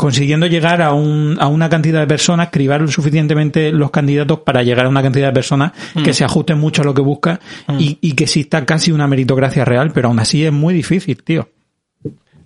consiguiendo 0.00 0.46
llegar 0.46 0.80
a, 0.80 0.94
un, 0.94 1.36
a 1.38 1.46
una 1.48 1.68
cantidad 1.68 2.00
de 2.00 2.06
personas, 2.06 2.48
cribar 2.50 2.80
lo 2.80 2.88
suficientemente 2.88 3.70
los 3.70 3.90
candidatos 3.90 4.38
para 4.40 4.62
llegar 4.62 4.86
a 4.86 4.88
una 4.88 5.02
cantidad 5.02 5.26
de 5.26 5.34
personas 5.34 5.72
que 6.02 6.14
se 6.14 6.24
ajusten 6.24 6.58
mucho 6.58 6.80
a 6.80 6.86
lo 6.86 6.94
que 6.94 7.02
busca 7.02 7.38
y, 7.78 7.98
y 8.00 8.12
que 8.12 8.24
exista 8.24 8.64
casi 8.64 8.92
una 8.92 9.06
meritocracia 9.06 9.66
real, 9.66 9.92
pero 9.92 10.08
aún 10.08 10.18
así 10.18 10.42
es 10.46 10.52
muy 10.52 10.72
difícil, 10.72 11.22
tío. 11.22 11.50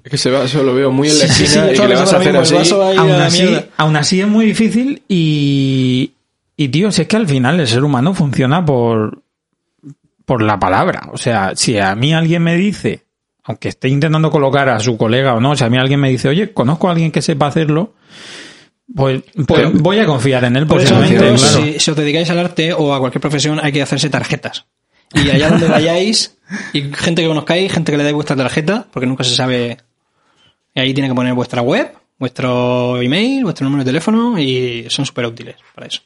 es 0.02 0.10
que 0.10 0.18
se 0.18 0.32
va, 0.32 0.42
eso 0.44 0.64
lo 0.64 0.74
veo 0.74 0.90
muy 0.90 1.08
en 1.08 1.18
la 1.20 1.26
Sí, 1.28 1.32
sí, 1.32 1.44
esquina 1.44 1.66
sí, 1.68 1.74
y 1.74 1.78
que 1.78 1.88
le 1.88 1.94
vas 1.94 2.12
a 2.12 2.16
hacer 2.16 2.36
así. 2.36 2.56
aún 2.98 3.10
así, 3.12 3.56
aún 3.76 3.96
así 3.96 4.20
es 4.20 4.26
muy 4.26 4.46
difícil 4.46 5.02
y, 5.08 6.10
y 6.56 6.68
tío, 6.70 6.90
si 6.90 7.02
es 7.02 7.06
que 7.08 7.16
al 7.16 7.28
final 7.28 7.60
el 7.60 7.68
ser 7.68 7.84
humano 7.84 8.14
funciona 8.14 8.64
por, 8.64 9.22
por 10.24 10.42
la 10.42 10.58
palabra. 10.58 11.08
O 11.12 11.18
sea, 11.18 11.52
si 11.54 11.78
a 11.78 11.94
mí 11.94 12.12
alguien 12.12 12.42
me 12.42 12.56
dice, 12.56 13.04
aunque 13.44 13.68
esté 13.68 13.88
intentando 13.88 14.30
colocar 14.30 14.68
a 14.68 14.80
su 14.80 14.96
colega 14.96 15.34
o 15.34 15.40
no, 15.40 15.54
si 15.56 15.64
a 15.64 15.68
mí 15.70 15.76
alguien 15.78 16.00
me 16.00 16.10
dice, 16.10 16.28
oye, 16.28 16.52
conozco 16.52 16.88
a 16.88 16.92
alguien 16.92 17.10
que 17.12 17.22
sepa 17.22 17.46
hacerlo, 17.46 17.94
pues, 18.94 19.22
pues 19.34 19.46
Pero- 19.46 19.70
voy 19.74 19.98
a 19.98 20.06
confiar 20.06 20.44
en 20.44 20.56
él 20.56 20.66
Por 20.66 20.80
eso, 20.80 20.94
claro. 20.98 21.38
si, 21.38 21.78
si 21.80 21.90
os 21.90 21.96
dedicáis 21.96 22.28
al 22.30 22.38
arte 22.38 22.72
o 22.72 22.94
a 22.94 22.98
cualquier 23.00 23.20
profesión, 23.20 23.58
hay 23.62 23.72
que 23.72 23.82
hacerse 23.82 24.08
tarjetas. 24.10 24.66
Y 25.14 25.30
allá 25.30 25.50
donde 25.50 25.68
vayáis, 25.68 26.36
y 26.72 26.82
gente 26.92 27.22
que 27.22 27.28
conozcáis, 27.28 27.72
gente 27.72 27.92
que 27.92 27.98
le 27.98 28.04
dais 28.04 28.14
vuestra 28.14 28.34
tarjeta, 28.36 28.86
porque 28.92 29.06
nunca 29.06 29.22
se 29.24 29.34
sabe. 29.34 29.76
Y 30.74 30.80
ahí 30.80 30.92
tiene 30.92 31.08
que 31.08 31.14
poner 31.14 31.34
vuestra 31.34 31.62
web, 31.62 31.92
vuestro 32.18 33.00
email, 33.00 33.44
vuestro 33.44 33.64
número 33.64 33.84
de 33.84 33.88
teléfono, 33.90 34.38
y 34.38 34.86
son 34.88 35.06
súper 35.06 35.26
útiles 35.26 35.54
para 35.74 35.86
eso. 35.86 36.00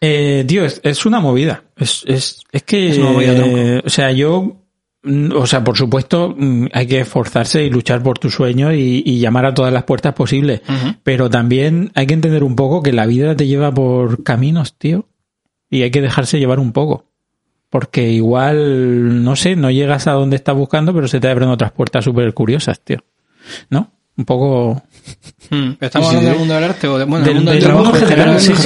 Eh, 0.00 0.44
tío, 0.46 0.64
es, 0.64 0.80
es 0.84 1.04
una 1.06 1.18
movida. 1.18 1.64
Es, 1.76 2.04
es, 2.06 2.40
es 2.52 2.62
que, 2.62 2.90
Es 2.90 2.98
una 2.98 3.10
movida, 3.10 3.34
tronco. 3.34 3.58
eh, 3.58 3.82
o 3.84 3.90
sea, 3.90 4.12
yo, 4.12 4.56
o 5.04 5.46
sea, 5.46 5.62
por 5.62 5.76
supuesto, 5.76 6.34
mm, 6.36 6.66
hay 6.72 6.86
que 6.86 7.00
esforzarse 7.00 7.64
y 7.64 7.70
luchar 7.70 8.02
por 8.02 8.18
tu 8.18 8.30
sueño 8.30 8.72
y, 8.72 9.02
y 9.04 9.20
llamar 9.20 9.46
a 9.46 9.54
todas 9.54 9.72
las 9.72 9.84
puertas 9.84 10.14
posibles. 10.14 10.62
Pero 11.02 11.30
también 11.30 11.92
hay 11.94 12.06
que 12.06 12.14
entender 12.14 12.42
un 12.42 12.56
poco 12.56 12.82
que 12.82 12.92
la 12.92 13.06
vida 13.06 13.36
te 13.36 13.46
lleva 13.46 13.72
por 13.72 14.24
caminos, 14.24 14.76
tío. 14.76 15.06
Y 15.70 15.82
hay 15.82 15.90
que 15.90 16.00
dejarse 16.00 16.38
llevar 16.38 16.58
un 16.58 16.72
poco. 16.72 17.06
Porque 17.70 18.08
igual, 18.10 19.22
no 19.24 19.36
sé, 19.36 19.54
no 19.54 19.70
llegas 19.70 20.06
a 20.06 20.12
donde 20.12 20.36
estás 20.36 20.56
buscando, 20.56 20.94
pero 20.94 21.06
se 21.06 21.20
te 21.20 21.28
abren 21.28 21.50
otras 21.50 21.72
puertas 21.72 22.04
súper 22.04 22.32
curiosas, 22.34 22.80
tío. 22.80 22.98
¿No? 23.70 23.92
Un 24.16 24.24
poco... 24.24 24.82
Mm, 25.50 25.72
pero 25.78 25.86
¿Estamos 25.86 26.08
hablando 26.08 26.28
del 26.30 26.38
mundo 26.38 26.54
del 26.54 26.64
arte 26.64 26.88
o 26.88 26.98
de- 26.98 27.04
bueno, 27.04 27.24
Del- 27.24 27.36
mundo 27.36 27.50
del 27.52 27.62
trabajo 27.62 27.96
en 27.96 28.06
general? 28.06 28.40
sí, 28.40 28.52
sí, 28.54 28.62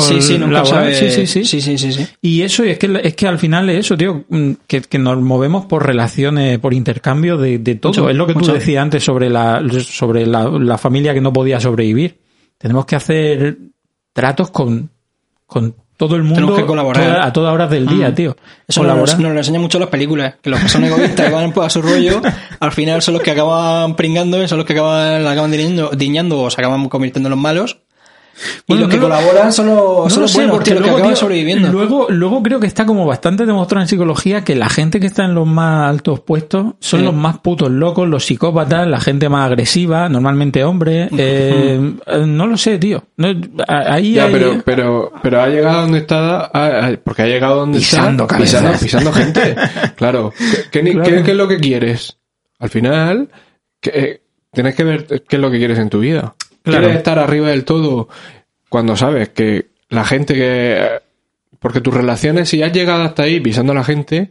Sí, 0.00 0.22
sí, 0.22 0.38
nunca 0.38 0.64
sí, 0.64 1.92
sí. 1.92 2.06
Y 2.20 2.42
eso, 2.42 2.64
y 2.64 2.70
es 2.70 2.78
que, 2.78 3.00
es 3.02 3.14
que 3.16 3.26
al 3.26 3.38
final 3.38 3.68
es 3.70 3.86
eso, 3.86 3.96
tío, 3.96 4.24
mm, 4.28 4.52
que, 4.66 4.98
nos 4.98 5.20
movemos 5.20 5.66
por 5.66 5.84
relaciones, 5.84 6.58
por 6.60 6.74
intercambio 6.74 7.36
de, 7.38 7.58
todo. 7.74 8.08
Es 8.08 8.16
lo 8.16 8.26
que 8.26 8.34
tú 8.34 8.46
decías 8.52 8.82
antes 8.82 9.02
sobre 9.02 9.28
la, 9.30 9.62
sobre 9.80 10.26
la, 10.26 10.44
la 10.48 10.78
familia 10.78 11.12
que 11.12 11.20
no 11.20 11.32
podía 11.32 11.58
sobrevivir. 11.58 12.18
Tenemos 12.58 12.86
que 12.86 12.94
hacer 12.96 13.58
tratos 14.12 14.50
con, 14.50 14.90
con 15.46 15.74
todo 16.06 16.16
el 16.16 16.22
mundo 16.22 16.34
Tenemos 16.36 16.58
que 16.58 16.66
colaborar. 16.66 17.04
toda- 17.04 17.24
a 17.26 17.32
todas 17.32 17.54
horas 17.54 17.70
del 17.70 17.86
día, 17.86 18.10
Mm. 18.10 18.14
tío. 18.14 18.36
Eso 18.66 18.82
nos, 18.82 19.18
nos 19.18 19.32
lo 19.32 19.38
enseñan 19.38 19.62
mucho 19.62 19.78
las 19.78 19.88
películas, 19.88 20.34
que 20.42 20.50
los 20.50 20.58
que 20.60 20.68
son 20.68 20.84
egoístas 20.84 21.28
y 21.28 21.32
van 21.32 21.52
pues, 21.52 21.66
a 21.66 21.70
su 21.70 21.80
rollo, 21.82 22.20
al 22.60 22.72
final 22.72 23.02
son 23.02 23.14
los 23.14 23.22
que 23.22 23.30
acaban 23.30 23.94
pringando, 23.94 24.46
son 24.48 24.58
los 24.58 24.66
que 24.66 24.72
acaban, 24.72 25.22
la 25.24 25.30
acaban 25.32 25.50
diñando, 25.50 25.90
diñando 25.96 26.40
o 26.40 26.50
se 26.50 26.60
acaban 26.60 26.88
convirtiendo 26.88 27.28
en 27.28 27.30
los 27.32 27.38
malos. 27.40 27.78
Y 28.66 28.72
Bueno, 28.72 28.82
los 28.82 28.90
que 28.90 28.96
no 28.96 29.08
lo- 29.08 29.14
colaboran 29.14 29.52
son 29.52 29.66
los, 29.66 29.76
No 29.76 30.10
son 30.10 30.16
lo 30.16 30.22
los 30.22 30.30
sé, 30.30 30.38
buenos, 30.38 30.54
porque 30.56 30.70
tío, 30.70 30.74
los 30.74 30.82
que 30.82 30.86
luego, 30.88 30.96
acaban 30.98 31.14
tío, 31.14 31.20
sobreviviendo. 31.20 31.68
Luego, 31.70 32.06
luego 32.08 32.42
creo 32.42 32.58
que 32.60 32.66
está 32.66 32.86
como 32.86 33.06
bastante 33.06 33.46
demostrado 33.46 33.82
en 33.82 33.88
psicología 33.88 34.42
que 34.42 34.56
la 34.56 34.68
gente 34.68 34.98
que 35.00 35.06
está 35.06 35.24
en 35.24 35.34
los 35.34 35.46
más 35.46 35.88
altos 35.90 36.20
puestos 36.20 36.74
son 36.80 37.00
Sí. 37.00 37.06
los 37.06 37.14
más 37.14 37.38
putos 37.38 37.70
locos, 37.70 38.08
los 38.08 38.24
psicópatas, 38.24 38.86
la 38.88 39.00
gente 39.00 39.28
más 39.28 39.46
agresiva, 39.46 40.08
normalmente 40.08 40.64
hombres. 40.64 41.10
eh, 41.16 41.94
eh, 42.06 42.24
no 42.26 42.46
lo 42.46 42.56
sé, 42.56 42.78
tío. 42.78 43.04
No, 43.16 43.28
ahí 43.68 44.14
Ya, 44.14 44.24
hay- 44.24 44.32
pero, 44.32 44.62
pero, 44.64 45.12
pero 45.22 45.40
ha 45.42 45.48
llegado 45.48 45.82
donde 45.82 45.98
está, 45.98 46.50
porque 47.04 47.22
ha 47.22 47.26
llegado 47.26 47.56
donde 47.60 47.78
Pisando 47.78 48.24
está, 48.24 48.34
cabezas. 48.36 48.80
pisando, 48.82 49.10
pisando 49.10 49.12
gente. 49.12 49.56
Claro. 49.96 50.32
¿Qué, 50.36 50.70
qué, 50.70 50.82
ni- 50.82 50.92
Claro. 50.92 51.08
qué- 51.10 51.22
qué 51.22 51.30
es 51.30 51.36
lo 51.36 51.46
que 51.48 51.58
quieres? 51.58 52.16
Al 52.58 52.70
final, 52.70 53.28
que, 53.80 53.90
eh, 53.94 54.20
tienes 54.52 54.74
que 54.74 54.84
ver 54.84 55.06
qué 55.06 55.36
es 55.36 55.40
lo 55.40 55.50
que 55.50 55.58
quieres 55.58 55.78
en 55.78 55.90
tu 55.90 56.00
vida. 56.00 56.34
Claro. 56.62 56.80
¿Quieres 56.82 56.98
estar 56.98 57.18
arriba 57.18 57.48
del 57.48 57.64
todo 57.64 58.08
cuando 58.68 58.96
sabes 58.96 59.30
que 59.30 59.66
la 59.88 60.04
gente 60.04 60.34
que... 60.34 60.88
Porque 61.58 61.80
tus 61.80 61.94
relaciones, 61.94 62.48
si 62.48 62.62
has 62.62 62.72
llegado 62.72 63.02
hasta 63.02 63.22
ahí 63.24 63.38
pisando 63.40 63.72
a 63.72 63.76
la 63.76 63.84
gente, 63.84 64.30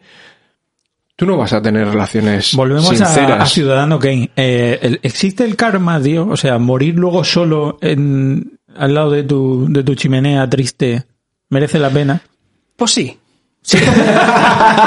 tú 1.15 1.25
no 1.25 1.37
vas 1.37 1.53
a 1.53 1.61
tener 1.61 1.87
relaciones 1.87 2.53
Volvemos 2.55 2.89
a, 2.91 3.05
sinceras. 3.05 3.41
a 3.41 3.45
Ciudadano 3.45 3.99
Kane. 3.99 4.31
Eh, 4.35 4.79
el- 4.81 4.99
¿Existe 5.03 5.45
el 5.45 5.55
karma, 5.55 6.01
tío? 6.01 6.27
O 6.27 6.35
sea, 6.35 6.57
morir 6.57 6.95
luego 6.95 7.23
solo 7.23 7.77
en, 7.81 8.59
al 8.75 8.93
lado 8.93 9.11
de 9.11 9.23
tu, 9.23 9.67
de 9.69 9.83
tu 9.83 9.95
chimenea 9.95 10.49
triste 10.49 11.05
merece 11.49 11.79
la 11.79 11.89
pena. 11.89 12.21
Pues 12.75 12.91
sí. 12.91 13.17
Sí. 13.63 13.77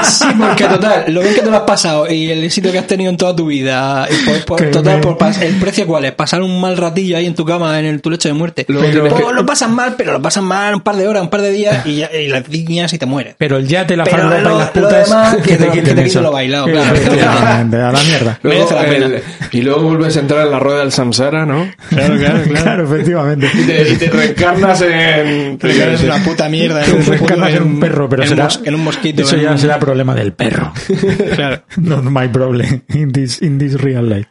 Sí, 0.03 0.25
porque 0.37 0.65
total, 0.65 1.05
lo 1.07 1.21
bien 1.21 1.33
que 1.33 1.41
te 1.41 1.49
lo 1.49 1.57
has 1.57 1.63
pasado 1.63 2.11
y 2.11 2.29
el 2.29 2.43
éxito 2.43 2.71
que 2.71 2.77
has 2.79 2.87
tenido 2.87 3.09
en 3.09 3.17
toda 3.17 3.35
tu 3.35 3.47
vida, 3.47 4.07
y 4.11 4.25
por, 4.25 4.45
por- 4.45 4.59
Que 4.59 4.65
total, 4.67 4.99
por 5.01 5.17
pas- 5.17 5.41
el 5.41 5.55
precio 5.55 5.87
cuál 5.87 6.05
es, 6.05 6.11
pasar 6.11 6.41
un 6.41 6.59
mal 6.61 6.77
ratillo 6.77 7.17
ahí 7.17 7.25
en 7.25 7.33
tu 7.33 7.45
cama, 7.45 7.79
en 7.79 7.85
el, 7.85 8.01
tu 8.01 8.09
lecho 8.09 8.27
de 8.27 8.33
muerte. 8.33 8.65
Pero- 8.67 8.81
que- 8.81 9.33
lo 9.33 9.45
pasas 9.45 9.69
mal, 9.69 9.95
pero 9.97 10.11
lo 10.13 10.21
pasas 10.21 10.43
mal 10.43 10.75
un 10.75 10.81
par 10.81 10.95
de 10.97 11.07
horas, 11.07 11.23
un 11.23 11.29
par 11.29 11.41
de 11.41 11.51
días 11.51 11.85
y, 11.85 11.97
ya, 11.97 12.11
y 12.13 12.27
las 12.27 12.47
diñas 12.49 12.93
y 12.93 12.97
te 12.97 13.05
mueres. 13.05 13.35
Pero 13.37 13.57
el 13.57 13.67
yate, 13.67 13.95
la 13.97 14.05
farlopa 14.05 14.39
y 14.39 14.43
lo- 14.43 14.57
las 14.59 14.75
lo 14.75 14.81
putas 14.83 15.09
demás, 15.09 15.35
que 15.43 15.55
te- 15.57 15.65
te 15.65 15.71
quiten 16.03 16.23
lo 16.23 16.31
bailado, 16.31 16.65
claro. 16.67 16.95
Efectivamente, 16.95 17.77
a 17.77 17.91
la 17.91 18.03
mierda. 18.03 18.39
Luego 18.43 18.69
Merece 18.69 18.75
la 18.75 18.89
pena. 18.91 19.05
el- 19.17 19.23
y 19.51 19.61
luego 19.61 19.81
vuelves 19.83 20.17
a 20.17 20.19
entrar 20.19 20.45
en 20.45 20.51
la 20.51 20.59
rueda 20.59 20.79
del 20.79 20.91
samsara, 20.91 21.45
¿no? 21.45 21.71
Claro, 21.89 22.15
claro, 22.17 22.41
claro, 22.43 22.83
efectivamente. 22.93 23.49
Y 23.53 23.63
te, 23.65 23.89
y 23.89 23.95
te 23.95 24.09
reencarnas 24.09 24.81
en... 24.81 25.57
Pero 25.59 25.73
eres 25.73 26.03
una 26.03 26.17
puta 26.23 26.49
mierda. 26.49 26.81
Te 26.83 26.91
reencarnas 26.91 27.53
en 27.53 27.63
un 27.63 27.79
perro, 27.79 28.09
pero 28.09 28.23
en 28.23 28.29
será- 28.29 28.43
mos- 28.45 28.61
en 28.65 28.75
un 28.75 28.83
mosquito. 28.83 29.21
Eso 29.21 29.37
ya 29.37 29.51
un- 29.51 29.57
será 29.57 29.79
problema 29.79 30.13
del 30.15 30.33
perro. 30.33 30.73
Claro. 31.35 31.63
Not 31.77 32.03
my 32.03 32.27
problem 32.27 32.81
in 32.93 33.11
this, 33.11 33.41
in 33.41 33.57
this 33.57 33.73
real 33.81 34.07
life. 34.09 34.27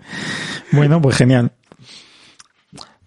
Bueno, 0.73 1.01
pues 1.01 1.16
genial. 1.16 1.53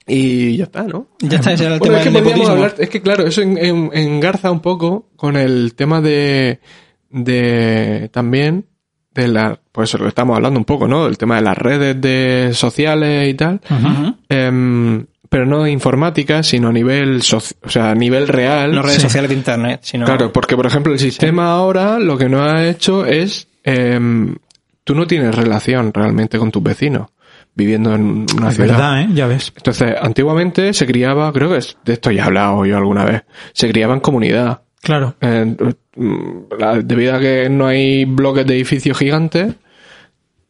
Y 0.09 0.55
ya 0.57 0.63
está, 0.65 0.83
¿no? 0.83 1.09
Ya 1.19 1.37
está, 1.37 1.51
ese 1.51 1.65
era 1.65 1.73
el 1.75 1.79
Bueno, 1.79 1.95
tema 1.95 1.97
es 1.99 2.03
que 2.07 2.11
del 2.13 2.23
podríamos 2.23 2.47
nepotismo. 2.49 2.65
hablar, 2.65 2.75
es 2.83 2.89
que 2.89 3.01
claro, 3.01 3.27
eso 3.27 3.41
en- 3.41 3.57
en- 3.57 3.89
engarza 3.93 4.51
un 4.51 4.61
poco 4.61 5.09
con 5.17 5.35
el 5.35 5.73
tema 5.75 5.99
de, 5.99 6.61
de 7.09 8.09
también 8.13 8.65
de 9.13 9.27
la, 9.27 9.59
pues 9.73 9.93
lo 9.95 10.07
estamos 10.07 10.35
hablando 10.37 10.59
un 10.59 10.65
poco, 10.65 10.87
¿no? 10.87 11.07
El 11.07 11.17
tema 11.17 11.35
de 11.37 11.41
las 11.41 11.57
redes 11.57 11.99
de 11.99 12.51
sociales 12.53 13.27
y 13.29 13.33
tal. 13.33 13.59
Pero 15.29 15.45
no 15.45 15.63
de 15.63 15.71
informática, 15.71 16.43
sino 16.43 16.69
a 16.69 16.71
nivel, 16.73 17.21
soci- 17.21 17.55
o 17.63 17.69
sea, 17.69 17.91
a 17.91 17.95
nivel 17.95 18.27
real. 18.27 18.73
No 18.73 18.81
redes 18.81 18.97
Sí. 18.97 19.01
sociales 19.03 19.29
de 19.29 19.35
internet, 19.35 19.79
sino... 19.83 20.05
Claro, 20.05 20.31
porque 20.31 20.55
por 20.55 20.65
ejemplo 20.65 20.93
el 20.93 20.99
sistema 20.99 21.51
ahora 21.51 21.99
lo 21.99 22.17
que 22.17 22.29
no 22.29 22.43
ha 22.43 22.65
hecho 22.67 23.05
es, 23.05 23.47
em, 23.63 24.35
tú 24.83 24.95
no 24.95 25.05
tienes 25.07 25.35
relación 25.35 25.91
realmente 25.93 26.37
con 26.37 26.51
tus 26.51 26.63
vecinos 26.63 27.07
viviendo 27.55 27.93
en 27.95 28.25
una 28.37 28.49
Es 28.49 28.55
ciudad. 28.55 28.69
verdad, 28.73 29.01
¿eh? 29.01 29.07
Ya 29.13 29.25
ves. 29.27 29.51
Entonces, 29.57 29.95
antiguamente 29.99 30.71
se 30.73 30.85
criaba, 30.85 31.33
creo 31.33 31.49
que 31.49 31.57
es- 31.57 31.75
de 31.83 31.93
esto 31.93 32.11
ya 32.11 32.21
he 32.23 32.25
hablado 32.25 32.65
yo 32.65 32.77
alguna 32.77 33.03
vez, 33.03 33.23
se 33.53 33.67
criaba 33.67 33.95
en 33.95 33.99
comunidad. 33.99 34.61
Claro. 34.81 35.15
Eh, 35.21 35.55
la- 36.59 36.79
debido 36.81 37.15
a 37.15 37.19
que 37.19 37.49
no 37.49 37.65
hay 37.65 38.05
bloques 38.05 38.45
de 38.45 38.53
edificios 38.55 38.97
gigantes, 38.97 39.55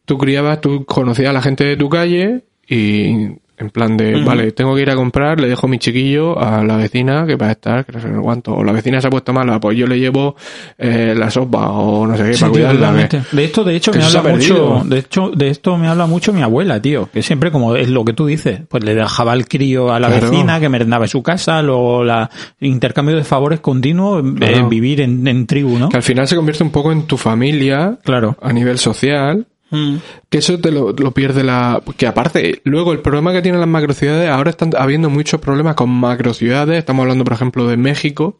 tú 0.04 0.18
criabas, 0.18 0.60
tú 0.60 0.84
conocías 0.84 1.30
a 1.30 1.32
la 1.32 1.40
gente 1.42 1.64
de 1.64 1.76
tu 1.76 1.88
calle 1.88 2.44
y 2.68 3.30
en 3.58 3.70
plan 3.70 3.96
de, 3.96 4.22
vale, 4.22 4.52
tengo 4.52 4.74
que 4.74 4.82
ir 4.82 4.90
a 4.90 4.94
comprar, 4.94 5.40
le 5.40 5.48
dejo 5.48 5.66
mi 5.68 5.78
chiquillo 5.78 6.38
a 6.38 6.62
la 6.64 6.76
vecina 6.76 7.26
que 7.26 7.36
va 7.36 7.48
a 7.48 7.50
estar, 7.52 7.84
que 7.84 7.92
no 7.92 8.00
sé 8.00 8.08
cuánto, 8.22 8.54
o 8.54 8.64
la 8.64 8.72
vecina 8.72 9.00
se 9.00 9.08
ha 9.08 9.10
puesto 9.10 9.32
mala, 9.32 9.58
pues 9.60 9.76
yo 9.76 9.86
le 9.86 9.98
llevo 9.98 10.36
eh, 10.78 11.14
la 11.16 11.30
sopa 11.30 11.70
o 11.70 12.06
no 12.06 12.16
sé 12.16 12.24
qué 12.24 12.34
Sí, 12.34 12.40
para 12.40 12.52
cuidarla. 12.52 13.08
De 13.32 13.44
esto, 13.44 13.64
de 13.64 13.76
hecho, 13.76 13.92
me 13.92 14.02
habla 14.02 14.20
ha 14.20 14.22
mucho. 14.22 14.82
De 14.84 14.98
hecho, 14.98 15.30
de 15.34 15.48
esto 15.48 15.76
me 15.76 15.88
habla 15.88 16.06
mucho 16.06 16.32
mi 16.32 16.42
abuela, 16.42 16.80
tío. 16.80 17.08
Que 17.12 17.22
siempre, 17.22 17.50
como 17.50 17.74
es 17.76 17.88
lo 17.88 18.04
que 18.04 18.12
tú 18.12 18.26
dices, 18.26 18.60
pues 18.68 18.84
le 18.84 18.94
dejaba 18.94 19.34
el 19.34 19.48
crío 19.48 19.92
a 19.92 19.98
la 20.00 20.08
Claro. 20.08 20.30
vecina 20.30 20.60
que 20.60 20.68
merendaba 20.68 21.04
en 21.04 21.08
su 21.08 21.22
casa, 21.22 21.60
luego 21.62 22.04
la 22.04 22.30
intercambio 22.60 23.16
de 23.16 23.24
favores 23.24 23.60
continuo, 23.60 24.20
eh, 24.20 24.22
Claro. 24.36 24.68
vivir 24.68 25.00
en, 25.00 25.26
en 25.26 25.46
tribu, 25.46 25.78
¿no? 25.78 25.88
que 25.88 25.96
al 25.96 26.02
final 26.02 26.26
se 26.28 26.36
convierte 26.36 26.62
un 26.62 26.70
poco 26.70 26.92
en 26.92 27.02
tu 27.04 27.16
familia 27.16 27.98
Claro. 28.04 28.36
a 28.40 28.52
nivel 28.52 28.78
social 28.78 29.46
Mm. 29.70 29.96
Que 30.28 30.38
eso 30.38 30.58
te 30.58 30.70
lo, 30.70 30.94
pierde 31.12 31.44
la... 31.44 31.82
Que 31.96 32.06
aparte, 32.06 32.60
luego 32.64 32.92
el 32.92 33.00
problema 33.00 33.32
que 33.32 33.42
tienen 33.42 33.60
las 33.60 33.68
macrociudades, 33.68 34.30
ahora 34.30 34.50
están 34.50 34.72
habiendo 34.76 35.10
muchos 35.10 35.40
problemas 35.40 35.74
con 35.74 35.90
macrociudades. 35.90 36.78
Estamos 36.78 37.02
hablando, 37.02 37.24
por 37.24 37.34
ejemplo, 37.34 37.66
de 37.66 37.76
México. 37.76 38.38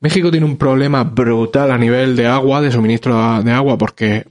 México 0.00 0.30
tiene 0.30 0.46
un 0.46 0.56
problema 0.56 1.04
brutal 1.04 1.70
a 1.70 1.78
nivel 1.78 2.16
de 2.16 2.26
agua, 2.26 2.60
de 2.60 2.70
suministro 2.70 3.42
de 3.42 3.52
agua, 3.52 3.78
porque 3.78 4.26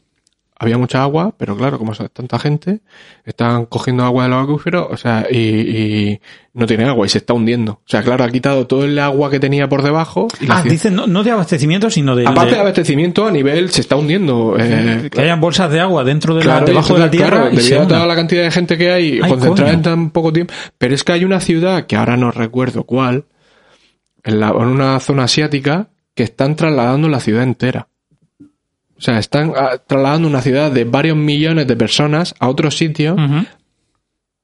había 0.60 0.78
mucha 0.78 1.04
agua, 1.04 1.36
pero 1.38 1.56
claro, 1.56 1.78
como 1.78 1.94
son 1.94 2.10
tanta 2.10 2.40
gente, 2.40 2.80
están 3.26 3.66
cogiendo 3.68 4.04
agua 4.04 4.24
de 4.24 4.30
los 4.30 4.44
acuíferos, 4.44 4.88
o 4.90 4.98
sea, 4.98 5.28
y, 5.30 5.38
y 5.38 6.22
no 6.56 6.66
tiene 6.66 6.86
agua 6.86 7.06
y 7.06 7.10
se 7.10 7.20
está 7.20 7.34
hundiendo. 7.34 7.74
O 7.74 7.82
sea, 7.86 8.02
claro, 8.02 8.24
ha 8.24 8.30
quitado 8.30 8.66
todo 8.66 8.84
el 8.84 8.98
agua 8.98 9.30
que 9.30 9.40
tenía 9.40 9.70
por 9.70 9.84
debajo. 9.84 10.28
Y 10.42 10.48
la 10.48 10.58
Ah, 10.58 10.64
dicen, 10.64 10.96
no, 10.96 11.06
no 11.06 11.24
de 11.24 11.30
abastecimiento, 11.30 11.92
sino 11.92 12.16
de, 12.16 12.26
Aparte 12.26 12.50
de- 12.50 12.56
de 12.56 12.62
abastecimiento 12.62 13.28
a 13.28 13.32
nivel, 13.32 13.70
se 13.70 13.82
está 13.82 13.96
hundiendo. 13.98 14.56
eh, 14.60 15.10
que 15.12 15.22
hayan 15.22 15.40
bolsas 15.40 15.72
de 15.72 15.80
agua 15.80 16.04
dentro 16.04 16.34
de 16.34 16.40
la, 16.44 16.46
Claro, 16.54 16.66
y 16.66 16.70
debajo 16.70 16.94
de 16.96 17.00
la 17.02 17.12
tierra 17.12 17.30
claro, 17.30 17.54
y 17.54 17.58
debido 17.58 17.82
a 17.84 17.88
toda 17.88 18.08
la 18.08 18.16
cantidad 18.16 18.42
de 18.44 18.52
gente 18.52 18.78
que 18.80 18.92
hay 18.92 19.20
Ay, 19.22 19.30
concentrada 19.30 19.74
en 19.74 19.82
tan 19.84 20.10
poco 20.10 20.34
tiempo. 20.34 20.54
Pero 20.80 20.96
es 20.96 21.04
que 21.04 21.12
hay 21.14 21.24
una 21.24 21.40
ciudad, 21.40 21.86
que 21.86 21.96
ahora 21.96 22.18
no 22.18 22.32
recuerdo 22.32 22.84
cuál, 22.84 23.26
en, 24.24 24.40
la- 24.40 24.50
en 24.50 24.56
una 24.68 25.00
zona 25.02 25.26
asiática, 25.26 25.90
que 26.16 26.24
están 26.24 26.56
trasladando 26.56 27.08
la 27.10 27.20
ciudad 27.20 27.44
entera. 27.44 27.90
O 28.98 29.02
sea, 29.02 29.20
están 29.20 29.54
ah, 29.56 29.78
trasladando 29.86 30.28
una 30.28 30.42
ciudad 30.42 30.72
de 30.72 30.84
varios 30.84 31.16
millones 31.16 31.68
de 31.68 31.76
personas 31.76 32.34
a 32.40 32.50
otro 32.50 32.72
sitio 32.72 33.16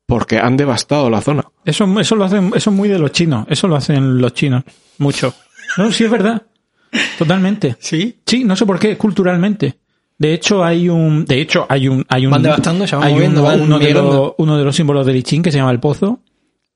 porque 0.05 0.37
han 0.37 0.57
devastado 0.57 1.09
la 1.09 1.21
zona. 1.21 1.45
Eso, 1.65 1.87
eso 1.99 2.15
lo 2.15 2.25
hacen, 2.25 2.51
eso 2.55 2.69
es 2.69 2.75
muy 2.75 2.89
de 2.89 2.99
los 2.99 3.11
chinos. 3.11 3.45
Eso 3.49 3.67
lo 3.67 3.75
hacen 3.75 4.19
los 4.19 4.33
chinos. 4.33 4.63
Mucho. 4.99 5.33
No, 5.77 5.91
sí 5.91 6.03
es 6.03 6.11
verdad. 6.11 6.43
Totalmente. 7.17 7.77
Sí. 7.79 8.19
Sí, 8.25 8.43
no 8.43 8.55
sé 8.55 8.65
por 8.65 8.79
qué, 8.79 8.97
culturalmente. 8.97 9.79
De 10.17 10.33
hecho, 10.33 10.63
hay 10.63 10.87
un, 10.87 11.25
de 11.25 11.41
hecho, 11.41 11.65
hay 11.67 11.87
un, 11.87 12.05
hay 12.07 12.25
un, 12.25 12.31
Van 12.31 12.43
devastando, 12.43 12.85
se 12.85 12.95
van 12.95 13.07
hay 13.07 13.13
moviendo, 13.13 13.41
uno, 13.41 13.49
van 13.49 13.61
uno 13.61 13.79
de 13.79 13.93
los, 13.93 14.33
uno 14.37 14.57
de 14.57 14.63
los 14.63 14.75
símbolos 14.75 15.05
del 15.05 15.15
I 15.15 15.23
Ching 15.23 15.41
que 15.41 15.51
se 15.51 15.57
llama 15.57 15.71
el 15.71 15.79
pozo. 15.79 16.19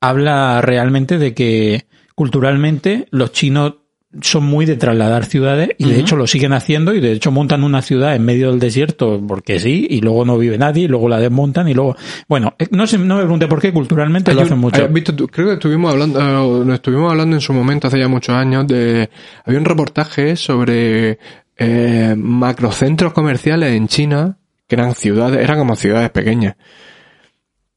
Habla 0.01 0.61
realmente 0.61 1.17
de 1.17 1.33
que 1.33 1.85
culturalmente 2.15 3.07
los 3.11 3.31
chinos 3.31 3.75
son 4.21 4.45
muy 4.45 4.65
de 4.65 4.77
trasladar 4.77 5.25
ciudades 5.25 5.71
y 5.77 5.89
de 5.89 5.99
hecho 5.99 6.15
lo 6.15 6.27
siguen 6.27 6.53
haciendo 6.53 6.93
y 6.93 7.01
de 7.01 7.11
hecho 7.11 7.29
montan 7.29 7.63
una 7.65 7.81
ciudad 7.81 8.15
en 8.15 8.23
medio 8.23 8.49
del 8.51 8.59
desierto 8.59 9.21
porque 9.27 9.59
sí 9.59 9.85
y 9.89 9.99
luego 9.99 10.23
no 10.23 10.37
vive 10.37 10.57
nadie 10.57 10.85
y 10.85 10.87
luego 10.87 11.09
la 11.09 11.19
desmontan 11.19 11.67
y 11.67 11.73
luego 11.73 11.95
bueno 12.29 12.55
eh, 12.57 12.67
no 12.71 12.87
sé 12.87 12.97
no 12.97 13.15
me 13.17 13.23
pregunte 13.23 13.47
por 13.47 13.59
qué 13.61 13.73
culturalmente 13.73 14.33
lo 14.33 14.39
Hay 14.39 14.45
hacen 14.45 14.55
un- 14.55 14.61
mucho 14.61 14.81
hay- 14.91 15.01
tú- 15.01 15.27
creo 15.27 15.47
que 15.47 15.53
estuvimos 15.55 15.91
hablando, 15.91 16.63
nos 16.63 16.75
estuvimos 16.75 17.11
hablando 17.11 17.35
en 17.35 17.41
su 17.41 17.51
momento 17.53 17.87
hace 17.87 17.99
ya 17.99 18.07
muchos 18.07 18.33
años 18.33 18.65
de, 18.65 19.09
había 19.43 19.59
un 19.59 19.65
reportaje 19.65 20.37
sobre 20.37 21.19
eh, 21.57 22.15
macrocentros 22.17 23.11
comerciales 23.11 23.73
en 23.75 23.87
China 23.89 24.37
que 24.67 24.75
eran 24.75 24.95
ciudades, 24.95 25.39
eran 25.43 25.57
como 25.59 25.75
ciudades 25.75 26.09
pequeñas. 26.11 26.55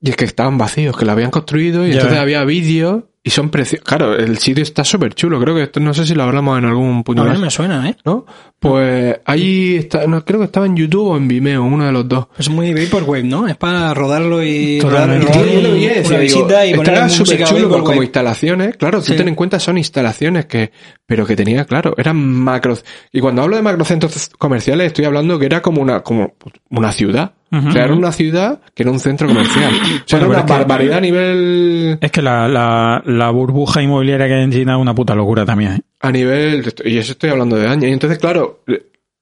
Y 0.00 0.10
es 0.10 0.16
que 0.16 0.24
estaban 0.24 0.58
vacíos, 0.58 0.96
que 0.96 1.04
lo 1.04 1.12
habían 1.12 1.30
construido 1.30 1.86
y 1.86 1.90
Ya. 1.90 1.96
entonces 1.96 2.18
había 2.18 2.42
vídeos 2.44 3.04
y 3.22 3.30
son 3.30 3.50
preciosos. 3.50 3.85
Claro, 3.85 4.16
el 4.16 4.38
sitio 4.38 4.62
está 4.62 4.83
súper 4.83 5.14
chulo. 5.14 5.38
Creo 5.40 5.54
que 5.54 5.64
esto, 5.64 5.78
no 5.78 5.92
sé 5.92 6.06
si 6.06 6.14
lo 6.14 6.22
hablamos 6.22 6.59
en 6.59 6.64
algún 6.64 7.04
punto 7.04 7.20
A 7.22 7.24
mí 7.26 7.30
más, 7.33 7.40
me 7.40 7.50
suena, 7.50 7.88
¿eh? 7.88 7.96
¿no? 8.04 8.24
Pues 8.59 9.18
ahí 9.26 9.76
está, 9.76 10.06
no, 10.06 10.24
creo 10.24 10.38
que 10.40 10.46
estaba 10.46 10.66
en 10.66 10.76
YouTube 10.76 11.09
o 11.09 11.16
en 11.16 11.28
Vimeo, 11.28 11.62
uno 11.62 11.85
de 11.87 11.92
los 11.92 12.09
dos. 12.09 12.26
Es 12.38 12.48
muy 12.48 12.72
Vaporwave, 12.72 13.22
¿no? 13.24 13.46
Es 13.46 13.56
para 13.56 13.92
rodarlo 13.94 14.42
y 14.42 14.78
Totalmente. 14.80 15.26
rodar, 15.33 15.44
Tío, 15.44 15.52
yo 15.61 15.68
lo 15.68 15.74
vi 15.74 15.80
y 15.83 15.87
una 15.87 15.94
decía, 15.94 16.18
digo, 16.18 16.20
visita 16.40 16.66
y 16.66 16.74
poner 16.74 16.92
estaba 16.94 17.06
música 17.09 17.24
súper 17.24 17.44
chulo 17.46 17.61
Vaporwave. 17.68 17.85
como 17.85 18.02
instalaciones, 18.02 18.76
claro, 18.76 18.98
tú 19.00 19.04
Sí. 19.06 19.16
ten 19.16 19.28
en 19.28 19.35
cuenta 19.35 19.61
son 19.61 19.76
instalaciones 19.78 20.46
que, 20.46 20.72
pero 21.06 21.26
que 21.26 21.37
tenía, 21.37 21.64
claro, 21.66 21.94
eran 21.98 22.16
macros, 22.16 22.85
y 23.12 23.20
cuando 23.20 23.42
hablo 23.42 23.56
de 23.56 23.62
macrocentros 23.62 24.30
comerciales 24.38 24.87
estoy 24.88 25.04
hablando 25.06 25.38
que 25.38 25.46
era 25.46 25.61
como 25.62 25.80
una, 25.83 26.00
como 26.02 26.35
una 26.70 26.92
ciudad, 26.92 27.33
o 27.52 27.72
sea, 27.72 27.84
era 27.84 27.94
una 27.94 28.12
ciudad 28.12 28.60
que 28.74 28.84
era 28.84 28.92
un 28.92 29.00
centro 29.00 29.26
comercial, 29.26 29.72
o 29.74 30.02
sea, 30.06 30.18
Bueno, 30.20 30.34
era 30.34 30.42
una 30.42 30.46
que- 30.46 30.52
barbaridad 30.52 30.98
a 30.98 31.00
nivel, 31.00 31.98
es 32.00 32.10
que 32.12 32.22
la, 32.22 32.46
la, 32.48 33.02
la 33.04 33.30
burbuja 33.30 33.82
inmobiliaria 33.82 34.28
que 34.28 34.34
hay 34.34 34.44
en 34.44 34.52
China 34.52 34.74
es 34.76 34.80
una 34.80 34.94
puta 34.94 35.14
locura 35.14 35.44
también 35.44 35.72
¿eh? 35.72 35.80
a 36.00 36.12
nivel, 36.12 36.64
y 36.84 36.98
eso 36.98 37.12
estoy 37.12 37.30
hablando 37.30 37.56
de 37.56 37.66
años, 37.66 37.84
y 37.84 37.92
entonces, 37.92 38.18
claro, 38.18 38.62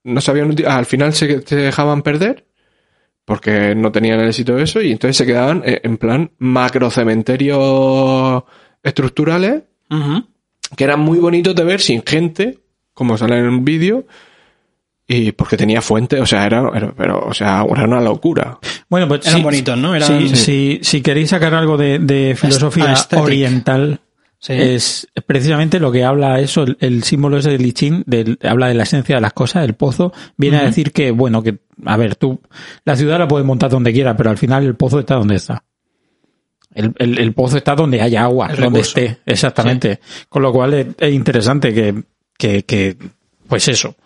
no 0.05 0.21
sabían, 0.21 0.55
al 0.67 0.87
final 0.87 1.12
se, 1.14 1.41
se 1.43 1.57
dejaban 1.57 2.03
perder, 2.03 2.45
porque 3.25 3.75
no 3.75 3.93
tenían 3.93 4.21
el 4.21 4.29
éxito 4.29 4.55
de 4.57 4.64
eso, 4.64 4.81
y 4.81 4.93
entonces 4.93 5.17
se 5.17 5.27
quedaban 5.27 5.62
eh, 5.64 5.81
en 5.83 5.97
plan 5.99 6.31
macrocementerios 6.38 8.43
estructurales, 8.83 9.62
Ujú. 9.91 10.25
que 10.77 10.85
eran 10.85 11.01
muy 11.01 11.19
bonitos 11.19 11.55
de 11.55 11.64
ver 11.64 11.81
sin 11.81 12.03
gente, 12.05 12.59
como 12.95 13.17
sale 13.17 13.38
en 13.38 13.47
un 13.49 13.64
vídeo, 13.64 14.07
y 15.11 15.33
porque 15.33 15.57
tenía 15.57 15.81
fuente, 15.81 16.21
o 16.21 16.27
sea, 16.27 16.44
era, 16.44 16.71
era- 16.75 16.92
pero, 16.94 17.18
o 17.27 17.33
sea, 17.33 17.64
era 17.68 17.85
una 17.85 18.01
locura. 18.03 18.59
Bueno, 18.90 19.09
pues 19.09 19.27
Eran 19.27 19.38
sí, 19.38 19.42
bonitos, 19.42 19.79
¿no? 19.79 19.94
Eran- 19.94 20.07
sí, 20.21 20.29
Sí. 20.29 20.37
sí, 20.37 20.79
si 20.83 21.01
queréis 21.01 21.31
sacar 21.31 21.55
algo 21.55 21.77
de, 21.79 21.99
de 21.99 22.37
filosofía 22.38 22.90
aesthetic. 22.90 23.25
oriental, 23.25 24.01
Sí. 24.40 24.53
es 24.53 25.09
precisamente 25.27 25.81
lo 25.81 25.90
que 25.90 26.05
habla 26.05 26.38
eso, 26.40 26.62
el, 26.62 26.77
el 26.81 27.03
símbolo 27.05 27.38
ese 27.38 27.57
del 27.57 28.05
del- 28.07 28.38
habla 28.42 28.68
de 28.68 28.75
la 28.75 28.83
esencia 28.85 29.14
de 29.16 29.21
las 29.23 29.33
cosas, 29.33 29.64
el 29.64 29.75
pozo, 29.75 30.12
viene 30.37 30.59
a 30.59 30.64
decir 30.64 30.93
que, 30.93 31.11
bueno, 31.11 31.43
que, 31.43 31.57
a 31.87 31.97
ver, 31.97 32.14
tú, 32.14 32.41
la 32.85 32.95
ciudad 32.95 33.18
la 33.18 33.26
puedes 33.26 33.47
montar 33.47 33.70
donde 33.70 33.93
quieras, 33.93 34.14
pero 34.16 34.30
al 34.30 34.39
final 34.39 34.64
el 34.64 34.74
pozo 34.76 35.01
está 35.01 35.14
donde 35.14 35.37
está. 35.37 35.64
El, 36.74 36.93
el- 36.99 37.18
el 37.18 37.33
pozo 37.33 37.57
está 37.57 37.74
donde 37.74 38.01
haya 38.03 38.24
agua, 38.24 38.49
El 38.51 38.57
donde 38.61 38.80
recurso. 38.80 39.01
esté, 39.01 39.18
exactamente. 39.26 40.01
Con 40.28 40.43
lo 40.43 40.53
cual 40.53 40.74
es, 40.74 40.87
es 40.99 41.12
interesante 41.14 41.72
que, 41.74 42.03
que, 42.37 42.62
que, 42.64 42.97
pues 43.49 43.66
eso. 43.68 43.97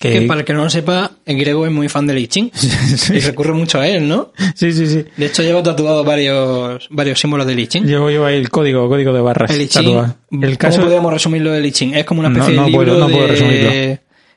Que, 0.00 0.12
Que 0.12 0.22
para 0.22 0.40
el 0.40 0.46
que 0.46 0.54
no 0.54 0.64
lo 0.64 0.70
sepa, 0.70 1.10
el 1.26 1.36
griego 1.38 1.66
es 1.66 1.70
muy 1.72 1.90
fan 1.90 2.06
del 2.06 2.16
I 2.18 2.26
Ching 2.26 2.50
Sí. 2.54 3.16
y 3.16 3.20
recurre 3.20 3.52
mucho 3.52 3.78
a 3.78 3.86
él, 3.86 4.08
¿no? 4.08 4.32
sí, 4.54 4.72
sí, 4.72 4.86
sí. 4.86 5.04
De 5.16 5.26
hecho, 5.26 5.42
llevo 5.42 5.62
tatuado 5.62 6.02
varios, 6.04 6.88
varios 6.90 7.20
símbolos 7.20 7.46
del 7.46 7.58
I 7.60 7.66
Ching. 7.66 7.84
Llevo 7.84 8.10
yo 8.10 8.24
ahí 8.24 8.36
el 8.36 8.48
código, 8.48 8.88
código 8.88 9.12
de 9.12 9.20
barras. 9.20 9.50
El 9.50 9.60
I 9.60 9.68
Ching, 9.68 9.84
tatuado. 9.84 10.16
El 10.30 10.56
caso, 10.56 10.76
¿cómo 10.78 10.86
podríamos 10.86 11.12
resumirlo 11.12 11.52
del 11.52 11.66
I 11.66 11.72
Ching? 11.72 11.94
Es 11.94 12.04
como 12.06 12.20
una 12.20 12.30
No, 12.30 12.38
especie 12.38 12.56
no 12.58 12.66
de 12.66 12.72
puedo- 12.72 12.98
no 12.98 13.08
puedo 13.10 13.26
resumirlo. 13.26 13.70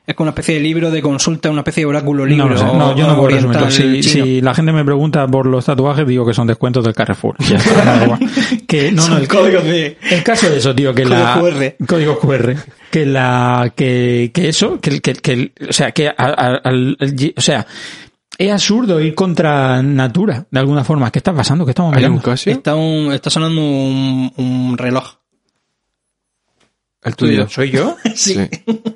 Es 0.06 0.14
como 0.14 0.26
una 0.26 0.30
especie 0.32 0.56
de 0.56 0.60
libro 0.60 0.90
de 0.90 1.00
consulta, 1.00 1.50
una 1.50 1.60
especie 1.60 1.80
de 1.82 1.86
oráculo 1.86 2.26
libro. 2.26 2.50
no, 2.50 2.58
sé. 2.58 2.64
No, 2.66 2.94
yo 2.94 3.06
no 3.06 3.16
puedo 3.16 3.28
resumirlo. 3.36 3.70
Si, 3.70 4.02
si 4.02 4.40
la 4.42 4.54
gente 4.54 4.70
me 4.72 4.84
pregunta 4.84 5.26
por 5.26 5.46
los 5.46 5.64
tatuajes, 5.64 6.06
digo 6.06 6.26
que 6.26 6.34
son 6.34 6.46
descuentos 6.46 6.84
del 6.84 6.92
Carrefour. 6.94 7.36
Ya 7.38 7.56
está, 7.56 8.18
que, 8.68 8.92
no, 8.92 9.08
no, 9.08 9.16
el, 9.16 9.26
códigos 9.28 9.64
de... 9.64 9.96
el 10.10 10.22
caso 10.22 10.50
de 10.50 10.58
eso, 10.58 10.74
tío, 10.74 10.94
que 10.94 11.04
Código 11.04 11.16
la... 11.24 11.40
QR. 11.78 11.86
Código 11.86 12.18
QR. 12.18 12.54
Que 12.90 13.06
la... 13.06 13.72
Que, 13.74 14.30
que 14.34 14.48
eso, 14.50 14.78
que, 14.78 15.00
que, 15.00 15.14
que- 15.14 15.52
o 15.68 15.72
sea, 15.72 15.92
que 15.92 16.08
a- 16.08 16.14
a- 16.18 16.60
al- 16.62 16.98
o 17.36 17.40
sea, 17.40 17.66
es 18.36 18.52
absurdo 18.52 19.00
ir 19.00 19.14
contra 19.14 19.82
natura, 19.82 20.44
de 20.50 20.60
alguna 20.60 20.84
forma. 20.84 21.10
¿Qué 21.10 21.20
está 21.20 21.32
pasando? 21.32 21.64
¿Qué 21.64 21.70
estamos 21.70 21.94
mirando? 21.96 22.20
Está, 22.50 22.74
un, 22.74 23.10
está 23.10 23.30
sonando 23.30 23.60
un, 23.62 24.30
un 24.36 24.76
reloj. 24.76 25.14
El 27.04 27.16
tuyo. 27.16 27.48
¿Soy 27.48 27.70
yo? 27.70 27.96
Sí. 28.14 28.38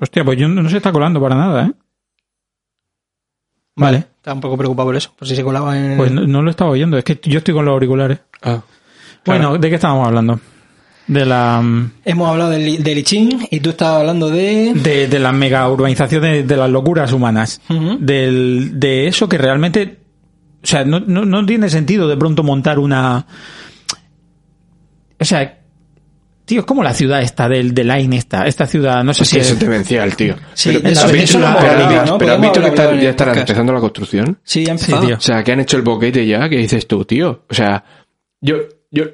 Hostia, 0.00 0.24
pues 0.24 0.38
yo 0.38 0.48
no, 0.48 0.62
no 0.62 0.70
se 0.70 0.76
está 0.78 0.92
colando 0.92 1.20
para 1.20 1.34
nada, 1.34 1.66
¿eh? 1.66 1.72
Vale. 3.76 3.98
Estaba 3.98 4.34
un 4.34 4.40
poco 4.40 4.56
preocupado 4.56 4.88
por 4.88 4.96
eso. 4.96 5.12
Por 5.16 5.28
si 5.28 5.36
se 5.36 5.44
colaba 5.44 5.78
en. 5.78 5.96
Pues 5.96 6.10
no, 6.10 6.26
no 6.26 6.42
lo 6.42 6.50
estaba 6.50 6.70
oyendo. 6.70 6.98
Es 6.98 7.04
que 7.04 7.18
yo 7.22 7.38
estoy 7.38 7.54
con 7.54 7.64
los 7.64 7.72
auriculares. 7.72 8.18
Ah. 8.42 8.60
Bueno, 9.24 9.56
¿de 9.58 9.68
qué 9.68 9.74
estábamos 9.76 10.06
hablando? 10.06 10.40
De 11.06 11.24
la 11.24 11.60
mm, 11.62 11.92
Hemos 12.04 12.28
hablado 12.28 12.50
del, 12.50 12.82
del 12.82 12.98
I 12.98 13.02
Ching 13.02 13.48
y 13.50 13.60
tú 13.60 13.70
estabas 13.70 14.00
hablando 14.00 14.28
de. 14.30 14.72
de, 14.74 15.06
de 15.08 15.18
la 15.18 15.32
mega 15.32 15.68
urbanización 15.68 16.22
de, 16.22 16.42
de 16.42 16.56
las 16.56 16.70
locuras 16.70 17.12
humanas. 17.12 17.60
Del, 18.00 18.78
de 18.80 19.06
eso 19.06 19.28
que 19.28 19.38
realmente. 19.38 19.98
O 20.62 20.66
sea, 20.66 20.84
no, 20.84 21.00
no, 21.00 21.24
no 21.24 21.46
tiene 21.46 21.68
sentido 21.68 22.08
de 22.08 22.16
pronto 22.16 22.42
montar 22.42 22.78
una. 22.78 23.26
O 25.20 25.24
sea. 25.24 25.54
Tío, 26.48 26.60
es 26.60 26.66
como 26.66 26.82
la 26.82 26.94
ciudad 26.94 27.20
esta 27.20 27.46
del 27.46 27.74
de 27.74 27.84
Line 27.84 28.16
esta. 28.16 28.46
Esta 28.46 28.66
ciudad, 28.66 29.04
no 29.04 29.12
sé 29.12 29.26
Sí, 29.26 29.32
si 29.32 29.36
eso 29.40 29.48
es. 29.48 29.52
es 29.54 29.60
demencial, 29.60 30.16
tío. 30.16 30.34
Sí, 30.54 30.70
pero, 30.72 30.88
eso- 30.88 31.00
¿has 31.04 31.12
eso 31.12 31.20
visto- 31.22 31.38
lo 31.40 31.46
hemos 31.46 31.58
pero- 31.60 31.70
hablado, 31.72 31.88
pero- 31.90 32.06
¿no? 32.06 32.18
pero 32.18 32.32
has 32.32 32.40
visto 32.40 32.60
que 32.62 32.94
en 32.94 33.00
ya 33.02 33.10
estarán 33.10 33.38
empezando 33.38 33.72
la 33.74 33.80
construcción. 33.80 34.38
Sí, 34.42 34.64
ya 34.64 34.78
Sí, 34.78 34.84
empezado. 34.86 35.06
tío. 35.06 35.16
O 35.16 35.20
sea, 35.20 35.44
que 35.44 35.52
han 35.52 35.60
hecho 35.60 35.76
el 35.76 35.82
boquete 35.82 36.26
ya, 36.26 36.48
que 36.48 36.56
dices 36.56 36.86
tú, 36.88 37.04
tío. 37.04 37.44
O 37.50 37.54
sea, 37.54 37.84
yo, 38.40 38.56
yo 38.90 39.04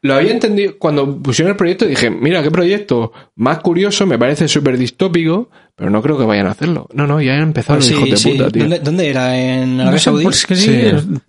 lo 0.00 0.14
había 0.14 0.32
entendido 0.32 0.78
cuando 0.78 1.18
pusieron 1.18 1.50
el 1.50 1.56
proyecto. 1.58 1.84
Dije, 1.84 2.08
mira, 2.08 2.42
qué 2.42 2.50
proyecto 2.50 3.12
más 3.36 3.58
curioso, 3.58 4.06
me 4.06 4.18
parece 4.18 4.48
súper 4.48 4.78
distópico, 4.78 5.50
pero 5.76 5.90
no 5.90 6.00
creo 6.02 6.16
que 6.18 6.24
vayan 6.24 6.46
a 6.46 6.52
hacerlo. 6.52 6.88
No, 6.94 7.06
no, 7.06 7.20
ya 7.20 7.34
han 7.34 7.42
empezado 7.42 7.78
Pues 7.78 7.90
los 7.90 8.00
sí, 8.00 8.06
hijos 8.06 8.20
sí. 8.20 8.30
de 8.30 8.38
puta, 8.38 8.50
tío. 8.50 8.62
¿Dónde, 8.62 8.78
dónde 8.80 9.08
era? 9.10 9.38
¿En 9.38 9.76
No 9.76 9.82
Arabia 9.82 9.98
sé, 9.98 10.04
Saudí? 10.06 10.24
pues 10.24 10.46
que 10.46 10.56
sí. 10.56 10.70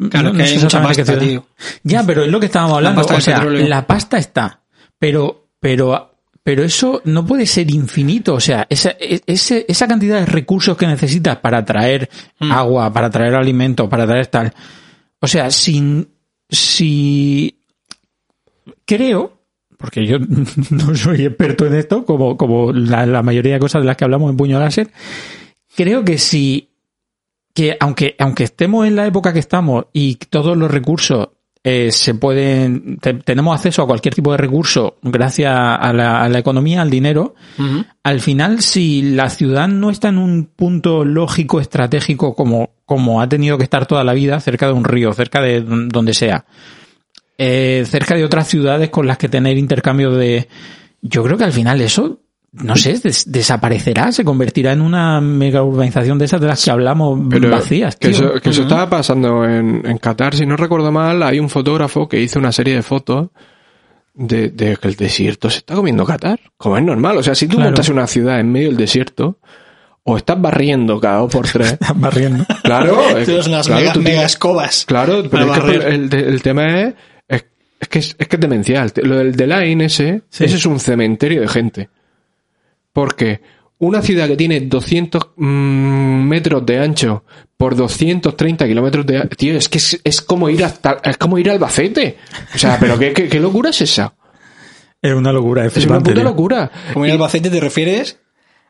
Claro, 0.09 0.31
no 0.31 0.37
que 0.39 0.47
sé 0.47 0.55
hay 0.55 0.59
mucha 0.63 0.81
pasta, 0.81 1.19
tío. 1.19 1.45
Ya, 1.83 2.03
pero 2.05 2.23
es 2.23 2.31
lo 2.31 2.39
que 2.39 2.45
estábamos 2.47 2.77
hablando. 2.77 3.01
O 3.01 3.19
sea, 3.21 3.43
la 3.43 3.85
pasta 3.85 4.17
está, 4.17 4.61
pero, 5.03 5.47
pero, 5.59 6.11
pero 6.43 6.63
eso 6.63 7.01
no 7.03 7.25
puede 7.25 7.45
ser 7.45 7.69
infinito. 7.69 8.35
O 8.35 8.39
sea, 8.39 8.65
esa, 8.69 8.91
e- 8.91 9.21
ese- 9.25 9.65
esa 9.67 9.85
cantidad 9.85 10.19
de 10.21 10.25
recursos 10.25 10.77
que 10.77 10.87
necesitas 10.87 11.35
para 11.39 11.65
traer 11.65 12.09
Mm. 12.39 12.51
agua, 12.53 12.93
para 12.93 13.09
traer 13.09 13.35
alimentos, 13.35 13.89
para 13.89 14.05
traer 14.07 14.27
tal. 14.27 14.53
O 15.19 15.27
sea, 15.27 15.51
sin, 15.51 16.07
si 16.49 17.59
creo, 18.85 19.33
porque 19.77 20.05
yo 20.05 20.17
no 20.69 20.95
soy 20.95 21.25
experto 21.25 21.65
en 21.65 21.75
esto, 21.75 22.05
como, 22.05 22.37
como 22.37 22.71
la, 22.71 23.05
la 23.05 23.23
mayoría 23.23 23.55
de 23.55 23.59
cosas 23.59 23.81
de 23.81 23.87
las 23.87 23.97
que 23.97 24.05
hablamos 24.05 24.29
en 24.29 24.37
Puño 24.37 24.57
Láser, 24.57 24.89
creo 25.75 26.05
que 26.05 26.17
si, 26.17 26.69
que 27.53 27.75
aunque, 27.79 28.15
aunque 28.19 28.45
estemos 28.45 28.87
en 28.87 28.95
la 28.95 29.05
época 29.05 29.33
que 29.33 29.39
estamos 29.39 29.87
y 29.91 30.15
todos 30.15 30.55
los 30.55 30.71
recursos 30.71 31.27
eh, 31.63 31.91
se 31.91 32.13
pueden, 32.15 32.97
te- 32.97 33.13
tenemos 33.13 33.55
acceso 33.55 33.81
a 33.83 33.87
cualquier 33.87 34.13
tipo 34.13 34.31
de 34.31 34.37
recurso 34.37 34.97
gracias 35.01 35.53
a 35.55 35.93
la, 35.93 36.21
a 36.21 36.27
la 36.29 36.39
economía, 36.39 36.81
al 36.81 36.89
dinero, 36.89 37.35
al 38.03 38.19
final, 38.19 38.61
si 38.61 39.01
la 39.13 39.29
ciudad 39.29 39.67
no 39.69 39.89
está 39.89 40.09
en 40.09 40.17
un 40.17 40.45
punto 40.55 41.05
lógico, 41.05 41.61
estratégico, 41.61 42.35
como, 42.35 42.71
como 42.85 43.21
ha 43.21 43.29
tenido 43.29 43.57
que 43.57 43.63
estar 43.63 43.85
toda 43.85 44.03
la 44.03 44.13
vida, 44.13 44.39
cerca 44.41 44.67
de 44.67 44.73
un 44.73 44.83
río, 44.83 45.13
cerca 45.13 45.41
de 45.41 45.61
don- 45.61 45.87
donde 45.89 46.13
sea, 46.13 46.45
eh, 47.37 47.83
cerca 47.87 48.15
de 48.15 48.23
otras 48.25 48.47
ciudades 48.47 48.89
con 48.89 49.07
las 49.07 49.17
que 49.17 49.29
tener 49.29 49.57
intercambio 49.57 50.11
de... 50.11 50.47
Yo 51.01 51.23
creo 51.23 51.37
que 51.37 51.43
al 51.43 51.51
final 51.53 51.81
eso, 51.81 52.19
no 52.53 52.75
sé, 52.75 52.99
des- 52.99 53.31
desaparecerá, 53.31 54.11
se 54.11 54.23
convertirá 54.23 54.73
en 54.73 54.81
una 54.81 55.19
mega 55.21 55.63
urbanización 55.63 56.19
de 56.19 56.25
esas 56.25 56.39
de 56.39 56.47
las 56.47 56.63
que 56.63 56.69
hablamos 56.71 57.19
Pero 57.29 57.49
vacías. 57.49 57.95
que 57.95 58.09
tío. 58.09 58.17
eso, 58.33 58.41
que 58.41 58.49
eso 58.51 58.61
estaba 58.63 58.89
pasando 58.89 59.43
en, 59.45 59.81
en 59.85 59.97
Qatar, 59.97 60.35
si 60.35 60.45
no 60.45 60.55
recuerdo 60.55 60.91
mal, 60.91 61.23
hay 61.23 61.39
un 61.39 61.49
fotógrafo 61.49 62.07
que 62.07 62.21
hizo 62.21 62.37
una 62.39 62.51
serie 62.51 62.75
de 62.75 62.83
fotos 62.83 63.29
de, 64.13 64.49
de 64.49 64.77
que 64.77 64.87
el 64.87 64.95
desierto 64.95 65.49
se 65.49 65.57
está 65.59 65.73
comiendo 65.73 66.05
Qatar. 66.05 66.39
Como 66.57 66.77
es 66.77 66.83
normal. 66.83 67.17
O 67.17 67.23
sea, 67.23 67.33
si 67.33 67.47
tú 67.47 67.55
Claro. 67.55 67.71
montas 67.71 67.89
una 67.89 68.05
ciudad 68.05 68.39
en 68.39 68.51
medio 68.51 68.67
del 68.67 68.77
desierto, 68.77 69.39
o 70.03 70.17
estás 70.17 70.39
barriendo 70.39 70.99
cada 70.99 71.19
dos 71.19 71.31
por 71.31 71.47
tres. 71.47 71.71
Estás 71.81 71.99
barriendo. 71.99 72.45
claro, 72.61 73.01
es- 73.17 73.25
Tienes 73.25 73.47
unas 73.47 73.65
claro, 73.65 73.81
mega, 73.81 73.93
tú 73.93 73.99
mega 74.01 74.11
tienes- 74.17 74.25
escobas. 74.31 74.85
Claro, 74.85 75.23
pero 75.31 75.45
es 75.45 75.51
que 75.53 75.59
barrer. 75.59 75.81
el, 75.93 76.13
el 76.13 76.41
tema 76.43 76.81
es, 76.81 76.93
es, 77.27 77.45
es 77.79 77.87
que 77.87 77.99
es, 77.99 78.15
es 78.19 78.27
que 78.27 78.35
es 78.35 78.39
demencial. 78.41 78.91
Lo 79.01 79.15
del 79.17 79.35
de 79.35 79.47
Line 79.47 79.85
ese, 79.85 80.21
Sí. 80.29 80.43
ese 80.43 80.57
es 80.57 80.65
un 80.67 80.79
cementerio 80.79 81.41
de 81.41 81.47
gente. 81.47 81.89
Porque 82.93 83.41
una 83.79 84.01
ciudad 84.01 84.27
que 84.27 84.37
tiene 84.37 84.61
200 84.61 85.31
mm, 85.35 86.27
metros 86.27 86.65
de 86.65 86.79
ancho 86.79 87.23
por 87.57 87.75
230 87.75 88.65
kilómetros 88.65 89.05
de 89.05 89.17
ancho, 89.17 89.35
tío, 89.35 89.57
es 89.57 89.67
que 89.67 89.79
es, 89.79 89.99
es 90.03 90.21
como 90.21 90.49
ir 90.49 90.63
hasta, 90.63 90.99
es 91.03 91.17
como 91.17 91.37
ir 91.37 91.49
a 91.49 91.53
Albacete. 91.53 92.17
O 92.53 92.57
sea, 92.57 92.77
pero 92.79 92.97
qué, 92.97 93.13
qué, 93.13 93.27
qué 93.27 93.39
locura 93.39 93.71
es 93.71 93.81
esa. 93.81 94.13
Es 95.01 95.13
una 95.13 95.33
locura, 95.33 95.65
es 95.65 95.75
Es 95.75 95.85
una 95.85 95.99
puta 95.99 96.23
locura. 96.23 96.71
Como 96.93 97.05
en 97.05 97.11
Y 97.11 97.13
Albacete 97.13 97.49
te 97.49 97.59
refieres 97.59 98.19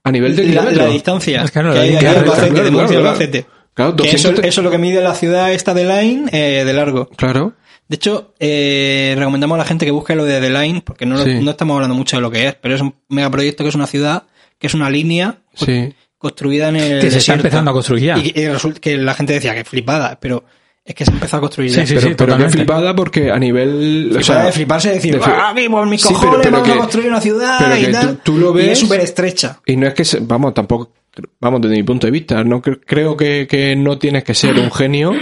a 0.03 0.11
nivel 0.11 0.35
de 0.35 0.47
la, 0.47 0.87
distancia. 0.87 1.43
Es 1.43 1.55
la 1.55 1.61
a 1.61 1.71
Albacete, 1.71 1.99
claro, 1.99 2.19
de 2.19 2.49
claro, 2.49 2.71
Murcia 2.71 2.83
a 2.83 2.87
claro. 2.87 3.09
Albacete. 3.09 3.45
Claro, 3.75 3.95
Que 3.95 4.09
eso, 4.09 4.29
200 4.29 4.45
eso 4.45 4.61
es 4.61 4.65
lo 4.65 4.71
que 4.71 4.77
mide 4.77 5.01
la 5.01 5.15
ciudad 5.15 5.51
esta 5.51 5.73
de 5.73 5.85
Line 5.85 6.29
eh, 6.31 6.63
de 6.63 6.73
largo. 6.73 7.07
Claro. 7.15 7.53
De 7.93 7.97
hecho, 7.97 8.33
eh, 8.39 9.13
recomendamos 9.15 9.53
a 9.53 9.59
la 9.59 9.65
gente 9.65 9.85
que 9.85 9.91
busque 9.91 10.15
lo 10.15 10.25
de 10.25 10.41
The 10.41 10.49
Line, 10.49 10.81
porque 10.83 11.05
no, 11.05 11.15
lo- 11.15 11.23
Sí. 11.25 11.35
no 11.43 11.51
estamos 11.51 11.75
hablando 11.75 11.93
mucho 11.93 12.15
de 12.17 12.23
lo 12.23 12.31
que 12.31 12.47
es, 12.47 12.55
pero 12.55 12.73
es 12.73 12.81
un 12.81 12.95
megaproyecto 13.09 13.63
que 13.63 13.69
es 13.69 13.75
una 13.75 13.85
ciudad, 13.85 14.23
que 14.57 14.65
es 14.65 14.73
una 14.73 14.89
línea 14.89 15.37
co- 15.59 15.65
Sí. 15.67 15.93
construida 16.17 16.69
en 16.69 16.77
el 16.77 17.01
Que 17.01 17.11
se 17.11 17.19
está 17.19 17.35
empezando 17.35 17.69
a 17.69 17.73
construir 17.75 18.03
ya. 18.05 18.17
Y, 18.17 18.33
y 18.35 18.47
resulta 18.47 18.79
que 18.79 18.97
la 18.97 19.13
gente 19.13 19.33
decía 19.33 19.53
que 19.53 19.63
flipada, 19.63 20.17
pero 20.19 20.43
es 20.83 20.95
que 20.95 21.05
se 21.05 21.11
ha 21.11 21.13
empezado 21.13 21.37
a 21.37 21.41
construir 21.41 21.69
Sí, 21.69 21.81
ya. 21.81 21.85
sí, 21.85 21.93
pero, 21.93 22.01
pero 22.01 22.15
qué 22.15 22.23
totalmente. 22.23 22.57
flipada 22.57 22.95
porque 22.95 23.29
a 23.29 23.37
nivel. 23.37 24.15
o 24.17 24.23
sea, 24.23 24.45
de 24.45 24.51
fliparse 24.53 24.89
y 24.89 24.93
decir, 24.95 25.13
de 25.19 25.21
¡ah, 25.23 25.53
vivo 25.55 25.83
en 25.83 25.89
mis 25.89 26.01
Sí, 26.01 26.07
pero- 26.07 26.19
cojones, 26.19 26.39
pero 26.47 26.51
vamos 26.57 26.69
a 26.69 26.73
que- 26.73 26.79
construir 26.79 27.09
una 27.09 27.21
ciudad 27.21 27.57
pero 27.59 27.77
y 27.77 27.85
que 27.85 27.91
tal! 27.91 28.07
tú- 28.17 28.19
tú 28.23 28.37
lo 28.39 28.49
Y 28.53 28.63
ves- 28.63 28.69
es 28.71 28.79
súper 28.79 29.01
estrecha. 29.01 29.59
Y 29.67 29.75
no 29.75 29.85
es 29.85 29.93
que, 29.93 30.03
se- 30.03 30.17
vamos, 30.19 30.51
tampoco, 30.55 30.91
vamos, 31.39 31.61
desde 31.61 31.75
mi 31.75 31.83
punto 31.83 32.07
de 32.07 32.11
vista, 32.11 32.43
no 32.43 32.59
cre- 32.59 32.79
creo 32.83 33.15
que, 33.15 33.45
que 33.47 33.75
no 33.75 33.99
tienes 33.99 34.23
que 34.23 34.33
ser 34.33 34.55
un 34.57 34.71
genio 34.71 35.13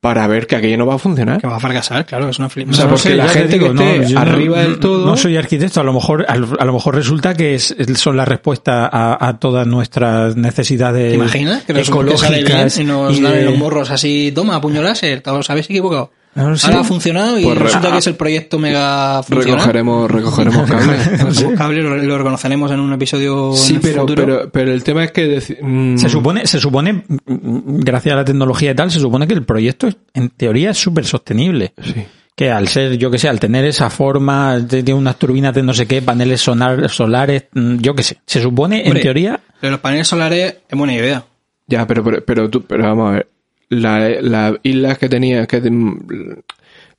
para 0.00 0.26
ver 0.28 0.46
que 0.46 0.54
aquello 0.54 0.78
no 0.78 0.86
va 0.86 0.94
a 0.94 0.98
funcionar. 0.98 1.40
Que 1.40 1.46
va 1.48 1.56
a 1.56 1.60
fracasar, 1.60 2.06
claro, 2.06 2.28
es 2.28 2.38
una 2.38 2.48
flipada. 2.48 2.72
O 2.72 2.76
sea, 2.76 2.84
No 2.84 2.90
porque 2.92 3.02
sé, 3.08 3.16
la 3.16 3.28
gente 3.28 3.58
que 3.58 3.68
no, 3.70 3.82
esté 3.82 4.14
no- 4.14 4.20
arriba 4.20 4.60
del 4.60 4.70
no- 4.72 4.78
todo- 4.78 5.06
No 5.06 5.16
soy 5.16 5.36
arquitecto, 5.36 5.80
a 5.80 5.84
lo 5.84 5.92
mejor, 5.92 6.24
a 6.28 6.36
lo 6.36 6.48
a 6.60 6.64
lo 6.64 6.72
mejor 6.72 6.94
resulta 6.94 7.34
que 7.34 7.54
es, 7.56 7.74
son 7.96 8.16
la 8.16 8.24
respuesta 8.24 8.86
a, 8.86 9.26
a 9.28 9.38
todas 9.40 9.66
nuestras 9.66 10.36
necesidades 10.36 11.10
¿Te 11.10 11.16
imaginas? 11.16 11.64
Que 11.64 11.72
resulta 11.72 12.04
que 12.04 12.12
ecológicas 12.14 12.78
y 12.78 12.84
nos 12.84 13.18
y 13.18 13.22
dan 13.22 13.44
los 13.44 13.56
morros 13.58 13.90
así, 13.90 14.30
toma, 14.34 14.60
puño 14.60 14.82
láser, 14.82 15.20
te 15.20 15.30
os 15.30 15.50
habéis 15.50 15.66
equivocado. 15.68 16.12
No. 16.34 16.44
Ahora 16.62 16.80
ha 16.80 16.84
funcionado 16.84 17.38
y 17.38 17.42
Pues 17.42 17.58
re- 17.58 17.64
resulta 17.64 17.90
que 17.90 17.98
es 17.98 18.06
el 18.06 18.14
proyecto 18.14 18.58
mega 18.60 19.22
funcional. 19.24 19.56
Recogeremos, 19.58 20.10
recogeremos 20.10 20.70
cables. 20.70 21.44
Cable, 21.56 21.82
lo, 21.82 21.96
lo 21.96 22.18
reconoceremos 22.18 22.70
en 22.70 22.80
un 22.80 22.92
episodio 22.92 23.52
Sí, 23.54 23.70
en 23.70 23.76
el 23.76 23.82
pero, 23.82 24.00
futuro. 24.02 24.24
pero, 24.24 24.50
pero 24.50 24.72
el 24.72 24.84
tema 24.84 25.04
es 25.04 25.10
que 25.12 25.42
mm, 25.60 25.96
Se 25.96 26.08
supone, 26.08 26.46
se 26.46 26.60
supone, 26.60 26.92
mm, 26.92 27.14
mm, 27.26 27.80
gracias 27.80 28.12
a 28.12 28.16
la 28.16 28.24
tecnología 28.24 28.70
y 28.70 28.74
tal, 28.74 28.90
se 28.90 29.00
supone 29.00 29.26
que 29.26 29.34
el 29.34 29.44
proyecto 29.44 29.88
en 30.14 30.28
teoría 30.30 30.70
es 30.70 30.78
súper 30.78 31.04
sostenible. 31.06 31.72
Sí. 31.82 32.04
Que 32.36 32.52
al 32.52 32.68
ser, 32.68 32.96
yo 32.98 33.10
que 33.10 33.18
sé, 33.18 33.28
al 33.28 33.40
tener 33.40 33.64
esa 33.64 33.90
forma, 33.90 34.60
de, 34.60 34.84
de 34.84 34.94
unas 34.94 35.16
turbinas 35.18 35.52
de 35.54 35.64
no 35.64 35.74
sé 35.74 35.86
qué, 35.88 36.02
paneles 36.02 36.40
sonar, 36.40 36.88
solares, 36.88 37.46
yo 37.52 37.96
que 37.96 38.04
sé. 38.04 38.18
Se 38.26 38.40
supone, 38.40 38.86
en 38.86 39.00
teoría, 39.00 39.40
Pero 39.60 39.72
los 39.72 39.80
paneles 39.80 40.06
solares 40.06 40.58
es 40.68 40.78
buena 40.78 40.94
idea. 40.94 41.24
Ya, 41.66 41.84
pero, 41.84 42.04
pero, 42.04 42.24
pero 42.24 42.48
tú, 42.48 42.62
pero 42.64 42.84
vamos 42.84 43.08
a 43.08 43.12
ver. 43.14 43.28
La- 43.70 44.20
Las 44.22 44.54
islas 44.62 44.98
que 44.98 45.08
tenía, 45.08 45.46
que 45.46 45.60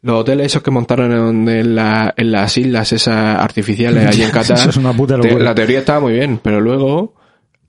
los 0.01 0.15
hoteles 0.21 0.45
esos 0.47 0.61
que 0.63 0.71
montaron 0.71 1.47
en, 1.49 1.75
la- 1.75 2.13
en 2.15 2.31
las 2.31 2.57
islas 2.57 2.93
esas 2.93 3.39
artificiales 3.39 4.05
allí 4.07 4.23
en 4.23 4.31
Qatar. 4.31 4.57
Eso 4.57 4.69
es 4.69 4.77
una 4.77 4.93
puta 4.93 5.19
te- 5.19 5.27
locura. 5.27 5.43
la 5.45 5.55
teoría 5.55 5.79
estaba 5.79 5.99
muy 6.01 6.13
bien, 6.13 6.39
pero 6.41 6.61
luego 6.61 7.15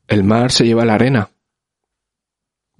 el 0.08 0.22
mar 0.24 0.52
se 0.52 0.64
lleva 0.64 0.84
la 0.84 0.94
arena. 0.94 1.28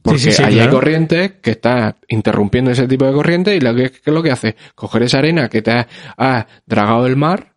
Porque 0.03 0.19
Sí, 0.19 0.31
sí, 0.31 0.37
sí, 0.39 0.43
allí 0.43 0.59
hay 0.61 0.69
corrientes 0.69 1.33
que 1.43 1.51
está 1.51 1.95
interrumpiendo 2.09 2.71
ese 2.71 2.89
tipo 2.89 3.05
de 3.05 3.13
corriente 3.13 3.55
y 3.55 3.61
lo 3.61 3.75
que, 3.75 3.91
¿qué 3.91 4.01
es 4.07 4.13
lo 4.15 4.23
que 4.23 4.31
hace? 4.31 4.57
Coger 4.75 5.03
esa 5.03 5.19
arena 5.19 5.49
que 5.51 5.61
te 5.61 5.73
ha, 5.73 5.87
ha 6.17 6.47
dragado 6.65 7.07
el 7.07 7.17
mar, 7.17 7.53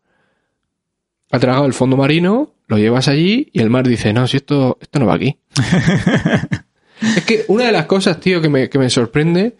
ha 1.32 1.39
tragado 1.39 1.66
el 1.66 1.74
fondo 1.74 1.95
marino, 1.95 2.51
lo 2.68 2.78
llevas 2.78 3.07
allí 3.07 3.49
y 3.53 3.61
el 3.61 3.70
mar 3.70 3.88
dice, 3.88 4.11
no, 4.11 4.28
si 4.28 4.38
esto, 4.38 4.78
esto 4.82 4.99
no 4.99 5.05
va 5.05 5.16
aquí. 5.16 5.38
es 7.17 7.25
que 7.25 7.45
una 7.47 7.65
de 7.65 7.71
las 7.71 7.85
cosas, 7.85 8.19
tío, 8.19 8.41
que 8.41 8.49
me, 8.49 8.69
que 8.69 8.79
me 8.79 8.89
sorprende 8.89 9.55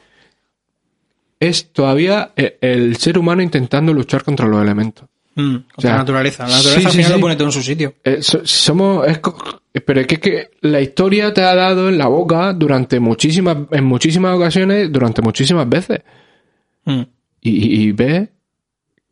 es 1.40 1.72
todavía 1.74 2.32
el, 2.36 2.56
el 2.62 2.98
ser 2.98 3.18
humano 3.18 3.42
intentando 3.42 3.94
luchar 3.94 4.24
contra 4.24 4.48
los 4.48 4.62
elementos. 4.62 5.08
Mm, 5.36 5.56
contra 5.56 5.74
O 5.78 5.82
sea, 5.82 5.92
la 5.92 5.98
naturaleza. 5.98 6.44
La 6.48 6.50
sí, 6.50 6.56
naturaleza 6.58 6.88
al 6.88 6.92
sí, 6.92 6.98
final 6.98 7.12
sí. 7.12 7.16
lo 7.18 7.22
pone 7.22 7.36
todo 7.36 7.48
en 7.48 7.52
su 7.52 7.62
sitio. 7.64 7.96
Eh, 8.04 8.22
so- 8.22 8.46
somos, 8.46 9.08
es 9.08 9.20
pero 9.86 10.02
es 10.02 10.08
que, 10.08 10.16
es 10.16 10.22
que 10.22 10.52
la 10.62 10.80
historia 10.82 11.34
te 11.34 11.42
ha 11.42 11.56
dado 11.56 11.90
en 11.90 11.98
la 11.98 12.08
boca 12.08 12.54
durante 12.54 13.00
muchísimas, 13.00 13.58
en 13.72 13.84
muchísimas 13.84 14.36
ocasiones, 14.36 14.92
durante 14.92 15.22
muchísimas 15.22 15.68
veces. 15.68 16.02
Mm. 16.86 17.02
Y, 17.42 17.50
y, 17.50 17.82
y 17.88 17.92
ves 17.92 18.30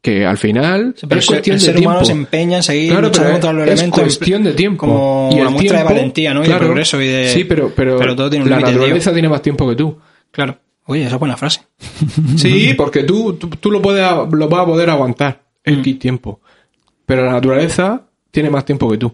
que 0.02 0.26
al 0.26 0.38
final 0.38 0.96
pero 1.08 1.20
es 1.20 1.30
el 1.30 1.36
ser- 1.36 1.36
cuestión 1.36 1.54
el 1.56 1.60
de 1.60 1.66
ser 1.66 1.76
tiempo. 1.76 1.90
humano 1.92 2.06
se 2.06 2.12
empeña 2.14 2.58
en 2.58 2.64
seguir 2.64 2.90
Claro, 2.92 3.08
luchando 3.08 3.28
pero 3.28 3.34
contra 3.34 3.54
los 3.54 3.64
es 3.68 3.72
elementos. 3.74 4.02
cuestión 4.02 4.44
de 4.44 4.54
tiempo. 4.54 4.80
Como 4.88 5.30
Y 5.32 5.36
el 5.36 5.42
una 5.42 5.50
muestra 5.52 5.78
de 5.80 5.84
valentía, 5.84 6.34
¿no? 6.34 6.44
Y 6.44 6.48
de 6.48 6.56
progreso 6.56 7.02
y 7.02 7.08
de... 7.08 7.30
Sí, 7.30 7.44
pero, 7.44 7.72
pero, 7.76 7.98
pero 8.00 8.16
todo 8.16 8.30
tiene 8.30 8.46
un 8.46 8.52
la 8.52 8.58
tío. 8.58 8.68
naturaleza 8.68 9.14
tiene 9.14 9.30
más 9.30 9.42
tiempo 9.42 9.70
que 9.70 9.76
tú. 9.76 9.98
Claro. 10.32 10.58
Oye, 10.86 11.06
esa 11.06 11.16
es 11.16 11.20
buena 11.20 11.38
frase. 11.38 11.62
Sí, 12.36 12.74
porque 12.76 13.04
tú, 13.04 13.34
tú, 13.34 13.48
tú 13.50 13.70
lo, 13.72 13.82
puedes, 13.82 14.04
lo 14.32 14.50
vas 14.50 14.62
a 14.62 14.66
poder 14.66 14.90
aguantar 14.90 15.42
Mm. 15.64 15.74
X 15.82 16.00
tiempo. 16.00 16.42
Pero 17.06 17.24
la 17.24 17.34
naturaleza 17.34 18.02
tiene 18.32 18.50
más 18.50 18.66
tiempo 18.66 18.90
que 18.90 18.98
tú. 18.98 19.14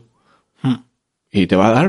Mm. 0.62 0.76
Y 1.34 1.46
te 1.48 1.58
va 1.58 1.68
a 1.68 1.72
dar. 1.72 1.88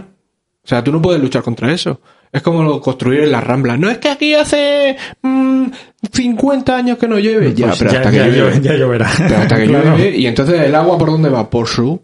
O 0.64 0.66
sea, 0.68 0.82
tú 0.82 0.90
no 0.90 1.00
puedes 1.00 1.22
luchar 1.22 1.42
contra 1.44 1.72
eso. 1.72 2.00
Es 2.32 2.42
como 2.42 2.62
lo 2.62 2.80
construir 2.80 3.20
en 3.20 3.32
las 3.32 3.42
ramblas. 3.44 3.78
No 3.78 3.88
es 3.90 3.98
que 3.98 4.08
aquí 4.08 4.34
hace 4.34 4.96
mm, 5.22 5.66
50 6.12 6.76
años 6.76 6.98
que 6.98 7.08
no 7.08 7.18
llueve. 7.18 7.54
Ya, 7.54 7.66
Pues 7.68 7.78
pero 7.78 7.92
ya, 7.92 7.98
hasta 7.98 8.10
que 8.10 8.16
ya 8.18 8.26
llueve. 8.26 8.38
llueve, 8.40 8.60
ya 8.60 8.74
lloverá. 8.74 9.10
Pero 9.16 9.36
hasta 9.38 9.56
que 9.56 9.66
Claro. 9.66 9.96
llueve. 9.96 10.16
Y 10.16 10.26
entonces 10.26 10.60
el 10.60 10.74
agua 10.74 10.98
por 10.98 11.10
dónde 11.10 11.28
va? 11.30 11.48
Por 11.48 11.66
su 11.68 12.00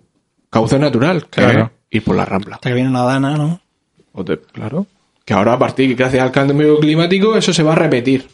cauce 0.50 0.78
natural. 0.78 1.26
Claro. 1.28 1.70
ir 1.90 2.02
por 2.02 2.16
la 2.16 2.24
rambla. 2.24 2.56
Hasta 2.56 2.70
que 2.70 2.74
viene 2.74 2.88
una 2.90 3.02
dana, 3.04 3.36
¿no? 3.36 3.60
O 4.12 4.24
te- 4.24 4.38
claro. 4.40 4.86
Que 5.24 5.32
ahora 5.34 5.52
a 5.52 5.58
partir, 5.58 5.94
gracias 5.94 6.22
al 6.22 6.32
cambio 6.32 6.78
climático, 6.80 7.36
eso 7.36 7.52
se 7.52 7.62
va 7.62 7.72
a 7.72 7.76
repetir. 7.76 8.26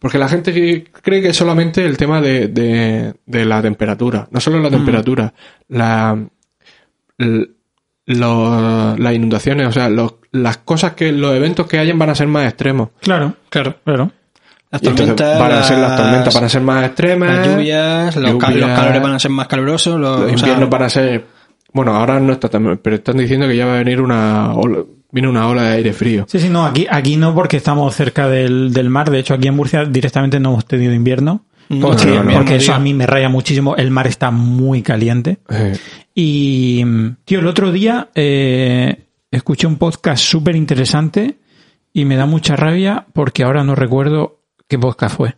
Porque 0.00 0.18
la 0.18 0.28
gente 0.28 0.52
que- 0.52 0.84
cree 1.00 1.22
que 1.22 1.28
es 1.28 1.36
solamente 1.36 1.84
el 1.84 1.96
tema 1.96 2.20
de, 2.20 2.48
de, 2.48 3.14
de 3.24 3.44
la 3.44 3.62
temperatura. 3.62 4.26
No 4.30 4.40
solo 4.40 4.58
la 4.60 4.68
temperatura. 4.70 5.32
La, 5.68 6.18
l- 7.18 7.48
lo- 8.06 8.96
las 8.96 9.14
inundaciones, 9.14 9.68
o 9.68 9.72
sea, 9.72 9.88
los- 9.88 10.14
las 10.34 10.58
cosas 10.58 10.94
que, 10.94 11.12
los 11.12 11.34
eventos 11.34 11.66
que 11.66 11.78
hayan 11.78 11.98
van 11.98 12.10
a 12.10 12.14
ser 12.14 12.26
más 12.26 12.46
extremos. 12.46 12.88
Claro, 13.00 13.34
claro, 13.48 13.76
claro. 13.84 14.10
Las 14.70 14.82
tormentas. 14.82 15.38
van 15.38 15.52
a 15.52 15.62
ser 15.62 15.78
las 15.78 15.96
tormentas, 15.96 16.34
van 16.34 16.44
a 16.44 16.48
ser 16.48 16.62
más 16.62 16.84
extremas. 16.86 17.36
Las 17.36 17.46
lluvias, 17.46 18.16
los, 18.16 18.36
calores 18.36 19.02
van 19.02 19.12
a 19.12 19.18
ser 19.20 19.30
más 19.30 19.46
calurosos. 19.46 20.00
Los, 20.00 20.20
Los 20.20 20.20
o 20.20 20.26
sea, 20.26 20.36
inviernos 20.36 20.68
van 20.68 20.82
a 20.82 20.88
ser. 20.88 21.24
Bueno, 21.72 21.94
ahora 21.94 22.18
no 22.18 22.32
está 22.32 22.48
tan. 22.48 22.78
Pero 22.78 22.96
están 22.96 23.16
diciendo 23.16 23.46
que 23.46 23.56
ya 23.56 23.66
va 23.66 23.74
a 23.74 23.78
venir 23.78 24.00
una 24.00 24.54
ola, 24.54 24.80
viene 25.12 25.28
una 25.28 25.46
ola 25.46 25.62
de 25.62 25.76
aire 25.76 25.92
frío. 25.92 26.26
Sí, 26.28 26.40
sí, 26.40 26.48
no, 26.48 26.66
aquí, 26.66 26.88
aquí 26.90 27.16
no 27.16 27.32
porque 27.32 27.56
estamos 27.56 27.94
cerca 27.94 28.28
del, 28.28 28.72
del 28.72 28.90
mar. 28.90 29.10
De 29.10 29.20
hecho, 29.20 29.34
aquí 29.34 29.46
en 29.46 29.54
Murcia 29.54 29.84
directamente 29.84 30.40
no 30.40 30.50
hemos 30.50 30.66
tenido 30.66 30.92
invierno. 30.92 31.44
No, 31.68 31.88
Porque, 31.88 32.06
no, 32.06 32.30
porque 32.32 32.56
eso 32.56 32.74
a 32.74 32.78
mí 32.78 32.92
me 32.92 33.06
raya 33.06 33.28
muchísimo. 33.28 33.76
El 33.76 33.90
mar 33.90 34.06
está 34.08 34.30
muy 34.30 34.82
caliente. 34.82 35.38
Eh, 35.48 35.78
Y, 36.14 36.84
tío, 37.24 37.38
el 37.40 37.46
otro 37.46 37.72
día 37.72 38.08
eh, 38.14 39.03
escuché 39.36 39.66
un 39.66 39.76
podcast 39.76 40.22
súper 40.24 40.56
interesante 40.56 41.36
y 41.92 42.04
me 42.04 42.16
da 42.16 42.26
mucha 42.26 42.56
rabia 42.56 43.06
porque 43.12 43.44
ahora 43.44 43.64
no 43.64 43.74
recuerdo 43.74 44.40
qué 44.68 44.78
podcast 44.78 45.16
fue. 45.16 45.36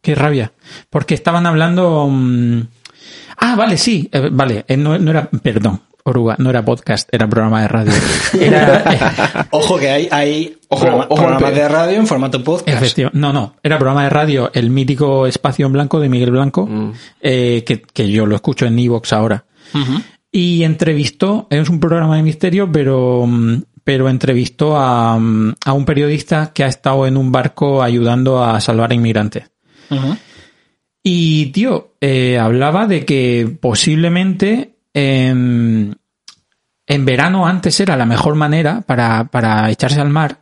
Qué 0.00 0.14
rabia. 0.14 0.52
Porque 0.90 1.14
estaban 1.14 1.46
hablando... 1.46 2.06
mm, 2.10 2.60
ah, 3.38 3.56
vale, 3.56 3.76
sí. 3.78 4.08
eh, 4.12 4.28
vale, 4.32 4.64
eh, 4.68 4.76
no, 4.76 4.98
no 4.98 5.10
era... 5.10 5.28
Perdón, 5.30 5.80
Oruga, 6.06 6.36
no 6.38 6.50
era 6.50 6.62
podcast, 6.62 7.08
era 7.12 7.26
programa 7.26 7.62
de 7.62 7.68
radio. 7.68 7.92
Era... 8.38 8.92
eh, 8.92 9.44
Ojo 9.52 9.78
que 9.78 9.88
hay, 9.88 10.08
hay 10.10 10.58
Ojo, 10.68 10.82
programa- 10.82 11.06
ojo 11.08 11.22
programas 11.22 11.54
de 11.54 11.68
radio 11.68 11.96
en 11.98 12.06
formato 12.06 12.44
podcast. 12.44 12.76
Efectivo. 12.76 13.08
No, 13.14 13.32
no. 13.32 13.54
Era 13.62 13.78
programa 13.78 14.04
de 14.04 14.10
radio 14.10 14.50
El 14.52 14.68
mítico 14.68 15.26
Espacio 15.26 15.64
en 15.64 15.72
Blanco 15.72 15.98
de 16.00 16.10
Miguel 16.10 16.30
Blanco, 16.30 16.66
Mm. 16.66 16.92
eh, 17.22 17.64
que, 17.66 17.80
que 17.80 18.10
yo 18.10 18.26
lo 18.26 18.34
escucho 18.36 18.66
en 18.66 18.78
Evox 18.78 19.14
ahora. 19.14 19.44
Y 20.36 20.64
entrevistó, 20.64 21.46
es 21.48 21.68
un 21.68 21.78
programa 21.78 22.16
de 22.16 22.24
misterio, 22.24 22.68
pero, 22.72 23.24
mm, 23.24 23.62
pero 23.84 24.08
entrevistó 24.08 24.76
a, 24.76 25.16
mm, 25.16 25.54
a 25.64 25.72
un 25.72 25.84
periodista 25.84 26.50
que 26.52 26.64
ha 26.64 26.66
estado 26.66 27.06
en 27.06 27.16
un 27.16 27.30
barco 27.30 27.80
ayudando 27.80 28.42
a 28.42 28.60
salvar 28.60 28.90
a 28.90 28.94
inmigrantes. 28.94 29.52
Ujú. 29.90 30.16
Y, 31.04 31.52
tío, 31.52 31.92
eh, 32.00 32.36
hablaba 32.36 32.88
de 32.88 33.04
que 33.04 33.56
posiblemente 33.60 34.74
en, 34.92 35.94
en 36.88 37.04
verano 37.04 37.46
antes 37.46 37.78
era 37.78 37.96
la 37.96 38.04
mejor 38.04 38.34
manera 38.34 38.80
para, 38.80 39.26
para 39.26 39.70
echarse 39.70 40.00
al 40.00 40.10
mar, 40.10 40.38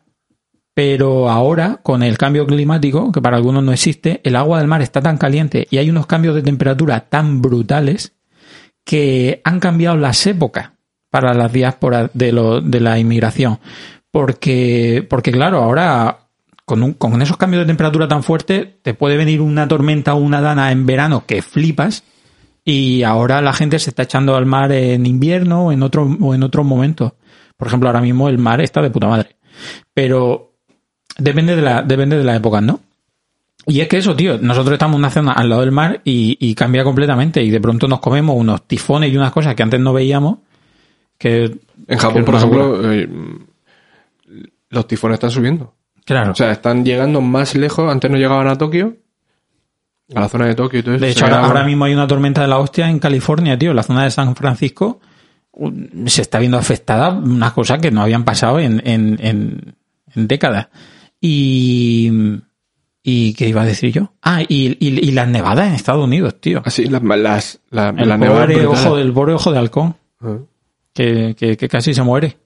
pero 0.72 1.28
ahora, 1.28 1.80
con 1.82 2.02
el 2.02 2.16
cambio 2.16 2.46
climático, 2.46 3.12
que 3.12 3.20
para 3.20 3.36
algunos 3.36 3.62
no 3.62 3.74
existe, 3.74 4.22
el 4.24 4.36
agua 4.36 4.58
del 4.58 4.68
mar 4.68 4.80
está 4.80 5.02
tan 5.02 5.18
caliente 5.18 5.66
y 5.70 5.76
hay 5.76 5.90
unos 5.90 6.06
cambios 6.06 6.34
de 6.34 6.40
temperatura 6.40 7.10
tan 7.10 7.42
brutales 7.42 8.14
que 8.84 9.40
han 9.44 9.60
cambiado 9.60 9.96
las 9.96 10.26
épocas 10.26 10.70
para 11.10 11.34
las 11.34 11.52
diásporas 11.52 12.10
de, 12.14 12.32
lo, 12.32 12.60
de 12.60 12.80
la 12.80 12.98
inmigración. 12.98 13.58
Porque, 14.10 15.06
porque 15.08 15.32
claro, 15.32 15.62
ahora 15.62 16.18
con, 16.64 16.82
un- 16.82 16.94
con 16.94 17.20
esos 17.22 17.36
cambios 17.36 17.62
de 17.62 17.66
temperatura 17.66 18.08
tan 18.08 18.22
fuertes, 18.22 18.68
te 18.82 18.94
puede 18.94 19.16
venir 19.16 19.40
una 19.40 19.66
tormenta 19.68 20.14
o 20.14 20.18
una 20.18 20.40
dana 20.40 20.70
en 20.72 20.86
verano 20.86 21.24
que 21.26 21.42
flipas 21.42 22.04
y 22.64 23.02
ahora 23.02 23.40
la 23.40 23.52
gente 23.52 23.78
se 23.78 23.90
está 23.90 24.04
echando 24.04 24.36
al 24.36 24.46
mar 24.46 24.70
en 24.72 25.06
invierno 25.06 25.66
o 25.66 25.72
en 25.72 25.82
otro, 25.82 26.04
o 26.20 26.34
en 26.34 26.42
otros 26.42 26.64
momentos. 26.64 27.12
Por 27.56 27.68
ejemplo, 27.68 27.88
ahora 27.88 28.00
mismo 28.00 28.28
el 28.28 28.38
mar 28.38 28.60
está 28.60 28.82
de 28.82 28.90
puta 28.90 29.08
madre. 29.08 29.36
Pero 29.94 30.54
depende 31.18 31.56
de 31.56 31.62
la, 31.62 31.82
depende 31.82 32.16
de 32.18 32.24
la 32.24 32.36
época, 32.36 32.60
¿no? 32.60 32.80
Y 33.66 33.80
es 33.80 33.88
que 33.88 33.98
eso, 33.98 34.16
tío, 34.16 34.38
nosotros 34.38 34.72
estamos 34.72 34.96
en 34.96 35.00
una 35.00 35.10
zona 35.10 35.32
al 35.32 35.48
lado 35.48 35.60
del 35.60 35.70
mar 35.70 36.00
y, 36.04 36.36
y 36.40 36.54
cambia 36.54 36.82
completamente 36.82 37.42
y 37.42 37.50
de 37.50 37.60
pronto 37.60 37.86
nos 37.86 38.00
comemos 38.00 38.36
unos 38.36 38.66
tifones 38.66 39.12
y 39.12 39.16
unas 39.16 39.30
cosas 39.30 39.54
que 39.54 39.62
antes 39.62 39.78
no 39.78 39.92
veíamos 39.92 40.38
que... 41.16 41.58
en 41.86 41.98
Japón, 41.98 42.16
que 42.16 42.22
por 42.24 42.34
ejemplo, 42.34 42.92
eh, 42.92 43.08
los 44.70 44.86
tifones 44.88 45.14
están 45.14 45.30
subiendo. 45.30 45.74
Claro. 46.04 46.32
O 46.32 46.34
sea, 46.34 46.50
están 46.50 46.84
llegando 46.84 47.20
más 47.20 47.54
lejos. 47.54 47.90
Antes 47.90 48.10
no 48.10 48.16
llegaban 48.16 48.48
a 48.48 48.58
Tokio, 48.58 48.96
a 50.12 50.20
la 50.20 50.28
zona 50.28 50.46
de 50.46 50.56
Tokio 50.56 50.80
y 50.80 50.82
todo 50.82 50.96
eso. 50.96 51.04
De 51.04 51.12
hecho, 51.12 51.26
ahora, 51.26 51.62
mismo 51.62 51.84
hay 51.84 51.94
una 51.94 52.08
tormenta 52.08 52.42
de 52.42 52.48
la 52.48 52.58
hostia 52.58 52.90
en 52.90 52.98
California, 52.98 53.56
tío. 53.56 53.72
La 53.72 53.84
zona 53.84 54.02
de 54.02 54.10
San 54.10 54.34
Francisco 54.34 55.00
se 56.06 56.22
está 56.22 56.40
viendo 56.40 56.58
afectada 56.58 57.10
unas 57.10 57.52
cosas 57.52 57.78
que 57.78 57.92
no 57.92 58.02
habían 58.02 58.24
pasado 58.24 58.58
en, 58.58 58.82
en, 58.84 59.18
en, 59.20 59.76
en 60.16 60.26
décadas. 60.26 60.66
Y... 61.20 62.40
¿Y 63.04 63.34
qué 63.34 63.48
iba 63.48 63.62
a 63.62 63.64
decir 63.66 63.92
yo? 63.92 64.12
Ah, 64.22 64.42
y, 64.42 64.76
y, 64.78 65.08
y 65.08 65.10
las 65.10 65.26
nevadas 65.28 65.66
en 65.68 65.74
Estados 65.74 66.04
Unidos, 66.04 66.40
tío. 66.40 66.62
Así, 66.64 66.84
las, 66.86 67.02
las, 67.02 67.58
la, 67.70 67.88
El 67.96 68.08
las 68.08 68.18
nevadas 68.18 68.56
ojo, 68.66 68.96
del 68.96 69.12
pobre 69.12 69.32
ojo 69.34 69.50
de 69.52 69.58
halcón, 69.58 69.96
Ah. 70.20 70.36
que, 70.94 71.34
que, 71.36 71.56
que 71.56 71.68
casi 71.68 71.94
se 71.94 72.02
muere 72.04 72.36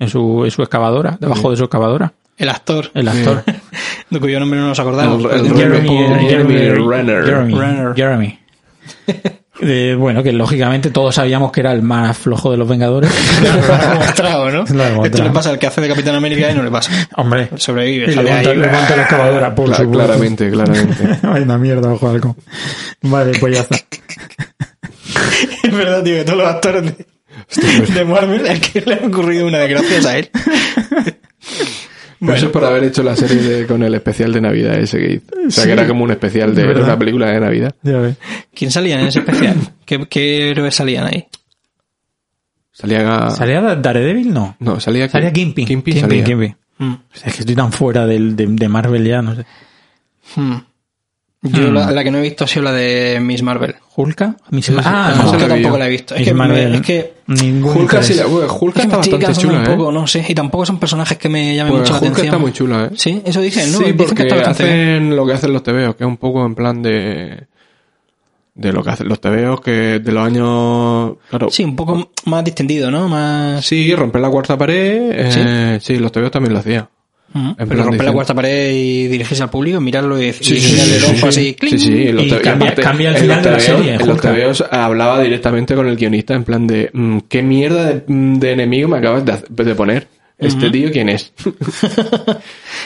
en 0.00 0.08
su, 0.08 0.44
en 0.44 0.50
su 0.50 0.62
excavadora, 0.62 1.16
debajo 1.20 1.50
de 1.52 1.56
su 1.56 1.64
excavadora. 1.64 2.12
El 2.36 2.48
actor, 2.48 2.90
El 2.94 3.06
actor. 3.06 3.44
de 4.10 4.18
cuyo 4.20 4.40
nombre 4.40 4.58
no 4.58 4.68
nos 4.68 4.80
acordamos. 4.80 5.22
El- 5.32 5.46
el- 5.46 5.54
Jeremy, 5.54 5.88
Jeremy 5.88 6.28
Jeremy 6.28 6.88
Renner. 6.88 7.24
Jeremy. 7.24 7.54
Renner. 7.54 7.94
Jeremy. 7.94 8.38
Eh, 9.62 9.94
bueno, 9.98 10.22
que 10.22 10.32
lógicamente 10.32 10.90
todos 10.90 11.14
sabíamos 11.14 11.52
que 11.52 11.60
era 11.60 11.72
el 11.72 11.82
más 11.82 12.16
flojo 12.16 12.50
de 12.50 12.56
los 12.56 12.66
Vengadores. 12.66 13.10
Esto 15.04 15.22
le 15.24 15.30
pasa 15.30 15.50
al 15.50 15.58
que 15.58 15.66
hace 15.66 15.80
de 15.82 15.88
Capitán 15.88 16.14
América 16.14 16.50
y 16.50 16.54
no 16.54 16.62
le 16.62 16.70
pasa. 16.70 16.90
Hombre, 17.16 17.48
Sobrevive, 17.56 18.10
y 18.10 18.14
levanta, 18.16 18.50
ahí. 18.50 18.56
levanta 18.56 18.96
la 18.96 19.02
excavadora, 19.02 19.54
por 19.54 19.68
Cla- 19.68 19.76
supuesto. 19.76 19.98
claramente, 20.06 20.50
claramente. 20.50 21.18
Ay, 21.22 21.42
una 21.42 21.58
mierda, 21.58 21.92
ojo 21.92 22.08
halcón. 22.08 22.36
Vale, 23.02 23.32
pues 23.38 23.54
ya 23.54 23.60
está. 23.60 23.76
Es 25.64 25.72
verdad, 25.74 26.02
tío, 26.02 26.14
que 26.16 26.24
todos 26.24 26.38
los 26.38 26.46
actores 26.48 26.82
de, 26.84 27.06
de 27.94 28.04
Marvel 28.04 28.46
es 28.46 28.60
que 28.60 28.80
le 28.80 28.94
ha 28.94 29.06
ocurrido 29.06 29.46
una 29.46 29.58
desgracia 29.58 30.10
a 30.10 30.18
él. 30.18 30.30
Pero 32.20 32.34
eso 32.34 32.46
es 32.46 32.52
por 32.52 32.64
haber 32.64 32.84
hecho 32.84 33.02
la 33.02 33.16
serie 33.16 33.36
de- 33.42 33.66
con 33.66 33.82
el 33.82 33.94
especial 33.94 34.32
de 34.32 34.40
Navidad 34.42 34.78
ese 34.78 34.98
que 34.98 35.12
hizo. 35.14 35.24
O 35.46 35.50
sea, 35.50 35.62
Sí. 35.64 35.68
que 35.68 35.72
era 35.72 35.86
como 35.88 36.04
un 36.04 36.10
especial 36.10 36.54
de, 36.54 36.66
verdad. 36.66 36.84
una 36.84 36.98
película 36.98 37.30
de 37.30 37.40
Navidad. 37.40 37.74
Ya 37.82 37.98
ves. 37.98 38.16
¿Quién 38.54 38.70
salía 38.70 39.00
en 39.00 39.06
ese 39.06 39.20
especial? 39.20 39.56
¿Qué, 39.86 40.06
qué 40.08 40.50
héroes 40.50 40.74
salían 40.74 41.06
ahí? 41.06 41.26
Salía... 42.72 43.30
¿Salía 43.30 43.60
Daredevil? 43.76 44.32
No. 44.32 44.56
No, 44.60 44.80
salía... 44.80 45.08
Salía 45.08 45.32
Kingpin. 45.32 45.66
Kingpin 45.66 45.94
Kingpin, 45.94 46.00
salía. 46.10 46.24
Kingpin. 46.24 46.56
Mm. 46.78 46.92
O 46.92 47.00
sea, 47.12 47.28
es 47.28 47.34
que 47.34 47.40
estoy 47.40 47.54
tan 47.54 47.72
fuera 47.72 48.06
del, 48.06 48.36
de, 48.36 48.46
de 48.46 48.68
Marvel 48.68 49.04
ya, 49.06 49.20
no 49.22 49.34
sé. 49.34 49.44
Hmm. 50.36 50.56
Yo 51.42 51.70
Hmm. 51.70 51.74
la, 51.74 51.90
la 51.90 52.04
que 52.04 52.10
no 52.10 52.18
he 52.18 52.22
visto 52.22 52.44
ha 52.44 52.46
sido 52.46 52.64
la 52.64 52.72
de 52.72 53.18
Miss 53.18 53.42
Marvel. 53.42 53.74
¿Hulka? 53.96 54.36
Miss 54.50 54.66
Sí, 54.66 54.72
sí, 54.74 54.78
ah, 54.84 55.12
sí, 55.14 55.18
no. 55.22 55.30
sí, 55.30 55.36
Hulk 55.36 55.40
la 55.40 55.46
vi 55.46 55.48
tampoco 55.62 55.74
yo. 55.74 55.78
la 55.78 55.86
he 55.86 55.90
visto. 55.90 56.14
Es 56.14 56.20
Miss 56.20 56.28
que, 56.28 56.34
me- 56.34 56.38
Marvel, 56.38 56.74
es 56.74 56.80
que, 56.82 57.12
ningún 57.28 57.70
Hulk, 57.72 57.80
interés. 57.82 58.06
sí, 58.06 58.14
la- 58.14 58.26
bueno, 58.26 58.46
Hulk 58.60 58.68
es 58.68 58.74
que 58.74 58.80
está 58.82 58.96
me 58.96 58.96
bastante 58.98 59.40
chula, 59.40 59.58
un 59.60 59.64
poco, 59.64 59.90
¿eh? 59.90 59.92
no 59.94 60.06
sé. 60.06 60.26
Y 60.28 60.34
tampoco 60.34 60.66
son 60.66 60.78
personajes 60.78 61.16
que 61.16 61.28
me 61.30 61.56
llamen 61.56 61.72
Pues 61.72 61.80
mucho 61.80 61.92
la 61.92 61.98
atención. 61.98 62.26
está 62.26 62.38
muy 62.38 62.52
chula, 62.52 62.84
¿eh? 62.84 62.90
Sí, 62.94 63.22
eso 63.24 63.40
dicen, 63.40 63.72
¿no? 63.72 63.78
Sí, 63.78 63.84
Dicen 63.84 63.96
que 63.96 64.04
porque 64.04 64.22
está 64.24 64.34
bastante 64.36 64.64
bien. 64.64 64.78
hacen 64.96 65.16
lo 65.16 65.26
que 65.26 65.32
hacen 65.32 65.52
los 65.54 65.62
tebeos, 65.62 65.96
que 65.96 66.04
es 66.04 66.08
un 66.08 66.16
poco 66.18 66.44
en 66.44 66.54
plan 66.54 66.82
de... 66.82 67.46
De 68.54 68.72
lo 68.74 68.82
que 68.82 68.90
hacen 68.90 69.08
los 69.08 69.20
tebeos, 69.22 69.62
que 69.62 69.70
de 70.00 70.12
los 70.12 70.26
años... 70.26 71.14
Claro, 71.30 71.48
Sí, 71.50 71.64
un 71.64 71.76
poco 71.76 72.10
más 72.26 72.44
distendido, 72.44 72.90
¿no? 72.90 73.08
Más... 73.08 73.64
Sí, 73.64 73.94
romper 73.94 74.20
la 74.20 74.28
cuarta 74.28 74.58
pared. 74.58 75.10
eh, 75.14 75.78
sí, 75.80 75.96
los 75.98 76.12
tebeos 76.12 76.30
también 76.32 76.52
lo 76.52 76.58
hacía. 76.58 76.86
Pero 77.32 77.84
romper 77.84 78.04
la 78.06 78.12
cuarta 78.12 78.34
pared 78.34 78.72
y 78.72 79.06
dirigirse 79.06 79.42
al 79.42 79.50
público, 79.50 79.80
mirarlo 79.80 80.20
y, 80.20 80.26
los 82.12 82.24
Y 82.24 82.30
cambia- 82.42 83.10
el 83.10 83.16
final 83.16 83.42
de 83.42 83.50
la 83.50 83.60
serie, 83.60 83.94
En 83.94 84.06
los 84.06 84.20
tebeos 84.20 84.64
hablaba 84.70 85.22
directamente 85.22 85.74
con 85.74 85.86
el 85.86 85.96
guionista 85.96 86.34
en 86.34 86.44
plan 86.44 86.66
de 86.66 86.90
mm, 86.92 87.18
¿qué 87.28 87.42
mierda 87.42 87.84
de, 87.86 88.02
mm, 88.06 88.38
de 88.38 88.52
enemigo 88.52 88.88
me 88.88 88.98
acabas 88.98 89.24
de, 89.24 89.32
hacer- 89.32 89.48
de 89.48 89.74
poner? 89.74 90.08
¿Este 90.38 90.70
tío 90.70 90.90
quién 90.90 91.08
es? 91.10 91.32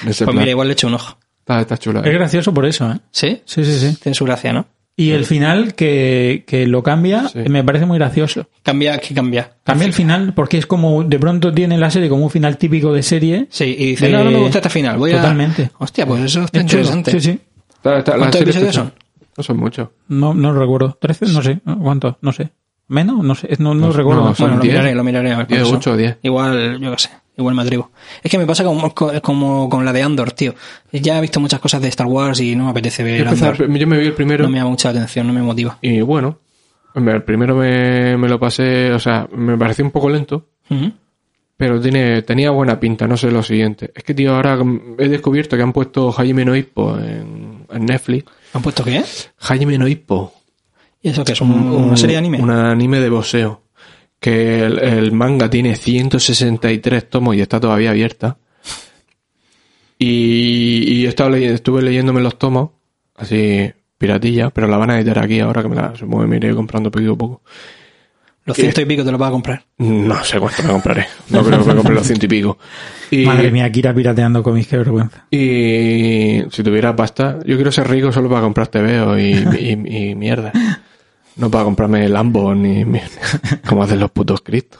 Pues 0.04 0.18
plan. 0.18 0.36
mira, 0.36 0.50
igual 0.50 0.68
le 0.68 0.72
echo 0.74 0.86
un 0.88 0.94
ojo. 0.94 1.18
Está, 1.40 1.60
está 1.60 1.76
chula. 1.78 2.00
Es 2.00 2.12
gracioso 2.12 2.52
por 2.52 2.66
eso, 2.66 2.90
¿eh? 2.90 2.96
¿Sí? 3.10 3.40
Sí, 3.44 3.64
sí, 3.64 3.78
sí. 3.78 3.96
Tiene 4.02 4.14
su 4.14 4.24
gracia, 4.24 4.52
¿no? 4.52 4.66
Y 4.96 5.10
el 5.10 5.24
final 5.24 5.74
que, 5.74 6.44
que 6.46 6.66
lo 6.68 6.82
cambia 6.84 7.26
Sí. 7.28 7.40
me 7.48 7.64
parece 7.64 7.84
muy 7.84 7.98
gracioso. 7.98 8.46
Cambia, 8.62 8.98
que 8.98 9.12
cambia. 9.14 9.50
Cambia 9.64 9.86
el 9.86 9.92
final 9.92 10.34
porque 10.34 10.56
es 10.58 10.66
como, 10.66 11.02
de 11.02 11.18
pronto 11.18 11.52
tiene 11.52 11.76
la 11.78 11.90
serie 11.90 12.08
como 12.08 12.24
un 12.24 12.30
final 12.30 12.58
típico 12.58 12.92
de 12.92 13.02
serie. 13.02 13.46
Sí, 13.50 13.74
y 13.76 13.86
dice, 13.90 14.06
De- 14.06 14.12
no, 14.12 14.22
no 14.24 14.30
me 14.30 14.38
gusta 14.38 14.58
este 14.58 14.70
final, 14.70 14.96
voy 14.98 15.10
a... 15.12 15.16
Totalmente. 15.16 15.70
Hostia, 15.78 16.06
pues 16.06 16.22
eso 16.22 16.42
está 16.42 16.60
Es 16.60 16.66
chulo. 16.66 16.82
interesante. 16.82 17.10
Sí, 17.12 17.20
sí. 17.20 17.40
Está- 17.76 17.98
está- 17.98 18.16
¿Cuántos 18.18 18.40
episodios 18.40 18.74
son? 18.74 18.92
No 19.36 19.42
son 19.42 19.56
muchos. 19.56 19.88
No, 20.08 20.32
no 20.32 20.52
recuerdo. 20.52 20.96
¿13? 21.00 21.32
No 21.32 21.42
sé. 21.42 21.60
¿Cuántos? 21.82 22.14
No 22.20 22.32
sé. 22.32 22.50
¿Menos? 22.86 23.24
No 23.24 23.34
sé, 23.34 23.48
no, 23.58 23.74
no 23.74 23.90
recuerdo. 23.90 24.26
no, 24.26 24.34
Bueno, 24.38 24.56
lo 24.56 24.62
10. 24.62 24.74
miraré, 24.74 24.94
lo 24.94 25.02
miraré. 25.02 25.32
a 25.32 25.38
ver 25.38 25.46
cuántos 25.46 25.58
10, 25.58 25.68
son. 25.68 25.76
8 25.78 25.90
o 25.92 25.96
10. 25.96 26.18
Igual, 26.22 26.78
yo 26.80 26.92
qué 26.92 26.98
sé, 26.98 27.10
igual 27.36 27.54
me 27.54 27.62
atrevo. 27.62 27.90
Es 28.22 28.30
que 28.30 28.38
me 28.38 28.46
pasa 28.46 28.64
como, 28.64 28.94
como 28.94 29.68
con 29.68 29.84
la 29.84 29.92
de 29.92 30.02
Andor, 30.02 30.32
tío. 30.32 30.54
Ya 30.92 31.18
he 31.18 31.20
visto 31.20 31.40
muchas 31.40 31.60
cosas 31.60 31.82
de 31.82 31.88
Star 31.88 32.06
Wars 32.06 32.40
y 32.40 32.54
no 32.56 32.64
me 32.64 32.70
apetece 32.70 33.02
Yo, 33.02 33.06
ver 33.06 33.20
empecé 33.22 33.44
Andor. 33.46 33.78
yo 33.78 33.86
me 33.86 33.98
vi 33.98 34.06
el 34.06 34.12
primero 34.14 34.44
No 34.44 34.50
me 34.50 34.58
llama 34.58 34.70
mucha 34.70 34.88
atención, 34.90 35.26
no 35.26 35.32
me 35.32 35.42
motiva. 35.42 35.78
y 35.82 36.00
bueno, 36.00 36.38
el 36.94 37.22
primero 37.24 37.56
me, 37.56 38.16
me 38.16 38.28
lo 38.28 38.38
pasé, 38.38 38.92
o 38.92 38.98
sea, 39.00 39.28
me 39.34 39.56
pareció 39.58 39.84
un 39.84 39.90
poco 39.90 40.08
lento, 40.10 40.46
pero 41.56 41.80
tiene, 41.80 42.22
tenía 42.22 42.50
buena 42.50 42.78
pinta, 42.80 43.06
no 43.06 43.16
sé 43.16 43.30
lo 43.30 43.42
siguiente. 43.42 43.92
Es 43.94 44.02
que, 44.04 44.12
tío, 44.14 44.34
ahora 44.34 44.58
he 44.98 45.08
descubierto 45.08 45.56
que 45.56 45.62
han 45.62 45.72
puesto 45.72 46.10
Jaime 46.12 46.44
no 46.44 46.54
Hippo 46.56 46.96
en, 46.98 47.66
en 47.70 47.86
Netflix. 47.86 48.24
¿Han 48.52 48.62
puesto 48.62 48.84
qué? 48.84 49.02
Jaime 49.38 49.78
no 49.78 49.86
Hippo. 49.88 50.32
¿Y 51.02 51.10
eso 51.10 51.24
qué 51.24 51.32
es? 51.32 51.40
¿Un- 51.40 51.50
¿Una 51.52 51.96
serie 51.96 52.14
de 52.14 52.18
anime? 52.18 52.40
Un 52.40 52.50
anime 52.50 52.98
de 53.00 53.08
boxeo. 53.10 53.60
Que 54.24 54.64
el, 54.64 54.78
el 54.78 55.12
manga 55.12 55.50
tiene 55.50 55.76
163 55.76 57.10
tomos 57.10 57.36
y 57.36 57.42
está 57.42 57.60
todavía 57.60 57.90
abierta. 57.90 58.38
Y, 59.98 60.82
y 60.94 61.04
he 61.04 61.08
estado 61.10 61.28
leyendo, 61.28 61.54
estuve 61.56 61.82
leyéndome 61.82 62.22
los 62.22 62.38
tomos, 62.38 62.70
así 63.16 63.70
piratilla, 63.98 64.48
pero 64.48 64.66
la 64.66 64.78
van 64.78 64.92
a 64.92 64.98
editar 64.98 65.18
aquí 65.18 65.40
ahora 65.40 65.60
que 65.60 65.68
me 65.68 65.76
la 65.76 65.94
supongo 65.94 66.22
que 66.22 66.28
me 66.28 66.36
iré 66.36 66.54
comprando 66.54 66.90
poquito 66.90 67.12
a 67.12 67.18
poco. 67.18 67.42
Los 68.46 68.56
ciento 68.56 68.80
y 68.80 68.86
pico 68.86 69.04
te 69.04 69.12
lo 69.12 69.18
vas 69.18 69.28
a 69.28 69.32
comprar. 69.32 69.66
No 69.76 70.24
sé 70.24 70.40
cuánto 70.40 70.62
me 70.62 70.70
compraré. 70.70 71.06
No 71.28 71.44
creo 71.44 71.60
que 71.60 71.68
me 71.68 71.74
compre 71.74 71.94
los 71.94 72.06
ciento 72.06 72.24
y 72.24 72.28
pico. 72.30 72.56
Y, 73.10 73.26
Madre 73.26 73.50
mía, 73.50 73.70
Kira 73.70 73.92
pirateando 73.92 74.42
cómics, 74.42 74.68
qué 74.68 74.78
vergüenza. 74.78 75.26
Y 75.30 76.44
si 76.50 76.62
tuviera 76.62 76.96
pasta, 76.96 77.40
yo 77.44 77.56
quiero 77.56 77.70
ser 77.70 77.90
rico 77.90 78.10
solo 78.10 78.30
para 78.30 78.40
comprar 78.40 78.68
TVO 78.68 79.18
y, 79.18 79.32
y, 79.60 80.10
y 80.10 80.14
mierda. 80.14 80.50
No 81.36 81.50
para 81.50 81.64
comprarme 81.64 82.08
Lambo 82.08 82.54
ni 82.54 82.84
mi- 82.84 83.00
como 83.68 83.82
hacen 83.82 83.98
los 84.00 84.10
putos 84.10 84.40
Cristo. 84.42 84.78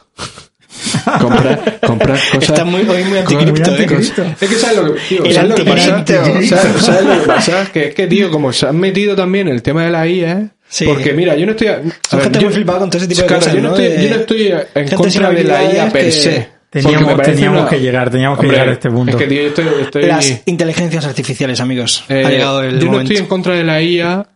comprar, 1.21 1.79
comprar 1.85 2.17
cosas. 2.31 2.49
Está 2.49 2.65
muy, 2.65 2.81
hoy 2.87 3.03
muy 3.03 3.17
anticripto, 3.19 3.71
muy 3.71 3.81
¿eh? 3.81 4.35
Es 4.39 4.49
que 4.49 4.55
sabes 4.55 4.77
lo 4.77 4.93
que, 4.93 4.99
tío, 5.07 5.23
El 5.23 5.33
¿sabes 5.33 5.49
lo 5.49 5.55
que 5.55 5.65
pasa? 5.65 6.05
¿Sabes, 6.05 6.49
sabes 6.81 7.05
lo 7.05 7.21
que 7.21 7.27
pasa? 7.27 7.69
Que 7.71 7.87
es 7.89 7.95
que, 7.95 8.07
tío, 8.07 8.31
como 8.31 8.51
se 8.53 8.67
han 8.67 8.77
metido 8.77 9.15
también 9.15 9.47
el 9.47 9.61
tema 9.61 9.83
de 9.83 9.91
la 9.91 10.07
IA, 10.07 10.49
Sí. 10.67 10.85
porque 10.85 11.13
mira, 11.13 11.35
yo 11.35 11.45
no 11.45 11.51
estoy. 11.51 11.67
a- 11.67 11.81
Son 12.09 12.19
a 12.19 12.23
gente 12.23 12.39
yo- 12.39 12.45
muy 12.47 12.53
flipada 12.55 12.79
con 12.79 12.89
todo 12.89 12.97
ese 12.99 13.07
tipo 13.07 13.21
de 13.21 13.27
claro, 13.27 13.39
cosas, 13.41 13.55
Yo 13.55 13.61
no, 13.61 13.69
¿no? 13.69 13.75
estoy, 13.75 13.89
De- 13.97 14.03
yo 14.03 14.09
no 14.09 14.21
estoy 14.21 14.53
en 14.75 14.89
contra 14.97 15.31
de 15.31 15.43
la 15.43 15.63
IA 15.73 15.89
per 15.91 16.11
se. 16.11 16.29
porque 16.71 16.81
Teníamos, 16.81 17.07
me 17.07 17.15
parece 17.15 17.31
teníamos 17.35 17.61
una- 17.61 17.69
que 17.69 17.79
llegar, 17.79 18.09
teníamos 18.09 18.37
que 18.39 18.45
Hombre, 18.47 18.57
llegar 18.57 18.69
a 18.69 18.73
este 18.73 18.89
punto. 18.89 19.11
Es 19.11 19.15
que, 19.15 19.27
tío, 19.27 19.41
yo 19.43 19.47
estoy, 19.49 19.65
estoy- 19.81 20.05
Las 20.07 20.41
inteligencias 20.45 21.05
artificiales, 21.05 21.59
amigos. 21.61 22.03
eh, 22.09 22.23
ha 22.25 22.29
llegado 22.29 22.63
el 22.63 22.79
yo 22.79 22.85
no 22.87 22.91
momento. 22.93 23.13
estoy 23.13 23.17
en 23.23 23.29
contra 23.29 23.53
de 23.55 23.63
la 23.63 23.81
IA 23.81 24.27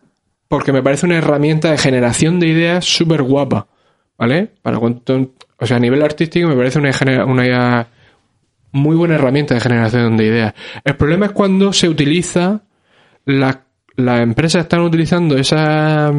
porque 0.49 0.73
me 0.73 0.83
parece 0.83 1.05
una 1.05 1.15
herramienta 1.17 1.71
de 1.71 1.77
generación 1.77 2.39
de 2.41 2.47
ideas 2.47 2.83
súper 2.83 3.21
guapa, 3.23 3.67
¿vale? 4.17 4.49
Para 4.61 4.77
cuanto, 4.79 5.31
o 5.57 5.65
sea, 5.65 5.77
a 5.77 5.79
nivel 5.79 6.01
artístico 6.03 6.49
me 6.49 6.55
parece 6.57 6.79
una, 6.79 6.91
una 7.25 7.87
muy 8.73 8.95
buena 8.97 9.15
herramienta 9.15 9.53
de 9.53 9.61
generación 9.61 10.17
de 10.17 10.25
ideas. 10.25 10.53
El 10.83 10.95
problema 10.97 11.27
es 11.27 11.31
cuando 11.31 11.71
se 11.71 11.87
utiliza, 11.87 12.61
la- 13.25 13.61
las 13.95 14.21
empresas 14.21 14.63
están 14.63 14.81
utilizando 14.81 15.37
esa, 15.37 16.11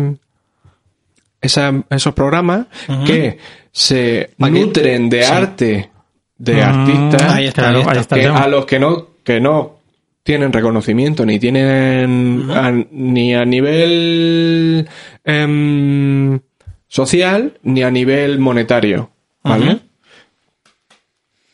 esa- 1.41 1.83
esos 1.91 2.15
programas 2.15 2.67
que 3.07 3.39
se 3.73 4.31
nutren 4.39 5.09
de 5.09 5.23
Sí. 5.25 5.33
arte 5.33 5.91
de 6.39 6.63
Ah, 6.63 6.69
artistas 6.71 7.33
Ahí 7.33 7.47
está, 7.47 8.17
que 8.17 8.27
a 8.27 8.47
los 8.49 8.65
que 8.67 8.79
no 8.79 9.07
que 9.25 9.41
no 9.41 9.80
tienen 10.23 10.53
reconocimiento 10.53 11.25
ni 11.27 11.39
tienen 11.39 12.51
a- 12.51 12.73
ni 12.91 13.35
a 13.35 13.45
nivel 13.45 14.87
em, 15.25 16.39
social 16.87 17.59
ni 17.63 17.83
a 17.83 17.91
nivel 17.91 18.39
monetario 18.39 19.11
vale. 19.43 19.79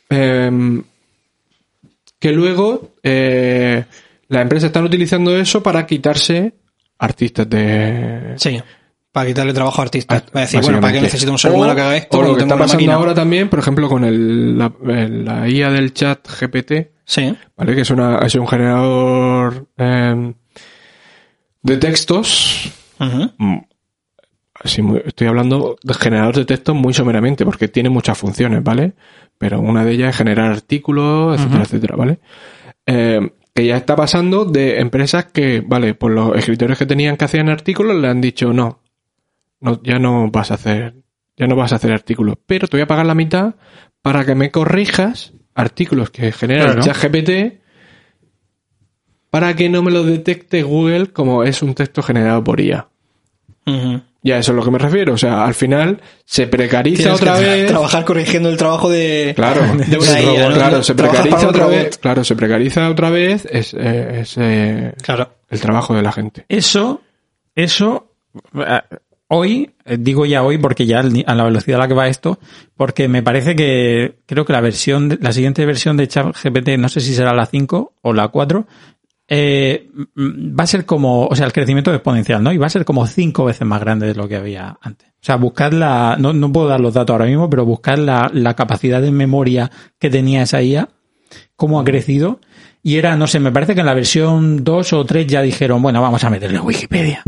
Em, 0.08 0.82
que 2.18 2.32
luego 2.32 2.94
eh, 3.02 3.84
las 4.28 4.42
empresas 4.42 4.68
están 4.68 4.84
utilizando 4.84 5.36
eso 5.36 5.62
para 5.62 5.86
quitarse 5.86 6.52
artistas 6.98 7.48
de 7.50 8.34
Sí. 8.36 8.60
Para 9.16 9.28
quitarle 9.28 9.54
trabajo 9.54 9.80
a 9.80 9.84
artistas. 9.84 10.24
Ah, 10.26 10.30
Para 10.30 10.44
decir, 10.44 10.60
bueno, 10.60 10.78
¿para 10.78 10.92
qué 10.92 11.00
necesito 11.00 11.32
un 11.32 11.38
ser 11.38 11.50
humano 11.52 11.74
que 11.74 11.80
haga 11.80 11.96
esto? 11.96 12.18
O 12.18 12.22
lo 12.22 12.34
que 12.34 12.40
tengo 12.40 12.52
está 12.52 12.64
pasando 12.66 12.92
ahora 12.92 13.14
también, 13.14 13.48
por 13.48 13.58
ejemplo, 13.58 13.88
con 13.88 14.04
el, 14.04 14.58
la, 14.58 15.48
IA 15.48 15.70
del 15.70 15.94
chat 15.94 16.28
GPT, 16.28 16.90
Sí. 17.06 17.34
¿vale? 17.56 17.74
Que 17.74 17.80
es, 17.80 17.90
una, 17.90 18.18
es 18.18 18.34
un 18.34 18.46
generador 18.46 19.68
em, 19.78 20.34
de 21.62 21.76
textos. 21.78 22.70
Muy- 22.98 23.62
estoy 25.06 25.28
hablando 25.28 25.78
de 25.82 25.94
generador 25.94 26.34
de 26.34 26.44
textos 26.44 26.76
muy 26.76 26.92
someramente, 26.92 27.46
porque 27.46 27.68
tiene 27.68 27.88
muchas 27.88 28.18
funciones, 28.18 28.62
¿vale? 28.62 28.92
Pero 29.38 29.60
una 29.60 29.82
de 29.82 29.92
ellas 29.92 30.10
es 30.10 30.16
generar 30.16 30.50
artículos, 30.50 31.40
etcétera, 31.40 31.62
etcétera, 31.62 31.96
¿vale? 31.96 32.18
Em, 32.84 33.30
que 33.54 33.64
ya 33.66 33.78
está 33.78 33.96
pasando 33.96 34.44
de 34.44 34.78
empresas 34.80 35.24
que, 35.26 35.62
vale, 35.66 35.94
pues 35.94 36.14
los 36.14 36.36
escritores 36.36 36.76
que 36.76 36.84
tenían 36.84 37.16
que 37.16 37.24
hacían 37.24 37.48
artículos 37.48 37.96
le 37.96 38.08
han 38.08 38.20
dicho 38.20 38.52
no, 38.52 38.80
no, 39.66 39.82
ya 39.82 39.98
no 39.98 40.30
vas 40.30 40.50
a 40.50 40.54
hacer, 40.54 40.94
ya 41.36 41.46
no 41.46 41.56
vas 41.56 41.72
a 41.72 41.76
hacer 41.76 41.92
artículos, 41.92 42.36
pero 42.46 42.68
te 42.68 42.76
voy 42.76 42.82
a 42.82 42.86
pagar 42.86 43.04
la 43.06 43.14
mitad 43.14 43.54
para 44.02 44.24
que 44.24 44.34
me 44.34 44.50
corrijas 44.50 45.32
artículos 45.54 46.10
que 46.10 46.32
genera 46.32 46.64
Claro. 46.64 46.78
el 46.80 46.84
chat 46.84 46.96
GPT 46.96 47.60
para 49.30 49.54
que 49.54 49.68
no 49.68 49.82
me 49.82 49.90
lo 49.90 50.04
detecte 50.04 50.62
Google 50.62 51.08
como 51.08 51.42
es 51.44 51.62
un 51.62 51.74
texto 51.74 52.02
generado 52.02 52.42
por 52.42 52.60
IA. 52.60 52.88
Ujú. 53.66 54.00
Ya, 54.22 54.38
eso 54.38 54.52
es 54.52 54.56
lo 54.56 54.64
que 54.64 54.70
me 54.70 54.78
refiero. 54.78 55.14
O 55.14 55.18
sea, 55.18 55.44
al 55.44 55.54
final 55.54 56.00
se 56.24 56.46
precariza 56.46 57.02
Tienes 57.02 57.20
otra 57.20 57.34
que 57.36 57.40
tra- 57.44 57.50
vez. 57.50 57.66
trabajar 57.68 58.04
corrigiendo 58.04 58.48
el 58.48 58.56
trabajo 58.56 58.88
de, 58.90 59.32
Claro, 59.36 59.60
de 59.76 59.98
una 59.98 60.20
IA, 60.20 60.48
¿no? 60.48 60.54
claro, 60.54 60.82
se 60.82 60.94
precariza 60.94 61.48
otra 61.48 61.64
robot. 61.64 61.76
vez. 61.76 61.98
Claro, 61.98 62.24
se 62.24 62.34
precariza 62.36 62.88
otra 62.90 63.10
vez 63.10 63.46
es, 63.50 63.74
eh, 63.74 64.20
es, 64.20 64.36
eh, 64.38 64.94
Claro. 65.02 65.30
el 65.48 65.60
trabajo 65.60 65.94
de 65.94 66.02
la 66.02 66.12
gente. 66.12 66.44
Eso, 66.48 67.02
eso, 67.54 68.12
eh, 68.54 68.80
hoy, 69.28 69.70
eh, 69.84 69.96
digo 69.98 70.26
ya 70.26 70.42
hoy 70.42 70.58
porque 70.58 70.86
ya 70.86 71.00
a 71.00 71.34
la 71.34 71.44
velocidad 71.44 71.78
a 71.78 71.84
la 71.84 71.88
que 71.88 71.94
va 71.94 72.08
esto, 72.08 72.38
porque 72.76 73.08
me 73.08 73.22
parece 73.22 73.56
que 73.56 74.18
creo 74.26 74.44
que 74.44 74.52
la 74.52 74.60
versión, 74.60 75.18
la 75.20 75.32
siguiente 75.32 75.64
versión 75.66 75.96
de 75.96 76.08
ChatGPT, 76.08 76.70
no 76.78 76.88
sé 76.88 77.00
si 77.00 77.14
será 77.14 77.34
la 77.34 77.46
5 77.46 77.94
o 78.02 78.12
la 78.12 78.28
4, 78.28 78.66
eh, 79.28 79.88
va 80.16 80.64
a 80.64 80.68
ser 80.68 80.86
como, 80.86 81.26
o 81.26 81.34
sea, 81.34 81.46
el 81.46 81.52
crecimiento 81.52 81.92
exponencial, 81.92 82.42
¿no? 82.42 82.52
Y 82.52 82.58
va 82.58 82.66
a 82.66 82.70
ser 82.70 82.84
como 82.84 83.06
cinco 83.06 83.44
veces 83.44 83.66
más 83.66 83.80
grande 83.80 84.06
de 84.06 84.14
lo 84.14 84.28
que 84.28 84.36
había 84.36 84.78
antes. 84.80 85.08
O 85.08 85.26
sea, 85.26 85.36
buscar 85.36 85.74
la, 85.74 86.16
no, 86.18 86.32
no 86.32 86.52
puedo 86.52 86.68
dar 86.68 86.80
los 86.80 86.94
datos 86.94 87.12
ahora 87.12 87.26
mismo, 87.26 87.50
pero 87.50 87.64
buscar 87.64 87.98
la, 87.98 88.30
la 88.32 88.54
capacidad 88.54 89.02
de 89.02 89.10
memoria 89.10 89.70
que 89.98 90.10
tenía 90.10 90.42
esa 90.42 90.62
IA, 90.62 90.90
cómo 91.56 91.80
ha 91.80 91.84
crecido. 91.84 92.40
Y 92.84 92.98
era, 92.98 93.16
no 93.16 93.26
sé, 93.26 93.40
me 93.40 93.50
parece 93.50 93.74
que 93.74 93.80
en 93.80 93.86
la 93.86 93.94
versión 93.94 94.62
2 94.62 94.92
o 94.92 95.04
3 95.04 95.26
ya 95.26 95.42
dijeron, 95.42 95.82
bueno, 95.82 96.00
vamos 96.00 96.22
a 96.22 96.30
meterle 96.30 96.60
Wikipedia. 96.60 97.24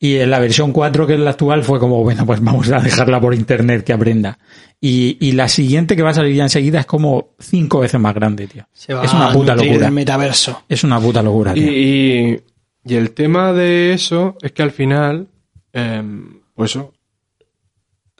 Y 0.00 0.16
en 0.18 0.30
la 0.30 0.38
versión 0.38 0.72
4, 0.72 1.06
que 1.08 1.14
es 1.14 1.20
la 1.20 1.30
actual, 1.30 1.64
fue 1.64 1.80
como, 1.80 2.02
bueno, 2.04 2.24
pues 2.24 2.40
vamos 2.40 2.70
a 2.70 2.78
dejarla 2.80 3.20
por 3.20 3.34
internet 3.34 3.82
que 3.84 3.92
aprenda. 3.92 4.38
Y, 4.80 5.16
y 5.20 5.32
la 5.32 5.48
siguiente 5.48 5.96
que 5.96 6.02
va 6.02 6.10
a 6.10 6.14
salir 6.14 6.36
ya 6.36 6.44
enseguida 6.44 6.78
es 6.80 6.86
como 6.86 7.30
cinco 7.40 7.80
veces 7.80 7.98
más 8.00 8.14
grande, 8.14 8.46
tío. 8.46 8.64
Se 8.72 8.94
va 8.94 9.02
Es 9.04 9.12
una 9.12 9.32
puta 9.32 9.54
a 9.54 9.56
locura. 9.56 9.78
del 9.86 9.92
metaverso. 9.92 10.62
Es 10.68 10.84
una 10.84 11.00
puta 11.00 11.20
locura, 11.22 11.52
Y, 11.56 11.60
tío. 11.60 11.72
y, 11.72 12.42
y 12.84 12.94
el 12.94 13.10
tema 13.10 13.52
de 13.52 13.92
eso 13.92 14.36
es 14.40 14.52
que 14.52 14.62
al 14.62 14.70
final, 14.70 15.26
em, 15.72 16.42
pues 16.54 16.70
eso, 16.70 16.92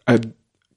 eh, 0.08 0.18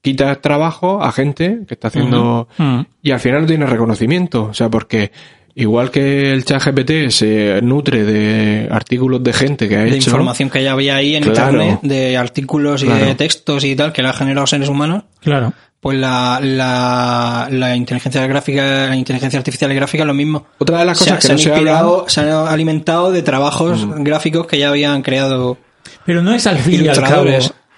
quita 0.02 0.40
trabajo 0.40 1.02
a 1.04 1.12
gente 1.12 1.62
que 1.68 1.74
está 1.74 1.88
haciendo... 1.88 2.48
Mm. 2.58 2.82
Y 3.02 3.10
al 3.12 3.20
final 3.20 3.42
no 3.42 3.48
tiene 3.48 3.66
reconocimiento. 3.66 4.44
O 4.46 4.54
sea, 4.54 4.70
porque 4.70 5.12
igual 5.56 5.92
que 5.92 6.32
el 6.32 6.46
chat 6.46 6.64
GPT 6.64 7.10
se 7.10 7.60
nutre 7.62 8.04
de 8.04 8.68
artículos 8.72 9.24
de 9.24 9.34
gente 9.34 9.68
que 9.70 9.78
ha 9.78 9.82
De 9.84 9.96
hecho... 9.96 10.10
información 10.10 10.50
que 10.50 10.64
ya 10.64 10.72
había 10.72 10.96
ahí 10.96 11.16
en 11.16 11.24
Claro. 11.24 11.52
internet, 11.62 11.80
de 11.84 12.18
artículos 12.18 12.84
y 12.84 12.86
Claro. 12.88 13.06
de 13.06 13.16
textos 13.16 13.64
y 13.64 13.76
tal, 13.76 13.92
que 13.94 14.02
la 14.02 14.10
han 14.10 14.16
generado 14.16 14.48
seres 14.48 14.70
humanos, 14.70 15.04
Claro. 15.22 15.54
pues 15.80 15.98
la, 16.00 16.40
la, 16.42 17.48
la 17.52 17.76
inteligencia 17.76 18.26
gráfica, 18.28 18.88
la 18.88 18.96
inteligencia 18.96 19.38
artificial 19.40 19.72
y 19.72 19.76
gráfica 19.76 20.04
es 20.04 20.08
lo 20.08 20.14
mismo. 20.14 20.46
Otra 20.60 20.80
de 20.80 20.86
las 20.86 20.98
Se, 21.00 21.06
cosas 21.06 21.18
que 21.18 21.22
se 21.24 21.28
no 21.30 21.34
han 21.34 21.40
se 21.40 21.50
inspirado, 21.50 21.96
habla... 22.00 22.10
se 22.10 22.22
han 22.22 22.30
alimentado 22.48 23.12
de 23.12 23.22
trabajos 23.22 23.88
gráficos 23.98 24.48
que 24.48 24.58
ya 24.58 24.70
habían 24.70 25.02
creado. 25.02 25.58
Pero 26.06 26.22
no 26.24 26.34
es 26.34 26.48
al 26.48 26.58
fin 26.60 26.86
y 26.86 26.88
al 26.88 27.02
cabo, 27.02 27.26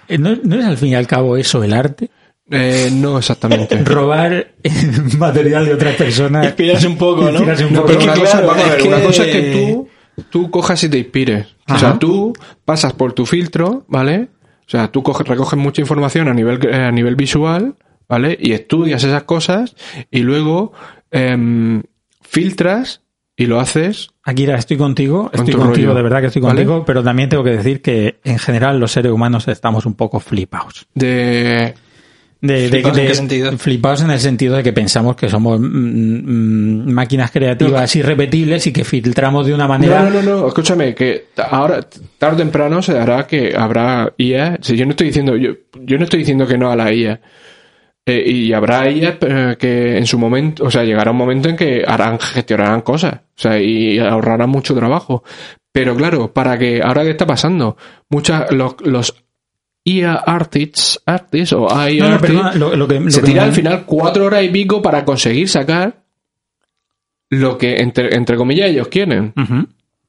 eh, 0.08 0.18
no, 0.18 0.36
no 0.42 0.56
es 0.60 0.64
al 0.66 0.76
fin 0.76 0.88
y 0.90 0.94
al 0.94 1.06
cabo 1.06 1.36
eso 1.36 1.62
el 1.64 1.72
arte. 1.72 2.10
Eh, 2.50 2.90
no 2.92 3.18
exactamente. 3.18 3.76
Robar 3.84 4.52
material 5.18 5.64
de 5.66 5.74
otras 5.74 5.94
personas. 5.96 6.44
Inspirarse 6.46 6.86
un 6.86 6.96
poco, 6.98 7.22
¿no? 7.22 7.30
Inspirarse 7.30 7.64
un 7.66 7.72
No, 7.72 7.80
poco. 7.82 7.92
pero 7.92 8.04
una 8.04 8.14
cosa, 8.14 8.30
claro, 8.42 8.46
vamos 8.48 8.64
a 8.64 8.68
ver, 8.70 8.80
es 8.80 8.86
una 8.86 8.96
que- 8.98 9.02
cosa 9.04 9.24
es 9.24 9.32
que 9.32 9.52
tú, 9.52 9.88
tú 10.30 10.50
cojas 10.50 10.84
y 10.84 10.88
te 10.88 10.98
inspires. 10.98 11.46
O 11.68 11.78
sea, 11.78 11.98
tú 11.98 12.32
pasas 12.64 12.92
por 12.92 13.12
tu 13.14 13.24
filtro, 13.26 13.84
¿vale? 13.88 14.28
O 14.66 14.70
sea, 14.70 14.88
tú 14.88 15.02
coges, 15.02 15.26
recoges 15.26 15.58
mucha 15.58 15.80
información 15.80 16.28
a 16.28 16.34
nivel, 16.34 16.58
eh, 16.66 16.74
a 16.74 16.90
nivel 16.92 17.16
visual, 17.16 17.74
¿vale? 18.08 18.36
Y 18.40 18.52
estudias 18.52 19.02
esas 19.04 19.22
cosas 19.24 19.74
y 20.10 20.20
luego 20.20 20.72
em, 21.10 21.82
filtras 22.22 23.02
y 23.36 23.46
lo 23.46 23.58
haces 23.60 24.10
Akira, 24.22 24.56
estoy 24.56 24.76
contigo, 24.78 25.30
Con 25.30 25.40
estoy 25.40 25.54
contigo, 25.54 25.88
rollo, 25.88 25.94
de 25.94 26.02
verdad 26.02 26.20
que 26.20 26.26
estoy 26.28 26.40
¿vale? 26.42 26.64
contigo, 26.64 26.84
pero 26.86 27.02
también 27.02 27.28
tengo 27.28 27.44
que 27.44 27.50
decir 27.50 27.82
que 27.82 28.20
en 28.24 28.38
general 28.38 28.78
los 28.80 28.92
seres 28.92 29.12
humanos 29.12 29.48
estamos 29.48 29.84
un 29.86 29.94
poco 29.94 30.18
flipados. 30.20 30.86
de... 30.94 31.74
De, 32.46 32.68
de- 32.68 32.68
¿Flipaos 32.68 32.98
en 32.98 33.06
qué 33.06 33.14
sentido? 33.14 33.58
flipados 33.58 34.02
en 34.02 34.10
el 34.10 34.20
sentido 34.20 34.54
de 34.56 34.62
que 34.62 34.74
pensamos 34.74 35.16
que 35.16 35.30
somos 35.30 35.58
mm, 35.58 35.64
mm, 35.64 36.92
máquinas 36.92 37.30
creativas 37.30 37.96
irrepetibles 37.96 38.66
y 38.66 38.72
que 38.72 38.84
filtramos 38.84 39.46
de 39.46 39.54
una 39.54 39.66
manera. 39.66 40.02
No, 40.02 40.10
no, 40.10 40.22
no, 40.22 40.40
no, 40.40 40.48
escúchame, 40.48 40.94
que 40.94 41.28
ahora, 41.50 41.80
tarde 42.18 42.34
o 42.34 42.38
temprano 42.38 42.82
se 42.82 42.98
hará 42.98 43.26
que 43.26 43.54
habrá 43.56 44.12
IA. 44.18 44.58
Si 44.60 44.76
yo 44.76 44.84
no 44.84 44.90
estoy 44.90 45.06
diciendo, 45.06 45.36
yo, 45.36 45.52
yo 45.80 45.96
no 45.96 46.04
estoy 46.04 46.18
diciendo 46.18 46.46
que 46.46 46.58
no 46.58 46.70
a 46.70 46.76
la 46.76 46.92
IA. 46.92 47.20
Eh, 48.06 48.22
y 48.30 48.52
habrá 48.52 48.90
IA 48.90 49.16
eh, 49.22 49.56
que 49.58 49.96
en 49.96 50.04
su 50.04 50.18
momento, 50.18 50.64
o 50.64 50.70
sea, 50.70 50.84
llegará 50.84 51.12
un 51.12 51.16
momento 51.16 51.48
en 51.48 51.56
que 51.56 51.82
harán, 51.86 52.18
gestionarán 52.20 52.82
cosas, 52.82 53.14
o 53.14 53.40
sea, 53.40 53.58
y 53.58 53.98
ahorrarán 53.98 54.50
mucho 54.50 54.74
trabajo. 54.74 55.24
Pero 55.72 55.96
claro, 55.96 56.30
para 56.32 56.58
que, 56.58 56.82
ahora 56.82 57.02
que 57.02 57.10
está 57.10 57.26
pasando, 57.26 57.78
muchas, 58.10 58.52
los, 58.52 58.76
los 58.84 59.23
IA 59.84 60.14
artists, 60.14 61.00
artists 61.04 61.52
o 61.52 61.70
AI 61.70 61.98
No, 61.98 62.08
no, 62.08 62.14
artists, 62.14 62.34
perdona, 62.36 62.54
lo, 62.54 62.74
lo 62.76 62.88
que, 62.88 63.00
lo 63.00 63.10
se 63.10 63.20
que 63.20 63.26
tira 63.26 63.42
me- 63.42 63.48
al 63.48 63.54
final 63.54 63.84
cuatro 63.84 64.24
horas 64.24 64.42
y 64.42 64.48
pico 64.48 64.80
para 64.80 65.04
conseguir 65.04 65.48
sacar 65.48 66.02
lo 67.30 67.58
que, 67.58 67.76
entre, 67.76 68.14
entre 68.14 68.36
comillas, 68.36 68.70
ellos 68.70 68.88
quieren. 68.88 69.32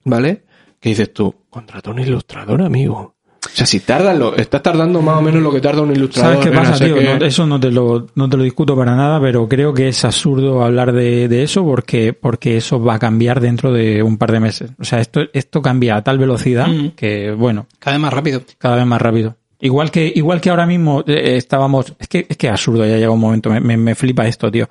¿Vale? 0.03 0.43
Que 0.79 0.89
dices 0.89 1.11
tú, 1.13 1.33
contrata 1.49 1.89
un 1.91 1.99
ilustrador, 1.99 2.61
amigo. 2.61 3.15
O 3.45 3.57
sea, 3.57 3.65
si 3.65 3.79
tardas, 3.79 4.17
lo, 4.17 4.35
estás 4.35 4.61
tardando 4.61 5.01
más 5.01 5.17
o 5.17 5.21
menos 5.21 5.41
lo 5.41 5.51
que 5.51 5.61
tarda 5.61 5.81
un 5.81 5.91
ilustrador. 5.95 6.33
¿Sabes 6.43 6.45
qué 6.49 6.55
pasa, 6.55 6.83
tío? 6.85 6.95
que- 6.95 7.03
No, 7.19 7.25
eso 7.25 7.45
no 7.47 7.59
te, 7.59 7.71
lo, 7.71 8.07
no 8.15 8.29
te 8.29 8.37
lo 8.37 8.43
discuto 8.43 8.75
para 8.75 8.95
nada, 8.95 9.19
pero 9.21 9.47
creo 9.47 9.73
que 9.73 9.87
es 9.87 10.03
absurdo 10.03 10.63
hablar 10.63 10.91
de, 10.91 11.27
de 11.27 11.43
eso 11.43 11.63
porque, 11.63 12.13
porque 12.13 12.57
eso 12.57 12.81
va 12.83 12.95
a 12.95 12.99
cambiar 12.99 13.39
dentro 13.39 13.71
de 13.71 14.03
un 14.03 14.17
par 14.17 14.31
de 14.31 14.39
meses. 14.39 14.71
O 14.79 14.83
sea, 14.83 14.99
esto, 14.99 15.21
esto 15.33 15.61
cambia 15.61 15.95
a 15.95 16.03
tal 16.03 16.17
velocidad 16.17 16.67
Mm. 16.67 16.89
que, 16.95 17.31
bueno, 17.31 17.67
Cada 17.79 17.95
vez 17.97 18.01
más 18.01 18.13
rápido. 18.13 18.41
cada 18.57 18.75
vez 18.75 18.85
más 18.85 19.01
rápido. 19.01 19.37
Igual 19.59 19.89
que, 19.91 20.11
igual 20.15 20.41
que 20.41 20.49
ahora 20.49 20.65
mismo 20.65 21.03
eh, 21.07 21.37
estábamos, 21.37 21.93
es 21.99 22.07
que, 22.07 22.25
es 22.29 22.37
que 22.37 22.49
absurdo, 22.49 22.85
ya 22.85 22.97
llega 22.97 23.11
un 23.11 23.19
momento, 23.19 23.49
me, 23.49 23.59
me, 23.61 23.77
me 23.77 23.95
flipa 23.95 24.27
esto, 24.27 24.51
tío. 24.51 24.67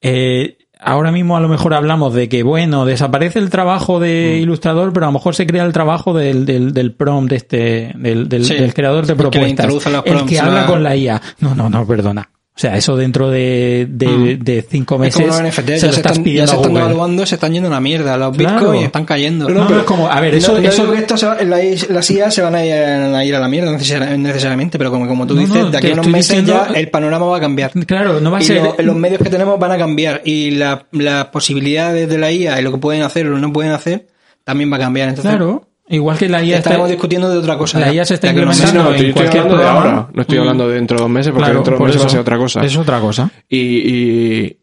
Eh, 0.00 0.56
ahora 0.80 1.12
mismo 1.12 1.36
a 1.36 1.40
lo 1.40 1.48
mejor 1.48 1.74
hablamos 1.74 2.14
de 2.14 2.28
que, 2.28 2.42
bueno, 2.42 2.84
desaparece 2.84 3.38
el 3.38 3.50
trabajo 3.50 4.00
de 4.00 4.36
Mm. 4.38 4.42
ilustrador, 4.42 4.92
pero 4.92 5.06
a 5.06 5.08
lo 5.08 5.12
mejor 5.12 5.34
se 5.34 5.46
crea 5.46 5.64
el 5.64 5.72
trabajo 5.72 6.12
del, 6.14 6.44
del, 6.44 6.72
del 6.72 6.92
prompt 6.92 7.32
este, 7.32 7.92
del, 7.96 8.28
del, 8.28 8.44
Sí, 8.44 8.54
del 8.54 8.74
creador 8.74 9.06
de 9.06 9.12
el 9.12 9.18
que 9.18 9.24
le 9.24 9.54
propuestas. 9.54 9.66
los 9.92 10.06
el 10.06 10.26
que 10.26 10.40
habla 10.40 10.62
la- 10.62 10.66
con 10.66 10.82
la 10.82 10.96
IA. 10.96 11.20
No, 11.40 11.54
no, 11.54 11.68
no, 11.68 11.86
perdona. 11.86 12.28
O 12.54 12.58
sea, 12.62 12.76
eso 12.76 12.96
dentro 12.96 13.30
de, 13.30 13.86
de, 13.88 14.06
Mm. 14.06 14.38
de 14.44 14.62
cinco 14.68 14.96
Es 14.96 15.00
meses 15.00 15.14
como 15.22 15.26
los 15.28 15.40
NFT, 15.42 15.68
se 15.68 15.78
ya 15.78 15.86
lo 15.86 15.92
se, 15.94 16.00
están, 16.00 16.14
ya 16.16 16.22
pidiendo 16.22 16.46
se 16.48 16.54
están 16.56 16.68
Google. 16.70 16.84
devaluando, 16.84 17.26
se 17.26 17.34
están 17.36 17.52
yendo 17.54 17.68
a 17.68 17.70
una 17.70 17.80
mierda. 17.80 18.16
Los 18.18 18.36
Claro. 18.36 18.58
bitcoins 18.60 18.84
están 18.84 19.04
cayendo. 19.06 19.48
No, 19.48 19.68
no, 19.70 19.78
es 19.78 19.84
como, 19.84 20.06
a 20.10 20.20
ver, 20.20 20.34
eso, 20.34 20.52
no, 20.60 20.68
eso, 20.68 20.92
que 20.92 20.98
esto 20.98 21.16
se 21.16 21.26
va- 21.26 21.42
la- 21.42 21.58
las 21.88 22.10
IA 22.10 22.30
se 22.30 22.42
van 22.42 22.54
a 22.54 22.64
ir 22.66 22.72
a, 22.74 23.24
ir 23.24 23.34
a 23.34 23.40
la 23.40 23.48
mierda 23.48 23.72
necesari- 23.72 24.18
necesariamente, 24.18 24.76
pero 24.76 24.90
como, 24.90 25.08
como 25.08 25.26
tú 25.26 25.34
No, 25.34 25.40
dices, 25.40 25.56
no, 25.56 25.70
de 25.70 25.78
aquí 25.78 25.90
a 25.90 25.92
unos 25.94 26.06
meses 26.08 26.28
diciendo- 26.44 26.66
ya 26.74 26.78
el 26.78 26.90
panorama 26.90 27.24
va 27.24 27.38
a 27.38 27.40
cambiar. 27.40 27.70
claro, 27.86 28.20
no 28.20 28.30
va 28.30 28.36
a 28.38 28.42
y 28.42 28.44
ser, 28.44 28.62
lo- 28.62 28.76
los 28.82 28.96
medios 28.96 29.22
que 29.22 29.30
tenemos 29.30 29.58
van 29.58 29.72
a 29.72 29.78
cambiar 29.78 30.20
y 30.26 30.50
la- 30.50 30.84
las 30.92 31.24
posibilidades 31.28 32.06
de 32.06 32.18
la 32.18 32.30
IA 32.30 32.60
y 32.60 32.62
lo 32.62 32.70
que 32.70 32.78
pueden 32.78 33.02
hacer 33.02 33.28
o 33.28 33.38
no 33.38 33.50
pueden 33.50 33.72
hacer 33.72 34.08
también 34.44 34.70
va 34.70 34.76
a 34.76 34.80
cambiar. 34.80 35.08
Entonces, 35.08 35.30
claro, 35.30 35.68
igual 35.96 36.18
que 36.18 36.28
la 36.28 36.38
IA 36.42 36.56
está- 36.56 36.70
estaremos 36.70 36.88
discutiendo 36.90 37.30
de 37.30 37.38
otra 37.38 37.56
cosa. 37.56 37.78
la 37.78 37.86
ya. 37.86 37.92
IA 37.94 38.04
se 38.04 38.14
está 38.14 38.28
Ya 38.28 38.34
que 38.34 38.40
no 38.44 38.52
implementando 38.52 38.82
no, 38.82 38.88
en 38.90 38.94
estoy, 38.96 39.12
cualquier 39.12 39.42
hablando 39.42 39.62
de 39.62 39.68
ahora. 39.68 40.08
No 40.12 40.22
estoy 40.22 40.38
hablando 40.38 40.68
de 40.68 40.74
dentro 40.74 40.96
de 40.96 41.02
dos 41.02 41.10
meses, 41.10 41.32
porque 41.32 41.44
Claro, 41.44 41.54
dentro 41.58 41.72
de 41.74 41.78
dos 41.78 41.86
meses 41.86 42.00
va 42.00 42.04
a 42.04 42.06
eso. 42.06 42.10
ser 42.12 42.20
otra 42.20 42.38
cosa. 42.38 42.64
Es 42.64 42.76
otra 42.76 43.00
cosa. 43.00 43.30
Y, 43.48 43.58
y, 43.58 44.58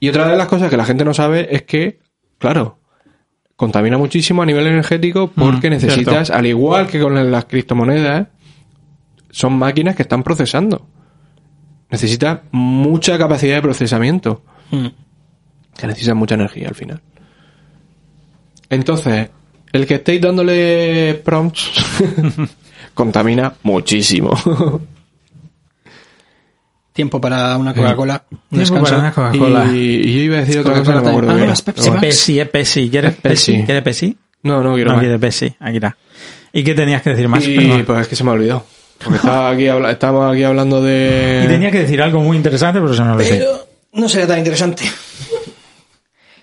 y 0.00 0.08
otra 0.08 0.28
de 0.28 0.36
las 0.36 0.46
cosas 0.48 0.70
que 0.70 0.76
la 0.76 0.84
gente 0.84 1.04
no 1.04 1.14
sabe 1.14 1.48
es 1.54 1.62
que, 1.62 1.98
claro, 2.38 2.78
contamina 3.56 3.96
muchísimo 3.98 4.42
a 4.42 4.46
nivel 4.46 4.66
energético 4.66 5.28
porque 5.34 5.68
Mm, 5.68 5.72
necesitas, 5.72 6.30
al 6.30 6.46
igual 6.46 6.86
que 6.86 7.00
con 7.00 7.30
las 7.30 7.44
criptomonedas, 7.46 8.28
son 9.30 9.54
máquinas 9.58 9.96
que 9.96 10.02
están 10.02 10.22
procesando. 10.22 10.86
Necesitas 11.90 12.40
mucha 12.52 13.16
capacidad 13.18 13.54
de 13.56 13.62
procesamiento, 13.62 14.42
Mm. 14.70 14.86
que 15.78 15.86
necesitan 15.86 16.16
mucha 16.16 16.34
energía 16.34 16.68
al 16.68 16.74
final. 16.74 17.00
Entonces, 18.68 19.30
el 19.72 19.86
que 19.86 19.94
estéis 19.96 20.20
dándole 20.20 21.20
prompts 21.24 21.70
contamina 22.94 23.52
muchísimo. 23.62 24.32
Tiempo 26.92 27.20
para 27.20 27.56
una 27.58 27.74
Coca-Cola. 27.74 28.24
Un 28.50 28.58
descanso. 28.58 28.84
para 28.84 28.98
una 28.98 29.12
Coca-Cola. 29.12 29.66
Y, 29.70 29.76
y 29.76 30.14
yo 30.14 30.20
iba 30.22 30.36
a 30.38 30.40
decir 30.40 30.58
otra 30.60 30.78
cosa, 30.78 30.94
no 30.94 31.02
me 31.02 31.08
acuerdo 31.10 31.30
Ah, 31.32 31.54
Pepsi. 31.64 31.90
Pepsi, 32.00 32.40
es 32.40 32.48
Pepsi. 32.48 32.88
¿Quieres 32.90 33.14
Pepsi? 33.16 33.62
¿Quieres 33.64 33.82
Pepsi? 33.82 34.16
No, 34.44 34.62
no 34.62 34.74
quiero 34.74 34.90
No 34.90 34.96
más. 34.96 35.02
quieres 35.02 35.20
Pepsi. 35.20 35.54
Aquí 35.60 35.76
está. 35.76 35.94
¿Y 36.54 36.64
qué 36.64 36.74
tenías 36.74 37.02
que 37.02 37.10
decir 37.10 37.28
más? 37.28 37.46
Y 37.46 37.54
Perdón. 37.56 37.84
pues 37.86 38.00
es 38.00 38.08
que 38.08 38.16
se 38.16 38.24
me 38.24 38.30
ha 38.30 38.32
olvidado. 38.32 38.64
Porque 38.98 39.16
estaba 39.16 39.50
aquí, 39.50 39.66
estábamos 39.66 40.32
aquí 40.32 40.42
hablando 40.44 40.80
de... 40.80 41.42
Y 41.44 41.48
tenía 41.48 41.70
que 41.70 41.80
decir 41.80 42.00
algo 42.00 42.20
muy 42.22 42.34
interesante, 42.38 42.80
pero 42.80 42.94
se 42.94 43.02
me 43.02 43.10
olvidó. 43.10 43.28
Pero 43.28 43.68
no 43.92 44.08
sería 44.08 44.26
tan 44.26 44.38
interesante. 44.38 44.84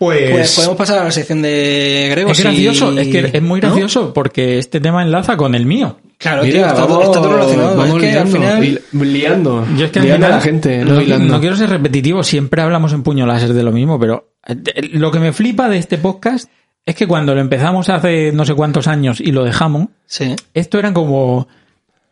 Pues, 0.03 0.31
Pues 0.31 0.55
podemos 0.55 0.77
pasar 0.77 0.99
a 0.99 1.03
la 1.05 1.11
sección 1.11 1.41
de 1.41 2.07
Grego. 2.11 2.31
es 2.31 2.39
gracioso, 2.41 2.97
es 2.97 3.07
que 3.07 3.31
es 3.37 3.41
muy 3.41 3.59
¿no? 3.61 3.67
gracioso 3.69 4.13
porque 4.13 4.57
este 4.57 4.79
tema 4.79 5.01
enlaza 5.03 5.37
con 5.37 5.55
el 5.55 5.65
mío. 5.65 5.97
Claro, 6.17 6.43
Mira, 6.43 6.53
tío, 6.53 6.65
está, 6.67 6.75
todo, 6.85 6.87
vamos- 6.87 7.05
está 7.05 7.21
todo 7.21 7.33
relacionado. 7.33 7.75
Vamos 7.77 8.03
es 8.03 8.09
que 8.11 8.17
al 8.17 8.27
final. 8.27 8.81
liando. 8.93 9.67
Yo 9.77 9.85
es 9.85 9.91
que 9.91 9.99
al 9.99 10.05
liando 10.05 10.25
final, 10.25 10.31
a 10.31 10.35
la 10.37 10.41
gente, 10.41 10.77
no, 10.85 10.93
no, 10.93 11.01
hilando. 11.01 11.33
no 11.33 11.39
quiero 11.41 11.55
ser 11.55 11.69
repetitivo, 11.69 12.23
siempre 12.23 12.61
hablamos 12.61 12.93
en 12.93 13.03
puño 13.03 13.25
láser 13.25 13.53
de 13.53 13.63
lo 13.63 13.71
mismo, 13.71 13.99
pero 13.99 14.31
eh, 14.47 14.55
lo 14.93 15.11
que 15.11 15.19
me 15.19 15.33
flipa 15.33 15.67
de 15.69 15.77
este 15.79 15.97
podcast 15.97 16.49
es 16.85 16.95
que 16.95 17.07
cuando 17.07 17.33
lo 17.35 17.41
empezamos 17.41 17.89
hace 17.89 18.31
no 18.31 18.45
sé 18.45 18.53
cuántos 18.53 18.87
años 18.87 19.19
y 19.21 19.31
lo 19.31 19.43
dejamos, 19.43 19.87
Sí. 20.05 20.35
esto 20.53 20.79
eran 20.79 20.93
como 20.93 21.47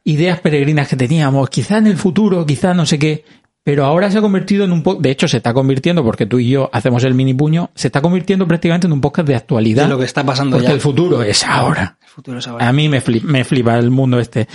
ideas 0.04 0.40
peregrinas 0.40 0.88
que 0.88 0.96
teníamos, 0.96 1.50
quizá 1.50 1.78
en 1.78 1.88
el 1.88 1.98
futuro, 1.98 2.46
quizá 2.46 2.74
no 2.74 2.86
sé 2.86 2.98
qué, 2.98 3.24
pero 3.64 3.86
ahora 3.86 4.10
se 4.10 4.18
ha 4.18 4.22
convertido 4.22 4.66
en 4.66 4.72
un 4.72 4.82
podcast, 4.82 5.04
de 5.04 5.12
hecho 5.12 5.28
se 5.28 5.38
está 5.38 5.54
convirtiendo, 5.54 6.04
porque 6.04 6.26
tú 6.26 6.40
y 6.40 6.50
yo 6.50 6.70
hacemos 6.74 7.04
el 7.04 7.14
mini 7.14 7.34
puño, 7.34 7.70
se 7.76 7.88
está 7.88 8.02
convirtiendo 8.02 8.48
prácticamente 8.48 8.88
en 8.88 8.94
un 8.94 9.02
podcast 9.02 9.28
de 9.28 9.36
actualidad. 9.36 9.84
De 9.84 9.90
lo 9.90 10.00
que 10.00 10.06
está 10.06 10.26
pasando 10.26 10.58
porque 10.58 10.70
ya. 10.70 10.74
el 10.74 10.82
futuro 10.82 11.22
es 11.22 11.44
ahora. 11.46 11.98
El 12.02 12.10
futuro 12.10 12.40
es 12.40 12.48
ahora. 12.48 12.68
A 12.68 12.74
mí 12.74 12.90
me 12.90 13.02
flipa, 13.02 13.28
me 13.28 13.44
flipa 13.44 13.78
el 13.78 13.92
mundo 13.92 14.20
este. 14.20 14.48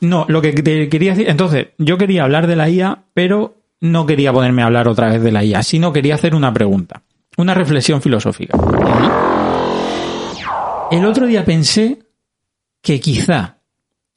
No, 0.00 0.26
lo 0.28 0.42
que 0.42 0.52
te 0.52 0.88
quería 0.88 1.12
decir, 1.12 1.28
entonces, 1.28 1.68
yo 1.78 1.96
quería 1.96 2.24
hablar 2.24 2.46
de 2.46 2.56
la 2.56 2.68
IA, 2.68 3.04
pero 3.14 3.56
no 3.80 4.04
quería 4.04 4.32
ponerme 4.32 4.62
a 4.62 4.66
hablar 4.66 4.88
otra 4.88 5.08
vez 5.08 5.22
de 5.22 5.32
la 5.32 5.42
IA, 5.42 5.62
sino 5.62 5.92
quería 5.92 6.14
hacer 6.14 6.34
una 6.34 6.52
pregunta, 6.52 7.02
una 7.38 7.54
reflexión 7.54 8.02
filosófica. 8.02 8.58
El 10.90 11.06
otro 11.06 11.26
día 11.26 11.44
pensé 11.44 12.00
que 12.82 13.00
quizá 13.00 13.58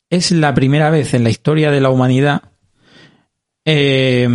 es 0.10 0.32
la 0.32 0.54
primera 0.54 0.89
vez 0.89 1.14
en 1.14 1.24
la 1.24 1.30
historia 1.30 1.72
de 1.72 1.82
la 1.82 1.89
humanidad 1.89 2.53
eh, 3.66 4.28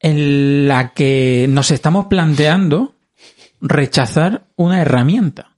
en 0.00 0.68
la 0.68 0.92
que 0.94 1.46
nos 1.48 1.70
estamos 1.70 2.06
planteando 2.06 2.94
rechazar 3.60 4.46
una 4.56 4.80
herramienta. 4.80 5.56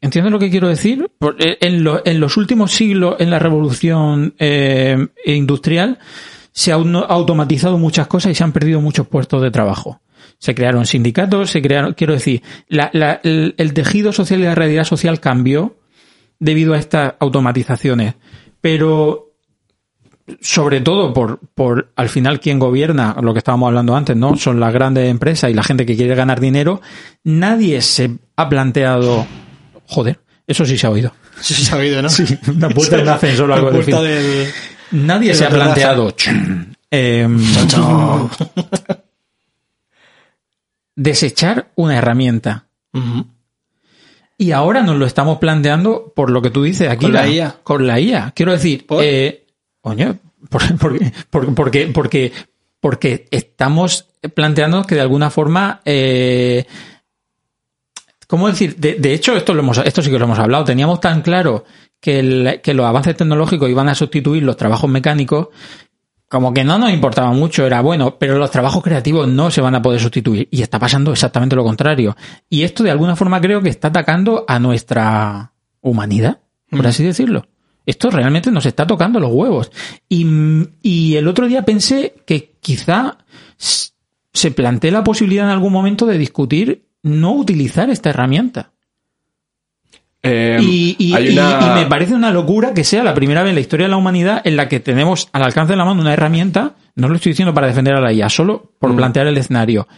¿Entiendes 0.00 0.32
lo 0.32 0.38
que 0.38 0.50
quiero 0.50 0.68
decir? 0.68 1.10
Eh, 1.38 1.58
En, 1.60 1.84
lo- 1.84 2.04
en 2.04 2.18
los 2.18 2.36
últimos 2.36 2.72
siglos, 2.72 3.16
en 3.20 3.30
la 3.30 3.38
revolución 3.38 4.34
eh, 4.38 4.96
industrial, 5.26 5.98
se 6.50 6.72
han 6.72 6.96
automatizado 6.96 7.78
muchas 7.78 8.06
cosas 8.08 8.32
y 8.32 8.34
se 8.34 8.42
han 8.44 8.52
perdido 8.52 8.80
muchos 8.80 9.06
puestos 9.06 9.40
de 9.42 9.50
trabajo. 9.50 10.00
Se 10.38 10.54
crearon 10.54 10.86
sindicatos, 10.86 11.50
se 11.50 11.62
crearon, 11.62 11.94
quiero 11.94 12.14
decir, 12.14 12.42
el, 12.68 13.54
el 13.56 13.74
tejido 13.74 14.12
social 14.12 14.40
y 14.40 14.44
la 14.44 14.54
realidad 14.54 14.84
social 14.84 15.20
cambió 15.20 15.76
debido 16.40 16.74
a 16.74 16.78
estas 16.78 17.14
automatizaciones. 17.20 18.14
Pero 18.62 19.28
sobre 20.40 20.80
todo 20.80 21.12
por, 21.12 21.40
por 21.54 21.90
al 21.96 22.08
final 22.08 22.40
quien 22.40 22.58
gobierna, 22.58 23.16
lo 23.20 23.32
que 23.34 23.38
estábamos 23.38 23.66
hablando 23.66 23.94
antes, 23.94 24.16
¿no? 24.16 24.36
Son 24.36 24.58
las 24.60 24.72
grandes 24.72 25.10
empresas 25.10 25.50
y 25.50 25.54
la 25.54 25.62
gente 25.64 25.84
que 25.84 25.96
quiere 25.96 26.14
ganar 26.14 26.40
dinero. 26.40 26.80
Nadie 27.24 27.82
se 27.82 28.10
ha 28.36 28.48
planteado, 28.48 29.26
joder, 29.86 30.20
eso 30.46 30.64
sí 30.64 30.78
se 30.78 30.86
ha 30.86 30.90
oído. 30.90 31.12
Sí, 31.40 31.54
se 31.54 31.74
ha 31.74 31.78
oído, 31.78 32.00
¿no? 32.00 32.08
Sí, 32.10 32.24
una 32.48 32.70
puerta 32.70 32.96
de 32.96 33.02
un 33.02 33.08
ascensor 33.10 33.50
o 33.50 33.54
algo 33.54 33.70
La 33.70 33.76
de 33.76 33.82
puerta 33.84 34.00
fin. 34.00 34.08
del. 34.08 34.48
Nadie 34.92 35.34
se 35.34 35.44
ha 35.44 35.50
planteado 35.50 36.14
em, 36.90 37.42
desechar 40.94 41.72
una 41.74 41.96
herramienta. 41.98 42.66
Ujú. 42.92 43.26
Y 44.38 44.52
ahora 44.52 44.82
nos 44.82 44.96
lo 44.96 45.06
estamos 45.06 45.38
planteando 45.38 46.12
por 46.16 46.30
lo 46.30 46.42
que 46.42 46.50
tú 46.50 46.62
dices 46.62 46.88
aquí. 46.88 47.04
Con 47.06 47.12
la 47.14 47.28
IA. 47.28 47.56
Con 47.62 47.86
la 47.86 48.00
IA. 48.00 48.32
Quiero 48.34 48.52
decir, 48.52 48.86
¿Por? 48.86 49.04
eh, 49.04 49.44
coño, 49.80 50.18
por- 50.48 50.62
porque, 51.54 51.86
porque, 51.88 52.32
porque, 52.80 53.26
estamos 53.30 54.08
planteando 54.34 54.82
que 54.84 54.96
de 54.96 55.00
alguna 55.02 55.30
forma, 55.30 55.80
eh, 55.84 56.64
¿cómo 58.26 58.48
decir? 58.48 58.76
De, 58.76 58.94
de 58.94 59.12
hecho, 59.14 59.36
esto, 59.36 59.54
lo 59.54 59.60
hemos, 59.60 59.78
esto 59.78 60.02
sí 60.02 60.10
que 60.10 60.18
lo 60.18 60.24
hemos 60.24 60.38
hablado. 60.38 60.64
Teníamos 60.64 61.00
tan 61.00 61.22
claro 61.22 61.64
que, 62.00 62.18
el- 62.18 62.60
que 62.62 62.74
los 62.74 62.86
avances 62.86 63.16
tecnológicos 63.16 63.68
iban 63.70 63.88
a 63.88 63.94
sustituir 63.94 64.42
los 64.42 64.56
trabajos 64.56 64.90
mecánicos 64.90 65.48
como 66.32 66.54
que 66.54 66.64
no 66.64 66.78
nos 66.78 66.90
importaba 66.90 67.30
mucho, 67.32 67.66
era 67.66 67.82
bueno, 67.82 68.16
pero 68.18 68.38
los 68.38 68.50
trabajos 68.50 68.82
creativos 68.82 69.28
no 69.28 69.50
se 69.50 69.60
van 69.60 69.74
a 69.74 69.82
poder 69.82 70.00
sustituir. 70.00 70.48
Y 70.50 70.62
está 70.62 70.78
pasando 70.78 71.12
exactamente 71.12 71.54
lo 71.54 71.62
contrario. 71.62 72.16
Y 72.48 72.62
esto 72.62 72.82
de 72.82 72.90
alguna 72.90 73.16
forma 73.16 73.38
creo 73.38 73.60
que 73.60 73.68
está 73.68 73.88
atacando 73.88 74.46
a 74.48 74.58
nuestra 74.58 75.52
humanidad, 75.82 76.40
por 76.70 76.86
así 76.86 77.04
decirlo. 77.04 77.48
Esto 77.84 78.10
realmente 78.10 78.50
nos 78.50 78.64
está 78.64 78.86
tocando 78.86 79.20
los 79.20 79.30
huevos. 79.30 79.72
Y, 80.08 80.26
y 80.80 81.16
el 81.16 81.28
otro 81.28 81.46
día 81.48 81.66
pensé 81.66 82.14
que 82.24 82.54
quizá 82.60 83.18
se 84.32 84.50
plantee 84.52 84.90
la 84.90 85.04
posibilidad 85.04 85.44
en 85.44 85.50
algún 85.50 85.74
momento 85.74 86.06
de 86.06 86.16
discutir 86.16 86.86
no 87.02 87.34
utilizar 87.34 87.90
esta 87.90 88.08
herramienta. 88.08 88.72
Eh, 90.24 90.58
Y, 90.62 90.94
y- 90.98 91.14
hay 91.14 91.28
y- 91.30 91.32
una- 91.32 91.58
y 91.78 91.80
me 91.80 91.86
parece 91.86 92.14
una 92.14 92.30
locura 92.30 92.72
que 92.74 92.84
sea 92.84 93.02
la 93.02 93.12
primera 93.14 93.42
vez 93.42 93.50
en 93.50 93.54
la 93.56 93.60
historia 93.60 93.86
de 93.86 93.90
la 93.90 93.96
humanidad 93.96 94.40
en 94.44 94.56
la 94.56 94.68
que 94.68 94.78
tenemos 94.78 95.28
al 95.32 95.42
alcance 95.42 95.72
de 95.72 95.76
la 95.76 95.84
mano 95.84 96.00
una 96.00 96.12
herramienta, 96.12 96.74
no 96.94 97.08
lo 97.08 97.16
estoy 97.16 97.32
diciendo 97.32 97.52
para 97.52 97.66
defender 97.66 97.94
a 97.94 98.00
la 98.00 98.12
IA, 98.12 98.28
solo 98.28 98.70
por 98.78 98.92
Mm. 98.92 98.96
plantear 98.96 99.26
el 99.26 99.36
escenario, 99.36 99.88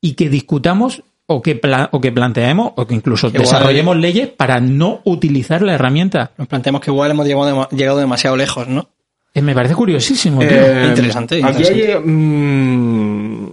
y 0.00 0.12
que 0.14 0.28
discutamos 0.28 1.02
o 1.26 1.42
que, 1.42 1.56
pla- 1.56 1.88
o 1.92 2.00
que 2.00 2.12
planteemos 2.12 2.72
o 2.76 2.86
que 2.86 2.94
incluso 2.94 3.26
Igual- 3.28 3.42
desarrollemos 3.42 3.96
leyes 3.96 4.28
para 4.28 4.60
no 4.60 5.00
utilizar 5.04 5.62
la 5.62 5.74
herramienta. 5.74 6.30
Nos 6.38 6.46
planteamos 6.48 6.80
que 6.80 6.90
igual 6.92 7.10
hemos 7.10 7.26
llegado, 7.26 7.46
dema- 7.48 7.68
llegado 7.70 7.98
demasiado 7.98 8.36
lejos, 8.36 8.68
¿no? 8.68 8.88
Eh, 9.34 9.42
me 9.42 9.54
parece 9.54 9.74
curiosísimo. 9.74 10.40
tío. 10.40 10.48
Eh, 10.50 10.86
Interesante, 10.88 11.40
Aquí 11.44 11.62
hay, 11.64 11.94
mm, 12.04 13.46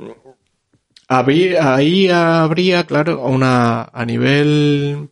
habría- 1.07 1.75
ahí 1.75 2.09
habría, 2.09 2.83
claro, 2.85 3.21
una 3.25 3.83
a 3.93 4.05
nivel. 4.05 5.09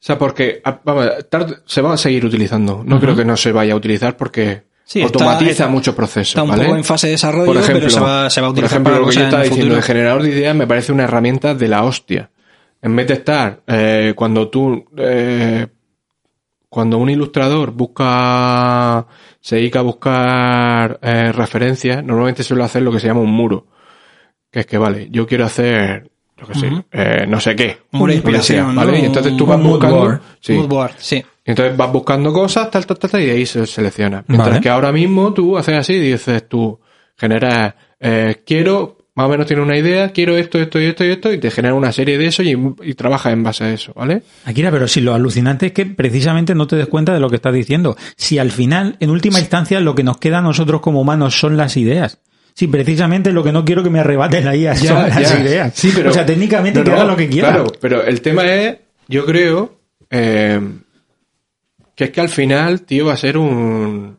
O 0.00 0.02
sea, 0.02 0.16
porque 0.18 0.60
a- 0.64 0.80
vamos, 0.82 1.06
tarde- 1.28 1.58
se 1.66 1.82
va 1.82 1.92
a 1.92 1.96
seguir 1.98 2.24
utilizando. 2.24 2.82
No 2.84 2.98
creo 2.98 3.14
que 3.14 3.24
no 3.24 3.36
se 3.36 3.52
vaya 3.52 3.74
a 3.74 3.76
utilizar 3.76 4.16
porque 4.16 4.62
Sí, 4.84 5.02
automatiza 5.02 5.50
está- 5.50 5.68
muchos 5.68 5.94
procesos. 5.94 6.28
Está 6.30 6.42
un 6.42 6.48
¿vale? 6.50 6.64
poco 6.64 6.76
en 6.76 6.84
fase 6.84 7.06
de 7.08 7.12
desarrollo, 7.12 7.44
por 7.46 7.56
ejemplo, 7.58 7.80
pero 7.80 7.90
se 7.90 8.00
va, 8.00 8.30
se 8.30 8.40
va 8.40 8.46
a 8.46 8.50
por 8.50 8.54
utilizar 8.54 8.72
ejemplo, 8.76 8.92
para 8.92 9.04
lo 9.04 9.08
que 9.10 9.14
yo 9.16 9.22
estaba 9.24 9.42
diciendo 9.42 9.74
de 9.76 9.82
generador 9.82 10.22
de 10.22 10.28
ideas 10.30 10.56
me 10.56 10.66
parece 10.66 10.92
una 10.92 11.04
herramienta 11.04 11.54
de 11.54 11.68
la 11.68 11.84
hostia. 11.84 12.30
En 12.82 12.96
vez 12.96 13.06
de 13.08 13.14
estar, 13.14 13.60
eh, 13.66 14.14
cuando 14.16 14.48
tú, 14.48 14.86
eh, 14.96 15.66
cuando 16.70 16.96
un 16.98 17.10
ilustrador 17.10 17.72
busca, 17.72 19.06
se 19.40 19.56
dedica 19.56 19.80
a 19.80 19.82
buscar 19.82 20.98
eh, 21.02 21.30
referencias, 21.32 22.02
normalmente 22.02 22.42
suele 22.42 22.64
hacer 22.64 22.82
lo 22.82 22.90
que 22.90 23.00
se 23.00 23.06
llama 23.08 23.20
un 23.20 23.32
muro. 23.32 23.66
Que 24.50 24.60
es 24.60 24.66
que, 24.66 24.78
vale, 24.78 25.08
yo 25.10 25.26
quiero 25.26 25.44
hacer, 25.44 26.09
yo 26.40 26.46
qué 26.46 26.58
sé, 26.58 26.70
eh, 26.92 27.26
no 27.28 27.38
sé 27.40 27.54
qué. 27.54 27.78
Un 27.92 27.98
muro 28.00 28.12
de 28.12 28.18
lo 28.18 28.24
que 28.24 28.30
sea, 28.42 28.56
inspiración, 28.56 28.76
¿vale? 28.76 28.92
¿no? 28.92 28.98
Y 28.98 29.04
entonces 29.06 29.36
tú 29.36 29.46
vas 29.46 29.58
mood 29.58 29.70
buscando, 29.72 29.96
board. 29.96 30.20
sí. 30.40 30.52
Mood 30.54 30.68
board, 30.68 30.92
sí. 30.98 31.16
Y 31.44 31.50
entonces 31.50 31.76
vas 31.76 31.92
buscando 31.92 32.32
cosas, 32.32 32.70
tal, 32.70 32.86
tal, 32.86 32.98
tal, 32.98 33.10
tal, 33.10 33.22
y 33.22 33.26
de 33.26 33.32
ahí 33.32 33.46
se 33.46 33.66
selecciona. 33.66 34.24
Mientras 34.26 34.50
Vale. 34.50 34.60
que 34.62 34.68
ahora 34.68 34.92
mismo 34.92 35.32
tú 35.32 35.56
haces 35.58 35.74
así 35.76 35.94
y 35.94 36.00
dices 36.12 36.48
tú, 36.48 36.78
generas, 37.16 37.74
eh, 37.98 38.42
quiero, 38.46 38.98
más 39.14 39.26
o 39.26 39.28
menos 39.30 39.46
tienes 39.46 39.64
una 39.64 39.76
idea, 39.76 40.10
quiero 40.12 40.36
esto, 40.36 40.58
esto 40.58 40.80
y 40.80 40.84
esto 40.84 41.04
y 41.04 41.10
esto, 41.10 41.32
y 41.32 41.38
te 41.38 41.50
genera 41.50 41.74
una 41.74 41.92
serie 41.92 42.18
de 42.18 42.26
eso 42.26 42.42
y, 42.42 42.56
y 42.82 42.94
trabajas 42.94 43.32
en 43.32 43.42
base 43.42 43.64
a 43.64 43.72
eso, 43.72 43.92
¿vale? 43.94 44.22
Akira, 44.44 44.70
pero 44.70 44.86
si 44.86 45.00
lo 45.00 45.14
alucinante 45.14 45.66
es 45.66 45.72
que 45.72 45.86
precisamente 45.86 46.54
no 46.54 46.66
te 46.66 46.76
des 46.76 46.86
cuenta 46.86 47.12
de 47.12 47.20
lo 47.20 47.28
que 47.30 47.36
estás 47.36 47.54
diciendo. 47.54 47.96
Si 48.16 48.38
al 48.38 48.50
final, 48.50 48.96
en 49.00 49.10
última 49.10 49.40
instancia, 49.40 49.80
lo 49.80 49.94
que 49.94 50.04
nos 50.04 50.18
queda 50.18 50.38
a 50.38 50.42
nosotros 50.42 50.80
como 50.80 51.00
humanos 51.00 51.38
son 51.38 51.56
las 51.56 51.76
ideas. 51.76 52.18
Si 52.54 52.66
precisamente 52.66 53.32
lo 53.32 53.42
que 53.42 53.52
no 53.52 53.64
quiero 53.64 53.82
que 53.82 53.90
me 53.90 54.00
arrebaten 54.00 54.44
la 54.44 54.54
IA 54.56 54.76
son 54.76 55.08
las 55.08 55.18
ya. 55.30 55.40
ideas. 55.40 55.72
Sí, 55.74 55.92
pero, 55.94 56.10
o 56.10 56.12
sea, 56.12 56.26
técnicamente 56.26 56.82
que 56.84 56.92
haga 56.92 57.04
lo 57.04 57.16
que 57.16 57.28
quiera. 57.28 57.48
Claro, 57.48 57.66
pero 57.80 58.02
el 58.04 58.20
tema 58.20 58.44
es, 58.46 58.76
yo 59.08 59.24
creo, 59.24 59.78
eh, 60.10 60.60
que 61.94 62.04
es 62.04 62.10
que 62.10 62.20
al 62.20 62.28
final, 62.28 62.82
tío, 62.82 63.06
va 63.06 63.14
a 63.14 63.16
ser 63.16 63.38
un... 63.38 64.18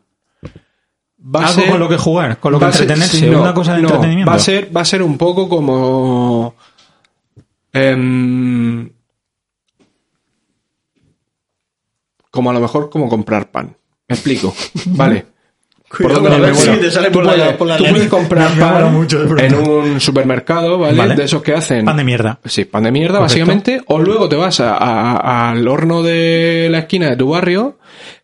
Va 1.24 1.40
a 1.44 1.48
Algo 1.48 1.60
ser- 1.60 1.70
con 1.70 1.78
lo 1.78 1.88
que 1.88 1.96
jugar, 1.98 2.38
con 2.40 2.52
lo 2.52 2.58
que 2.58 2.64
ser- 2.72 2.82
entretenerse, 2.82 3.16
sí, 3.18 3.26
no, 3.30 3.42
una 3.42 3.54
cosa 3.54 3.74
de 3.76 3.82
no, 3.82 3.88
entretenimiento. 3.88 4.30
Va 4.30 4.36
a 4.36 4.40
ser, 4.40 4.76
va 4.76 4.80
a 4.80 4.84
ser 4.84 5.02
un 5.02 5.16
poco 5.16 5.48
como. 5.48 6.56
em, 7.72 8.90
como 12.30 12.50
a 12.50 12.52
lo 12.54 12.60
mejor 12.60 12.90
como 12.90 13.08
comprar 13.08 13.50
pan. 13.52 13.76
Me 14.08 14.14
explico. 14.16 14.52
vale. 14.86 15.26
¿Por 16.00 16.10
el- 16.10 16.18
Bueno, 16.20 16.54
sí, 16.54 16.70
te 16.80 16.90
sale 16.90 17.08
tú 17.08 17.14
por 17.14 17.24
la- 17.26 17.32
puedes- 17.34 17.56
por 17.56 17.66
la 17.68 17.76
tú 17.76 17.84
puedes 17.84 18.08
comprar 18.08 18.58
pan 18.58 18.94
mucho, 18.94 19.22
en 19.38 19.54
un 19.54 20.00
supermercado, 20.00 20.78
¿vale? 20.78 20.96
Vale. 20.96 21.14
De 21.16 21.24
esos 21.24 21.42
que 21.42 21.52
hacen. 21.52 21.84
Pan 21.84 21.96
de 21.96 22.04
mierda. 22.04 22.38
Sí, 22.44 22.64
pan 22.64 22.84
de 22.84 22.92
mierda, 22.92 23.20
básicamente. 23.20 23.82
O 23.86 23.98
luego 23.98 24.28
te 24.28 24.36
vas 24.36 24.60
a- 24.60 24.76
a- 24.76 25.50
al 25.50 25.68
horno 25.68 26.02
de 26.02 26.68
la 26.70 26.78
esquina 26.80 27.10
de 27.10 27.16
tu 27.16 27.28
barrio, 27.30 27.78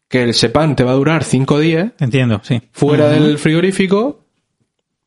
que 0.09 0.31
ese 0.31 0.49
pan 0.49 0.75
te 0.77 0.85
va 0.85 0.93
a 0.93 0.95
durar 0.95 1.25
cinco 1.25 1.59
días 1.59 1.93
Entiendo, 2.01 2.41
sí. 2.43 2.63
fuera 2.73 3.09
del 3.11 3.37
frigorífico, 3.39 4.25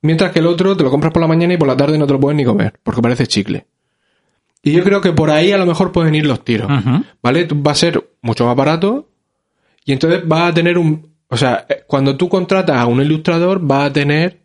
mientras 0.03 0.31
que 0.31 0.39
el 0.39 0.47
otro 0.47 0.77
te 0.77 0.83
lo 0.83 0.91
compras 0.91 1.11
por 1.11 1.21
la 1.21 1.27
mañana 1.27 1.53
y 1.55 1.57
por 1.57 1.67
la 1.67 1.75
tarde 1.77 1.97
no 1.97 2.05
te 2.05 2.13
lo 2.13 2.19
puedes 2.19 2.37
ni 2.37 2.45
comer, 2.45 2.73
porque 2.83 3.01
parece 3.01 3.25
chicle. 3.25 3.65
Y 4.63 4.73
yo 4.73 4.83
creo 4.83 5.01
que 5.01 5.11
por 5.13 5.31
ahí 5.31 5.51
a 5.51 5.57
lo 5.57 5.65
mejor 5.65 5.91
pueden 5.91 6.13
ir 6.13 6.27
los 6.27 6.43
tiros. 6.45 6.69
¿vale? 7.23 7.47
Va 7.51 7.71
a 7.71 7.75
ser 7.75 8.07
mucho 8.21 8.45
más 8.45 8.55
barato 8.55 9.09
y 9.85 9.93
entonces 9.93 10.21
va 10.31 10.45
a 10.47 10.53
tener 10.53 10.77
un... 10.77 11.10
O 11.31 11.37
sea, 11.37 11.65
eh, 11.69 11.83
cuando 11.87 12.15
tú 12.17 12.29
contratas 12.29 12.77
a 12.77 12.85
un 12.85 13.01
ilustrador 13.01 13.59
va 13.69 13.85
a 13.85 13.93
tener, 13.93 14.41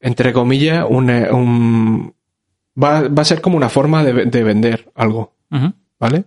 entre 0.00 0.32
comillas, 0.32 0.84
un... 0.88 1.10
eh, 1.10 1.30
un- 1.32 2.14
va, 2.80 3.08
va 3.08 3.22
a 3.22 3.24
ser 3.24 3.40
como 3.40 3.56
una 3.56 3.68
forma 3.68 4.04
de, 4.04 4.26
de 4.26 4.42
vender 4.44 4.90
algo. 4.94 5.32
¿vale? 5.98 6.24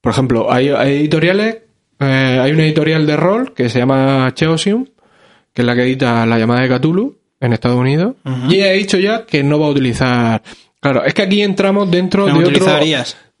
Por 0.00 0.12
ejemplo, 0.12 0.50
hay, 0.52 0.68
hay 0.70 0.96
editoriales, 0.96 1.58
eh, 2.00 2.38
hay 2.42 2.52
una 2.52 2.64
editorial 2.64 3.06
de 3.06 3.16
rol 3.16 3.54
que 3.54 3.68
se 3.68 3.78
llama 3.78 4.32
Cheosium, 4.34 4.86
que 5.52 5.62
es 5.62 5.66
la 5.66 5.74
que 5.74 5.82
edita 5.82 6.24
La 6.26 6.38
llamada 6.38 6.62
de 6.62 6.68
Cthulhu 6.68 7.18
en 7.40 7.52
Estados 7.52 7.78
Unidos, 7.78 8.14
y 8.50 8.62
ha 8.62 8.72
dicho 8.72 8.98
ya 8.98 9.24
que 9.26 9.42
no 9.44 9.58
va 9.60 9.66
a 9.66 9.70
utilizar... 9.70 10.42
Claro, 10.80 11.04
es 11.04 11.12
que 11.14 11.22
aquí 11.22 11.42
entramos 11.42 11.90
dentro 11.90 12.26
No 12.26 12.38
de 12.40 12.44
otro... 12.56 12.64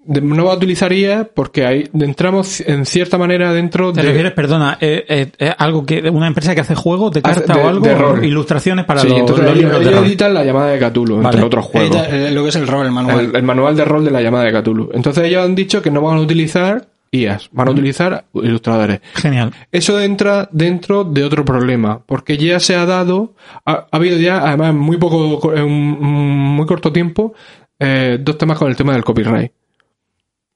no 0.06 0.44
va 0.44 0.52
a 0.52 0.56
utilizar 0.56 0.92
IA 0.92 1.28
porque 1.34 1.66
ahí 1.66 1.88
entramos 1.98 2.60
en 2.60 2.86
cierta 2.86 3.18
manera 3.18 3.52
dentro 3.52 3.92
¿Te 3.92 4.02
de... 4.02 4.08
refieres, 4.08 4.32
perdona, 4.32 4.78
eh, 4.80 5.04
eh, 5.08 5.32
eh, 5.38 5.52
algo 5.58 5.84
que 5.84 6.08
una 6.10 6.26
empresa 6.26 6.54
que 6.54 6.60
hace 6.60 6.74
juegos 6.74 7.12
de 7.12 7.20
Hace- 7.24 7.40
carta 7.40 7.54
de- 7.54 7.60
o 7.64 7.68
algo? 7.68 7.84
de 7.86 7.94
rol. 7.94 8.24
Ilustraciones 8.24 8.84
para 8.84 9.00
Sí, 9.00 9.08
los, 9.08 9.18
entonces 9.20 9.44
los 9.44 9.52
ellos, 9.54 9.64
libros 9.64 9.84
de 9.84 9.90
ellos 9.90 10.06
editan 10.06 10.34
La 10.34 10.44
llamada 10.44 10.68
de 10.72 10.78
Cthulhu, 10.78 11.16
Vale. 11.16 11.28
entre 11.28 11.42
otros 11.44 11.64
juegos. 11.66 11.96
Edita, 11.96 12.16
eh, 12.16 12.30
lo 12.30 12.42
que 12.42 12.48
es 12.50 12.56
el 12.56 12.66
rol, 12.66 12.86
el 12.86 12.92
manual. 12.92 13.20
El, 13.26 13.36
el 13.36 13.42
manual 13.42 13.76
de 13.76 13.84
rol 13.84 14.04
de 14.04 14.10
la 14.10 14.22
llamada 14.22 14.44
de 14.44 14.52
Cthulhu. 14.52 14.90
Entonces 14.94 15.24
ellos 15.24 15.44
han 15.44 15.54
dicho 15.54 15.82
que 15.82 15.90
no 15.90 16.00
van 16.02 16.18
a 16.18 16.20
utilizar 16.20 16.86
IAs, 17.12 17.48
van 17.52 17.68
a 17.68 17.70
utilizar 17.70 18.24
ilustradores. 18.34 19.00
Genial. 19.14 19.52
Eso 19.72 19.98
entra 20.00 20.48
dentro 20.52 21.04
de 21.04 21.24
otro 21.24 21.44
problema, 21.44 22.00
porque 22.04 22.36
ya 22.36 22.60
se 22.60 22.74
ha 22.74 22.84
dado, 22.84 23.34
ha, 23.64 23.72
ha 23.90 23.96
habido 23.96 24.18
ya, 24.18 24.38
además, 24.46 24.70
en 24.70 24.76
muy 24.78 24.96
poco, 24.98 25.54
en 25.54 25.68
muy 25.70 26.66
corto 26.66 26.92
tiempo, 26.92 27.32
eh, 27.78 28.18
dos 28.20 28.36
temas 28.36 28.58
con 28.58 28.68
el 28.68 28.76
tema 28.76 28.92
del 28.92 29.04
copyright. 29.04 29.52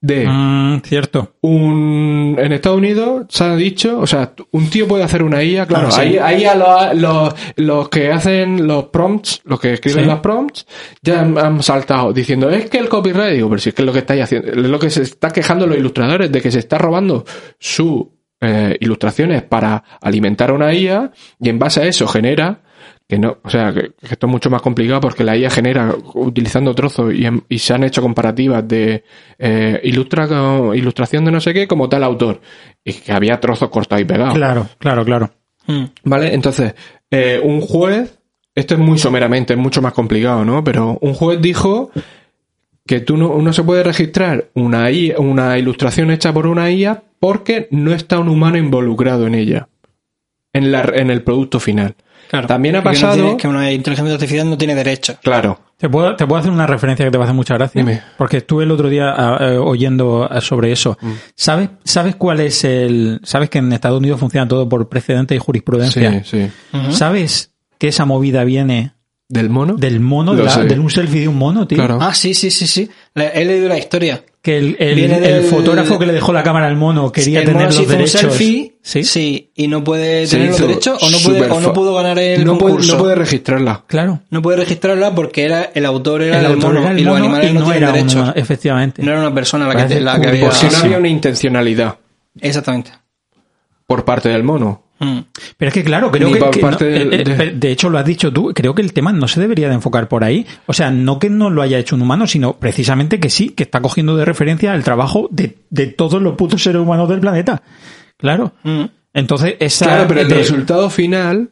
De 0.03 0.27
Mm, 0.27 0.81
cierto. 0.83 1.35
un, 1.43 2.35
en 2.39 2.53
Estados 2.53 2.79
Unidos 2.79 3.27
se 3.29 3.45
ha 3.45 3.55
dicho, 3.55 3.99
o 3.99 4.07
sea, 4.07 4.33
un 4.53 4.71
tío 4.71 4.89
puede 4.89 5.05
hacer 5.05 5.23
una 5.23 5.43
IA, 5.45 5.67
claro, 5.67 5.89
Ah, 5.89 5.91
sí. 5.91 6.01
ahí, 6.01 6.17
ahí 6.19 6.45
a 6.47 6.55
los, 6.55 6.95
los, 6.99 7.35
los 7.57 7.89
que 7.91 8.11
hacen 8.11 8.67
los 8.67 8.85
prompts, 8.87 9.43
los 9.45 9.61
que 9.61 9.75
escriben 9.75 10.05
Sí. 10.05 10.11
los 10.11 10.21
prompts, 10.21 10.67
ya 11.03 11.21
han, 11.21 11.37
han 11.37 11.63
saltado 11.63 12.15
diciendo, 12.15 12.49
es 12.49 12.71
que 12.71 12.79
el 12.79 12.89
copyright, 12.89 13.35
digo, 13.35 13.51
pero 13.51 13.61
si 13.61 13.69
es 13.69 13.75
que 13.75 13.83
es 13.83 13.87
lo 13.87 13.93
que 13.93 13.99
estáis 13.99 14.23
haciendo, 14.23 14.49
es 14.51 14.57
lo 14.57 14.79
que 14.79 14.89
se 14.89 15.03
está 15.03 15.31
quejando 15.31 15.67
los 15.67 15.77
ilustradores, 15.77 16.33
de 16.33 16.41
que 16.41 16.51
se 16.51 16.61
está 16.61 16.79
robando 16.79 17.25
sus 17.59 18.05
eh, 18.41 18.79
ilustraciones 18.81 19.43
para 19.43 19.85
alimentar 20.01 20.51
una 20.51 20.73
IA 20.73 21.11
y 21.39 21.51
en 21.51 21.59
base 21.59 21.83
a 21.83 21.85
eso 21.85 22.07
genera 22.09 22.63
que 23.11 23.19
no, 23.19 23.39
o 23.43 23.51
sea, 23.51 23.75
que, 23.75 23.91
que 24.01 24.15
esto 24.15 24.27
es 24.29 24.31
mucho 24.31 24.51
más 24.51 24.63
complicado 24.63 25.01
porque 25.01 25.25
la 25.25 25.37
IA 25.37 25.51
genera 25.51 25.93
utilizando 26.15 26.73
trozos 26.77 27.13
y, 27.13 27.27
y 27.49 27.59
se 27.59 27.75
han 27.75 27.83
hecho 27.83 28.01
comparativas 28.01 28.67
de 28.69 29.03
eh, 29.37 29.81
ilustra 29.83 30.29
ilustración 30.75 31.25
de 31.25 31.33
no 31.33 31.41
sé 31.41 31.53
qué 31.53 31.67
como 31.67 31.89
tal 31.89 32.05
autor 32.05 32.41
y 32.85 32.93
que 32.93 33.11
había 33.11 33.41
trozos 33.41 33.69
cortados 33.69 34.03
y 34.03 34.05
pegados. 34.05 34.35
Claro, 34.35 34.69
claro, 34.79 35.05
claro. 35.05 35.31
Mm. 35.67 35.85
¿Vale? 36.05 36.33
Entonces, 36.33 36.75
eh, 37.11 37.41
un 37.43 37.61
juez, 37.61 38.17
esto 38.55 38.75
es 38.75 38.81
muy 38.81 38.97
someramente, 38.97 39.55
es 39.55 39.59
mucho 39.59 39.83
más 39.83 39.93
complicado, 39.93 40.45
¿no? 40.45 40.63
Pero 40.63 40.97
un 41.01 41.13
juez 41.15 41.41
dijo 41.43 41.91
que 42.87 43.01
tú 43.01 43.17
no, 43.17 43.43
no 43.43 43.53
se 43.53 43.65
puede 43.65 43.83
registrar 43.83 44.51
una, 44.55 44.89
IA 44.93 45.19
una 45.19 45.59
ilustración 45.59 46.13
hecha 46.13 46.33
por 46.33 46.47
una 46.47 46.71
IA 46.71 47.03
porque 47.19 47.67
no 47.73 47.93
está 47.93 48.21
un 48.21 48.29
humano 48.29 48.57
involucrado 48.57 49.27
en 49.27 49.35
ella, 49.35 49.69
en, 50.53 50.71
la, 50.71 50.83
en 50.95 51.11
el 51.11 51.25
producto 51.25 51.59
final. 51.59 51.97
Claro. 52.31 52.47
También 52.47 52.77
ha 52.77 52.79
que 52.79 52.85
no 52.89 52.93
pasado- 52.93 53.15
tiene- 53.15 53.37
que 53.37 53.49
una 53.49 53.73
inteligencia 53.73 54.15
artificial 54.15 54.49
no 54.49 54.57
tiene 54.57 54.75
derecho. 54.77 55.17
Claro. 55.23 55.59
¿Te 55.77 55.89
puedo, 55.89 56.15
te 56.15 56.27
puedo 56.27 56.39
hacer 56.41 56.53
una 56.53 56.67
referencia 56.67 57.05
que 57.05 57.11
te 57.11 57.19
va 57.19 57.25
a 57.25 57.27
hacer 57.27 57.35
mucha 57.35 57.55
gracia? 57.55 57.81
Dime. 57.83 58.03
Porque 58.19 58.37
estuve 58.37 58.65
el 58.65 58.71
otro 58.71 58.89
día 58.89 59.15
oyendo 59.61 60.29
sobre 60.41 60.71
eso. 60.73 60.97
¿Sabes, 61.35 61.71
¿Sabes 61.85 62.17
cuál 62.17 62.41
es 62.41 62.65
el...? 62.65 63.21
¿Sabes 63.25 63.51
que 63.51 63.59
en 63.59 63.73
Estados 63.73 63.99
Unidos 63.99 64.21
funciona 64.21 64.47
todo 64.47 64.69
por 64.69 64.89
precedente 64.89 65.35
y 65.35 65.39
Sí, 65.39 65.45
jurisprudencia? 65.45 66.23
sí. 66.25 66.49
¿Sabes 66.91 67.53
que 67.79 67.89
esa 67.89 68.05
movida 68.05 68.45
viene 68.45 68.93
¿Del 69.29 69.49
mono? 69.49 69.75
del 69.77 70.01
mono, 70.01 70.35
de, 70.35 70.43
la- 70.45 70.57
de 70.59 70.79
un 70.79 70.91
selfie 70.91 71.21
de 71.23 71.29
un 71.29 71.37
mono, 71.37 71.67
tío? 71.67 71.79
Claro. 71.79 71.99
Ah, 72.01 72.13
sí, 72.15 72.35
sí, 72.35 72.51
sí, 72.51 72.67
sí. 72.67 72.91
Le- 73.15 73.31
he 73.41 73.45
leído 73.45 73.69
la 73.69 73.79
historia. 73.79 74.23
Que 74.43 74.57
el, 74.57 74.77
el- 74.79 74.95
Viene 74.95 75.17
el 75.17 75.23
del- 75.23 75.43
fotógrafo 75.45 75.99
que 75.99 76.07
le 76.07 76.15
dejó 76.15 76.33
la 76.33 76.43
cámara 76.43 76.67
al 76.67 76.77
mono 76.77 77.13
quería 77.13 77.41
el 77.41 77.45
tener 77.45 77.57
mono 77.65 77.67
los 77.67 77.77
se 77.77 77.83
hizo 77.83 77.93
derechos. 77.93 78.15
un 78.25 78.31
selfie, 78.31 78.79
sí, 78.83 79.05
sí, 79.05 79.51
y 79.55 79.69
no 79.69 79.85
puede 79.85 80.27
Se 80.27 80.37
tener 80.37 80.51
los 80.53 80.61
derechos 80.61 81.03
o 81.03 81.11
no, 81.11 81.19
puede, 81.19 81.51
o 81.51 81.61
no 81.61 81.73
pudo 81.75 81.95
ganar 81.95 82.19
el 82.19 82.45
no 82.45 82.57
puede, 82.57 82.73
concurso. 82.73 82.93
no 82.97 83.03
puede 83.03 83.15
registrarla. 83.17 83.85
claro. 83.87 84.21
No 84.31 84.41
puede 84.41 84.57
registrarla 84.59 85.15
porque 85.15 85.45
era 85.45 85.71
el 85.75 85.85
autor 85.85 86.23
era 86.23 86.39
el 86.39 86.47
el 86.47 86.53
autor 86.53 86.73
mono 86.75 86.81
era 86.87 86.91
el 86.93 86.99
y 87.01 87.05
los 87.05 87.17
animales 87.17 87.51
y 87.51 87.53
no, 87.53 87.61
no 87.61 87.67
tienen 87.67 87.83
era 87.83 87.93
derechos. 87.93 88.15
uno, 88.15 88.33
efectivamente. 88.35 89.03
No 89.03 89.11
era 89.11 89.21
una 89.21 89.35
persona 89.35 89.67
la 89.67 89.73
que, 89.73 89.83
Parece 89.83 90.01
la 90.01 90.19
que 90.21 90.29
había. 90.29 90.41
Por 90.47 90.55
si 90.55 90.67
no 90.69 90.77
había 90.79 90.97
una 90.99 91.09
intencionalidad 91.09 91.97
Exactamente. 92.41 92.93
por 93.87 94.05
parte 94.07 94.29
del 94.31 94.43
mono. 94.43 94.85
Mm. 95.01 95.21
Pero 95.57 95.69
es 95.71 95.75
que 95.75 95.83
claro, 95.83 96.11
creo 96.11 96.29
Ni 96.29 96.35
que, 96.35 96.41
no- 96.41 96.51
eh, 96.81 97.09
eh, 97.11 97.25
de- 97.25 97.51
de... 97.53 97.71
hecho 97.73 97.89
lo 97.89 97.99
has 97.99 98.05
dicho 98.05 98.31
tú, 98.33 98.53
creo 98.55 98.75
que 98.75 98.83
el 98.83 98.93
tema 98.93 99.13
no 99.13 99.27
se 99.29 99.41
debería 99.41 99.69
de 99.69 99.75
enfocar 99.75 100.09
por 100.09 100.25
ahí. 100.25 100.47
O 100.67 100.73
sea, 100.75 100.91
no 100.91 101.19
que 101.19 101.31
no 101.31 101.49
lo 101.49 101.63
haya 101.63 101.79
hecho 101.79 101.97
un 101.97 102.03
humano, 102.03 102.27
sino 102.27 102.53
precisamente 102.59 103.19
que 103.19 103.31
sí, 103.31 103.49
que 103.49 103.63
está 103.63 103.81
cogiendo 103.81 104.15
de 104.17 104.27
referencia 104.27 104.75
el 104.75 104.85
trabajo 104.85 105.27
de, 105.31 105.57
de 105.71 105.87
todos 105.87 106.21
los 106.21 106.35
putos 106.37 106.63
seres 106.63 106.83
humanos 106.83 107.09
del 107.09 107.21
planeta. 107.21 107.63
Claro. 108.19 108.53
Mm. 108.63 108.85
Entonces, 109.15 109.57
esa... 109.59 109.87
Claro, 109.87 110.05
pero 110.07 110.21
el 110.21 110.29
de- 110.29 110.35
resultado 110.35 110.91
final 110.91 111.49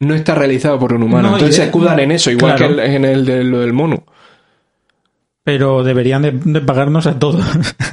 no 0.00 0.14
está 0.14 0.34
realizado 0.34 0.78
por 0.78 0.94
un 0.94 1.02
humano. 1.02 1.28
No, 1.28 1.34
Entonces 1.34 1.56
se 1.56 1.64
escudan 1.64 2.00
en 2.00 2.10
eso, 2.10 2.30
igual 2.30 2.56
Claro. 2.56 2.74
que 2.76 2.84
en 2.96 3.04
el 3.04 3.24
de 3.26 3.44
lo 3.44 3.60
del 3.60 3.72
mono. 3.74 4.04
Pero 5.44 5.82
deberían 5.82 6.22
de, 6.22 6.30
de 6.32 6.60
pagarnos 6.60 7.06
a 7.06 7.18
todos. 7.18 7.44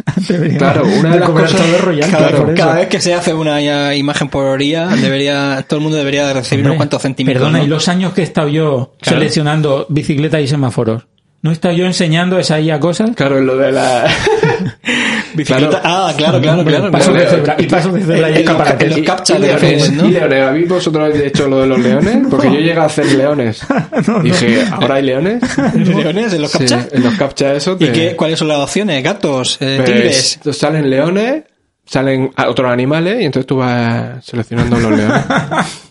Claro, 0.58 0.84
una 0.84 1.14
de 1.14 1.20
las 1.20 1.30
cosas- 1.30 1.82
royalty 1.82 2.12
Cada, 2.56 2.74
vez 2.76 2.88
que 2.88 3.00
se 3.02 3.14
hace 3.14 3.34
una 3.34 3.96
imagen 3.96 4.30
por 4.30 4.46
orilla, 4.46 4.88
debería, 4.88 5.64
todo 5.68 5.78
el 5.78 5.84
mundo 5.84 5.98
debería 5.98 6.32
recibir 6.34 6.60
Hombre, 6.66 6.72
unos 6.72 6.78
cuantos 6.78 7.02
centímetros. 7.02 7.42
Perdona, 7.42 7.60
¿no? 7.60 7.64
y 7.66 7.68
los 7.68 7.88
años 7.88 8.14
que 8.14 8.22
he 8.22 8.24
estado 8.24 8.48
yo 8.48 8.94
Claro. 9.02 9.18
seleccionando 9.20 9.86
bicicletas 9.90 10.42
y 10.42 10.48
semáforos. 10.48 11.08
¿No 11.42 11.52
he 11.52 11.54
estado 11.54 11.74
yo 11.74 11.86
enseñando 11.86 12.38
esa 12.38 12.60
IA 12.60 12.80
cosas? 12.80 13.12
Claro, 13.16 13.40
lo 13.40 13.56
de 13.58 13.72
la... 13.72 14.06
Bicicleta- 15.34 15.82
Ah, 15.84 16.14
claro, 16.18 16.42
claro, 16.42 16.66
claro. 16.66 16.92
Paso 16.92 17.12
claro. 17.12 17.26
de 17.26 17.30
cebra, 17.38 17.56
y 17.60 17.66
paso 17.68 17.92
de 17.92 18.02
cebra 18.02 18.30
y 18.32 18.44
los 18.44 19.00
captcha 19.06 19.38
Y 19.38 19.42
de 19.42 19.48
leones, 19.48 19.92
¿no? 19.94 20.06
y 20.08 20.12
leones. 20.12 20.44
¿Habéis 20.44 20.68
vosotros 20.68 21.04
habéis 21.06 21.24
hecho 21.26 21.48
lo 21.48 21.62
de 21.62 21.68
los 21.68 21.80
leones? 21.80 22.18
Porque 22.30 22.48
yo 22.48 22.60
llegué 22.60 22.74
a 22.74 22.86
hacer 22.86 23.06
leones. 23.06 23.62
Dije, 24.24 24.66
¿ahora 24.72 24.96
hay 24.96 25.04
leones? 25.04 25.42
¿Leones 25.76 26.34
en 26.34 26.42
los 26.42 26.52
captcha? 26.52 26.82
Sí, 26.82 26.88
en 26.94 27.04
los 27.04 27.14
captcha 27.16 27.54
eso 27.54 27.74
¿Y 27.80 27.86
te- 27.86 27.92
qué, 27.94 28.16
cuáles 28.18 28.38
son 28.40 28.50
las 28.50 28.58
opciones? 28.58 29.02
¿Gatos? 29.04 29.58
Eh, 29.62 29.76
pues, 29.86 30.40
¿Tigres? 30.42 30.58
salen 30.58 30.90
leones, 30.90 31.44
salen 31.86 32.32
otros 32.48 32.70
animales 32.72 33.22
y 33.22 33.26
entonces 33.26 33.48
tú 33.48 33.58
vas 33.58 34.26
seleccionando 34.26 34.78
los 34.80 34.92
leones. 34.92 35.22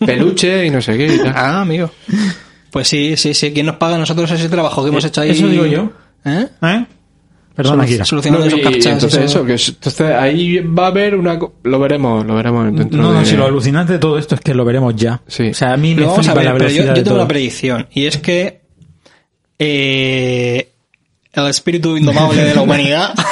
Peluche 0.05 0.65
y 0.65 0.69
no 0.69 0.81
sé 0.81 0.95
qué 0.97 1.07
y 1.15 1.17
tal. 1.17 1.33
Ah, 1.35 1.61
amigo. 1.61 1.89
Pues 2.71 2.87
sí, 2.87 3.15
sí, 3.17 3.33
sí. 3.33 3.51
¿Quién 3.53 3.65
nos 3.65 3.75
paga 3.77 3.95
a 3.95 3.99
nosotros 3.99 4.29
ese 4.31 4.49
trabajo 4.49 4.83
que 4.83 4.89
hemos 4.89 5.03
hecho 5.05 5.21
ahí? 5.21 5.31
eso 5.31 5.47
digo 5.47 5.65
yo. 5.65 5.91
¿Eh? 6.25 6.47
¿Eh? 6.61 6.85
Kira. 7.85 8.05
Solucionando 8.05 8.45
No, 8.45 8.47
esos 8.47 8.59
y 8.59 8.63
captchas. 8.63 8.93
entonces 8.93 9.23
eso. 9.25 9.45
que 9.45 9.55
es- 9.55 9.67
entonces 9.69 10.11
ahí 10.11 10.59
va 10.59 10.85
a 10.85 10.87
haber 10.87 11.15
una... 11.15 11.37
co- 11.37 11.55
Lo 11.63 11.77
veremos, 11.79 12.25
lo 12.25 12.35
veremos 12.35 12.73
dentro 12.73 13.01
No, 13.01 13.11
no, 13.11 13.19
de... 13.19 13.25
si 13.25 13.35
lo 13.35 13.45
alucinante 13.45 13.93
de 13.93 13.99
todo 13.99 14.17
esto 14.17 14.35
es 14.35 14.41
que 14.41 14.53
lo 14.53 14.63
veremos 14.63 14.95
ya. 14.95 15.19
Sí. 15.27 15.49
O 15.49 15.53
sea, 15.53 15.73
a 15.73 15.77
mí 15.77 15.93
me 15.93 16.05
a 16.05 16.09
flipa 16.11 16.33
ver, 16.35 16.45
la 16.45 16.53
pero 16.53 16.69
yo, 16.69 16.83
yo 16.85 16.93
tengo 16.93 17.03
todo. 17.09 17.15
una 17.15 17.27
predicción. 17.27 17.87
Y 17.91 18.05
es 18.05 18.17
que 18.17 18.61
eh, 19.57 20.69
el 21.33 21.47
espíritu 21.47 21.97
indomable 21.97 22.43
de 22.43 22.55
la 22.55 22.61
humanidad... 22.61 23.13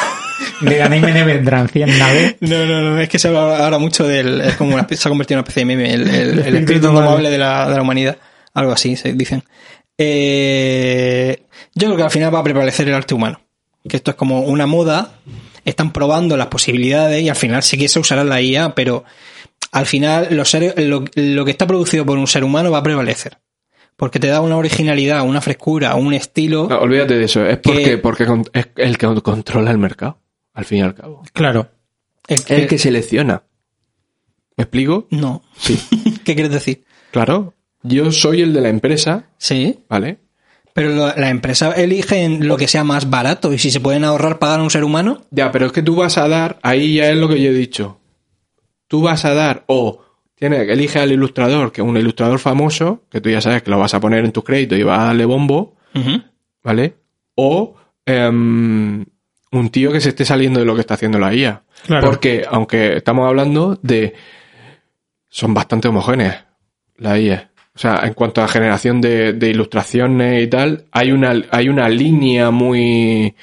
De 0.62 0.76
Ganímene 0.76 1.24
vendrán 1.24 1.68
100 1.70 2.00
naves. 2.00 2.36
No, 2.42 2.66
no, 2.66 2.82
no, 2.82 3.00
es 3.00 3.10
que 3.10 3.20
se 3.20 3.28
habla 3.28 3.64
ahora 3.64 3.78
mucho 3.78 4.08
del. 4.08 4.42
Es 4.42 4.56
como 4.56 4.74
una, 4.74 4.88
se 4.90 5.08
ha 5.08 5.10
convertido 5.10 5.36
en 5.36 5.40
una 5.40 5.48
especie 5.48 5.62
de 5.62 5.66
meme, 5.66 5.94
el, 5.94 6.08
el- 6.10 6.40
el 6.40 6.56
espíritu 6.56 6.88
indomable 6.88 7.30
de 7.30 7.38
la, 7.38 7.70
de 7.70 7.76
la 7.76 7.82
humanidad. 7.82 8.18
Algo 8.58 8.72
así, 8.72 8.96
se 8.96 9.14
dicen. 9.14 9.44
Eh, 9.98 11.44
yo 11.76 11.88
creo 11.88 11.98
que 11.98 12.04
al 12.04 12.12
final 12.12 12.34
va 12.34 12.40
a 12.40 12.44
prevalecer 12.44 12.88
el 12.88 12.94
arte 12.96 13.14
humano. 13.14 13.40
Que 13.88 13.98
esto 13.98 14.12
es 14.12 14.18
como 14.18 14.42
una 14.42 14.66
moda, 14.66 15.14
están 15.64 15.94
probando 15.94 16.36
las 16.38 16.48
posibilidades 16.48 17.22
y 17.24 17.30
al 17.30 17.36
final 17.36 17.62
sí 17.64 17.78
que 17.78 17.88
se 17.88 18.00
usará 18.00 18.24
la 18.24 18.42
IA, 18.42 18.74
pero 18.76 19.04
al 19.72 19.86
final 19.86 20.28
los 20.32 20.50
seres- 20.50 20.74
lo, 20.78 21.06
lo 21.16 21.46
que 21.46 21.52
está 21.52 21.68
producido 21.68 22.06
por 22.06 22.18
un 22.18 22.28
ser 22.28 22.44
humano 22.44 22.72
va 22.72 22.80
a 22.80 22.84
prevalecer. 22.84 23.38
Porque 23.96 24.20
te 24.20 24.28
da 24.28 24.42
una 24.42 24.58
originalidad, 24.58 25.24
una 25.26 25.42
frescura, 25.42 25.96
un 25.96 26.14
estilo. 26.14 26.68
No, 26.70 26.80
olvídate 26.80 27.18
de 27.18 27.26
eso, 27.26 27.46
es 27.46 27.58
porque, 27.60 27.84
Que- 27.84 27.98
porque 27.98 28.28
es 28.54 28.68
el 28.76 28.98
que 28.98 29.08
controla 29.22 29.72
el 29.72 29.78
mercado, 29.78 30.20
al 30.54 30.66
fin 30.66 30.80
y 30.80 30.82
al 30.82 30.94
cabo. 30.96 31.24
Claro. 31.34 31.70
el 32.28 32.36
Es 32.36 32.50
el 32.52 32.68
que 32.68 32.78
selecciona. 32.78 33.44
¿Me 34.58 34.64
explico? 34.64 35.08
No. 35.12 35.44
Sí. 35.58 35.80
¿Qué 36.26 36.34
quieres 36.36 36.52
decir? 36.52 36.84
Claro. 37.12 37.54
Yo 37.88 38.12
soy 38.12 38.42
el 38.42 38.54
de 38.54 38.62
la 38.62 38.70
empresa, 38.70 39.26
Sí. 39.38 39.80
¿vale? 39.90 40.18
Pero 40.74 40.90
lo- 40.94 41.08
la 41.16 41.30
empresa 41.30 41.72
eligen 41.72 42.48
lo 42.48 42.56
que 42.58 42.68
sea 42.68 42.84
más 42.84 43.10
barato 43.10 43.52
y 43.54 43.58
si 43.58 43.72
se 43.72 43.80
pueden 43.80 44.04
ahorrar 44.04 44.38
pagar 44.40 44.60
a 44.60 44.64
un 44.64 44.70
ser 44.70 44.84
humano, 44.84 45.24
Ya, 45.32 45.52
pero 45.52 45.66
es 45.68 45.72
que 45.72 45.82
tú 45.82 45.96
vas 45.96 46.18
a 46.18 46.28
dar, 46.28 46.60
ahí 46.62 46.96
ya 46.96 47.10
es 47.10 47.18
lo 47.18 47.28
que 47.28 47.42
yo 47.42 47.50
he 47.50 47.54
dicho. 47.54 48.00
Tú 48.88 49.02
vas 49.02 49.26
a 49.26 49.34
dar, 49.34 49.64
o 49.68 50.02
tienes, 50.36 50.70
elige 50.70 51.00
al 51.00 51.12
ilustrador, 51.12 51.72
que 51.72 51.82
es 51.82 51.88
un 51.88 51.98
ilustrador 51.98 52.38
famoso, 52.40 53.04
que 53.10 53.22
tú 53.22 53.30
ya 53.30 53.42
sabes 53.42 53.64
que 53.64 53.72
lo 53.72 53.80
vas 53.80 53.94
a 53.96 54.00
poner 54.00 54.24
en 54.24 54.32
tus 54.32 54.44
créditos 54.44 54.78
y 54.78 54.84
vas 54.84 55.00
a 55.00 55.06
darle 55.06 55.26
bombo, 55.26 55.76
¿vale? 56.64 56.96
O 57.36 57.76
em, 58.06 59.04
un 59.52 59.70
tío 59.72 59.92
que 59.92 60.00
se 60.00 60.10
esté 60.10 60.26
saliendo 60.26 60.60
de 60.60 60.66
lo 60.66 60.76
que 60.76 60.82
está 60.82 60.94
haciendo 60.94 61.18
la 61.20 61.34
IA. 61.34 61.64
Claro. 61.86 62.08
Porque, 62.08 62.46
aunque 62.50 62.98
estamos 62.98 63.28
hablando 63.28 63.78
de. 63.82 64.14
Son 65.30 65.54
bastante 65.54 65.88
homogéneas 65.88 66.46
la 66.98 67.20
IA. 67.20 67.52
O 67.78 67.80
sea, 67.80 68.02
en 68.06 68.14
cuanto 68.16 68.42
a 68.42 68.48
generación 68.48 69.00
de, 69.00 69.34
de 69.34 69.50
ilustraciones 69.52 70.44
y 70.44 70.48
tal, 70.48 70.86
hay 70.92 71.12
una, 71.12 71.36
hay 71.52 71.70
una 71.70 71.88
línea 71.88 72.50
muy. 72.50 73.36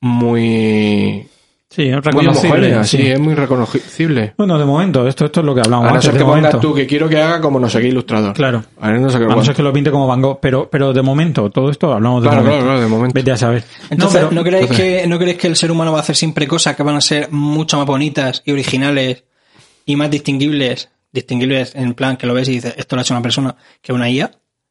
Muy. 0.00 1.26
Sí, 1.68 1.82
es 1.82 1.92
Muy 1.92 2.00
reconocible. 2.00 2.48
homogénea, 2.56 2.84
sí. 2.84 2.96
sí, 2.96 3.06
es 3.06 3.20
muy 3.20 3.34
reconocible. 3.34 4.34
Bueno, 4.36 4.58
de 4.58 4.64
momento, 4.64 5.06
esto, 5.06 5.26
esto 5.26 5.38
es 5.40 5.46
lo 5.46 5.54
que 5.54 5.60
hablamos 5.60 5.88
A 5.88 5.94
no 5.94 6.02
ser 6.02 6.12
de 6.14 6.18
que 6.18 6.24
pongas 6.24 6.38
momento. 6.42 6.58
tú 6.60 6.74
que 6.74 6.84
quiero 6.86 7.08
que 7.08 7.20
haga 7.20 7.40
como 7.40 7.60
no 7.60 7.68
sé 7.68 7.80
qué 7.80 7.86
ilustrador. 7.88 8.32
Claro. 8.34 8.64
A 8.80 8.90
ver, 8.90 9.00
no 9.00 9.08
sé 9.08 9.18
qué 9.18 9.24
A 9.24 9.28
no 9.28 9.44
ser 9.44 9.54
que 9.54 9.62
lo 9.62 9.72
pinte 9.72 9.90
como 9.92 10.08
Van 10.08 10.20
Gogh, 10.20 10.40
pero, 10.40 10.68
pero 10.68 10.92
de 10.92 11.02
momento, 11.02 11.48
todo 11.50 11.70
esto 11.70 11.92
hablamos 11.92 12.22
de 12.24 12.28
Claro, 12.28 12.42
momento. 12.42 12.58
claro, 12.64 12.70
claro, 12.72 12.80
de 12.80 12.88
momento. 12.88 13.14
Vete 13.14 13.30
a 13.30 13.36
saber. 13.36 13.62
entonces 13.90 14.22
no, 14.22 14.30
¿no, 14.32 14.42
pero, 14.42 14.44
creéis 14.44 14.70
entonces- 14.70 15.02
que, 15.02 15.06
¿no 15.06 15.18
creéis 15.18 15.38
que 15.38 15.46
el 15.46 15.56
ser 15.56 15.70
humano 15.70 15.92
va 15.92 15.98
a 15.98 16.00
hacer 16.00 16.16
siempre 16.16 16.48
cosas 16.48 16.74
que 16.74 16.82
van 16.82 16.96
a 16.96 17.00
ser 17.00 17.30
mucho 17.30 17.76
más 17.76 17.86
bonitas 17.86 18.42
y 18.44 18.50
originales 18.50 19.22
y 19.86 19.94
más 19.94 20.10
distinguibles? 20.10 20.88
Distinguibles 21.12 21.74
en 21.74 21.94
plan 21.94 22.16
que 22.16 22.26
lo 22.26 22.34
ves 22.34 22.48
y 22.48 22.52
dices, 22.52 22.74
esto 22.76 22.94
lo 22.96 23.00
ha 23.00 23.02
hecho 23.02 23.14
una 23.14 23.22
persona 23.22 23.56
que 23.82 23.92
una 23.92 24.08
IA 24.08 24.30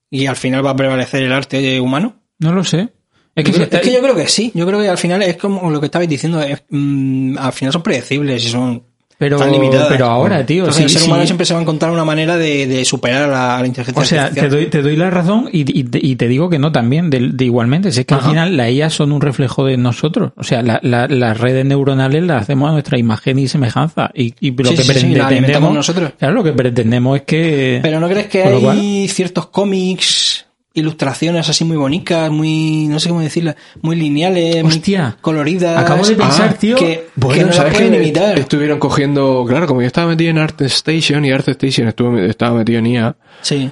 y 0.10 0.26
al 0.26 0.36
final 0.36 0.66
va 0.66 0.72
a 0.72 0.76
prevalecer 0.76 1.24
el 1.24 1.32
arte 1.34 1.80
humano. 1.82 2.22
no 2.40 2.54
lo 2.54 2.64
sé. 2.64 2.90
Es 3.36 3.46
que, 3.46 3.52
Yo 3.52 3.58
creo- 3.68 3.80
es 3.80 3.88
que 3.88 3.94
yo 3.94 4.02
creo 4.02 4.16
que 4.16 4.28
sí, 4.28 4.52
yo 4.56 4.66
creo 4.66 4.80
que 4.82 4.90
al 4.90 4.98
final 4.98 5.22
es 5.22 5.38
como 5.38 5.70
lo 5.70 5.80
que 5.80 5.86
estabais 5.86 6.10
diciendo, 6.10 6.42
es, 6.42 6.64
mm, 6.70 7.38
al 7.38 7.54
final 7.54 7.72
son 7.74 7.84
predecibles 7.84 8.44
y 8.46 8.50
son 8.50 8.84
pero, 9.20 9.38
tan 9.38 9.52
limitadas. 9.52 9.88
pero 9.90 10.06
ahora, 10.08 10.44
tío, 10.46 10.60
Entonces 10.64 10.78
sí, 10.78 10.84
el 10.84 10.90
ser 10.90 11.20
sí. 11.20 11.26
siempre 11.28 11.46
se 11.46 11.54
va 11.54 11.60
a 11.60 11.62
encontrar 11.62 11.92
una 11.92 12.06
manera 12.06 12.38
de, 12.38 12.66
de 12.66 12.86
superar 12.86 13.24
a 13.24 13.28
la, 13.28 13.58
a 13.58 13.62
la 13.62 13.68
inteligencia 13.68 14.02
O 14.02 14.06
sea, 14.06 14.18
te 14.22 14.26
artificial. 14.40 14.50
doy, 14.52 14.66
te 14.68 14.82
doy 14.82 14.96
la 14.96 15.10
razón 15.12 15.50
y, 15.52 15.80
y 15.80 15.84
te- 15.84 16.00
y 16.02 16.16
te 16.16 16.28
digo 16.28 16.50
que 16.50 16.58
no 16.58 16.72
también, 16.72 17.10
de, 17.12 17.30
de 17.34 17.46
igualmente. 17.46 17.92
Si 17.92 18.00
es 18.00 18.06
que 18.08 18.16
Ajá. 18.16 18.24
al 18.26 18.30
final 18.32 18.58
las 18.58 18.72
IA 18.72 18.90
son 18.90 19.12
un 19.12 19.22
reflejo 19.22 19.66
de 19.66 19.78
nosotros. 19.78 20.32
O 20.38 20.44
sea, 20.44 20.62
la- 20.64 20.80
la- 20.82 21.08
las 21.08 21.38
redes 21.40 21.66
neuronales 21.66 22.24
las 22.24 22.42
hacemos 22.44 22.70
a 22.70 22.72
nuestra 22.72 22.98
imagen 22.98 23.38
y 23.38 23.48
semejanza. 23.48 24.10
Y, 24.16 24.34
y 24.40 24.52
lo 24.52 24.70
Sí, 24.72 24.76
que 24.78 24.84
pretendemos. 24.84 25.74
nosotros. 25.74 26.14
Claro, 26.18 26.34
lo 26.34 26.44
que 26.44 26.54
pretendemos 26.54 27.18
es 27.18 27.24
que. 27.24 27.80
Pero 27.84 28.00
¿no 28.00 28.08
crees 28.08 28.28
que 28.28 28.44
hay 28.44 28.62
cual- 28.62 28.80
ciertos 29.10 29.48
cómics, 29.48 30.46
ilustraciones 30.80 31.48
así 31.50 31.64
muy 31.66 31.78
bonitas, 31.78 32.32
muy, 32.32 32.88
no 32.88 33.00
sé 33.00 33.10
cómo 33.10 33.22
decirlo, 33.22 33.54
muy 33.82 33.96
lineales, 33.96 34.64
Hostia. 34.64 35.04
muy 35.04 35.14
coloridas? 35.22 35.78
Acabo 35.78 36.06
de 36.06 36.16
pensar, 36.16 36.54
tío, 36.58 36.76
que, 36.76 37.08
Bueno, 37.16 37.36
que 37.40 37.46
no 37.46 37.54
¿sabes 37.54 37.74
pueden 37.74 37.92
que 37.92 37.98
imitar. 38.00 38.40
Estuvieron 38.40 38.80
cogiendo, 38.80 39.46
claro, 39.48 39.68
como 39.68 39.82
yo 39.82 39.88
estaba 39.88 40.08
metido 40.10 40.32
en 40.32 40.38
ArtStation 40.40 41.24
y 41.26 41.32
ArtStation 41.32 41.88
estuvo, 41.88 42.18
estaba 42.18 42.58
metido 42.58 42.80
en 42.80 42.88
IA. 42.88 43.16
Sí. 43.42 43.70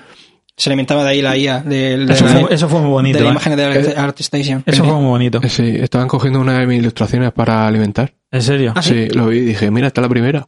Se 0.55 0.69
alimentaba 0.71 1.03
de 1.03 1.09
ahí 1.11 1.21
la 1.21 1.37
IA, 1.37 1.59
de, 1.59 1.97
de 2.05 2.13
Eso 2.13 2.25
la, 2.25 2.31
fue, 2.39 2.53
eso 2.55 2.67
fue 2.67 2.79
muy 2.81 2.89
bonito. 2.89 3.17
de 3.19 3.23
la 3.25 3.29
¿eh? 3.29 3.31
imagen 3.33 3.55
de 3.55 3.63
Art- 3.63 3.97
ArtStation. 3.97 4.63
Eso 4.65 4.83
fue 4.85 4.93
muy 4.95 5.05
bonito. 5.05 5.39
Eh, 5.43 5.49
Sí, 5.49 5.75
estaban 5.79 6.07
cogiendo 6.07 6.39
una 6.39 6.57
de 6.59 6.65
mis 6.65 6.79
ilustraciones 6.79 7.31
para 7.31 7.67
alimentar. 7.67 8.15
En 8.31 8.41
serio. 8.41 8.73
Ah, 8.75 8.81
¿sí? 8.81 9.07
Sí, 9.07 9.09
lo 9.15 9.27
vi 9.27 9.37
y 9.37 9.41
dije, 9.41 9.69
mira, 9.69 9.87
está 9.87 10.01
la 10.01 10.09
primera. 10.09 10.47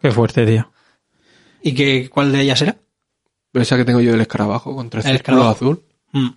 Qué 0.00 0.12
fuerte, 0.12 0.46
tío. 0.46 0.70
¿Y 1.60 1.72
qué, 1.72 2.08
cuál 2.08 2.30
de 2.30 2.40
ellas 2.42 2.62
era? 2.62 2.76
Esa 3.52 3.76
que 3.76 3.84
tengo 3.84 3.98
yo 4.00 4.12
del 4.12 4.20
escarabajo 4.20 4.76
con 4.76 4.88
tres 4.90 5.04
El 5.06 5.16
círculos 5.16 5.46
azul. 5.46 5.82
Mm. 6.12 6.28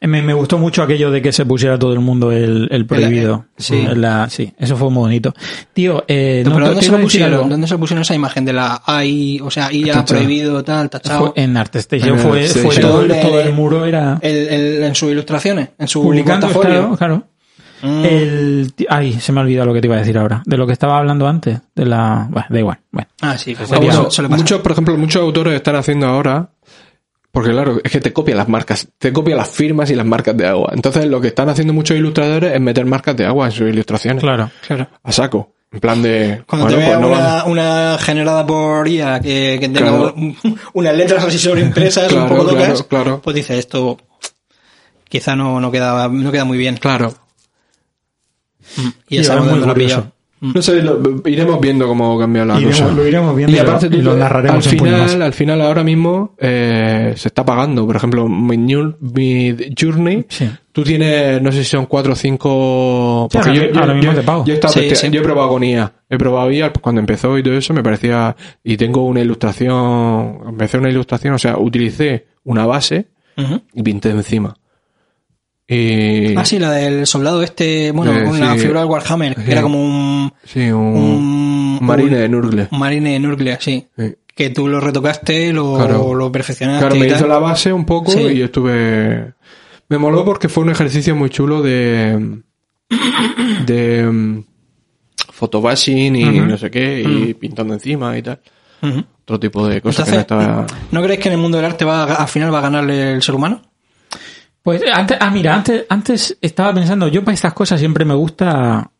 Eh, 0.00 0.06
Me, 0.06 0.22
me 0.22 0.32
gustó 0.34 0.56
mucho 0.56 0.82
aquello 0.84 1.10
de 1.10 1.20
que 1.20 1.32
se 1.32 1.44
pusiera 1.44 1.76
todo 1.78 1.92
el 1.92 1.98
mundo 2.00 2.30
el, 2.30 2.68
el 2.70 2.86
prohibido. 2.86 3.46
sí. 3.56 3.74
En 3.76 4.00
la- 4.00 4.30
sí, 4.30 4.52
eso 4.58 4.76
fue 4.76 4.88
muy 4.90 5.00
bonito. 5.00 5.34
Tío, 5.72 6.04
eh, 6.06 6.42
¿Pero 6.44 6.58
no, 6.58 6.64
te- 6.66 6.70
dónde 6.70 6.82
se, 6.86 6.92
pusieron? 6.92 7.48
¿Dónde 7.48 7.66
se 7.66 7.76
pusieron 7.76 8.02
esa 8.02 8.14
imagen 8.14 8.44
de 8.44 8.52
la 8.52 8.82
AI, 8.86 9.40
o 9.42 9.50
sea, 9.50 9.72
IA 9.72 9.86
Tachado. 9.94 10.06
prohibido, 10.06 10.62
tal, 10.62 10.88
tachado? 10.90 11.32
Fue 11.34 11.42
en 11.42 11.56
ArtStation 11.56 12.18
fue, 12.20 12.46
fue 12.46 12.76
todo, 12.76 13.02
el, 13.02 13.10
el 13.10 13.52
muro 13.52 13.84
era 13.84 14.18
El, 14.22 14.36
el- 14.48 14.84
en 14.84 14.94
sus 14.94 15.10
ilustraciones, 15.10 15.70
en 15.78 15.88
su 15.88 16.02
publicando, 16.02 16.46
portafolio. 16.46 16.96
claro, 16.96 16.96
claro. 16.96 17.22
Mm. 17.82 18.04
El, 18.06 18.72
ay, 18.88 19.12
se 19.20 19.32
me 19.32 19.40
ha 19.40 19.42
olvidado 19.42 19.66
lo 19.66 19.74
que 19.74 19.80
te 19.82 19.86
iba 19.86 19.96
a 19.96 19.98
decir 19.98 20.16
ahora. 20.16 20.42
De 20.46 20.56
lo 20.56 20.66
que 20.66 20.72
estaba 20.72 20.98
hablando 20.98 21.28
antes. 21.28 21.60
De 21.74 21.84
la, 21.84 22.26
bueno, 22.30 22.46
da 22.48 22.58
igual. 22.58 22.78
Bueno. 22.90 23.08
Ah, 23.20 23.36
sí, 23.36 23.54
pues 23.54 23.68
bueno, 23.68 24.08
muchos, 24.30 24.60
por 24.60 24.72
ejemplo, 24.72 24.96
muchos 24.96 25.20
autores 25.20 25.54
están 25.54 25.76
haciendo 25.76 26.06
ahora 26.06 26.48
Porque 27.36 27.50
claro, 27.50 27.78
es 27.84 27.92
que 27.92 28.00
te 28.00 28.14
copia 28.14 28.34
las 28.34 28.48
marcas, 28.48 28.88
te 28.96 29.12
copia 29.12 29.36
las 29.36 29.50
firmas 29.50 29.90
y 29.90 29.94
las 29.94 30.06
marcas 30.06 30.34
de 30.38 30.46
agua. 30.46 30.70
Entonces 30.74 31.04
lo 31.04 31.20
que 31.20 31.28
están 31.28 31.50
haciendo 31.50 31.74
muchos 31.74 31.94
ilustradores 31.94 32.54
es 32.54 32.60
meter 32.62 32.86
marcas 32.86 33.14
de 33.14 33.26
agua 33.26 33.44
en 33.44 33.52
sus 33.52 33.68
ilustraciones. 33.68 34.22
Claro. 34.22 34.50
Claro. 34.66 34.88
A 35.02 35.12
saco. 35.12 35.52
En 35.70 35.80
plan 35.80 36.00
de... 36.00 36.44
Cuando 36.46 36.64
bueno, 36.64 36.78
te 36.80 36.86
vea 36.86 36.98
pues 36.98 37.10
no 37.10 37.14
una, 37.14 37.44
una 37.44 37.98
generada 37.98 38.46
por 38.46 38.88
IA 38.88 39.20
que, 39.20 39.58
que 39.60 39.68
tenga 39.68 39.80
Claro. 39.90 40.14
unas 40.72 40.96
letras 40.96 41.24
así 41.24 41.38
sobreimpresas 41.38 42.08
Claro, 42.08 42.22
un 42.22 42.28
poco 42.30 42.44
claro, 42.52 42.68
locas, 42.68 42.82
claro. 42.84 43.20
pues 43.22 43.36
dice 43.36 43.58
esto 43.58 43.98
quizá 45.06 45.36
no, 45.36 45.60
no, 45.60 45.70
queda, 45.70 46.08
no 46.08 46.32
queda 46.32 46.46
muy 46.46 46.56
bien. 46.56 46.78
Claro. 46.78 47.12
Y 49.08 49.16
Y 49.16 49.18
es 49.18 49.28
algo 49.28 49.44
muy 49.44 49.60
curioso. 49.60 50.10
Pillado. 50.40 50.54
No 50.54 50.62
sé, 50.62 50.82
lo- 50.82 51.22
iremos 51.28 51.60
viendo 51.60 51.86
cómo 51.86 52.18
cambia 52.18 52.44
la 52.44 52.58
Iremos- 52.60 52.80
cosa. 52.80 52.92
lo 52.92 53.06
iremos 53.06 53.36
viendo 53.36 53.52
y 53.56 53.60
lo- 53.60 53.62
aparte 53.68 53.88
tú- 53.90 54.02
lo 54.02 54.16
narraremos 54.16 54.66
al 54.66 54.72
en 54.72 54.78
final, 54.78 55.22
al 55.22 55.32
final 55.32 55.60
ahora 55.62 55.82
mismo 55.84 56.34
eh, 56.38 57.14
se 57.16 57.28
está 57.28 57.44
pagando. 57.44 57.86
Por 57.86 57.96
ejemplo, 57.96 58.28
mi, 58.28 58.56
New- 58.56 58.96
mi 59.00 59.56
Journey, 59.80 60.26
Sí. 60.28 60.48
tú 60.72 60.82
tienes, 60.84 61.40
no 61.42 61.50
sé 61.52 61.58
si 61.64 61.70
son 61.70 61.86
cuatro 61.86 62.12
o 62.12 62.16
cinco... 62.16 63.28
Sí, 63.30 63.38
porque 63.38 63.50
ahora- 63.60 63.80
ahora 63.80 63.94
mismo 63.94 64.12
te 64.14 64.22
pago. 64.22 64.44
yo 64.44 64.52
he, 64.52 64.56
estado 64.56 64.74
Sí, 64.74 64.80
teste- 64.80 64.94
sí. 65.08 65.10
yo 65.10 65.20
he 65.20 65.24
probado 65.24 65.48
con 65.48 65.64
IA. 65.64 65.92
He 66.08 66.18
probado 66.18 66.50
IA 66.52 66.72
cuando 66.72 67.00
empezó 67.00 67.36
y 67.38 67.42
todo 67.42 67.54
eso 67.54 67.72
me 67.74 67.82
parecía... 67.82 68.36
Y 68.62 68.76
tengo 68.76 69.04
una 69.06 69.20
ilustración... 69.20 70.38
Empecé 70.48 70.78
una 70.78 70.90
ilustración, 70.90 71.34
o 71.34 71.38
sea, 71.38 71.56
utilicé 71.58 72.26
una 72.44 72.66
base 72.66 73.08
y 73.74 73.82
pinté 73.82 74.10
encima. 74.10 74.56
Y... 75.68 76.36
Ah, 76.36 76.44
sí, 76.44 76.58
la 76.60 76.70
del 76.70 77.06
soldado 77.06 77.42
este, 77.42 77.90
bueno, 77.90 78.16
Eh, 78.16 78.24
con 78.24 78.38
la 78.38 78.54
sí. 78.54 78.60
figura 78.60 78.80
del 78.80 78.88
Warhammer, 78.90 79.34
que 79.34 79.50
era 79.52 79.62
como 79.62 79.82
un, 79.82 80.32
Sí, 80.44 80.70
un, 80.70 81.78
marine 81.82 82.10
un- 82.16 82.20
de 82.22 82.28
Nurgle. 82.28 82.68
un 82.70 82.78
marine 82.78 83.12
de 83.14 83.18
Nurgle, 83.20 83.58
sí. 83.60 83.84
Que 84.34 84.50
tú 84.50 84.68
lo 84.68 84.80
retocaste, 84.80 85.52
lo, 85.52 85.74
Claro. 85.76 86.14
lo 86.14 86.30
perfeccionaste. 86.30 86.80
Claro, 86.86 87.00
me 87.00 87.06
hizo 87.08 87.26
la 87.26 87.38
base 87.38 87.72
un 87.72 87.84
poco 87.84 88.12
y 88.30 88.42
estuve... 88.42 89.32
Me 89.88 89.98
moló 89.98 90.24
porque 90.24 90.48
fue 90.48 90.62
un 90.64 90.70
ejercicio 90.70 91.16
muy 91.16 91.30
chulo 91.30 91.62
de... 91.62 92.40
de 93.66 94.06
um, 94.08 94.44
photobashing 95.32 96.16
y 96.16 96.24
no 96.40 96.56
sé 96.58 96.70
qué, 96.70 97.00
y 97.02 97.34
pintando 97.34 97.74
encima 97.74 98.16
y 98.16 98.22
tal. 98.22 98.40
Otro 99.24 99.40
tipo 99.40 99.66
de 99.66 99.80
cosas 99.80 100.06
Entonces, 100.08 100.26
que 100.26 100.34
no 100.34 100.40
estaba... 100.60 100.66
¿no 100.92 101.02
crees 101.02 101.18
que 101.18 101.28
en 101.28 101.34
el 101.34 101.40
mundo 101.40 101.56
del 101.58 101.66
arte 101.66 101.84
va 101.84 102.04
a- 102.04 102.14
al 102.22 102.28
final 102.28 102.54
va 102.54 102.58
a 102.58 102.62
ganarle 102.62 103.12
el 103.14 103.22
ser 103.22 103.34
humano? 103.34 103.62
Pues 104.66 104.82
antes, 104.92 105.16
ah, 105.20 105.30
mira, 105.30 105.54
antes, 105.54 105.84
antes 105.88 106.36
estaba 106.40 106.74
pensando, 106.74 107.06
yo 107.06 107.22
para 107.22 107.34
estas 107.36 107.52
cosas 107.52 107.78
siempre 107.78 108.04
me 108.04 108.14
gusta, 108.14 108.90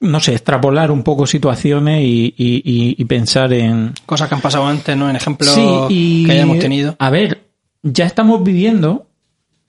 no 0.00 0.20
sé, 0.20 0.32
extrapolar 0.34 0.90
un 0.90 1.02
poco 1.02 1.26
situaciones 1.26 2.02
y, 2.02 2.34
y- 2.36 2.62
y- 2.64 2.94
y 2.98 3.04
pensar 3.06 3.50
en... 3.54 3.94
Cosas 4.04 4.28
que 4.28 4.34
han 4.34 4.42
pasado 4.42 4.66
antes, 4.66 4.94
¿no? 4.94 5.08
En 5.08 5.16
ejemplos 5.16 5.48
Sí, 5.54 5.66
y... 5.88 6.26
que 6.26 6.32
hayamos 6.32 6.58
tenido. 6.58 6.94
A 6.98 7.08
ver, 7.08 7.44
ya 7.82 8.04
estamos 8.04 8.44
viviendo, 8.44 9.06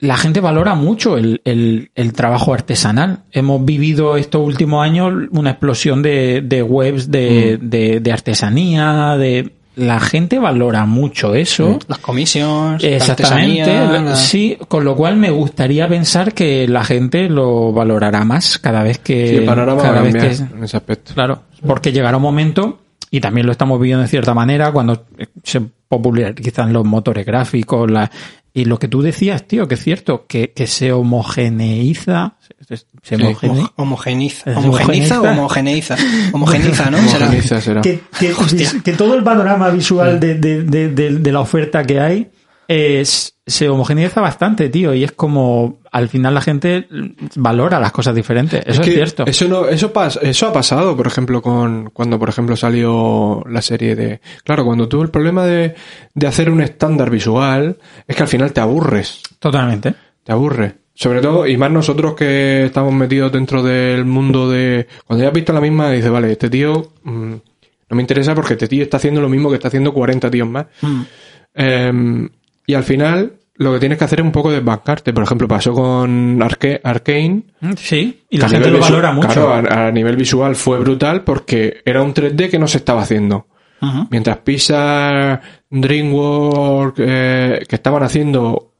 la 0.00 0.18
gente 0.18 0.40
valora 0.40 0.74
mucho 0.74 1.16
el, 1.16 1.40
el- 1.46 1.90
el 1.94 2.12
trabajo 2.12 2.52
artesanal. 2.52 3.20
Hemos 3.32 3.64
vivido 3.64 4.18
estos 4.18 4.46
últimos 4.46 4.84
años 4.84 5.14
una 5.30 5.52
explosión 5.52 6.02
de, 6.02 6.42
de 6.42 6.62
webs 6.62 7.10
de, 7.10 7.58
Mm. 7.58 7.68
de- 7.70 8.00
de 8.00 8.12
artesanía, 8.12 9.16
de... 9.16 9.54
La 9.80 9.98
gente 9.98 10.38
valora 10.38 10.84
mucho 10.84 11.34
eso. 11.34 11.78
Las 11.88 11.98
comisiones, 11.98 12.84
Exactamente, 12.84 13.72
la- 13.72 14.14
sí, 14.16 14.58
con 14.68 14.84
lo 14.84 14.94
cual 14.94 15.16
me 15.16 15.30
gustaría 15.30 15.88
pensar 15.88 16.34
que 16.34 16.68
la 16.68 16.84
gente 16.84 17.28
lo 17.30 17.72
valorará 17.72 18.24
más 18.24 18.58
cada 18.58 18.82
vez 18.82 18.98
que... 18.98 19.28
Sí, 19.28 19.36
el 19.36 19.44
panorama 19.46 19.82
va 19.82 19.88
a 19.88 19.92
cada 19.92 20.02
vez 20.02 20.14
que- 20.14 20.56
en 20.56 20.64
ese 20.64 20.76
aspecto. 20.76 21.14
Claro, 21.14 21.42
porque 21.66 21.92
llegará 21.92 22.16
un 22.18 22.22
momento, 22.22 22.80
y 23.10 23.20
también 23.20 23.46
lo 23.46 23.52
estamos 23.52 23.80
viviendo 23.80 24.02
de 24.02 24.08
cierta 24.08 24.34
manera, 24.34 24.70
cuando 24.70 25.04
se 25.42 25.60
popularizan 25.88 26.72
los 26.72 26.84
motores 26.84 27.24
gráficos, 27.26 27.90
la, 27.90 28.10
y 28.52 28.64
lo 28.64 28.78
que 28.78 28.88
tú 28.88 29.00
decías, 29.02 29.46
tío, 29.46 29.68
que 29.68 29.74
es 29.76 29.82
cierto, 29.84 30.26
que, 30.26 30.52
que 30.52 30.66
se 30.66 30.92
homogeneiza, 30.92 32.34
se, 32.66 32.76
se 32.76 32.84
Sí. 33.02 33.14
homogene- 33.14 33.50
Homo- 33.60 33.72
Homogeniza. 33.76 34.50
¿Es 34.50 34.56
¿Homogeniza 34.56 35.20
o 35.20 35.28
homogeneiza? 35.30 35.96
homogeneiza? 36.32 36.90
¿no? 36.90 36.98
Homogeniza 36.98 37.60
será. 37.60 37.80
que, 37.80 38.00
que- 38.18 38.34
que 38.82 38.92
todo 38.94 39.14
el 39.14 39.22
panorama 39.22 39.68
visual 39.70 40.18
de, 40.20 40.34
de- 40.34 40.62
de- 40.64 40.88
de- 40.88 41.10
de 41.18 41.32
la 41.32 41.40
oferta 41.40 41.84
que 41.84 42.00
hay 42.00 42.30
es- 42.70 43.34
se 43.46 43.68
homogeneiza 43.68 44.20
bastante, 44.20 44.68
tío, 44.68 44.94
y 44.94 45.02
es 45.02 45.10
como 45.10 45.80
al 45.90 46.08
final 46.08 46.34
la 46.34 46.40
gente 46.40 46.86
valora 47.34 47.80
las 47.80 47.90
cosas 47.90 48.14
diferentes. 48.14 48.62
Eso 48.64 48.80
es, 48.82 48.86
que 48.88 48.94
cierto. 48.94 49.24
Eso 49.26 49.48
no, 49.48 49.66
eso 49.66 49.92
pas- 49.92 50.20
eso 50.22 50.46
ha 50.46 50.52
pasado, 50.52 50.96
por 50.96 51.08
ejemplo, 51.08 51.42
con 51.42 51.90
cuando 51.92 52.16
por 52.16 52.28
ejemplo 52.28 52.56
salió 52.56 53.42
la 53.48 53.60
serie 53.60 53.96
de. 53.96 54.20
Claro, 54.44 54.64
cuando 54.64 54.88
tuvo 54.88 55.02
el 55.02 55.10
problema 55.10 55.44
de, 55.46 55.74
de 56.14 56.26
hacer 56.28 56.48
un 56.48 56.60
estándar 56.60 57.10
visual, 57.10 57.76
es 58.06 58.14
que 58.14 58.22
al 58.22 58.28
final 58.28 58.52
te 58.52 58.60
aburres. 58.60 59.20
Totalmente. 59.40 59.94
Te 60.22 60.30
aburre. 60.30 60.74
Sobre 60.94 61.20
todo, 61.20 61.46
y 61.48 61.56
más 61.56 61.72
nosotros 61.72 62.14
que 62.14 62.66
estamos 62.66 62.92
metidos 62.94 63.32
dentro 63.32 63.64
del 63.64 64.04
mundo 64.04 64.48
de. 64.48 64.86
Cuando 65.06 65.24
ya 65.24 65.28
has 65.30 65.34
visto 65.34 65.52
la 65.52 65.60
misma, 65.60 65.90
dices, 65.90 66.10
vale, 66.10 66.30
este 66.30 66.48
tío 66.48 66.92
mm, 67.02 67.30
no 67.32 67.96
me 67.96 68.02
interesa 68.02 68.32
porque 68.32 68.52
este 68.52 68.68
tío 68.68 68.84
está 68.84 68.98
haciendo 68.98 69.20
lo 69.20 69.28
mismo 69.28 69.48
que 69.48 69.56
está 69.56 69.66
haciendo 69.68 69.92
40 69.92 70.30
tíos 70.30 70.46
más. 70.48 70.66
Mm. 70.82 71.00
Em, 71.52 72.28
y 72.70 72.74
al 72.74 72.84
final, 72.84 73.32
lo 73.56 73.72
que 73.72 73.80
tienes 73.80 73.98
que 73.98 74.04
hacer 74.04 74.20
es 74.20 74.24
un 74.24 74.32
poco 74.32 74.50
desbancarte. 74.50 75.12
Por 75.12 75.24
ejemplo, 75.24 75.46
pasó 75.48 75.72
con 75.72 76.42
Arque 76.42 76.80
Arkane. 76.82 77.42
Sí, 77.76 78.22
y 78.30 78.38
la 78.38 78.48
gente 78.48 78.70
lo 78.70 78.78
valora 78.80 79.12
mucho. 79.12 79.28
Claro, 79.28 79.54
a, 79.70 79.86
a 79.88 79.90
nivel 79.92 80.16
visual 80.16 80.54
fue 80.56 80.78
brutal 80.78 81.22
porque 81.24 81.82
era 81.84 82.02
un 82.02 82.14
3D 82.14 82.48
que 82.50 82.58
no 82.58 82.66
se 82.66 82.78
estaba 82.78 83.02
haciendo. 83.02 83.46
Mientras 84.10 84.36
Pixar, 84.38 85.40
DreamWorks, 85.70 87.00
eh, 87.02 87.62
que 87.66 87.76
estaban 87.76 88.02
haciendo 88.02 88.74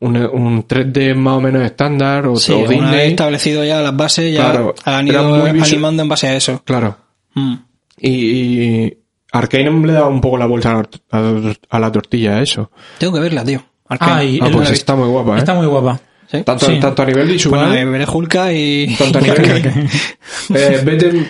un, 0.00 0.16
un 0.16 0.66
3D 0.66 1.14
más 1.14 1.34
o 1.34 1.40
menos 1.40 1.62
estándar, 1.62 2.26
o, 2.26 2.36
Sí, 2.36 2.52
o 2.52 2.58
una 2.60 2.68
vez 2.68 2.80
Disney. 2.80 3.08
establecido 3.10 3.64
ya 3.64 3.80
las 3.80 3.96
bases, 3.96 4.32
ya 4.32 4.50
Claro, 4.50 4.74
han 4.84 5.06
ido 5.06 5.44
animando 5.44 6.02
en 6.02 6.08
base 6.08 6.26
a 6.28 6.34
eso. 6.36 6.62
Claro. 6.64 6.96
Mm. 7.34 7.54
Y, 7.98 8.10
y 8.10 8.98
Arkane 9.32 9.70
le 9.86 9.92
daba 9.92 10.08
un 10.08 10.20
poco 10.20 10.36
la 10.38 10.46
vuelta 10.46 10.82
a 11.10 11.78
la, 11.78 11.92
tortilla 11.92 12.36
a 12.36 12.42
eso. 12.42 12.70
Tengo 12.98 13.12
que 13.14 13.20
verla, 13.20 13.44
tío. 13.44 13.62
Arcane. 13.88 14.12
Ah, 14.12 14.24
y 14.24 14.40
Ah, 14.42 14.48
pues 14.52 14.70
está 14.70 14.94
muy 14.94 15.08
guapa, 15.08 15.36
¿eh? 15.36 15.38
Está 15.38 15.54
muy 15.54 15.66
guapa. 15.66 16.00
¿Sí? 16.30 16.42
Tanto, 16.44 16.66
sí. 16.66 16.78
tanto 16.80 17.02
a 17.02 17.06
nivel 17.06 17.26
visual. 17.26 17.68
Bueno, 17.68 17.90
veré 17.90 18.06
Hulka 18.08 18.52
y... 18.52 18.94
tanto 18.96 19.18
a 19.18 19.22
nivel. 19.22 19.66
eh, 20.54 20.80
vete, 20.84 21.08
eh, 21.08 21.26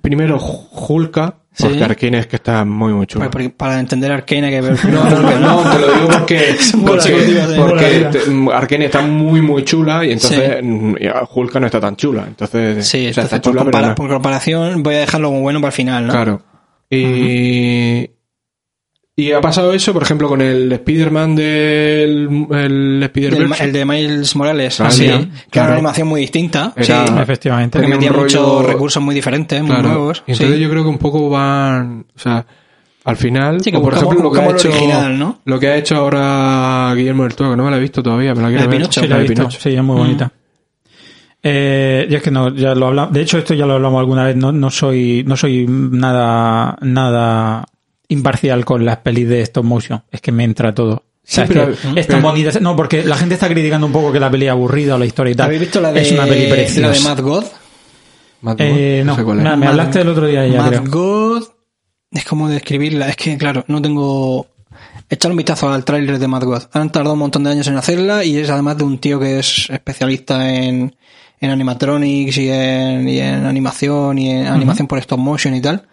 primero 0.00 0.38
Hulka, 0.38 1.34
porque 1.58 1.74
Sí. 1.74 1.82
Arkane 1.82 2.18
es 2.20 2.26
que 2.26 2.36
está 2.36 2.64
muy, 2.64 2.92
muy 2.94 3.06
chulo. 3.06 3.24
Pues, 3.24 3.30
porque 3.32 3.50
para 3.50 3.78
entender 3.80 4.10
Arcane 4.12 4.46
hay 4.46 4.50
que 4.52 4.60
ver... 4.62 4.78
No, 4.86 5.04
no, 5.10 5.20
no, 5.20 5.38
no, 5.64 5.70
te 5.70 5.78
lo 5.78 5.92
digo 5.92 6.08
porque, 6.08 6.56
porque, 6.86 7.54
porque 7.58 8.08
te- 8.12 8.30
mm, 8.30 8.48
Arkane 8.48 8.84
está 8.86 9.02
muy, 9.02 9.42
muy 9.42 9.62
chula 9.64 10.04
y 10.06 10.12
entonces 10.12 10.60
mm, 10.62 10.94
Hulka 11.34 11.60
no 11.60 11.66
está 11.66 11.78
tan 11.80 11.96
chula. 11.96 12.24
Entonces, 12.28 12.86
Sí, 12.88 13.08
o 13.08 13.12
sea, 13.12 13.24
entonces, 13.24 13.24
está 13.24 13.40
por, 13.42 13.52
chula, 13.52 13.64
pero 13.64 13.70
compara- 13.72 13.88
no. 13.88 13.94
por 13.94 14.08
comparación 14.08 14.82
voy 14.82 14.94
a 14.94 14.98
dejarlo 15.00 15.28
como 15.28 15.40
bueno 15.42 15.60
para 15.60 15.68
el 15.68 15.74
final, 15.74 16.06
¿no? 16.06 16.12
Claro. 16.14 16.42
Y, 16.90 18.10
y 19.16 19.32
ha 19.32 19.40
pasado 19.40 19.72
eso, 19.72 19.92
por 19.92 20.02
ejemplo, 20.04 20.28
con 20.28 20.40
el 20.40 20.70
Spider-Man 20.72 21.34
del 21.36 22.46
el 22.50 22.56
El, 22.56 23.02
Spider-Verse. 23.02 23.64
el 23.64 23.72
de 23.72 23.84
Miles 23.84 24.36
Morales, 24.36 24.80
Ah, 24.80 24.90
sí, 24.90 25.06
que 25.50 25.58
era 25.58 25.66
una 25.68 25.74
animación 25.76 26.08
muy 26.08 26.20
distinta, 26.20 26.72
Era- 26.76 27.06
sí, 27.06 27.12
Efectivamente. 27.20 27.78
porque 27.78 27.88
metía 27.94 28.10
rollo- 28.10 28.22
muchos 28.22 28.64
recursos 28.66 29.02
muy 29.02 29.14
diferentes, 29.14 29.60
muy 29.60 29.70
Claro. 29.70 29.88
nuevos. 29.88 30.22
Y 30.26 30.32
entonces 30.32 30.56
sí. 30.56 30.62
yo 30.62 30.70
creo 30.70 30.82
que 30.84 30.88
un 30.88 30.98
poco 30.98 31.28
van, 31.28 32.06
o 32.14 32.18
sea, 32.18 32.46
al 33.04 33.16
final, 33.16 33.60
Sí, 33.62 33.70
que 33.70 33.76
o 33.78 33.82
por 33.82 33.94
ejemplo 33.94 34.22
lo 34.22 34.30
que 34.30 34.40
ha 34.40 34.50
hecho, 34.50 34.68
lo 34.68 34.74
original, 34.74 35.18
¿no? 35.18 35.40
lo 35.44 35.58
que 35.58 35.66
ha 35.68 35.76
hecho 35.76 35.96
ahora 35.96 36.92
Guillermo 36.94 37.24
del 37.24 37.34
Toro, 37.34 37.50
que 37.50 37.56
no 37.56 37.64
me 37.64 37.70
la 37.70 37.76
he 37.78 37.80
visto 37.80 38.02
todavía, 38.02 38.34
me 38.34 38.42
la 38.42 38.48
quiero 38.48 38.64
ver. 38.68 38.76
Pinocho? 38.78 39.00
Sí, 39.00 39.08
la 39.08 39.16
he 39.16 39.18
de 39.18 39.24
visto. 39.24 39.34
Pinocho. 39.42 39.60
Sí, 39.60 39.74
es 39.74 39.82
muy 39.82 39.96
bonita. 39.96 40.32
Eh, 41.42 42.06
y 42.10 42.14
es 42.14 42.22
que 42.22 42.30
no, 42.30 42.54
ya 42.54 42.74
lo 42.74 42.88
hablamos. 42.88 43.12
De 43.12 43.20
hecho, 43.22 43.38
esto 43.38 43.54
ya 43.54 43.64
lo 43.66 43.74
hablamos 43.74 44.00
alguna 44.00 44.24
vez. 44.24 44.36
No, 44.36 44.52
no 44.52 44.70
soy, 44.70 45.24
no 45.26 45.36
soy 45.36 45.66
nada, 45.68 46.76
nada 46.80 47.64
imparcial 48.08 48.64
con 48.64 48.84
las 48.84 48.98
pelis 48.98 49.28
de 49.28 49.42
stop 49.42 49.64
motion. 49.64 50.02
Es 50.10 50.20
que 50.20 50.32
me 50.32 50.44
entra 50.44 50.74
todo. 50.74 50.94
O 50.94 51.02
sea, 51.22 51.46
Sí, 51.46 51.52
es, 51.52 51.58
pero- 51.58 51.94
que 51.94 52.00
es 52.00 52.06
tan 52.06 52.22
bonita. 52.22 52.58
No, 52.60 52.74
porque 52.74 53.04
la 53.04 53.16
gente 53.16 53.34
está 53.34 53.48
criticando 53.48 53.86
un 53.86 53.92
poco 53.92 54.10
que 54.12 54.18
la 54.20 54.30
peli 54.30 54.46
es 54.46 54.50
aburrida 54.50 54.94
o 54.94 54.98
la 54.98 55.06
historia 55.06 55.32
y 55.32 55.34
tal. 55.36 55.46
¿Habéis 55.46 55.60
visto 55.60 55.80
la 55.80 55.92
de, 55.92 56.00
es 56.00 56.12
una 56.12 56.24
peli 56.26 56.48
la 56.80 56.90
de. 56.90 57.00
Mad 57.00 57.20
God? 57.20 57.44
Mad 58.40 58.56
Eh, 58.60 59.02
no, 59.04 59.14
sé 59.16 59.24
cuál 59.24 59.38
es. 59.38 59.44
me, 59.44 59.50
me 59.50 59.56
Mad- 59.56 59.68
hablaste 59.68 60.00
el 60.00 60.08
otro 60.08 60.26
día 60.26 60.44
ella, 60.44 60.62
Mad 60.62 60.68
creo. 60.70 60.84
God 60.86 61.44
es 62.10 62.24
como 62.24 62.48
describirla, 62.48 63.08
es 63.10 63.16
que 63.16 63.36
claro, 63.36 63.64
no 63.68 63.82
tengo 63.82 64.46
echar 65.10 65.30
un 65.30 65.36
vistazo 65.36 65.68
al 65.70 65.84
tráiler 65.84 66.18
de 66.18 66.28
Mad 66.28 66.44
God. 66.44 66.62
Han 66.72 66.90
tardado 66.90 67.12
un 67.12 67.18
montón 67.18 67.44
de 67.44 67.50
años 67.50 67.66
en 67.66 67.76
hacerla 67.76 68.24
y 68.24 68.38
es 68.38 68.48
además 68.48 68.78
de 68.78 68.84
un 68.84 68.98
tío 68.98 69.20
que 69.20 69.38
es 69.38 69.68
especialista 69.68 70.54
en, 70.54 70.96
en 71.40 71.50
animatronics 71.50 72.36
y 72.38 72.50
en, 72.50 73.08
y 73.08 73.18
en 73.18 73.46
animación 73.46 74.18
y 74.18 74.30
en 74.30 74.46
animación 74.46 74.86
por 74.86 74.98
stop 74.98 75.18
motion 75.18 75.54
y 75.54 75.60
tal. 75.60 75.86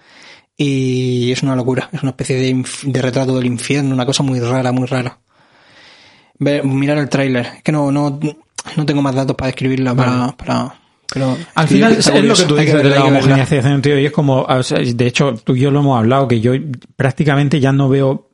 Y 0.58 1.32
es 1.32 1.44
una 1.44 1.56
locura, 1.56 1.90
es 1.92 2.02
una 2.02 2.12
especie 2.12 2.38
de, 2.38 2.66
de 2.84 3.02
retrato 3.02 3.36
del 3.36 3.46
infierno, 3.46 3.94
una 3.94 4.06
cosa 4.06 4.24
muy 4.24 4.40
rara, 4.40 4.72
muy 4.72 4.88
rara. 4.88 5.20
Ver, 6.40 6.66
mirar 6.66 6.98
el 6.98 7.10
tráiler, 7.10 7.46
es 7.58 7.64
que 7.64 7.72
no, 7.72 7.92
no, 7.92 8.20
no 8.76 8.86
tengo 8.86 9.02
más 9.02 9.16
datos 9.16 9.36
para 9.36 9.48
describirla, 9.48 9.96
para, 9.96 10.36
para, 10.36 10.76
pero 11.14 11.38
Al 11.54 11.68
final 11.68 11.94
es 11.94 12.08
lo 12.08 12.36
que 12.36 12.44
tú 12.44 12.56
dices 12.56 12.84
de 12.84 12.90
la 12.90 13.06
homogeneización, 13.06 13.82
tío, 13.82 14.00
y 14.00 14.06
es 14.06 14.12
como, 14.12 14.42
o 14.42 14.64
sea, 14.64 14.80
de 14.80 15.08
hecho, 15.08 15.36
tú 15.36 15.56
y 15.56 15.62
yo 15.62 15.72
lo 15.72 15.80
hemos 15.80 15.98
hablado, 15.98 16.28
que 16.28 16.42
yo 16.42 16.54
prácticamente 16.96 17.60
ya 17.60 17.72
no 17.72 17.90
veo 17.90 18.30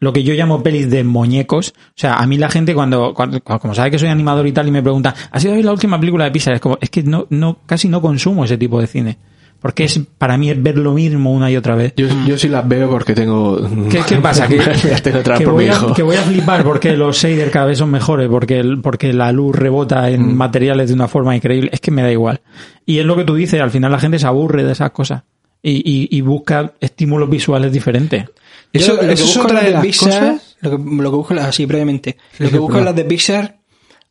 lo 0.00 0.12
que 0.12 0.22
yo 0.24 0.34
llamo 0.34 0.62
pelis 0.62 0.90
de 0.90 1.04
muñecos. 1.04 1.74
O 1.76 1.92
sea, 1.94 2.14
a 2.16 2.26
mí 2.26 2.36
la 2.38 2.48
gente 2.48 2.74
cuando, 2.74 3.14
cuando 3.14 3.40
como 3.42 3.74
sabe 3.74 3.90
que 3.90 3.98
soy 3.98 4.08
animador 4.08 4.46
y 4.46 4.52
tal 4.52 4.68
y 4.68 4.70
me 4.70 4.82
pregunta, 4.82 5.14
¿ha 5.30 5.40
sido 5.40 5.54
hoy 5.54 5.62
la 5.62 5.72
última 5.72 5.98
película 6.00 6.24
de 6.24 6.30
Pixar? 6.32 6.54
Es 6.54 6.60
como, 6.60 6.78
es 6.80 6.90
que 6.90 7.02
no, 7.02 7.26
no, 7.30 7.58
casi 7.66 7.88
no 7.88 8.00
consumo 8.02 8.44
ese 8.44 8.58
tipo 8.58 8.80
de 8.80 8.86
cine. 8.86 9.18
Porque 9.60 9.84
es, 9.84 10.00
para 10.18 10.36
mí 10.36 10.50
es 10.50 10.60
ver 10.60 10.76
lo 10.76 10.92
mismo 10.92 11.32
una 11.32 11.48
y 11.48 11.56
otra 11.56 11.76
vez. 11.76 11.94
Yo, 11.96 12.08
yo 12.26 12.36
sí 12.36 12.48
las 12.48 12.66
veo 12.66 12.90
porque 12.90 13.14
tengo. 13.14 13.60
¿Qué, 13.88 14.00
qué 14.08 14.16
pasa? 14.20 14.48
Que, 14.48 14.56
tengo 14.58 15.22
que 15.38 15.46
voy 15.46 15.68
a, 15.68 15.78
que 15.94 16.02
voy 16.02 16.16
a 16.16 16.22
flipar 16.22 16.64
porque 16.64 16.96
los 16.96 17.16
shader 17.16 17.52
cada 17.52 17.66
vez 17.66 17.78
son 17.78 17.88
mejores, 17.88 18.28
porque, 18.28 18.58
el- 18.58 18.80
porque 18.80 19.12
la 19.12 19.30
luz 19.30 19.54
rebota 19.54 20.02
Mm. 20.10 20.14
en 20.14 20.36
materiales 20.36 20.88
de 20.88 20.94
una 20.94 21.06
forma 21.06 21.36
increíble. 21.36 21.70
Es 21.72 21.78
que 21.80 21.92
me 21.92 22.02
da 22.02 22.10
igual. 22.10 22.40
Y 22.84 22.98
es 22.98 23.06
lo 23.06 23.14
que 23.14 23.22
tú 23.22 23.36
dices, 23.36 23.60
al 23.60 23.70
final 23.70 23.92
la 23.92 24.00
gente 24.00 24.18
se 24.18 24.26
aburre 24.26 24.64
de 24.64 24.72
esas 24.72 24.90
cosas. 24.90 25.22
Y, 25.62 25.74
y, 25.88 26.08
y 26.10 26.20
busca 26.22 26.72
estímulos 26.80 27.30
visuales 27.30 27.70
diferentes. 27.70 28.24
Eso, 28.72 28.94
lo 28.94 29.00
que 29.00 29.12
eso 29.12 29.24
es 29.24 29.28
busco 29.34 29.42
otra 29.44 29.60
de 29.62 29.70
las 29.72 29.82
Pixar, 29.82 30.10
cosas. 30.32 30.56
Lo 30.60 30.70
que, 30.70 30.76
lo 31.02 31.10
que 31.10 31.16
busco, 31.16 31.34
así 31.34 31.66
brevemente, 31.66 32.16
Sí, 32.32 32.44
lo 32.44 32.50
que 32.50 32.58
busco 32.58 32.78
en 32.78 32.84
perdón. 32.84 32.84
las 32.86 32.96
de 32.96 33.04
Pixar, 33.04 33.58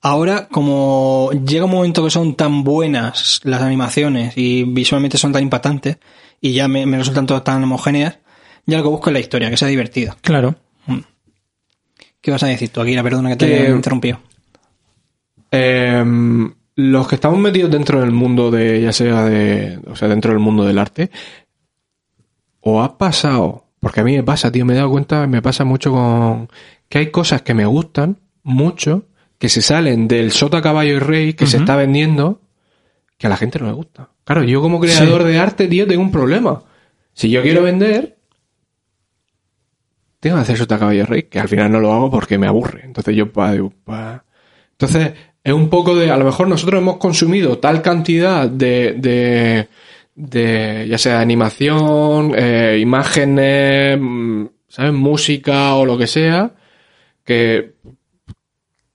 ahora 0.02 0.48
como 0.50 1.30
llega 1.46 1.66
un 1.66 1.72
momento 1.72 2.04
que 2.04 2.10
son 2.12 2.36
tan 2.36 2.64
buenas 2.64 3.42
las 3.44 3.62
animaciones 3.62 4.38
y 4.38 4.64
visualmente 4.64 5.18
son 5.18 5.32
tan 5.32 5.44
impactantes 5.44 5.98
y 6.40 6.54
ya 6.54 6.68
me, 6.68 6.86
me 6.86 6.98
resultan 6.98 7.26
todas 7.26 7.44
tan 7.44 7.64
homogéneas, 7.64 8.18
ya 8.66 8.78
lo 8.78 8.84
que 8.84 8.90
busco 8.90 9.10
es 9.10 9.14
la 9.14 9.20
historia, 9.20 9.50
que 9.50 9.58
sea 9.58 9.68
divertida. 9.68 10.16
Claro. 10.22 10.56
¿Qué 12.20 12.30
vas 12.30 12.44
a 12.44 12.48
decir 12.48 12.70
tú, 12.70 12.82
Akira? 12.82 13.02
Perdona 13.02 13.30
que 13.32 13.36
te 13.38 13.48
Que- 13.48 13.60
haya 13.62 13.70
interrumpido. 13.76 14.20
Em, 15.50 16.54
los 16.76 17.08
que 17.08 17.16
estamos 17.16 17.40
metidos 17.40 17.72
dentro 17.72 18.00
del 18.00 18.12
mundo 18.12 18.52
de, 18.52 18.82
ya 18.82 18.94
sea 18.94 19.24
de, 19.26 19.80
o 19.88 19.96
sea, 19.96 20.08
dentro 20.08 20.32
del 20.32 20.40
mundo 20.40 20.64
del 20.64 20.78
arte, 20.78 21.10
o 22.62 22.82
ha 22.82 22.98
pasado, 22.98 23.66
porque 23.82 24.00
a 24.00 24.04
mí 24.04 24.16
me 24.16 24.24
pasa, 24.24 24.52
tío, 24.52 24.64
me 24.64 24.74
he 24.74 24.78
dado 24.78 24.92
cuenta, 24.92 25.28
me 25.28 25.42
pasa 25.42 25.66
mucho 25.66 25.92
con 25.92 26.48
que 26.88 27.00
hay 27.00 27.08
cosas 27.08 27.42
que 27.42 27.54
me 27.54 27.66
gustan 27.66 28.20
mucho, 28.44 29.08
que 29.40 29.50
se 29.50 29.62
salen 29.62 30.08
del 30.08 30.32
sota 30.32 30.62
caballo 30.62 30.96
y 30.96 31.00
rey 31.00 31.34
que 31.34 31.48
se 31.48 31.58
está 31.58 31.76
vendiendo, 31.76 32.42
que 33.18 33.28
a 33.28 33.30
la 33.30 33.38
gente 33.38 33.60
no 33.60 33.66
le 33.66 33.74
gusta. 33.74 34.10
Claro, 34.24 34.44
yo 34.44 34.62
como 34.62 34.80
creador 34.80 35.24
de 35.24 35.40
arte, 35.40 35.68
tío, 35.68 35.88
tengo 35.88 36.04
un 36.04 36.12
problema. 36.12 36.64
Si 37.14 37.30
yo 37.30 37.42
quiero 37.42 37.64
vender, 37.64 38.18
tengo 40.20 40.36
que 40.36 40.44
hacer 40.44 40.58
sota 40.58 40.78
caballo 40.78 41.02
y 41.02 41.06
rey, 41.06 41.24
que 41.24 41.40
al 41.40 41.50
final 41.50 41.72
no 41.72 41.80
lo 41.80 41.92
hago 41.92 42.12
porque 42.12 42.38
me 42.38 42.48
aburre. 42.48 42.82
Entonces 42.84 43.16
yo 43.16 43.32
pa, 43.32 43.54
pa. 43.84 44.24
Entonces, 44.74 45.14
es 45.44 45.54
un 45.54 45.70
poco 45.70 45.96
de, 45.96 46.12
a 46.12 46.18
lo 46.18 46.26
mejor 46.26 46.48
nosotros 46.48 46.80
hemos 46.80 46.98
consumido 46.98 47.58
tal 47.58 47.82
cantidad 47.82 48.48
de, 48.48 48.94
de, 48.98 49.68
de 50.16 50.86
ya 50.90 50.98
sea 50.98 51.20
animación, 51.22 52.34
eh, 52.36 52.78
imágenes, 52.82 53.98
mm, 54.00 54.46
¿sabes? 54.68 54.94
Música 54.94 55.76
o 55.76 55.86
lo 55.86 55.98
que 55.98 56.08
sea, 56.08 56.52
que, 57.24 57.74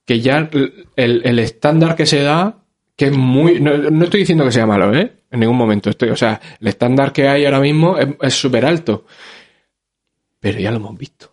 que 0.04 0.20
ya 0.20 0.48
el, 0.96 1.22
el 1.24 1.38
estándar 1.38 1.96
que 1.96 2.06
se 2.06 2.20
da, 2.22 2.58
que 2.96 3.06
es 3.06 3.16
muy, 3.16 3.60
no, 3.60 3.76
no 3.76 4.04
estoy 4.04 4.20
diciendo 4.20 4.44
que 4.44 4.52
sea 4.52 4.66
malo, 4.66 4.94
¿eh? 4.94 5.12
En 5.30 5.40
ningún 5.40 5.56
momento 5.56 5.90
estoy, 5.90 6.10
o 6.10 6.16
sea, 6.16 6.40
el 6.60 6.68
estándar 6.68 7.12
que 7.12 7.28
hay 7.28 7.44
ahora 7.44 7.60
mismo 7.60 7.96
es 7.98 8.34
súper 8.34 8.64
alto. 8.64 9.04
Pero 10.40 10.60
ya 10.60 10.70
lo 10.70 10.76
hemos 10.76 10.96
visto. 10.96 11.32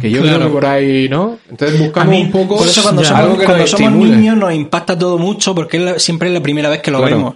Que 0.00 0.10
yo 0.10 0.22
Claro. 0.22 0.36
creo 0.38 0.48
que 0.48 0.52
por 0.54 0.66
ahí, 0.66 1.08
¿no? 1.08 1.38
Entonces 1.50 1.80
buscamos 1.80 2.10
mí, 2.14 2.22
un 2.22 2.30
poco 2.30 2.58
Por 2.58 2.66
eso 2.66 2.82
cuando 2.82 3.02
Ya. 3.02 3.08
somos, 3.08 3.22
algo 3.24 3.38
que 3.38 3.44
cuando 3.44 3.66
somos 3.66 3.92
niños 3.92 4.36
nos 4.36 4.52
impacta 4.54 4.96
todo 4.98 5.18
mucho 5.18 5.54
porque 5.54 5.98
siempre 5.98 6.28
es 6.28 6.34
la 6.34 6.40
primera 6.42 6.68
vez 6.68 6.80
que 6.80 6.90
lo 6.90 6.98
Claro. 6.98 7.16
vemos. 7.16 7.34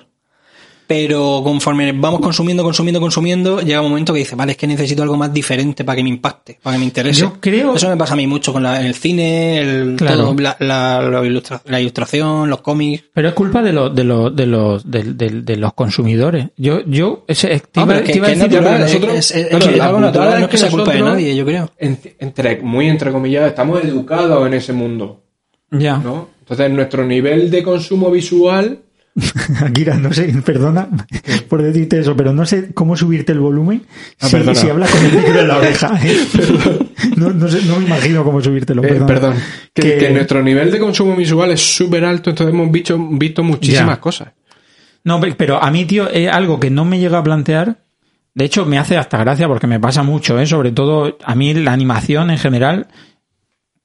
Pero 0.94 1.40
conforme 1.43 1.90
vamos 1.93 2.20
consumiendo, 2.20 2.62
consumiendo, 2.62 3.01
consumiendo, 3.01 3.60
llega 3.62 3.81
un 3.81 3.89
momento 3.89 4.12
que 4.12 4.19
dices, 4.19 4.36
vale, 4.36 4.52
es 4.52 4.59
que 4.59 4.66
necesito 4.66 5.02
algo 5.02 5.16
más 5.16 5.32
diferente 5.32 5.85
para 5.85 5.97
que 5.97 6.02
me 6.02 6.10
impacte, 6.10 6.59
para 6.62 6.74
que 6.74 6.81
me 6.81 6.85
interese. 6.85 7.23
Yo 7.23 7.40
creo- 7.40 7.74
Eso 7.74 7.89
me 7.89 7.97
pasa 7.97 8.12
a 8.12 8.16
mí 8.16 8.27
mucho 8.27 8.52
con 8.52 8.62
la- 8.62 8.85
el 8.85 8.94
cine, 8.94 9.59
el, 9.59 9.97
Claro. 9.97 10.16
todo, 10.19 10.35
la, 10.39 10.55
la- 10.60 11.01
la 11.01 11.24
ilustra- 11.24 11.62
la 11.64 11.81
ilustración, 11.81 12.51
los 12.51 12.60
cómics. 12.60 13.05
Pero 13.14 13.28
es 13.28 13.35
culpa 13.35 13.62
de 13.62 13.73
los 13.73 13.94
de 13.94 14.05
los 14.05 14.36
de 14.36 14.47
los 14.47 14.90
de, 14.90 15.02
de- 15.14 15.40
de 15.43 15.56
los 15.56 15.73
consumidores. 15.73 16.48
Yo 16.59 16.82
yo 16.85 17.24
ese, 17.27 17.62
pero 17.73 17.86
nosotros- 18.78 19.32
algo 19.81 20.01
natural, 20.01 20.40
no 20.40 20.44
es 20.44 20.48
que 20.51 20.59
sea 20.59 20.70
culpa 20.70 20.93
de 20.93 21.01
nadie, 21.01 21.35
yo 21.35 21.44
creo. 21.47 21.70
En- 21.78 21.98
entre, 22.19 22.60
muy 22.60 22.89
entrecomillado, 22.89 23.47
estamos 23.47 23.82
educados 23.82 24.47
en 24.47 24.52
ese 24.55 24.74
mundo, 24.74 25.23
ya. 25.70 25.97
¿no? 25.97 26.28
Entonces 26.40 26.70
nuestro 26.70 27.06
nivel 27.06 27.51
de 27.51 27.62
consumo 27.62 28.10
visual 28.10 28.81
Akira, 29.62 29.97
no 29.97 30.12
sé, 30.12 30.32
perdona 30.44 30.89
por 31.48 31.62
decirte 31.62 31.98
eso, 32.01 32.16
pero 32.16 32.32
no 32.32 32.47
sé 32.47 32.72
cómo 32.72 32.97
subirte 32.97 33.32
el 33.32 33.40
volumen 33.40 33.82
Ah, 34.20 34.28
si, 34.28 34.36
hablas 34.70 34.90
con 34.90 35.05
el 35.05 35.12
micro 35.12 35.40
en 35.40 35.48
la 35.48 35.56
oreja. 35.59 36.01
¿eh? 36.02 36.16
No, 37.16 37.30
no, 37.30 37.47
sé, 37.48 37.62
no 37.66 37.78
me 37.78 37.86
imagino 37.86 38.24
cómo 38.24 38.40
subírtelo. 38.40 38.82
Eh, 38.84 39.01
perdón. 39.06 39.34
Que, 39.74 39.82
Que- 39.82 39.98
que 39.98 40.10
nuestro 40.10 40.43
nivel 40.43 40.70
de 40.70 40.78
consumo 40.78 41.14
visual 41.14 41.51
es 41.51 41.60
súper 41.60 42.05
alto, 42.05 42.30
entonces 42.30 42.55
hemos 42.55 42.70
visto, 42.72 42.98
visto 42.98 43.43
muchísimas 43.43 43.97
Ya. 43.97 44.01
cosas. 44.01 44.28
No, 45.05 45.20
pe- 45.20 45.34
pero 45.36 45.62
a 45.62 45.70
mí, 45.70 45.84
tío, 45.84 46.09
es 46.09 46.30
algo 46.30 46.59
que 46.59 46.70
no 46.70 46.84
me 46.84 46.98
llega 46.98 47.18
a 47.18 47.22
plantear. 47.22 47.78
De 48.34 48.47
hecho, 48.47 48.64
me 48.64 48.78
hace 48.78 48.97
hasta 48.97 49.18
gracia 49.18 49.47
porque 49.47 49.66
me 49.66 49.78
pasa 49.78 50.02
mucho, 50.02 50.39
¿eh? 50.40 50.47
Sobre 50.47 50.72
todo, 50.72 51.18
a 51.22 51.34
mí 51.34 51.52
la 51.52 51.72
animación 51.72 52.30
en 52.30 52.39
general. 52.39 52.86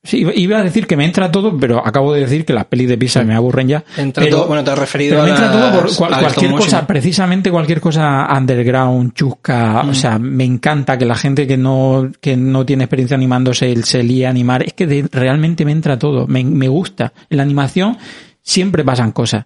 Sí, 0.03 0.26
iba- 0.36 0.60
a 0.60 0.64
decir 0.64 0.88
que 0.88 0.95
me 0.95 1.03
entra 1.03 1.30
todo, 1.32 1.57
pero 1.57 1.86
acabo 1.86 2.14
de 2.14 2.22
decir 2.22 2.45
que 2.45 2.53
las 2.53 2.65
pelis 2.65 2.88
de 2.88 2.98
Pixar 2.98 3.26
me 3.26 3.36
aburren 3.36 3.68
ya. 3.68 3.84
Entra 3.98 4.24
pero, 4.24 4.38
todo- 4.38 4.48
bueno, 4.48 4.64
te 4.64 4.72
has 4.72 4.80
referido 4.80 5.15
pero 5.15 5.24
me 5.24 5.32
a 5.32 5.34
entra 5.34 5.52
todo 5.52 5.72
por 5.82 5.95
cual- 5.98 6.19
cualquier 6.22 6.52
cosa, 6.52 6.88
precisamente 6.88 7.52
cualquier 7.52 7.82
cosa 7.82 8.26
underground, 8.38 9.14
chusca. 9.14 9.84
Mm. 9.84 9.90
O 9.90 9.94
sea, 9.94 10.18
me 10.18 10.45
encanta 10.45 10.98
que 10.98 11.06
la 11.06 11.15
gente 11.15 11.45
que 11.45 11.57
no, 11.57 12.10
que 12.22 12.38
no 12.38 12.65
tiene 12.65 12.86
experiencia 12.86 13.15
animándose 13.18 13.76
se 13.84 14.02
líe 14.03 14.26
a 14.28 14.30
animar. 14.30 14.64
Es 14.64 14.74
que 14.74 14.88
de- 14.88 15.10
realmente 15.11 15.65
me 15.65 15.74
entra 15.74 15.99
todo. 15.99 16.26
Me, 16.28 16.41
me 16.44 16.69
gusta. 16.69 17.11
En 17.30 17.38
la 17.38 17.44
animación 17.44 17.98
siempre 18.41 18.86
pasan 18.86 19.11
cosas. 19.11 19.45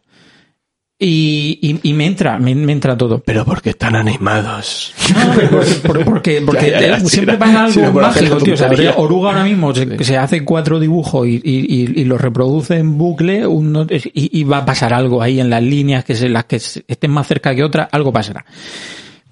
Y, 1.03 1.57
y, 1.63 1.89
y 1.89 1.93
me 1.93 2.05
entra, 2.05 2.37
me, 2.37 2.53
me 2.53 2.73
entra 2.73 2.95
todo. 2.95 3.23
Pero 3.25 3.43
porque 3.43 3.71
están 3.71 3.95
animados. 3.95 4.93
No, 5.15 5.33
porque, 5.33 5.47
por- 5.87 6.05
porque, 6.05 6.41
porque 6.45 6.69
Ya, 6.69 6.79
ya, 6.79 6.87
ya, 6.89 6.99
si 6.99 7.07
siempre 7.07 7.37
pasa 7.37 7.63
algo 7.65 7.91
mágico, 7.99 8.37
tío. 8.37 8.53
O 8.53 8.57
sea. 8.57 8.69
Oruga 8.97 9.29
ahora 9.31 9.43
mismo 9.43 9.73
se, 9.73 10.03
se 10.03 10.15
hace 10.15 10.45
cuatro 10.45 10.79
dibujos 10.79 11.27
y, 11.27 11.41
y, 11.43 12.03
los 12.05 12.21
reproduce 12.21 12.77
en 12.77 12.99
bucle 12.99 13.47
uno- 13.47 13.87
y, 13.89 14.43
va 14.43 14.59
a 14.59 14.65
pasar 14.65 14.93
algo 14.93 15.23
ahí 15.23 15.39
en 15.39 15.49
las 15.49 15.63
líneas 15.63 16.05
que 16.05 16.13
se, 16.13 16.29
las 16.29 16.45
que 16.45 16.57
estén 16.57 17.09
más 17.09 17.25
cerca 17.25 17.55
que 17.55 17.63
otras, 17.63 17.89
algo 17.91 18.13
pasará. 18.13 18.45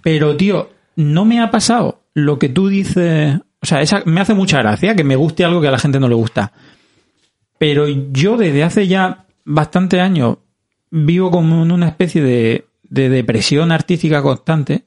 Pero, 0.02 0.36
tío, 0.36 0.72
no 0.96 1.24
me 1.24 1.40
ha 1.40 1.52
pasado 1.52 2.02
lo 2.16 2.40
que 2.40 2.50
tú 2.50 2.68
dices. 2.68 3.36
O 3.62 3.66
sea, 3.68 3.82
esa, 3.84 4.02
me 4.06 4.22
hace 4.22 4.34
mucha 4.34 4.58
gracia 4.58 4.96
que 4.96 5.04
me 5.04 5.16
guste 5.16 5.46
algo 5.46 5.62
que 5.62 5.68
a 5.68 5.72
la 5.72 5.78
gente 5.78 6.00
no 6.00 6.10
le 6.10 6.16
gusta. 6.16 6.52
Pero 7.60 7.88
yo 7.88 8.38
desde 8.38 8.64
hace 8.64 8.88
ya 8.88 9.26
bastantes 9.46 10.00
años 10.00 10.38
vivo 10.92 11.32
como 11.32 11.64
en 11.64 11.72
una 11.72 11.88
especie 11.88 12.22
de, 12.22 12.66
de 12.84 13.10
depresión 13.10 13.72
artística 13.72 14.22
constante 14.22 14.86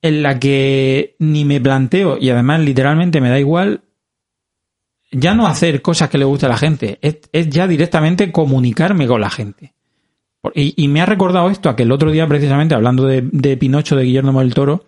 en 0.00 0.22
la 0.22 0.38
que 0.38 1.16
ni 1.18 1.44
me 1.44 1.60
planteo 1.60 2.18
y 2.18 2.30
además 2.30 2.60
literalmente 2.60 3.20
me 3.20 3.30
da 3.30 3.38
igual 3.38 3.82
ya 5.10 5.34
no 5.34 5.46
hacer 5.46 5.80
cosas 5.82 6.10
que 6.10 6.18
le 6.18 6.24
guste 6.24 6.46
a 6.46 6.50
la 6.50 6.58
gente, 6.58 6.98
es, 7.00 7.18
es 7.32 7.48
ya 7.48 7.66
directamente 7.66 8.30
comunicarme 8.30 9.06
con 9.06 9.20
la 9.20 9.30
gente. 9.30 9.72
Y 10.54 10.86
me 10.88 11.00
ha 11.00 11.06
recordado 11.06 11.50
esto 11.50 11.68
a 11.68 11.76
que 11.76 11.82
el 11.82 11.92
otro 11.92 12.10
día 12.10 12.26
precisamente 12.26 12.74
hablando 12.74 13.06
de, 13.06 13.22
de 13.32 13.56
Pinocho 13.56 13.96
de 13.96 14.04
Guillermo 14.04 14.40
del 14.40 14.54
Toro, 14.54 14.84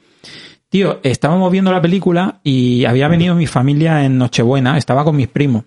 tío, 0.68 1.00
estábamos 1.02 1.50
viendo 1.50 1.72
la 1.72 1.82
película 1.82 2.40
y 2.44 2.84
había 2.84 3.08
venido 3.08 3.34
mi 3.34 3.46
familia 3.46 4.04
en 4.04 4.16
Nochebuena, 4.16 4.78
estaba 4.78 5.04
con 5.04 5.16
mis 5.16 5.28
primos. 5.28 5.64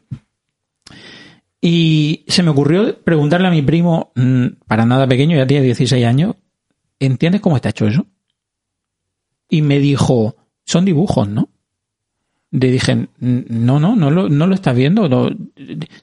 Y 1.65 2.25
se 2.27 2.43
me 2.43 2.49
ocurrió 2.49 2.93
preguntarle 3.05 3.47
a 3.47 3.51
mi 3.51 3.61
primo, 3.61 4.11
mm, 4.15 4.47
para 4.67 4.85
nada 4.85 5.07
pequeño, 5.07 5.37
ya 5.37 5.47
tiene 5.47 5.63
16 5.63 6.05
años, 6.05 6.35
¿entiendes 6.99 7.39
cómo 7.39 7.55
está 7.55 7.69
hecho 7.69 7.87
eso? 7.87 8.05
Y 9.47 9.61
me 9.61 9.79
dijo, 9.79 10.35
son 10.65 10.83
dibujos, 10.83 11.29
¿no? 11.29 11.47
Le 12.51 12.69
dije, 12.69 13.07
no, 13.17 13.79
no, 13.79 13.95
no 13.95 14.11
lo, 14.11 14.27
no 14.27 14.45
lo 14.45 14.55
estás 14.55 14.75
viendo. 14.75 15.07
no". 15.07 15.29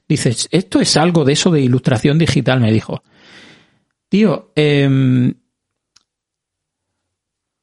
Dices, 0.09 0.49
esto 0.51 0.81
es 0.81 0.97
algo 0.97 1.27
de 1.27 1.35
eso 1.35 1.51
de 1.51 1.61
ilustración 1.61 2.17
digital, 2.17 2.59
me 2.59 2.73
dijo. 2.73 3.03
Tío, 4.09 4.53
em, 4.55 5.35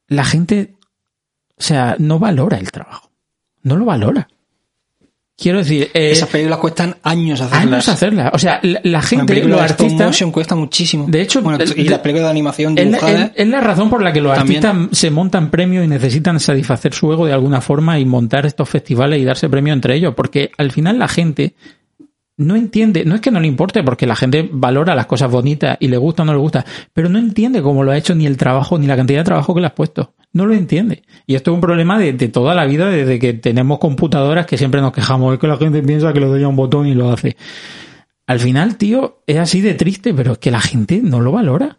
la 0.09 0.23
gente, 0.23 0.75
o 1.57 1.63
sea, 1.63 1.95
no 1.97 2.19
valora 2.19 2.59
el 2.59 2.71
trabajo. 2.71 3.09
No 3.63 3.75
lo 3.75 3.85
valora. 3.85 4.27
Quiero 5.39 5.59
decir, 5.59 5.91
eh, 5.93 6.09
Esas 6.11 6.29
películas 6.29 6.57
cuestan 6.57 6.95
años 7.03 7.39
hacerlas. 7.41 7.63
años 7.73 7.89
hacerlas. 7.89 8.31
O 8.33 8.39
sea, 8.39 8.59
la, 8.63 8.79
la 8.83 9.01
gente, 9.03 9.43
los 9.43 9.61
artistas, 9.61 10.07
motion 10.07 10.31
cuesta 10.31 10.55
muchísimo. 10.55 11.05
De 11.07 11.21
hecho, 11.21 11.43
Bueno, 11.43 11.63
y 11.75 11.83
las 11.87 11.99
películas 11.99 12.25
de 12.25 12.31
animación 12.31 12.75
es 12.75 12.85
la, 12.89 12.97
dibujadas. 12.97 13.31
es- 13.35 13.41
es 13.41 13.47
la 13.47 13.61
razón 13.61 13.87
por 13.91 14.01
la 14.01 14.11
que 14.11 14.19
los 14.19 14.35
También. 14.35 14.65
artistas 14.65 14.97
se 14.97 15.11
montan 15.11 15.51
premios 15.51 15.85
y 15.85 15.87
necesitan 15.87 16.39
satisfacer 16.39 16.95
su 16.95 17.13
ego 17.13 17.27
de 17.27 17.33
alguna 17.33 17.61
forma 17.61 17.99
y 17.99 18.05
montar 18.05 18.47
estos 18.47 18.67
festivales 18.67 19.21
y 19.21 19.25
darse 19.25 19.47
premios 19.47 19.75
entre 19.75 19.93
ellos, 19.95 20.15
porque 20.15 20.49
al 20.57 20.71
final 20.71 20.97
la 20.97 21.07
gente 21.07 21.53
no 22.37 22.55
entiende, 22.55 23.03
no 23.03 23.15
es 23.15 23.21
que 23.21 23.31
no 23.31 23.39
le 23.39 23.47
importe, 23.47 23.83
porque 23.83 24.05
la 24.05 24.15
gente 24.15 24.47
valora 24.51 24.95
las 24.95 25.07
cosas 25.07 25.29
bonitas 25.29 25.77
y 25.79 25.87
le 25.87 25.97
gusta 25.97 26.21
o 26.21 26.25
no 26.25 26.33
le 26.33 26.39
gusta, 26.39 26.65
pero 26.93 27.09
no 27.09 27.17
entiende 27.17 27.61
cómo 27.61 27.83
lo 27.83 27.91
ha 27.91 27.97
hecho 27.97 28.13
ni 28.13 28.27
el 28.27 28.37
trabajo, 28.37 28.77
ni 28.77 28.85
la 28.85 28.95
cantidad 28.95 29.19
de 29.19 29.25
trabajo 29.25 29.53
que 29.55 29.61
le 29.61 29.67
has 29.67 29.73
puesto. 29.73 30.13
no 30.33 30.45
lo 30.45 30.53
entiende. 30.53 31.01
Y 31.25 31.33
esto 31.33 31.51
es 31.51 31.55
un 31.55 31.61
problema 31.61 31.97
de, 31.97 32.13
de 32.13 32.27
toda 32.27 32.53
la 32.53 32.65
vida, 32.65 32.89
desde 32.89 33.17
que 33.17 33.33
tenemos 33.33 33.79
computadoras 33.79 34.45
que 34.45 34.57
siempre 34.57 34.81
nos 34.81 34.93
quejamos, 34.93 35.33
es 35.33 35.39
que 35.39 35.47
la 35.47 35.57
gente 35.57 35.81
piensa 35.81 36.13
que 36.13 36.19
le 36.19 36.27
doy 36.27 36.43
a 36.43 36.47
un 36.47 36.55
botón 36.55 36.85
y 36.87 36.93
lo 36.93 37.11
hace. 37.11 37.35
Al 38.27 38.39
final, 38.39 38.77
tío, 38.77 39.23
es 39.25 39.37
así 39.37 39.61
de 39.61 39.73
triste, 39.73 40.13
pero 40.13 40.33
es 40.33 40.37
que 40.37 40.51
la 40.51 40.61
gente 40.61 41.01
no 41.03 41.21
lo 41.21 41.31
valora. 41.31 41.77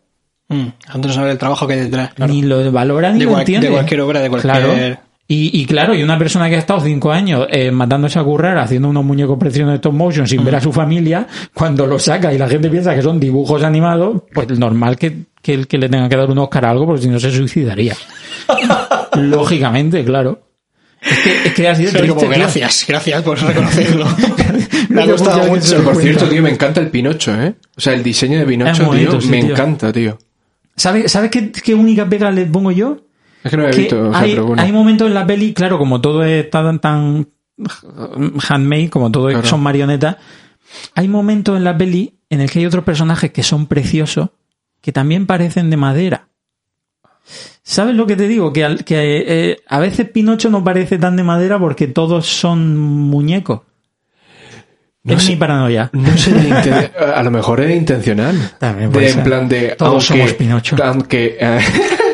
Mm, 0.49 0.69
antes 0.89 1.09
no 1.09 1.13
sabe 1.13 1.31
el 1.31 1.39
trabajo 1.39 1.67
que 1.67 1.75
hay 1.75 1.81
detrás. 1.81 2.15
claro. 2.15 2.33
Ni 2.33 2.43
lo 2.43 2.73
valora 2.73 3.13
ni 3.13 3.21
de, 3.21 3.25
lo 3.27 3.39
entiende. 3.39 3.69
de 3.69 3.73
cualquier 3.75 4.01
obra, 4.01 4.21
de 4.21 4.31
cualquier. 4.31 4.53
Claro. 4.53 5.08
Y, 5.31 5.61
y 5.61 5.67
claro, 5.67 5.95
y 5.95 6.03
una 6.03 6.17
persona 6.19 6.49
que 6.49 6.57
ha 6.57 6.59
estado 6.59 6.81
cinco 6.81 7.13
años 7.13 7.47
eh, 7.51 7.71
mandándose 7.71 8.19
a 8.19 8.25
currar, 8.25 8.57
haciendo 8.57 8.89
unos 8.89 9.05
muñecos 9.05 9.39
preciosos 9.39 9.73
de 9.73 9.77
stop 9.77 9.93
motion 9.93 10.27
sin 10.27 10.43
ver 10.43 10.57
a 10.57 10.61
su 10.63 10.73
familia, 10.73 11.27
cuando 11.53 11.87
lo 11.87 11.99
saca 11.99 12.33
y 12.33 12.39
la 12.39 12.49
gente 12.49 12.71
piensa 12.71 12.95
que 12.95 13.03
son 13.03 13.21
dibujos 13.21 13.63
animados, 13.63 14.23
pues 14.33 14.59
normal 14.59 14.97
que, 14.97 15.25
que, 15.43 15.53
el 15.53 15.67
que 15.67 15.77
le 15.77 15.91
tenga 15.91 16.09
que 16.09 16.17
dar 16.17 16.31
un 16.31 16.39
Oscar 16.39 16.65
a 16.65 16.71
algo, 16.71 16.87
porque 16.87 17.03
si 17.03 17.09
no 17.11 17.21
se 17.21 17.31
suicidaría. 17.31 17.95
Lógicamente, 19.17 20.03
claro. 20.03 20.49
Es 21.03 21.19
que, 21.19 21.49
es 21.49 21.53
que 21.53 21.69
así 21.69 21.85
de 21.85 21.93
Pero 21.93 22.05
triste, 22.05 22.25
como, 22.27 22.39
gracias, 22.39 22.85
gracias 22.89 23.23
por 23.23 23.39
reconocerlo. 23.39 24.07
Me 24.89 25.03
ha 25.03 25.05
gente 25.05 25.47
mucho. 25.47 25.75
Por 25.77 25.85
cuenta. 25.85 26.01
cierto, 26.01 26.29
tío, 26.29 26.43
me 26.43 26.51
encanta 26.51 26.81
el 26.81 26.89
Pinocho, 26.89 27.35
¿eh? 27.41 27.55
O 27.77 27.81
sea, 27.81 27.93
el 27.93 28.03
diseño 28.03 28.39
de 28.39 28.47
Pinocho, 28.47 28.87
bonito, 28.87 29.11
tío, 29.11 29.21
sí, 29.21 29.29
me 29.29 29.43
tío. 29.43 29.53
encanta, 29.53 29.93
tío. 29.93 30.19
¿Sabes 30.75 31.13
¿sabe 31.13 31.29
qué, 31.29 31.53
qué 31.53 31.75
única 31.75 32.09
pega 32.09 32.31
le 32.31 32.47
pongo 32.47 32.71
yo? 32.71 33.08
Es 33.45 33.51
que 33.51 33.57
no 33.57 33.63
lo 33.65 33.69
he 33.71 33.77
visto, 33.77 34.09
o 34.09 34.13
sea, 34.13 34.21
hay, 34.23 34.31
pero 34.33 34.47
bueno. 34.47 34.63
hay 34.63 34.73
momentos 34.73 35.07
en 35.07 35.15
la 35.15 35.27
peli, 35.27 35.53
claro, 35.55 35.79
como 35.79 36.01
todo 36.01 36.25
es 36.25 36.49
tan, 36.51 36.79
tan 36.81 37.29
handmade, 38.49 38.91
como 38.91 39.11
todo 39.11 39.29
Claro. 39.29 39.47
son 39.47 39.61
marionetas, 39.63 40.17
hay 40.95 41.09
momentos 41.09 41.57
en 41.57 41.65
la 41.65 41.77
peli 41.77 42.15
en 42.31 42.41
el 42.41 42.51
que 42.51 42.59
hay 42.59 42.67
otros 42.67 42.85
personajes 42.85 43.31
que 43.33 43.43
son 43.43 43.67
preciosos 43.67 44.31
que 44.81 44.93
también 44.93 45.27
parecen 45.27 45.71
de 45.71 45.77
madera. 45.77 46.29
¿Sabes 47.63 47.95
lo 47.95 48.07
que 48.07 48.17
te 48.17 48.27
digo? 48.29 48.53
Que, 48.53 48.65
al- 48.65 48.85
que 48.85 49.25
eh, 49.51 49.57
a 49.69 49.79
veces 49.79 50.09
Pinocho 50.09 50.49
no 50.51 50.65
parece 50.65 50.99
tan 50.99 51.17
de 51.17 51.23
madera 51.25 51.59
porque 51.59 51.87
todos 51.87 52.27
son 52.27 52.77
muñecos. 52.77 53.61
No 55.03 55.15
es 55.15 55.23
sé. 55.23 55.31
mi 55.33 55.37
paranoia. 55.37 55.91
No 55.93 56.17
sé, 56.17 56.33
a 57.15 57.23
lo 57.23 57.31
mejor 57.31 57.61
es 57.61 57.77
intencional. 57.77 58.53
También 58.59 58.91
de, 58.93 59.11
en 59.11 59.23
plan 59.23 59.49
de. 59.49 59.75
Todos 59.77 60.05
somos 60.07 60.33
Pinocho. 60.35 60.77
Aunque, 60.83 61.37
eh, 61.41 61.61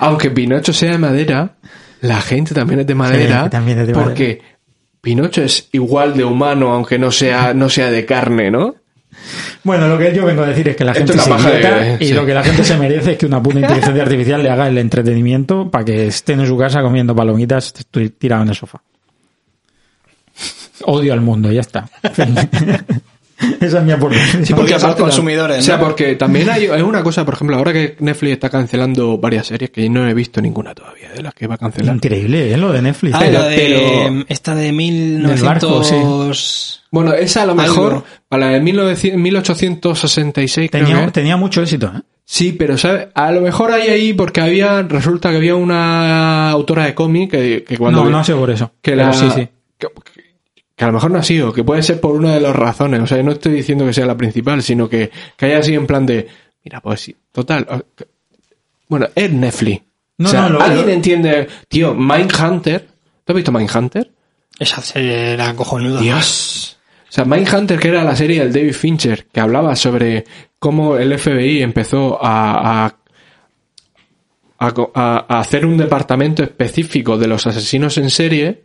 aunque 0.00 0.30
Pinocho 0.30 0.72
sea 0.72 0.92
de 0.92 0.98
madera, 0.98 1.56
la 2.00 2.20
gente 2.20 2.54
también 2.54 2.80
es 2.80 2.86
de 2.86 2.94
madera. 2.94 3.48
también 3.50 3.78
es 3.80 3.86
de 3.86 3.92
madera. 3.94 4.08
porque 4.08 4.42
Pinocho 5.00 5.42
es 5.42 5.68
igual 5.72 6.16
de 6.16 6.24
humano, 6.24 6.72
aunque 6.72 6.98
no 6.98 7.10
sea, 7.10 7.54
no 7.54 7.68
sea 7.68 7.90
de 7.90 8.04
carne, 8.04 8.50
¿no? 8.50 8.76
Bueno, 9.62 9.88
lo 9.88 9.96
que 9.96 10.14
yo 10.14 10.26
vengo 10.26 10.42
a 10.42 10.46
decir 10.46 10.68
es 10.68 10.76
que 10.76 10.84
la 10.84 10.92
Esto 10.92 11.12
gente 11.12 11.22
se 11.22 11.30
idiota 11.30 11.96
y 12.00 12.06
sí. 12.08 12.14
lo 12.14 12.26
que 12.26 12.34
la 12.34 12.42
gente 12.42 12.64
se 12.64 12.76
merece 12.76 13.12
es 13.12 13.18
que 13.18 13.26
una 13.26 13.42
puta 13.42 13.60
inteligencia 13.60 14.02
artificial 14.02 14.42
le 14.42 14.50
haga 14.50 14.68
el 14.68 14.76
entretenimiento 14.78 15.70
para 15.70 15.84
que 15.84 16.08
estén 16.08 16.40
en 16.40 16.46
su 16.46 16.56
casa 16.58 16.82
comiendo 16.82 17.14
palomitas 17.14 17.72
tirado 18.18 18.42
en 18.42 18.48
el 18.48 18.54
sofá. 18.54 18.82
Odio 20.86 21.12
al 21.12 21.20
mundo, 21.20 21.50
ya 21.52 21.60
está. 21.60 21.88
Esa 23.60 23.78
es 23.78 23.84
mi 23.84 23.92
aportación. 23.92 24.44
Sí, 24.44 24.54
porque 24.54 24.74
aparte 24.74 25.02
consumidores, 25.02 25.58
O 25.58 25.62
sea, 25.62 25.78
porque 25.78 26.14
también 26.16 26.48
hay, 26.50 26.66
hay 26.66 26.82
una 26.82 27.02
cosa, 27.02 27.24
por 27.24 27.34
ejemplo, 27.34 27.56
ahora 27.56 27.72
que 27.72 27.96
Netflix 28.00 28.32
está 28.32 28.50
cancelando 28.50 29.18
varias 29.18 29.46
series, 29.46 29.70
que 29.70 29.82
yo 29.84 29.90
no 29.90 30.08
he 30.08 30.14
visto 30.14 30.40
ninguna 30.40 30.74
todavía 30.74 31.10
de 31.12 31.22
las 31.22 31.34
que 31.34 31.46
va 31.46 31.54
a 31.54 31.58
cancelar. 31.58 31.96
Increíble, 31.96 32.52
¿eh? 32.52 32.56
Lo 32.56 32.72
de 32.72 32.82
Netflix. 32.82 33.14
Ah, 33.14 33.18
Pero- 33.20 33.32
la 33.38 33.46
de, 33.48 33.56
pero- 33.56 34.24
esta 34.28 34.54
de 34.54 34.72
Del 34.72 35.42
barco, 35.42 35.66
1900... 35.68 36.82
Bueno, 36.90 37.12
esa 37.12 37.42
a 37.42 37.46
lo 37.46 37.54
mejor, 37.56 37.92
Algo. 37.92 38.04
para 38.28 38.46
la 38.46 38.52
de 38.52 38.60
1900 38.60 39.20
1866, 39.20 40.70
creo 40.70 40.86
que 40.86 40.92
tenía, 40.92 41.10
tenía 41.10 41.36
mucho 41.36 41.60
éxito, 41.62 41.92
¿eh? 41.94 42.00
Sí, 42.26 42.52
pero 42.52 42.78
¿sabes? 42.78 43.08
a 43.14 43.32
lo 43.32 43.40
mejor 43.42 43.70
hay 43.72 43.88
ahí 43.88 44.12
porque 44.14 44.40
había, 44.40 44.82
resulta 44.82 45.30
que 45.30 45.36
había 45.36 45.56
una 45.56 46.50
autora 46.50 46.84
de 46.86 46.94
cómic 46.94 47.32
que, 47.32 47.64
que 47.66 47.76
cuando... 47.76 48.04
no, 48.04 48.10
no 48.10 48.18
ha 48.18 48.24
sido 48.24 48.38
por 48.38 48.50
eso. 48.50 48.72
que 48.80 48.96
la, 48.96 49.12
sí, 49.12 49.26
sí. 49.34 49.48
Que, 49.76 49.88
que 50.84 50.88
a 50.88 50.92
lo 50.92 50.94
mejor 50.94 51.10
no 51.12 51.18
ha 51.18 51.22
sido, 51.22 51.52
que 51.52 51.64
puede 51.64 51.82
ser 51.82 52.00
por 52.00 52.12
una 52.14 52.34
de 52.34 52.40
las 52.40 52.54
razones. 52.54 53.00
O 53.00 53.06
sea, 53.06 53.22
no 53.22 53.32
estoy 53.32 53.52
diciendo 53.54 53.86
que 53.86 53.92
sea 53.94 54.04
la 54.06 54.16
principal, 54.16 54.62
sino 54.62 54.88
que, 54.88 55.10
que 55.36 55.46
haya 55.46 55.58
así 55.58 55.74
en 55.74 55.86
plan 55.86 56.04
de, 56.04 56.26
mira, 56.64 56.80
pues 56.80 57.00
sí, 57.00 57.16
total. 57.32 57.84
Bueno, 58.88 59.08
es 59.14 59.32
Netflix. 59.32 59.82
No, 60.18 60.28
o 60.28 60.30
sea, 60.30 60.42
no, 60.42 60.48
lo- 60.50 60.60
¿alguien 60.62 60.86
lo- 60.86 60.92
entiende? 60.92 61.48
Tío, 61.68 61.94
Mindhunter. 61.94 62.86
¿Tú 63.24 63.32
has 63.32 63.36
visto 63.36 63.50
Mindhunter? 63.50 64.10
Esa 64.58 64.80
serie 64.82 65.32
era 65.32 65.54
cojonuda. 65.54 66.00
Dios. 66.00 66.76
O 67.08 67.12
sea, 67.12 67.24
Mindhunter, 67.24 67.78
que 67.78 67.88
era 67.88 68.04
la 68.04 68.14
serie 68.14 68.40
del 68.40 68.52
David 68.52 68.72
Fincher, 68.74 69.26
que 69.32 69.40
hablaba 69.40 69.74
sobre 69.76 70.24
cómo 70.58 70.96
el 70.96 71.18
FBI 71.18 71.62
empezó 71.62 72.18
a- 72.22 72.94
a 74.58 75.38
hacer 75.40 75.66
un 75.66 75.76
departamento 75.76 76.42
específico 76.42 77.18
de 77.18 77.26
los 77.26 77.46
asesinos 77.46 77.98
en 77.98 78.10
serie. 78.10 78.63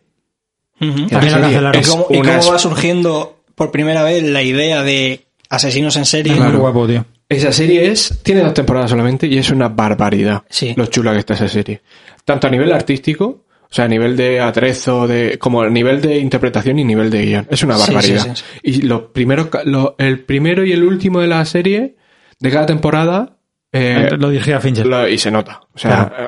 La 0.80 1.22
serie. 1.22 1.80
¿Y 1.82 1.84
cómo, 1.88 2.08
y 2.10 2.18
una- 2.18 2.40
cómo 2.40 2.52
va 2.54 2.60
surgiendo 2.60 3.40
por 3.56 3.72
primera 3.72 4.04
vez 4.04 4.24
la 4.24 4.42
idea 4.42 4.84
de 4.84 5.26
asesinos 5.50 5.96
en 5.98 6.06
serie? 6.06 6.34
Es 6.34 6.40
muy 6.40 6.54
guapo, 6.58 6.88
tío. 6.88 7.06
Esa 7.28 7.52
serie 7.52 7.92
es, 7.92 8.20
tiene 8.24 8.42
dos 8.42 8.54
temporadas 8.56 8.90
solamente 8.90 9.28
y 9.28 9.38
es 9.38 9.50
una 9.52 9.68
barbaridad. 9.70 10.44
Sí. 10.50 10.74
Lo 10.76 10.88
chula 10.88 11.14
que 11.14 11.20
está 11.20 11.36
esa 11.36 11.48
serie. 11.48 11.82
Tanto 12.26 12.48
a 12.48 12.50
nivel 12.50 12.72
artístico, 12.72 13.46
o 13.62 13.68
sea, 13.74 13.86
a 13.86 13.88
nivel 13.88 14.18
de 14.18 14.40
atrezo, 14.40 15.06
de, 15.08 15.38
como 15.38 15.62
a 15.62 15.70
nivel 15.70 16.02
de 16.02 16.18
interpretación 16.18 16.80
y 16.80 16.86
nivel 16.86 17.12
de 17.12 17.26
guion. 17.26 17.48
Es 17.52 17.62
una 17.62 17.78
Sí, 17.78 17.82
barbaridad. 17.94 18.36
sí, 18.36 18.44
sí, 18.44 18.44
Y 18.64 18.82
los 18.82 19.02
primeros, 19.14 19.48
ca- 19.48 19.62
lo- 19.64 19.96
el 20.00 20.22
primero 20.22 20.66
y 20.66 20.72
el 20.72 20.84
último 20.84 21.20
de 21.20 21.28
la 21.28 21.46
serie, 21.46 21.98
de 22.40 22.50
cada 22.52 22.66
temporada, 22.66 23.38
eh, 23.72 24.10
lo 24.18 24.30
dije 24.32 24.56
a 24.56 24.60
Fincher. 24.60 24.88
lo- 24.88 25.08
y 25.08 25.20
se 25.20 25.30
nota. 25.30 25.62
O 25.76 25.78
sea, 25.78 26.12
eh, 26.18 26.28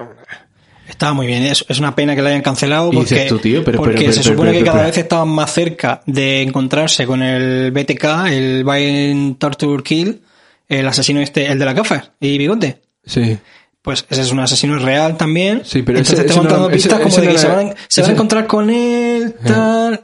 Estaba 0.91 1.13
muy 1.13 1.25
bien. 1.25 1.43
Es, 1.43 1.65
es 1.67 1.79
una 1.79 1.95
pena 1.95 2.15
que 2.15 2.21
la 2.21 2.29
hayan 2.29 2.41
cancelado 2.43 2.91
porque, 2.91 3.25
tú, 3.27 3.39
tío, 3.39 3.63
pero- 3.63 3.77
porque 3.79 3.93
pero- 3.95 4.11
pero- 4.11 4.13
se 4.13 4.23
supone 4.23 4.53
que 4.53 4.63
cada 4.63 4.83
vez 4.85 4.97
estaban 4.97 5.29
más 5.29 5.51
cerca 5.51 6.01
de 6.05 6.41
encontrarse 6.43 7.07
con 7.07 7.23
el 7.23 7.71
BTK, 7.71 8.27
el 8.29 8.63
Violent 8.63 9.39
Torture 9.39 9.81
Kill, 9.83 10.21
el 10.69 10.87
asesino 10.87 11.19
este, 11.21 11.47
el 11.51 11.57
de 11.57 11.65
la 11.65 11.73
gafa 11.73 12.11
y 12.19 12.37
bigote. 12.37 12.81
sí. 13.05 13.37
Pues 13.83 14.05
ese 14.11 14.21
es 14.21 14.31
un 14.31 14.39
asesino 14.39 14.77
real 14.77 15.17
también. 15.17 15.63
Sí, 15.65 15.81
pero 15.81 15.97
Entonces 15.97 16.19
ese- 16.19 16.27
te 16.27 16.29
ese 16.33 16.39
van 16.39 16.47
no- 16.47 16.51
dando 16.53 16.67
ese- 16.69 16.75
pistas 16.75 16.99
como 16.99 17.07
ese 17.09 17.21
de 17.21 17.25
no 17.27 17.33
que 17.33 17.39
se 17.39 17.47
era- 17.47 17.55
van, 17.55 17.65
a- 17.65 17.69
se 17.69 17.73
van 17.73 17.79
ese- 17.87 18.11
a 18.11 18.13
encontrar 18.13 18.45
con 18.45 18.69
él, 18.69 19.35
tal. 19.43 20.01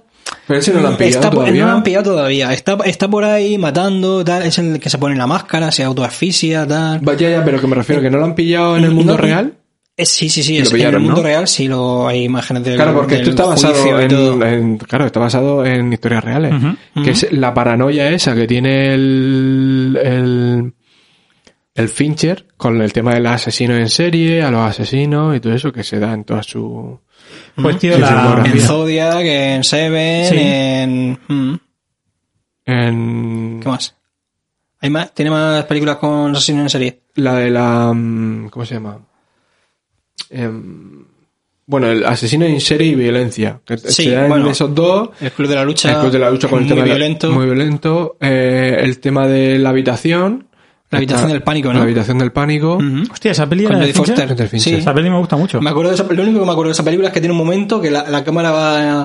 Pero 0.48 0.60
ese 0.60 0.74
no 0.74 0.80
lo 0.82 0.88
han 0.88 0.98
pillado 0.98 1.16
está, 1.20 1.30
todavía. 1.30 1.62
No 1.64 1.68
lo 1.72 1.78
han 1.78 1.84
pillado 1.84 2.04
todavía. 2.12 2.54
Está, 2.54 2.76
está 2.86 3.08
por 3.08 3.24
ahí 3.24 3.60
matando, 3.60 4.26
tal. 4.26 4.42
Es 4.42 4.58
el 4.58 4.80
que 4.80 4.90
se 4.90 4.98
pone 4.98 5.16
la 5.16 5.28
máscara, 5.28 5.72
se 5.72 5.84
autoasfixia, 5.84 6.66
tal. 6.66 7.02
Vaya, 7.02 7.30
ya, 7.30 7.46
pero 7.46 7.62
que 7.62 7.68
me 7.68 7.76
refiero, 7.76 8.02
que 8.02 8.10
no 8.10 8.18
lo 8.18 8.26
han 8.26 8.34
pillado 8.34 8.78
en 8.78 8.84
el 8.86 8.92
mundo 8.96 9.12
No, 9.12 9.18
real. 9.20 9.54
Eh, 10.00 10.06
sí, 10.06 10.30
sí, 10.30 10.44
sí. 10.44 10.58
Es- 10.60 10.70
en 10.72 10.76
pillaron, 10.78 11.02
el 11.02 11.08
mundo 11.08 11.22
¿no? 11.22 11.28
real 11.28 11.48
sí 11.48 11.68
lo 11.68 12.08
hay 12.08 12.24
imágenes 12.26 12.64
del 12.64 12.76
Claro, 12.76 12.94
porque 12.94 13.16
esto 13.16 13.32
está 13.32 13.46
basado 13.46 14.00
en, 14.00 14.44
en- 14.44 14.78
claro, 14.78 15.08
está 15.08 15.20
basado 15.20 15.66
en 15.66 15.92
historias 15.92 16.24
reales. 16.24 16.54
Que 17.04 17.10
es 17.12 17.32
la 17.32 17.52
paranoia 17.54 18.10
esa 18.12 18.36
que 18.36 18.46
tiene 18.46 18.94
el, 18.94 20.00
el, 20.04 20.74
el 21.74 21.90
Fincher 21.90 22.46
con 22.58 22.80
el 22.82 22.94
tema 22.94 23.16
del 23.16 23.26
asesino 23.26 23.76
en 23.76 23.90
serie, 23.90 24.44
a 24.44 24.52
los 24.52 24.62
asesinos 24.70 25.36
y 25.36 25.40
todo 25.40 25.54
eso 25.54 25.72
que 25.72 25.84
se 25.84 25.98
da 26.00 26.14
en 26.14 26.24
toda 26.26 26.44
su... 26.44 27.00
Pues, 27.56 27.80
tío, 27.80 27.98
la. 27.98 28.44
En 28.46 28.60
Zodiac, 28.60 29.22
en 29.26 29.64
Seven, 29.64 30.26
Sí. 30.30 30.36
en... 30.40 31.20
mm, 31.28 31.60
En 32.66 33.60
¿Qué 33.62 33.68
más? 33.70 33.96
¿Hay 34.80 34.90
más? 34.92 35.12
¿Tiene 35.14 35.32
más 35.32 35.64
películas 35.66 35.98
con 35.98 36.36
asesinos 36.36 36.62
en 36.64 36.70
serie? 36.70 37.00
la 37.16 37.34
de 37.38 37.50
la... 37.50 37.92
mm, 37.94 38.50
¿Cómo 38.50 38.64
se 38.66 38.76
llama? 38.76 39.00
Em, 40.30 41.06
bueno, 41.66 41.88
el 41.88 42.06
asesino 42.06 42.46
en 42.46 42.62
serie 42.62 42.88
y 42.88 42.96
violencia. 42.96 43.60
Que 43.66 43.78
Sí, 43.78 44.06
se 44.06 44.12
da 44.12 44.24
en 44.24 44.30
bueno. 44.30 44.50
esos 44.50 44.74
dos. 44.74 45.10
El 45.20 45.32
Club 45.32 45.50
de 45.50 45.56
la 45.56 45.66
Lucha. 45.66 45.92
El 45.92 45.98
club 46.00 46.12
de 46.12 46.20
la 46.20 46.30
lucha 46.32 46.48
con 46.48 46.62
el 46.64 46.68
tema 46.70 46.82
de 46.84 46.88
la- 46.88 46.94
violento. 46.96 47.32
muy 47.32 47.46
violento. 47.46 48.16
Eh, 48.22 48.78
el 48.82 49.00
tema 49.00 49.28
de 49.28 49.60
la 49.60 49.70
habitación. 49.70 50.48
La 50.90 51.00
habitación 51.00 51.30
del 51.30 51.42
pánico, 51.44 51.68
¿no? 51.74 51.80
La 51.80 51.84
habitación 51.84 52.18
del 52.20 52.32
pánico. 52.32 52.80
Hostia, 53.12 53.32
esa 53.32 53.48
peli 53.50 53.66
era 53.66 53.78
de. 53.78 53.92
Foster. 53.94 54.50
Sí. 54.60 54.76
Esa 54.76 54.94
peli 54.94 55.10
me 55.10 55.18
gusta 55.18 55.36
mucho. 55.36 55.60
Me 55.62 55.70
acuerdo 55.70 55.90
de 55.90 55.96
esa, 55.96 56.06
lo 56.06 56.24
único 56.24 56.40
que 56.40 56.46
me 56.46 56.52
acuerdo 56.52 56.70
de 56.70 56.72
esa 56.74 56.84
película 56.86 57.10
es 57.10 57.14
que 57.14 57.20
tiene 57.20 57.34
un 57.34 57.38
momento 57.38 57.82
que 57.82 57.92
la, 57.92 58.10
la 58.10 58.24
cámara 58.24 58.52
va, 58.52 59.00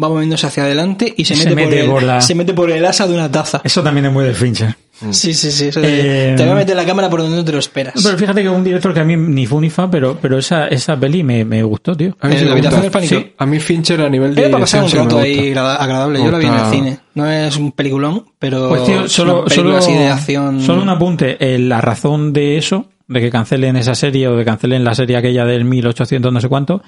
va 0.00 0.08
moviéndose 0.08 0.46
hacia 0.46 0.62
adelante 0.62 1.12
y 1.16 1.24
se, 1.24 1.34
Se 1.34 1.48
mete, 1.50 1.56
mete 1.56 1.68
por, 1.70 1.78
el, 1.86 1.90
por 1.90 2.02
la- 2.04 2.20
se 2.20 2.34
mete 2.36 2.54
por 2.54 2.70
el 2.70 2.84
asa 2.84 3.08
de 3.08 3.14
una 3.14 3.28
taza. 3.32 3.60
Eso 3.64 3.82
también 3.82 4.06
es 4.06 4.12
muy 4.12 4.24
de 4.24 4.34
Fincher. 4.34 4.76
Sí, 5.10 5.34
sí, 5.34 5.50
sí. 5.50 5.70
de- 5.70 6.32
Eh, 6.32 6.36
te 6.36 6.46
va 6.46 6.52
a 6.52 6.54
meter 6.54 6.76
la 6.76 6.86
cámara 6.86 7.10
por 7.10 7.20
donde 7.20 7.36
no 7.36 7.44
te 7.44 7.52
lo 7.52 7.58
esperas. 7.58 7.94
Pero 8.02 8.16
fíjate 8.16 8.42
que 8.42 8.48
es 8.48 8.54
un 8.54 8.62
director 8.64 8.94
que 8.94 9.00
a 9.00 9.04
mí 9.04 9.16
ni 9.16 9.44
fu 9.46 9.60
ni 9.60 9.68
fa, 9.70 9.90
pero, 9.90 10.16
pero 10.20 10.38
esa, 10.38 10.68
esa 10.68 10.98
peli 10.98 11.22
me, 11.22 11.44
me 11.44 11.62
gustó, 11.62 11.96
tío. 11.96 12.16
A 12.20 12.28
mí 12.28 12.34
¿En 12.34 12.40
sí 12.40 12.44
me? 12.46 13.06
Sí, 13.06 13.32
a 13.36 13.46
mí 13.46 13.58
Fincher 13.60 14.00
a 14.02 14.08
nivel 14.08 14.34
de 14.34 14.42
Era 14.42 14.50
para 14.52 14.62
pasar 14.62 14.84
un 14.84 14.90
sí 14.90 14.96
rato 14.96 15.18
ahí 15.18 15.50
agradable. 15.50 16.22
Yo 16.22 16.30
la 16.30 16.38
vi 16.38 16.46
en 16.46 16.54
el 16.54 16.66
cine. 16.70 16.98
No 17.14 17.28
es 17.28 17.56
un 17.56 17.72
peliculón, 17.72 18.24
pero 18.38 18.68
Pues 18.68 18.84
tío, 18.84 19.04
es 19.04 19.12
solo, 19.12 19.44
solo, 19.48 19.76
así 19.76 19.92
de 19.92 20.08
acción. 20.08 20.60
solo 20.60 20.82
un 20.82 20.88
apunte. 20.88 21.36
Eh, 21.40 21.58
la 21.58 21.80
razón 21.80 22.32
de 22.32 22.56
eso, 22.56 22.88
de 23.08 23.20
que 23.20 23.30
cancelen 23.30 23.76
esa 23.76 23.94
serie 23.94 24.28
o 24.28 24.36
de 24.36 24.44
cancelen 24.44 24.84
la 24.84 24.94
serie 24.94 25.16
aquella 25.16 25.44
del 25.44 25.64
1800 25.64 26.32
no 26.32 26.40
sé 26.40 26.48
cuánto, 26.48 26.82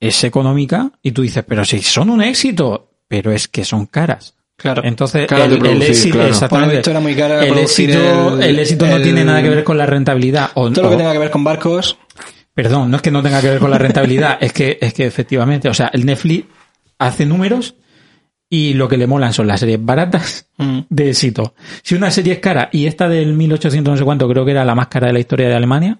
es 0.00 0.24
económica 0.24 0.90
y 1.02 1.12
tú 1.12 1.22
dices, 1.22 1.44
pero 1.46 1.64
si 1.64 1.80
son 1.80 2.10
un 2.10 2.22
éxito, 2.22 2.90
pero 3.08 3.30
es 3.32 3.48
que 3.48 3.64
son 3.64 3.86
caras. 3.86 4.34
Claro. 4.62 4.82
Entonces, 4.84 5.26
el, 5.30 5.82
éxito, 5.82 6.14
claro. 6.14 6.28
exactamente. 6.30 6.88
Era 6.90 7.00
muy 7.00 7.14
cara 7.16 7.44
el 7.44 7.58
éxito, 7.58 8.36
el- 8.38 8.42
el 8.42 8.58
éxito 8.60 8.86
no 8.86 8.96
el- 8.96 9.02
tiene 9.02 9.24
nada 9.24 9.42
que 9.42 9.48
ver 9.50 9.64
con 9.64 9.76
la 9.76 9.86
rentabilidad. 9.86 10.50
O, 10.54 10.70
Todo 10.70 10.84
lo 10.84 10.88
que 10.90 10.94
o- 10.94 10.98
tenga 10.98 11.12
que 11.12 11.18
ver 11.18 11.30
con 11.30 11.42
barcos. 11.44 11.98
Perdón, 12.54 12.90
no 12.90 12.96
es 12.96 13.02
que 13.02 13.10
no 13.10 13.22
tenga 13.22 13.40
que 13.40 13.48
ver 13.48 13.58
con 13.58 13.70
la 13.70 13.78
rentabilidad, 13.78 14.38
es 14.40 14.52
que, 14.52 14.78
es 14.80 14.92
que 14.94 15.06
efectivamente, 15.06 15.68
o 15.68 15.74
sea, 15.74 15.90
el 15.92 16.04
Netflix 16.06 16.46
hace 16.98 17.26
números 17.26 17.74
y 18.48 18.74
lo 18.74 18.86
que 18.88 18.98
le 18.98 19.06
molan 19.06 19.32
son 19.32 19.46
las 19.46 19.58
series 19.60 19.82
baratas 19.82 20.46
Mm. 20.58 20.80
de 20.90 21.08
éxito. 21.10 21.54
Si 21.82 21.94
una 21.94 22.10
serie 22.10 22.34
es 22.34 22.38
cara, 22.40 22.68
y 22.70 22.86
esta 22.86 23.08
del 23.08 23.32
1800 23.32 23.92
no 23.92 23.96
sé 23.98 24.04
cuánto 24.04 24.28
creo 24.28 24.44
que 24.44 24.50
era 24.50 24.64
la 24.66 24.74
más 24.74 24.88
cara 24.88 25.06
de 25.06 25.14
la 25.14 25.18
historia 25.20 25.48
de 25.48 25.54
Alemania, 25.54 25.98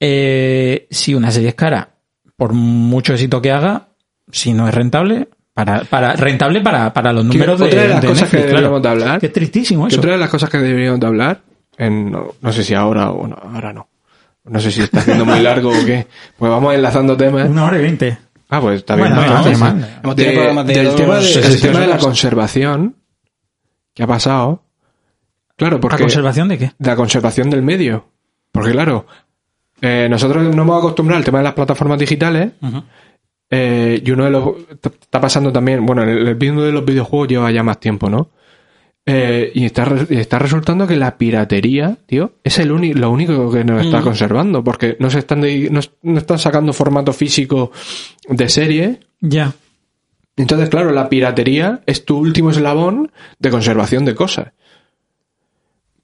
eh, 0.00 0.86
si 0.90 1.14
una 1.14 1.30
serie 1.30 1.50
es 1.50 1.54
cara, 1.54 1.94
por 2.36 2.52
mucho 2.52 3.12
éxito 3.14 3.40
que 3.40 3.52
haga, 3.52 3.88
si 4.32 4.52
no 4.52 4.66
es 4.68 4.74
rentable, 4.74 5.28
para, 5.54 5.84
para 5.84 6.14
rentable 6.16 6.60
para, 6.60 6.92
para 6.92 7.12
los 7.12 7.24
números 7.24 7.58
de, 7.60 7.66
otra 7.66 7.82
de 7.82 7.88
las 7.88 8.00
de 8.02 8.08
cosas 8.08 8.28
que 8.28 8.36
Netflix, 8.36 8.50
deberíamos 8.52 8.82
de 8.82 8.88
hablar- 8.88 9.20
Que 9.20 9.26
es 9.26 9.32
tristísimo 9.32 9.84
Que 9.86 9.92
eso. 9.92 10.00
otra 10.00 10.12
de 10.12 10.18
las 10.18 10.28
cosas 10.30 10.50
que 10.50 10.58
deberíamos 10.58 11.00
de 11.00 11.06
hablar, 11.06 11.40
en, 11.78 12.10
no, 12.10 12.34
no 12.40 12.52
sé 12.52 12.64
si 12.64 12.74
ahora 12.74 13.10
o 13.10 13.26
no, 13.26 13.36
ahora 13.36 13.72
no. 13.72 13.88
No 14.44 14.60
sé 14.60 14.70
si 14.70 14.82
está 14.82 14.98
haciendo 15.00 15.24
muy 15.24 15.40
largo 15.40 15.70
o 15.70 15.84
qué. 15.86 16.06
Pues 16.36 16.50
vamos 16.50 16.74
enlazando 16.74 17.16
temas. 17.16 17.48
Una 17.48 17.64
hora 17.64 17.78
y 17.78 17.82
veinte. 17.82 18.18
Ah, 18.50 18.60
pues 18.60 18.80
está 18.80 18.94
bien. 18.94 19.08
Bueno, 19.14 19.22
¿no? 19.26 19.42
no. 19.42 19.48
Hemos 19.48 20.16
de- 20.16 20.22
tenido 20.24 20.34
programas 20.42 20.66
de 20.66 20.74
del 20.74 20.94
tema, 20.94 21.16
de, 21.16 21.22
sí, 21.22 21.38
el 21.38 21.44
sí, 21.44 21.62
tema 21.62 21.80
de 21.80 21.86
la 21.86 21.96
conservación 21.98 22.96
que 23.94 24.02
ha 24.02 24.06
pasado. 24.06 24.62
Claro, 25.56 25.80
porque 25.80 25.94
¿La 25.96 26.00
conservación 26.00 26.48
de 26.48 26.58
qué? 26.58 26.72
de 26.78 26.90
la 26.90 26.96
conservación 26.96 27.48
del 27.48 27.62
medio. 27.62 28.06
Porque 28.52 28.72
claro, 28.72 29.06
eh, 29.80 30.08
nosotros 30.10 30.42
nos 30.44 30.54
hemos 30.56 30.78
acostumbrado 30.78 31.18
al 31.18 31.24
tema 31.24 31.38
de 31.38 31.44
las 31.44 31.54
plataformas 31.54 31.98
digitales. 31.98 32.50
Eh, 33.50 34.02
y 34.04 34.10
uno 34.10 34.24
de 34.24 34.30
los 34.30 34.48
está 34.70 35.20
pasando 35.20 35.52
también, 35.52 35.84
bueno, 35.86 36.02
el, 36.02 36.26
el 36.28 36.36
mundo 36.36 36.62
de 36.64 36.72
los 36.72 36.84
videojuegos 36.84 37.28
lleva 37.28 37.50
ya 37.50 37.62
más 37.62 37.78
tiempo, 37.80 38.08
¿no? 38.10 38.30
Eh, 39.06 39.52
y 39.54 39.66
está, 39.66 39.86
está 40.08 40.38
resultando 40.38 40.86
que 40.86 40.96
la 40.96 41.18
piratería, 41.18 41.98
tío, 42.06 42.32
es 42.42 42.58
el 42.58 42.72
uni- 42.72 42.94
lo 42.94 43.10
único 43.10 43.50
que 43.52 43.62
nos 43.62 43.84
está 43.84 43.98
conservando, 44.00 44.64
porque 44.64 44.96
no 44.98 45.10
se 45.10 45.18
están 45.18 45.42
de- 45.42 45.68
no, 45.70 45.80
no 46.02 46.18
están 46.18 46.38
sacando 46.38 46.72
formato 46.72 47.12
físico 47.12 47.70
de 48.28 48.48
serie. 48.48 49.00
Ya. 49.20 49.52
Entonces, 50.36 50.70
claro, 50.70 50.90
la 50.92 51.08
piratería 51.10 51.82
es 51.86 52.04
tu 52.06 52.16
último 52.18 52.50
eslabón 52.50 53.12
de 53.38 53.50
conservación 53.50 54.04
de 54.06 54.14
cosas. 54.14 54.52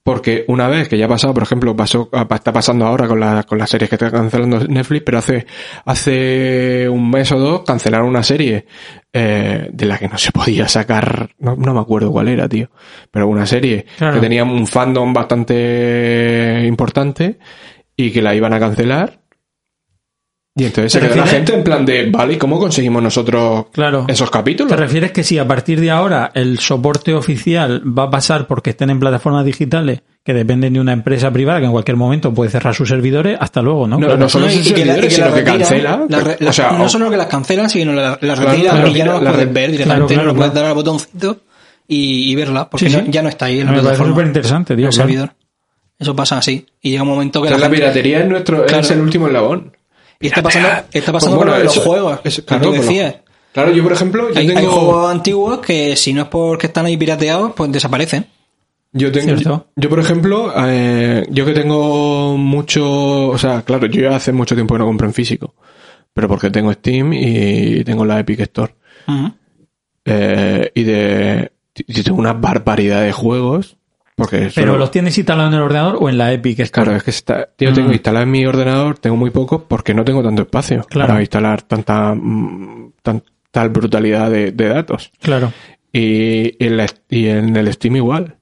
Porque 0.03 0.45
una 0.47 0.67
vez 0.67 0.89
que 0.89 0.97
ya 0.97 1.05
ha 1.05 1.09
pasado, 1.09 1.31
por 1.33 1.43
ejemplo, 1.43 1.75
pasó, 1.75 2.09
está 2.11 2.51
pasando 2.51 2.87
ahora 2.87 3.07
con, 3.07 3.19
la- 3.19 3.43
con 3.43 3.59
las 3.59 3.69
series 3.69 3.87
que 3.87 3.95
está 3.95 4.09
cancelando 4.09 4.59
Netflix, 4.67 5.03
pero 5.05 5.19
hace, 5.19 5.45
hace 5.85 6.89
un 6.89 7.09
mes 7.11 7.31
o 7.31 7.37
dos 7.39 7.61
cancelaron 7.61 8.07
una 8.07 8.23
serie 8.23 8.65
eh, 9.13 9.69
de 9.71 9.85
la 9.85 9.99
que 9.99 10.07
no 10.07 10.17
se 10.17 10.31
podía 10.31 10.67
sacar, 10.67 11.29
no, 11.37 11.55
no 11.55 11.73
me 11.75 11.79
acuerdo 11.81 12.11
cuál 12.11 12.29
era, 12.29 12.49
tío, 12.49 12.71
pero 13.11 13.27
una 13.27 13.45
serie 13.45 13.85
Claro. 13.97 14.15
que 14.15 14.21
tenía 14.21 14.43
un 14.43 14.65
fandom 14.65 15.13
bastante 15.13 16.63
importante 16.65 17.37
y 17.95 18.11
que 18.11 18.21
la 18.21 18.33
iban 18.33 18.53
a 18.53 18.59
cancelar. 18.59 19.20
Y 20.53 20.65
entonces 20.65 20.91
se 20.91 20.99
¿Te 20.99 21.07
quedó 21.07 21.15
la 21.15 21.27
gente 21.27 21.53
en 21.53 21.63
plan 21.63 21.85
de, 21.85 22.09
vale, 22.11 22.33
¿y 22.33 22.37
cómo 22.37 22.59
conseguimos 22.59 23.01
nosotros 23.01 23.67
Claro. 23.71 24.03
esos 24.09 24.29
capítulos? 24.29 24.69
¿Te 24.69 24.75
refieres 24.75 25.13
que 25.13 25.23
si 25.23 25.37
a 25.39 25.47
partir 25.47 25.79
de 25.79 25.91
ahora 25.91 26.29
el 26.35 26.59
soporte 26.59 27.13
oficial 27.13 27.81
va 27.97 28.03
a 28.03 28.09
pasar 28.09 28.47
porque 28.47 28.71
estén 28.71 28.89
en 28.89 28.99
plataformas 28.99 29.45
digitales 29.45 30.01
que 30.25 30.33
dependen 30.33 30.73
de 30.73 30.81
una 30.81 30.91
empresa 30.91 31.31
privada 31.31 31.59
que 31.61 31.67
en 31.67 31.71
cualquier 31.71 31.95
momento 31.95 32.33
puede 32.33 32.51
cerrar 32.51 32.75
sus 32.75 32.89
servidores, 32.89 33.37
hasta 33.39 33.61
luego, 33.61 33.87
¿no? 33.87 33.97
No, 33.97 34.05
Claro. 34.07 34.19
no 34.19 34.27
solo 34.29 34.47
No, 34.47 34.51
y 34.51 34.55
sus 34.57 34.73
que 34.73 34.85
la- 34.85 34.97
y 34.97 35.09
servidores, 35.09 35.09
que 35.09 35.15
sino 35.23 35.33
que 35.33 35.43
cancela. 35.45 36.07
o 36.49 36.53
sea, 36.53 36.71
no 36.73 36.89
solo 36.89 37.09
que 37.09 37.17
las 37.17 37.27
cancelan, 37.27 37.69
sino 37.69 37.93
la, 37.93 38.09
la 38.09 38.17
claro, 38.35 38.53
y 38.57 38.93
ya 38.93 39.05
no 39.05 39.13
las 39.13 39.23
la 39.23 39.31
puedes 39.31 39.53
ver 39.53 39.71
directamente, 39.71 40.13
claro, 40.15 40.27
no 40.29 40.35
puedes 40.35 40.51
claro. 40.51 40.63
dar 40.67 40.69
al 40.71 40.75
botoncito 40.75 41.37
y, 41.87 42.29
y 42.29 42.35
verla, 42.35 42.69
porque 42.69 42.89
Sí, 42.89 42.95
no- 42.97 43.03
sí. 43.05 43.07
ya 43.09 43.21
no 43.23 43.29
está 43.29 43.45
ahí 43.45 43.61
en 43.61 43.67
la 43.67 43.71
Me 43.71 43.79
plataforma. 43.79 44.11
súper 44.13 44.27
interesante, 44.27 44.75
tío. 44.75 44.87
el 44.87 44.93
servidor. 44.93 45.31
Eso 45.97 46.13
pasa 46.15 46.37
así. 46.39 46.65
Y 46.81 46.91
llega 46.91 47.03
un 47.03 47.09
momento 47.09 47.41
que 47.41 47.47
o 47.47 47.51
sea, 47.51 47.57
la, 47.57 47.61
la 47.61 47.69
gente- 47.69 47.81
piratería 47.83 48.19
es 48.19 48.27
nuestro 48.27 48.65
Claro. 48.65 48.81
es 48.81 48.91
el 48.91 48.99
último 49.01 49.27
eslabón. 49.27 49.77
Y 50.21 50.27
está 50.27 50.41
pasando, 50.43 50.69
está 50.91 51.11
pasando 51.11 51.37
Pues 51.37 51.47
bueno, 51.47 51.51
con 51.57 51.63
los 51.65 51.73
eso- 51.77 51.81
juegos, 51.85 52.19
eso- 52.23 52.41
que 52.43 52.47
claro, 52.47 52.63
tú 52.65 52.71
decías. 52.73 53.15
Claro, 53.53 53.71
yo 53.71 53.83
por 53.83 53.91
ejemplo, 53.93 54.29
yo 54.31 54.39
Hay, 54.39 54.47
hay 54.49 54.55
tengo 54.55 54.71
juegos 54.71 55.11
antiguos 55.11 55.59
que 55.59 55.95
si 55.97 56.13
no 56.13 56.21
es 56.23 56.27
porque 56.29 56.67
están 56.67 56.85
ahí 56.85 56.95
pirateados, 56.95 57.51
pues 57.55 57.71
desaparecen. 57.71 58.25
yo 58.93 59.11
tengo 59.11 59.65
yo 59.75 59.89
por 59.89 59.99
ejemplo, 59.99 60.53
eh, 60.67 61.25
yo 61.29 61.45
que 61.45 61.53
tengo 61.53 62.37
mucho, 62.37 63.27
o 63.29 63.37
sea, 63.37 63.61
claro, 63.63 63.87
yo 63.87 64.01
ya 64.01 64.15
hace 64.15 64.31
mucho 64.31 64.55
tiempo 64.55 64.75
que 64.75 64.79
no 64.79 64.85
compro 64.85 65.07
en 65.07 65.13
físico, 65.13 65.53
pero 66.13 66.27
porque 66.27 66.49
tengo 66.49 66.71
Steam 66.73 67.11
y 67.13 67.83
tengo 67.83 68.05
la 68.05 68.19
Epic 68.19 68.39
Store. 68.41 68.73
Eh, 70.05 70.71
y 70.73 70.83
de 70.83 71.51
y 71.75 72.03
tengo 72.03 72.17
una 72.19 72.33
barbaridad 72.33 73.01
de 73.01 73.11
juegos 73.11 73.77
porque 74.21 74.51
Pero 74.53 74.77
los 74.77 74.91
tienes 74.91 75.17
instalados 75.17 75.51
en 75.51 75.57
el 75.59 75.63
ordenador 75.63 75.97
o 75.99 76.09
en 76.09 76.17
la 76.17 76.31
Epic 76.33 76.59
Store? 76.59 76.83
Claro, 76.85 76.97
es 76.97 77.03
que 77.03 77.11
está, 77.11 77.49
yo 77.57 77.73
tengo 77.73 77.89
Mm. 77.89 77.93
instalado 77.93 78.23
en 78.23 78.31
mi 78.31 78.45
ordenador, 78.45 78.97
tengo 78.97 79.15
muy 79.17 79.29
poco 79.31 79.63
porque 79.67 79.93
no 79.93 80.03
tengo 80.03 80.23
tanto 80.23 80.41
espacio 80.43 80.83
Claro. 80.89 81.09
para 81.09 81.21
instalar 81.21 81.61
tanta, 81.63 82.13
mm, 82.15 82.93
tan- 83.01 83.23
tal 83.51 83.69
brutalidad 83.69 84.29
de, 84.31 84.51
de 84.51 84.67
datos. 84.69 85.11
Claro. 85.21 85.51
Y, 85.93 86.63
en 86.63 86.77
la- 86.77 86.85
y 87.09 87.27
en 87.27 87.55
el 87.55 87.71
Steam 87.73 87.97
igual. 87.97 88.37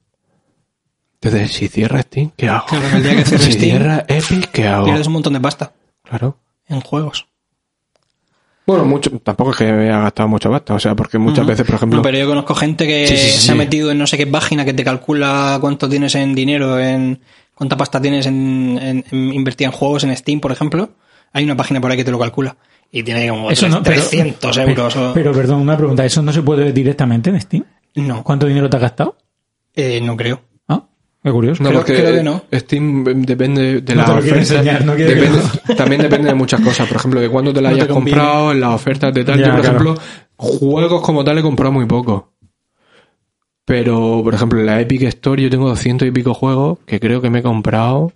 Entonces, 1.22 1.52
si 1.52 1.68
cierra 1.68 2.00
Steam, 2.02 2.30
¿qué 2.36 2.48
hago? 2.48 2.66
Claro, 2.66 2.96
el 2.96 3.02
día 3.02 3.16
que 3.16 3.24
cierre 3.24 3.44
si 3.44 3.52
Steam, 3.52 3.70
cierra 3.78 4.04
Epic, 4.08 4.50
¿qué 4.52 4.66
hago? 4.68 4.86
Pierdes 4.86 5.06
un 5.06 5.12
montón 5.14 5.32
de 5.34 5.40
pasta 5.40 5.72
Claro. 6.04 6.38
en 6.68 6.80
juegos. 6.80 7.26
Bueno, 8.70 8.84
mucho, 8.84 9.10
tampoco 9.22 9.50
es 9.52 9.56
que 9.58 9.64
haya 9.64 10.00
gastado 10.00 10.28
mucho 10.28 10.50
basta, 10.50 10.74
o 10.74 10.78
sea, 10.78 10.94
porque 10.94 11.18
muchas 11.18 11.46
veces, 11.46 11.66
por 11.66 11.74
ejemplo, 11.76 11.96
No, 11.98 12.02
pero 12.02 12.18
yo 12.18 12.26
conozco 12.26 12.54
gente 12.54 12.86
que 12.86 13.06
Sí, 13.06 13.16
sí, 13.16 13.30
sí, 13.32 13.40
se 13.46 13.52
ha 13.52 13.54
metido 13.54 13.90
en 13.90 13.98
no 13.98 14.06
sé 14.06 14.16
qué 14.16 14.26
página 14.26 14.64
que 14.64 14.72
te 14.74 14.84
calcula 14.84 15.58
cuánto 15.60 15.88
tienes 15.88 16.14
en 16.14 16.34
dinero, 16.34 16.78
en 16.78 17.20
cuánta 17.54 17.76
pasta 17.76 18.00
tienes 18.00 18.26
en, 18.26 18.78
en- 18.80 19.04
en 19.10 19.32
invertida 19.32 19.66
en 19.68 19.72
juegos 19.72 20.04
en 20.04 20.16
Steam, 20.16 20.40
por 20.40 20.52
ejemplo. 20.52 20.90
Hay 21.32 21.44
una 21.44 21.56
página 21.56 21.80
por 21.80 21.90
ahí 21.90 21.96
que 21.96 22.04
te 22.04 22.10
lo 22.10 22.18
calcula. 22.18 22.56
Y 22.92 23.02
tiene 23.04 23.28
como 23.28 23.50
Eso 23.50 23.68
no, 23.68 23.82
pero- 23.82 23.96
300 24.00 24.56
pero- 24.56 24.68
euros. 24.70 24.96
o- 24.96 25.12
Pero, 25.14 25.32
perdón, 25.32 25.60
una 25.60 25.76
pregunta. 25.76 26.04
¿Eso 26.04 26.22
no 26.22 26.32
se 26.32 26.42
puede 26.42 26.64
ver 26.64 26.74
directamente 26.74 27.30
en 27.30 27.40
Steam? 27.40 27.64
no, 27.94 28.24
¿Cuánto 28.24 28.46
dinero 28.46 28.68
te 28.68 28.76
has 28.76 28.82
gastado? 28.82 29.16
eh, 29.76 30.00
no 30.02 30.16
creo. 30.16 30.40
Qué 31.22 31.30
curioso. 31.30 31.62
No, 31.62 31.68
Creo- 31.68 31.80
porque 31.80 31.94
creo 31.96 32.14
que 32.14 32.22
no. 32.22 32.42
Steam 32.52 33.04
depende 33.26 33.80
de 33.82 33.94
No 33.94 34.00
la 34.02 34.06
te 34.06 34.12
oferta. 34.20 34.38
enseñar, 34.38 34.84
no 34.86 34.94
Depende- 34.94 35.40
también 35.76 36.00
depende 36.02 36.28
de 36.28 36.34
muchas 36.34 36.60
cosas. 36.62 36.88
Por 36.88 36.96
ejemplo, 36.96 37.20
de 37.20 37.28
cuándo 37.28 37.52
te 37.52 37.60
la 37.60 37.70
No 37.70 37.76
te 37.76 37.82
hayas 37.82 37.92
conviene. 37.94 38.18
comprado, 38.20 38.52
en 38.52 38.60
las 38.60 38.70
ofertas 38.74 39.12
de 39.12 39.24
tal. 39.24 39.38
Ya, 39.38 39.46
Yo, 39.46 39.52
por 39.52 39.60
claro. 39.60 39.76
ejemplo, 39.76 40.02
juegos 40.36 41.02
como 41.02 41.22
tal 41.22 41.36
he 41.38 41.42
comprado 41.42 41.72
muy 41.72 41.84
poco. 41.86 42.32
Pero, 43.64 44.20
por 44.24 44.34
ejemplo, 44.34 44.58
en 44.60 44.66
la 44.66 44.80
Epic 44.80 45.02
Store 45.02 45.40
yo 45.42 45.50
tengo 45.50 45.68
200 45.68 46.08
y 46.08 46.10
pico 46.10 46.34
juegos 46.34 46.78
que 46.86 46.98
creo 46.98 47.20
que 47.20 47.30
me 47.30 47.40
he 47.40 47.42
comprado. 47.42 48.12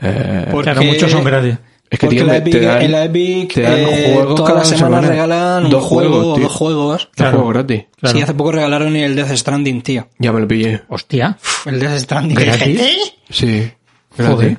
eh, 0.00 0.48
Porque- 0.50 0.72
Claro, 0.72 0.82
muchos 0.86 1.10
son 1.10 1.24
gratis. 1.24 1.56
Es 1.90 1.98
que 1.98 2.06
porque 2.06 2.16
tío, 2.16 2.26
la 2.26 2.32
me- 2.32 2.38
Epic, 2.38 2.52
te 2.52 2.60
dan, 2.60 2.82
en 2.82 2.92
la 2.92 3.04
Epic 3.04 3.54
te 3.54 3.60
dan 3.62 3.78
eh, 3.78 4.10
juegos 4.14 4.34
todas 4.34 4.48
cada 4.50 4.58
las 4.60 4.68
semanas 4.68 5.00
semana. 5.00 5.08
regalan 5.08 5.64
un 5.66 5.70
Dos 5.70 5.84
juego 5.84 6.10
juegos, 6.10 6.26
o 6.26 6.34
tío. 6.34 6.42
dos 6.44 6.52
juegos. 6.52 7.02
dos 7.02 7.10
Claro. 7.14 7.36
juegos 7.38 7.54
gratis. 7.54 7.84
Claro. 8.00 8.16
Sí, 8.16 8.22
hace 8.22 8.34
poco 8.34 8.52
regalaron 8.52 8.96
el 8.96 9.14
Death 9.16 9.36
Stranding, 9.36 9.82
tío. 9.82 10.08
Ya 10.18 10.32
me 10.32 10.40
lo 10.40 10.48
pillé. 10.48 10.82
Hostia. 10.88 11.38
El 11.64 11.78
Death 11.80 11.98
Stranding. 12.00 12.36
¿Gratis? 12.36 12.80
¿Eh? 12.80 12.98
Sí. 13.30 13.70
Joder. 14.16 14.58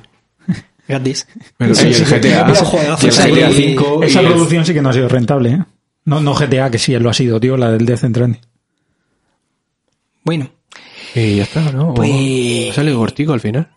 Gratis. 0.88 1.26
Me 1.58 1.68
lo 1.68 1.74
Sí, 1.74 1.86
el 1.88 2.04
GTA. 2.06 2.46
y 2.48 3.06
el 3.06 3.12
Sí, 3.12 3.20
GTA 3.20 3.50
y- 3.50 3.54
5. 3.54 4.02
Esa 4.04 4.20
producción 4.22 4.64
sí 4.64 4.72
que 4.72 4.80
no 4.80 4.88
ha 4.88 4.92
sido 4.94 5.08
rentable, 5.08 5.50
¿eh? 5.50 5.58
No, 6.06 6.20
no 6.20 6.32
GTA, 6.34 6.70
que 6.70 6.78
sí, 6.78 6.98
lo 6.98 7.10
ha 7.10 7.14
sido, 7.14 7.38
tío, 7.38 7.56
la 7.58 7.70
del 7.70 7.84
Death 7.84 7.98
Stranding. 8.06 8.40
Bueno, 10.24 10.50
Y 11.14 11.36
ya 11.36 11.42
está, 11.44 11.72
¿no? 11.72 11.94
Pues- 11.94 12.74
salido 12.74 12.98
cortico 12.98 13.32
al 13.32 13.40
final. 13.40 13.68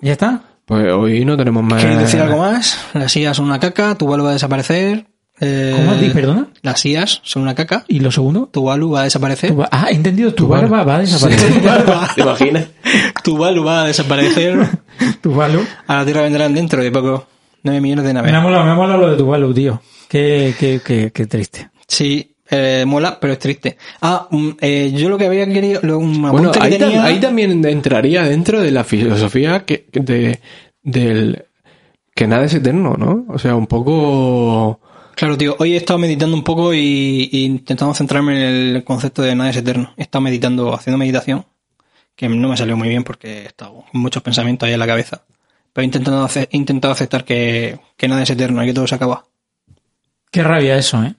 ¿Ya 0.00 0.12
está? 0.12 0.42
Pues 0.66 0.90
hoy 0.92 1.24
no 1.24 1.36
tenemos 1.36 1.62
más. 1.62 1.80
¿quieres 1.82 1.98
decir 2.00 2.20
algo 2.20 2.38
más? 2.38 2.78
Las 2.94 3.14
IAS 3.16 3.36
son 3.36 3.46
una 3.46 3.60
caca, 3.60 3.94
tu 3.94 4.06
Tuvalu 4.06 4.24
va 4.24 4.30
a 4.30 4.32
desaparecer. 4.34 5.06
Eh, 5.40 5.74
¿Cómo 5.76 5.94
dicho? 5.96 6.14
Perdona. 6.14 6.48
Las 6.62 6.84
IAS 6.86 7.20
son 7.24 7.42
una 7.42 7.54
caca, 7.54 7.84
¿Y 7.88 7.98
lo 8.00 8.10
segundo? 8.12 8.48
Tuvalu 8.52 8.90
va 8.92 9.00
a 9.00 9.04
desaparecer. 9.04 9.50
Tu 9.54 9.62
Ah, 9.70 9.86
he 9.90 9.94
entendido, 9.94 10.30
tu, 10.32 10.44
Tu 10.44 10.48
barba. 10.48 10.68
barba 10.78 10.84
va 10.92 10.96
a 10.96 11.00
desaparecer. 11.00 11.52
Tu 11.60 11.60
barba. 11.66 12.10
¿Te 12.14 12.20
imaginas? 12.22 12.66
Tuvalu 13.22 13.64
va 13.64 13.82
a 13.82 13.86
desaparecer. 13.88 14.68
tu 15.20 15.34
balo. 15.34 15.60
A 15.86 15.96
la 15.96 16.04
Tierra 16.04 16.22
vendrán 16.22 16.54
dentro 16.54 16.82
de 16.82 16.90
poco 16.90 17.26
9 17.62 17.80
millones 17.80 18.04
de 18.06 18.12
Me 18.14 18.20
ha 18.20 18.22
naves. 18.22 18.42
molado, 18.42 18.64
me 18.64 18.70
ha 18.70 18.74
molado 18.74 18.98
lo 19.00 19.10
de 19.10 19.16
tu 19.16 19.26
balo, 19.26 19.52
tío. 19.52 19.82
Qué, 20.08 20.54
qué, 20.58 20.80
qué, 20.84 21.10
qué 21.12 21.26
triste. 21.26 21.68
Sí, 21.88 22.33
eh, 22.50 22.84
mola, 22.86 23.18
pero 23.20 23.32
es 23.32 23.38
triste. 23.38 23.76
Ah, 24.02 24.28
mm, 24.30 24.50
eh, 24.60 24.92
yo 24.94 25.08
lo 25.08 25.18
que 25.18 25.26
había 25.26 25.46
querido, 25.46 25.80
lo, 25.82 25.98
un 25.98 26.20
Bueno, 26.20 26.52
que 26.52 26.60
ahí, 26.60 26.72
tam- 26.72 26.78
tenía... 26.78 27.04
ahí 27.04 27.20
también 27.20 27.64
entraría 27.64 28.22
dentro 28.24 28.60
de 28.60 28.70
la 28.70 28.84
filosofía 28.84 29.64
que, 29.64 29.86
de, 29.92 30.40
del 30.82 31.44
que 32.14 32.26
nada 32.26 32.44
es 32.44 32.54
eterno, 32.54 32.94
¿no? 32.98 33.26
O 33.28 33.38
sea, 33.38 33.54
un 33.56 33.66
poco... 33.66 34.80
Claro, 35.16 35.38
tío, 35.38 35.54
hoy 35.58 35.74
he 35.74 35.76
estado 35.76 35.98
meditando 35.98 36.36
un 36.36 36.42
poco 36.44 36.74
y, 36.74 37.28
y 37.32 37.44
intentando 37.44 37.94
centrarme 37.94 38.32
en 38.36 38.76
el 38.76 38.84
concepto 38.84 39.22
de 39.22 39.34
nada 39.34 39.50
es 39.50 39.56
eterno. 39.56 39.92
He 39.96 40.02
estado 40.02 40.22
meditando, 40.22 40.74
haciendo 40.74 40.98
meditación, 40.98 41.44
que 42.16 42.28
no 42.28 42.48
me 42.48 42.56
salió 42.56 42.76
muy 42.76 42.88
bien 42.88 43.04
porque 43.04 43.42
he 43.42 43.46
estado 43.46 43.84
con 43.90 44.00
muchos 44.00 44.22
pensamientos 44.22 44.66
ahí 44.66 44.72
en 44.74 44.80
la 44.80 44.86
cabeza. 44.88 45.22
Pero 45.72 45.82
he 45.82 45.86
intentado, 45.86 46.28
he 46.36 46.56
intentado 46.56 46.92
aceptar 46.92 47.24
que, 47.24 47.78
que 47.96 48.08
nada 48.08 48.22
es 48.24 48.30
eterno 48.30 48.62
y 48.62 48.66
que 48.66 48.74
todo 48.74 48.86
se 48.88 48.94
acaba. 48.96 49.24
Qué 50.32 50.42
rabia 50.42 50.76
eso, 50.76 51.02
¿eh? 51.04 51.14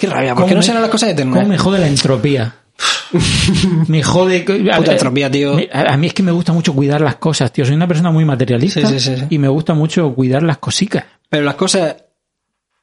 Qué 0.00 0.06
rabia, 0.08 0.30
¿Cómo 0.30 0.40
porque 0.42 0.54
no 0.56 0.62
serán 0.62 0.82
las 0.82 0.90
cosas 0.90 1.10
eternas. 1.10 1.36
¿Cómo 1.36 1.48
me 1.48 1.58
jode 1.58 1.78
la 1.78 1.86
entropía? 1.86 2.54
me 3.88 4.02
jode... 4.02 4.44
a- 4.72 4.76
Puta 4.78 4.92
entropía, 4.92 5.30
tío. 5.30 5.56
A, 5.72 5.92
a 5.92 5.96
mí 5.96 6.06
es 6.06 6.14
que 6.14 6.22
me 6.22 6.32
gusta 6.32 6.52
mucho 6.52 6.72
cuidar 6.74 7.00
las 7.00 7.16
cosas, 7.16 7.52
tío. 7.52 7.64
Soy 7.64 7.74
una 7.74 7.86
persona 7.86 8.10
muy 8.10 8.24
materialista 8.24 8.80
Sí, 8.88 8.98
sí, 8.98 9.16
sí, 9.16 9.22
y 9.30 9.38
me 9.38 9.48
gusta 9.48 9.74
mucho 9.74 10.12
cuidar 10.14 10.42
las 10.42 10.58
cositas. 10.58 11.04
Pero 11.28 11.44
las 11.44 11.54
cosas, 11.54 11.96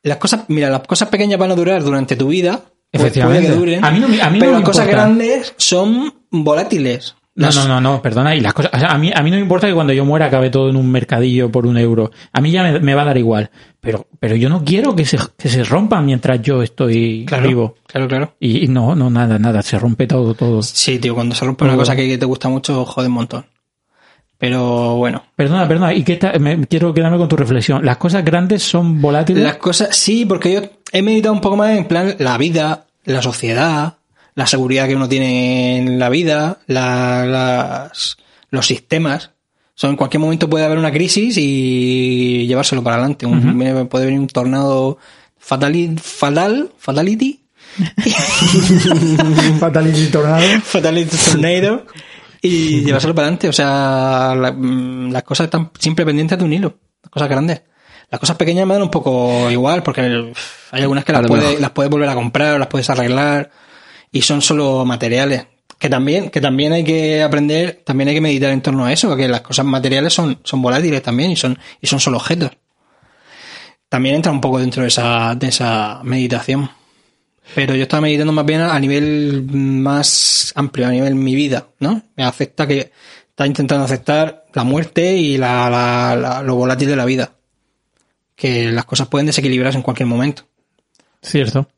las 0.04 0.18
cosas, 0.18 0.42
mira, 0.50 0.70
las 0.70 0.82
cosas 0.82 1.10
pequeñas 1.10 1.40
van 1.40 1.52
a 1.52 1.56
durar 1.56 1.84
durante 1.84 2.16
tu 2.16 2.28
vida. 2.28 2.54
Pu- 2.54 3.00
Efectivamente. 3.00 3.42
puede 3.48 3.54
que 3.54 3.60
duren, 3.60 3.84
A 3.86 3.92
mí 3.92 4.00
no 4.00 4.06
a 4.06 4.30
mí 4.30 4.38
no 4.38 4.46
pero 4.46 4.52
me 4.54 4.58
las 4.60 4.64
cosas 4.70 4.86
importa. 4.86 5.04
grandes 5.06 5.54
son 5.58 6.14
volátiles. 6.30 7.16
No, 7.38 7.50
no, 7.52 7.68
no, 7.68 7.80
no, 7.80 8.02
perdona. 8.02 8.36
Y 8.36 8.42
las 8.42 8.54
cosas, 8.54 8.72
o 8.74 8.80
sea, 8.80 8.90
a 8.92 8.98
mí, 8.98 9.12
a 9.16 9.22
mí 9.22 9.30
no 9.30 9.36
me 9.38 9.42
importa 9.44 9.68
que 9.68 9.74
cuando 9.74 9.94
yo 9.94 10.04
muera 10.04 10.26
acabe 10.26 10.50
todo 10.50 10.70
en 10.70 10.76
un 10.76 10.92
mercadillo 10.92 11.52
por 11.52 11.66
un 11.68 11.78
euro. 11.78 12.12
A 12.34 12.42
mí 12.42 12.50
ya 12.52 12.64
me, 12.64 12.80
me 12.80 12.96
va 12.96 13.04
a 13.04 13.06
dar 13.06 13.18
igual. 13.18 13.50
Pero, 13.80 14.08
pero 14.20 14.36
yo 14.36 14.50
no 14.50 14.64
quiero 14.66 14.96
que 14.96 15.06
se, 15.06 15.18
que 15.38 15.48
se 15.48 15.64
rompan 15.64 16.06
mientras 16.06 16.42
yo 16.42 16.64
estoy 16.64 17.26
Claro, 17.28 17.48
vivo. 17.48 17.76
claro, 17.86 18.08
claro. 18.08 18.34
Y, 18.40 18.66
y 18.66 18.68
no, 18.68 18.96
no, 18.96 19.10
nada, 19.10 19.38
nada. 19.40 19.62
Se 19.62 19.78
rompe 19.80 20.08
todo, 20.08 20.34
todo. 20.34 20.62
Sí, 20.64 21.00
tío, 21.00 21.14
cuando 21.16 21.36
se 21.36 21.46
rompe 21.46 21.64
una 21.64 21.76
cosa 21.76 21.96
que 21.96 22.18
te 22.18 22.26
gusta 22.26 22.50
mucho, 22.50 22.84
jode 22.86 23.08
un 23.08 23.14
montón. 23.14 23.46
Pero 24.40 24.96
bueno, 24.98 25.24
Perdona, 25.36 25.68
perdona. 25.68 25.94
Y 25.94 26.04
que 26.04 26.14
esta- 26.14 26.38
me, 26.40 26.66
quiero 26.68 26.94
quedarme 26.94 27.18
con 27.18 27.28
tu 27.28 27.36
reflexión. 27.36 27.84
Las 27.84 27.98
cosas 27.98 28.24
grandes 28.24 28.62
son 28.64 29.02
volátiles. 29.02 29.44
las 29.44 29.58
cosas, 29.58 29.96
sí, 29.96 30.26
porque 30.26 30.54
yo 30.54 30.62
he 30.92 31.02
meditado 31.02 31.34
un 31.34 31.42
poco 31.42 31.56
más 31.58 31.72
en 31.78 31.86
plan 31.86 32.16
la 32.20 32.38
vida, 32.38 32.86
la 33.06 33.22
sociedad, 33.22 33.97
la 34.38 34.46
seguridad 34.46 34.88
que 34.88 34.96
uno 34.96 35.10
tiene 35.10 35.78
en 35.80 35.98
la 35.98 36.10
vida, 36.10 36.60
la- 36.68 37.26
las, 37.26 38.18
los 38.52 38.68
sistemas. 38.68 39.32
O 39.70 39.80
sea, 39.80 39.90
en 39.90 39.96
cualquier 39.96 40.22
momento 40.22 40.48
puede 40.50 40.64
haber 40.66 40.78
una 40.78 40.92
crisis 40.92 41.36
y 41.38 42.46
llevárselo 42.48 42.84
para 42.84 42.98
adelante. 42.98 43.26
Un- 43.26 43.88
Puede 43.90 44.06
venir 44.06 44.20
un 44.20 44.28
tornado 44.28 45.00
fatali- 45.44 45.98
fatal, 46.00 46.70
fatality, 46.78 47.42
Fatality 49.60 50.08
Tornado. 50.08 50.44
fatality 50.64 51.18
tornado 51.18 51.86
y 52.42 52.82
llevárselo 52.84 53.14
para 53.16 53.28
adelante. 53.28 53.50
O 53.50 53.54
sea, 53.54 54.34
la- 54.40 54.52
mm, 54.52 55.12
las 55.12 55.24
cosas 55.24 55.46
están 55.46 55.72
siempre 55.80 56.06
pendientes 56.06 56.38
de 56.38 56.44
un 56.44 56.54
hilo, 56.54 56.76
las 57.04 57.10
cosas 57.12 57.30
grandes. 57.30 57.62
Las 58.10 58.20
cosas 58.22 58.38
pequeñas 58.38 58.66
me 58.66 58.74
dan 58.74 58.84
un 58.84 58.92
poco 58.92 59.52
igual 59.52 59.84
porque 59.84 60.02
hay 60.02 60.82
algunas 60.82 61.04
que 61.04 61.12
las 61.12 61.22
puedes, 61.28 61.60
las 61.60 61.72
puedes 61.72 61.90
volver 61.92 62.08
a 62.10 62.16
comprar 62.16 62.54
o 62.56 62.58
las 62.60 62.68
puedes 62.70 62.90
arreglar 62.90 63.52
y 64.12 64.22
son 64.22 64.42
solo 64.42 64.86
materiales. 64.86 65.46
Que 65.80 65.90
también, 65.90 66.32
que 66.32 66.42
también 66.42 66.74
hay 66.74 66.84
que 66.84 67.22
aprender, 67.22 67.82
también 67.86 68.08
hay 68.08 68.16
que 68.16 68.22
meditar 68.22 68.50
en 68.52 68.62
torno 68.62 68.86
a 68.86 68.92
eso, 68.94 69.16
que 69.16 69.28
las 69.28 69.42
cosas 69.42 69.64
materiales 69.66 70.12
son, 70.12 70.40
son 70.44 70.62
volátiles 70.62 71.04
también 71.04 71.30
y 71.32 71.36
son, 71.36 71.58
y 71.82 71.86
son 71.88 72.00
solo 72.00 72.18
objetos. 72.18 72.52
También 73.90 74.16
entra 74.16 74.32
un 74.32 74.42
poco 74.42 74.60
dentro 74.60 74.82
de 74.82 74.88
esa, 74.90 75.36
de 75.36 75.48
esa 75.48 76.02
meditación. 76.04 76.70
Pero 77.56 77.76
yo 77.76 77.84
estaba 77.84 78.02
meditando 78.02 78.34
más 78.34 78.46
bien 78.46 78.60
a 78.62 78.78
nivel 78.80 79.44
más 79.52 80.52
amplio, 80.56 80.88
a 80.88 80.92
nivel 80.92 81.16
mi 81.16 81.34
vida, 81.36 81.68
¿no? 81.80 82.02
Me 82.18 82.24
acepta 82.26 82.68
que 82.68 82.92
está 83.30 83.46
intentando 83.48 83.86
aceptar 83.86 84.46
la 84.54 84.64
muerte 84.66 85.16
y 85.16 85.38
la, 85.38 85.70
la- 85.70 86.16
la- 86.18 86.42
lo 86.42 86.56
volátil 86.56 86.90
de 86.90 86.96
la 86.98 87.06
vida. 87.06 87.32
Que 88.36 88.72
las 88.72 88.84
cosas 88.86 89.08
pueden 89.08 89.28
desequilibrarse 89.28 89.78
en 89.78 89.84
cualquier 89.84 90.08
momento. 90.08 90.44
Cierto. 91.22 91.70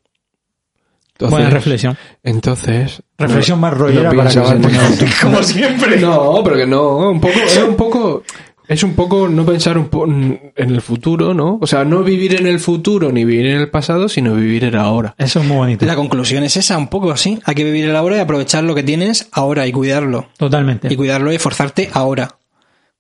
Entonces, 1.20 1.32
Buena 1.38 1.50
reflexión. 1.50 1.98
Entonces. 2.24 3.04
Reflexión 3.18 3.60
más 3.60 3.74
no 3.74 3.78
rollera 3.80 4.10
para 4.10 4.30
pienses 4.30 4.38
acabar. 4.38 5.12
Como 5.22 5.44
siempre. 5.44 6.00
No, 6.00 6.40
pero 6.46 6.56
que 6.56 6.66
no. 6.66 7.10
Un 7.10 7.20
poco, 7.20 7.34
es 7.46 7.58
un 7.58 7.76
poco. 7.76 8.24
Es 8.70 8.84
un 8.84 8.94
poco 8.94 9.28
no 9.28 9.44
pensar 9.46 9.78
un 9.78 9.90
po- 9.90 10.06
en 10.06 10.54
el 10.56 10.80
futuro, 10.82 11.34
¿no? 11.34 11.58
O 11.60 11.68
sea, 11.68 11.84
no 11.84 12.04
vivir 12.04 12.36
en 12.40 12.46
el 12.48 12.60
futuro 12.60 13.12
ni 13.12 13.26
vivir 13.26 13.48
en 13.48 13.58
el 13.58 13.70
pasado, 13.70 14.08
sino 14.08 14.34
vivir 14.36 14.64
en 14.64 14.76
ahora. 14.76 15.16
Eso 15.18 15.40
es 15.40 15.46
muy 15.46 15.58
bonito. 15.58 15.86
La 15.88 15.96
conclusión 15.96 16.44
es 16.44 16.56
esa, 16.56 16.78
un 16.78 16.88
poco 16.88 17.12
así. 17.12 17.40
Hay 17.46 17.56
que 17.56 17.64
vivir 17.66 17.86
el 17.90 17.96
ahora 17.96 18.16
y 18.18 18.20
aprovechar 18.20 18.64
lo 18.64 18.76
que 18.76 18.84
tienes 18.84 19.28
ahora 19.34 19.66
y 19.68 19.72
cuidarlo. 19.74 20.30
Totalmente. 20.38 20.88
Y 20.94 20.96
cuidarlo 20.96 21.32
y 21.34 21.36
esforzarte 21.36 21.90
ahora. 21.94 22.38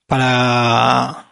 Para. 0.07 1.28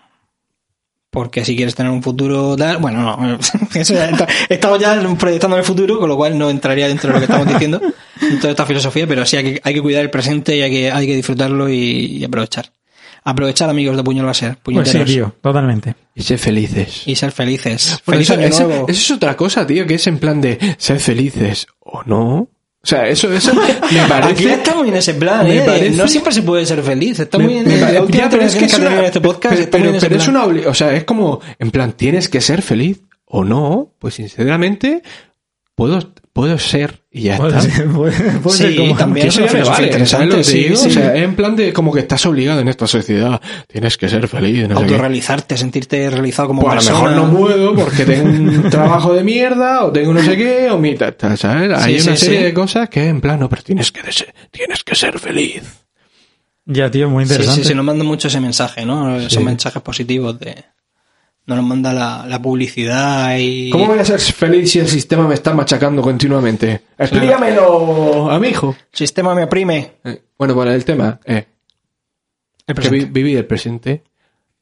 Porque 1.10 1.46
si 1.46 1.56
quieres 1.56 1.74
tener 1.74 1.92
un 1.92 2.04
futuro 2.04 2.56
tal. 2.58 2.78
Bueno, 2.78 3.02
no. 3.18 3.40
Eso 3.74 3.94
ya 3.94 4.10
está- 4.10 4.28
estamos 4.50 4.80
ya 4.80 5.02
proyectando 5.18 5.58
el 5.58 5.64
futuro, 5.64 6.00
con 6.00 6.10
lo 6.10 6.18
cual 6.18 6.38
no 6.38 6.50
entraría 6.50 6.88
dentro 6.88 7.08
de 7.10 7.14
lo 7.14 7.20
que 7.20 7.26
estamos 7.32 7.48
diciendo. 7.48 7.82
En 8.20 8.40
toda 8.40 8.50
esta 8.50 8.66
filosofía, 8.66 9.06
pero 9.06 9.24
sí 9.28 9.38
hay 9.38 9.44
que, 9.44 9.62
hay 9.64 9.74
que 9.76 9.82
cuidar 9.82 10.02
el 10.02 10.10
presente 10.10 10.58
y 10.58 10.62
hay 10.64 10.72
que, 10.72 10.92
hay 10.92 11.06
que 11.06 11.16
disfrutarlo 11.16 11.70
y, 11.70 11.76
y 12.18 12.24
aprovechar. 12.24 12.72
Aprovechar, 13.24 13.70
amigos 13.70 13.96
de 13.96 14.04
Puño 14.04 14.24
Láser. 14.26 14.58
Pues 14.64 14.90
sí, 14.90 15.00
tío. 15.06 15.36
Totalmente. 15.40 15.94
Y 16.16 16.24
ser 16.24 16.40
felices. 16.40 17.04
y 17.06 17.16
ser 17.16 17.32
felices. 17.32 18.02
Bueno, 18.08 18.24
Feliz 18.24 18.30
eso, 18.32 18.34
año 18.40 18.48
eso- 18.48 18.68
nuevo. 18.68 18.86
eso 18.90 19.00
es 19.02 19.12
otra 19.12 19.38
cosa, 19.38 19.68
tío, 19.68 19.86
que 19.86 19.96
es 19.96 20.08
en 20.08 20.18
plan 20.18 20.42
de 20.42 20.58
ser 20.80 21.00
felices 21.00 21.68
o 21.80 22.02
no. 22.06 22.50
O 22.88 22.89
sea, 22.89 23.05
eso, 23.09 23.30
eso 23.34 23.53
me 23.53 23.64
Aquí 23.69 23.97
parece. 24.07 24.53
estamos 24.53 24.88
en 24.88 24.93
ese 24.95 25.14
plan, 25.15 25.45
¿eh? 25.45 25.61
parece- 25.65 25.97
No 25.97 26.07
siempre 26.07 26.31
se 26.31 26.41
puede 26.41 26.65
ser 26.65 26.81
feliz. 26.81 27.19
Está 27.19 27.38
muy 27.38 27.57
en 27.57 27.65
la 27.93 28.01
última 28.01 28.30
es 28.45 28.55
que 28.55 28.64
es 28.64 28.80
una- 28.80 28.99
en 28.99 29.03
este 29.05 29.19
podcast. 29.19 29.55
pero, 29.55 29.61
está 29.65 29.77
muy 29.77 29.88
es 30.15 30.27
una 30.30 30.45
o 30.69 30.73
sea, 30.73 30.93
es 30.95 31.03
como, 31.03 31.41
en 31.59 31.72
plan, 31.72 31.91
tienes 31.91 32.30
que 32.30 32.39
ser 32.39 32.61
feliz 32.61 33.01
o 33.26 33.43
no. 33.43 33.91
Pues 33.99 34.14
sinceramente, 34.14 35.01
puedo, 35.76 35.99
puedo 36.38 36.57
ser 36.59 37.01
y 37.11 37.22
ya 37.23 37.38
Puede 37.38 37.57
está. 37.57 37.61
ser, 37.61 37.88
puede- 37.88 38.31
puede 38.39 38.57
Sí, 38.57 38.64
ser 38.64 38.76
como- 38.76 38.95
también. 38.97 39.23
Que 39.26 39.30
eso 39.30 39.39
ya 39.41 39.45
es 39.47 39.53
me 39.53 39.59
una 39.61 39.69
vale, 39.72 39.88
filosofía 39.88 40.05
¿sabes 40.07 40.27
lo 40.27 40.35
que 40.38 40.41
te 40.43 40.47
interesante, 40.49 40.68
digo? 40.68 40.76
sí, 40.80 40.88
O 40.88 40.91
sea, 40.91 41.11
sí. 41.14 41.19
en 41.23 41.35
plan 41.35 41.55
de 41.55 41.73
como 41.73 41.91
que 41.93 41.99
estás 41.99 42.26
obligado 42.26 42.59
en 42.61 42.68
esta 42.68 42.88
sociedad. 42.88 43.41
Tienes 43.68 43.97
que 43.97 44.07
ser 44.09 44.27
feliz. 44.27 44.68
No 44.69 44.77
sé. 44.77 44.84
Autorrealizarte, 44.84 45.57
sentirte 45.57 46.09
realizado 46.09 46.47
como 46.49 46.61
Pues 46.61 46.72
a 46.72 46.76
lo 46.76 46.81
persona. 46.81 47.09
mejor 47.22 47.31
no 47.34 47.38
puedo 47.39 47.76
porque 47.76 48.05
tengo 48.05 48.30
un 48.30 48.69
trabajo 48.69 49.14
de 49.14 49.23
mierda 49.23 49.84
o 49.85 49.91
tengo 49.91 50.14
no 50.14 50.22
sé 50.23 50.38
qué 50.38 50.69
o 50.69 50.77
mi 50.77 50.95
ta- 50.95 51.11
ta- 51.11 51.35
¿sabes? 51.35 51.72
Hay 51.77 51.99
Sí, 51.99 52.07
una 52.07 52.15
sí, 52.18 52.26
serie 52.26 52.39
sí. 52.39 52.45
de 52.45 52.53
cosas 52.53 52.89
que 52.89 53.07
en 53.07 53.19
plan, 53.19 53.39
no, 53.39 53.49
pero 53.49 53.61
tienes 53.64 53.91
que, 53.91 54.11
ser- 54.11 54.34
tienes 54.51 54.84
que 54.84 54.95
ser 54.95 55.18
feliz. 55.19 55.64
Ya, 56.65 56.91
tío, 56.91 57.09
muy 57.09 57.26
Sí, 57.26 57.31
interesante. 57.31 57.61
sí, 57.64 57.68
sí, 57.69 57.73
nos 57.76 57.85
manda 57.85 58.03
mucho 58.03 58.27
ese 58.27 58.41
mensaje, 58.41 58.85
¿no? 58.85 59.18
Esos 59.18 59.34
Sí. 59.34 59.39
mensajes 59.39 59.81
positivos 59.81 60.38
de... 60.39 60.65
No 61.48 61.56
nos 61.56 61.64
manda 61.65 61.94
la, 61.94 62.26
la 62.28 62.41
publicidad 62.41 63.38
y... 63.40 63.69
¿Cómo 63.69 63.88
voy 63.88 63.99
a 63.99 64.06
ser 64.06 64.19
feliz 64.19 64.69
si 64.69 64.80
el 64.80 64.88
sistema 64.88 65.26
me 65.28 65.34
está 65.34 65.53
machacando 65.53 66.02
continuamente? 66.02 66.82
Explícamelo 66.98 68.30
a 68.30 68.38
mi 68.40 68.49
hijo. 68.49 68.76
El 68.91 68.98
sistema 68.98 69.34
me 69.34 69.44
oprime. 69.45 69.94
Eh, 70.03 70.22
Bueno, 70.38 70.53
bueno, 70.53 70.72
el 70.72 70.84
tema 70.84 71.19
es 71.24 71.45
El 72.68 72.76
que 72.76 72.90
vi- 72.90 73.06
vivir 73.06 73.38
el 73.38 73.45
presente. 73.45 74.03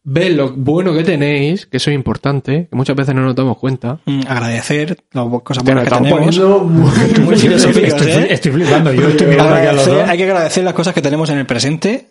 Ve 0.07 0.29
lo 0.29 0.51
bueno 0.53 0.93
que 0.93 1.03
tenéis, 1.03 1.65
que 1.65 1.77
eso 1.77 1.89
es 1.89 1.95
importante, 1.95 2.67
que 2.69 2.75
muchas 2.75 2.95
veces 2.95 3.15
no 3.15 3.21
nos 3.23 3.33
damos 3.35 3.57
cuenta. 3.57 3.97
Mm, 4.05 4.21
Agradecer 4.27 4.95
las 5.11 5.25
cosas 5.41 5.63
buenas 5.63 5.85
que 5.85 5.89
tenemos. 5.95 6.37
Muy 7.19 7.35
filosóficos, 7.35 7.93
estoy, 7.99 8.11
¿eh? 8.11 8.27
estoy 8.29 8.51
flipando. 8.51 8.93
Yo 8.93 9.07
estoy 9.07 9.25
mirando 9.25 9.55
aquí 9.55 9.65
a 9.65 9.73
los 9.73 9.87
Agradecer- 9.87 10.01
dos. 10.01 10.09
hay 10.09 10.17
que 10.19 10.23
agradecer 10.25 10.63
las 10.63 10.73
cosas 10.75 10.93
que 10.93 11.01
tenemos 11.01 11.31
en 11.31 11.39
el 11.39 11.47
presente 11.47 12.09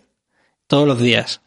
todos 0.67 0.85
los 0.85 0.99
días. 0.99 1.39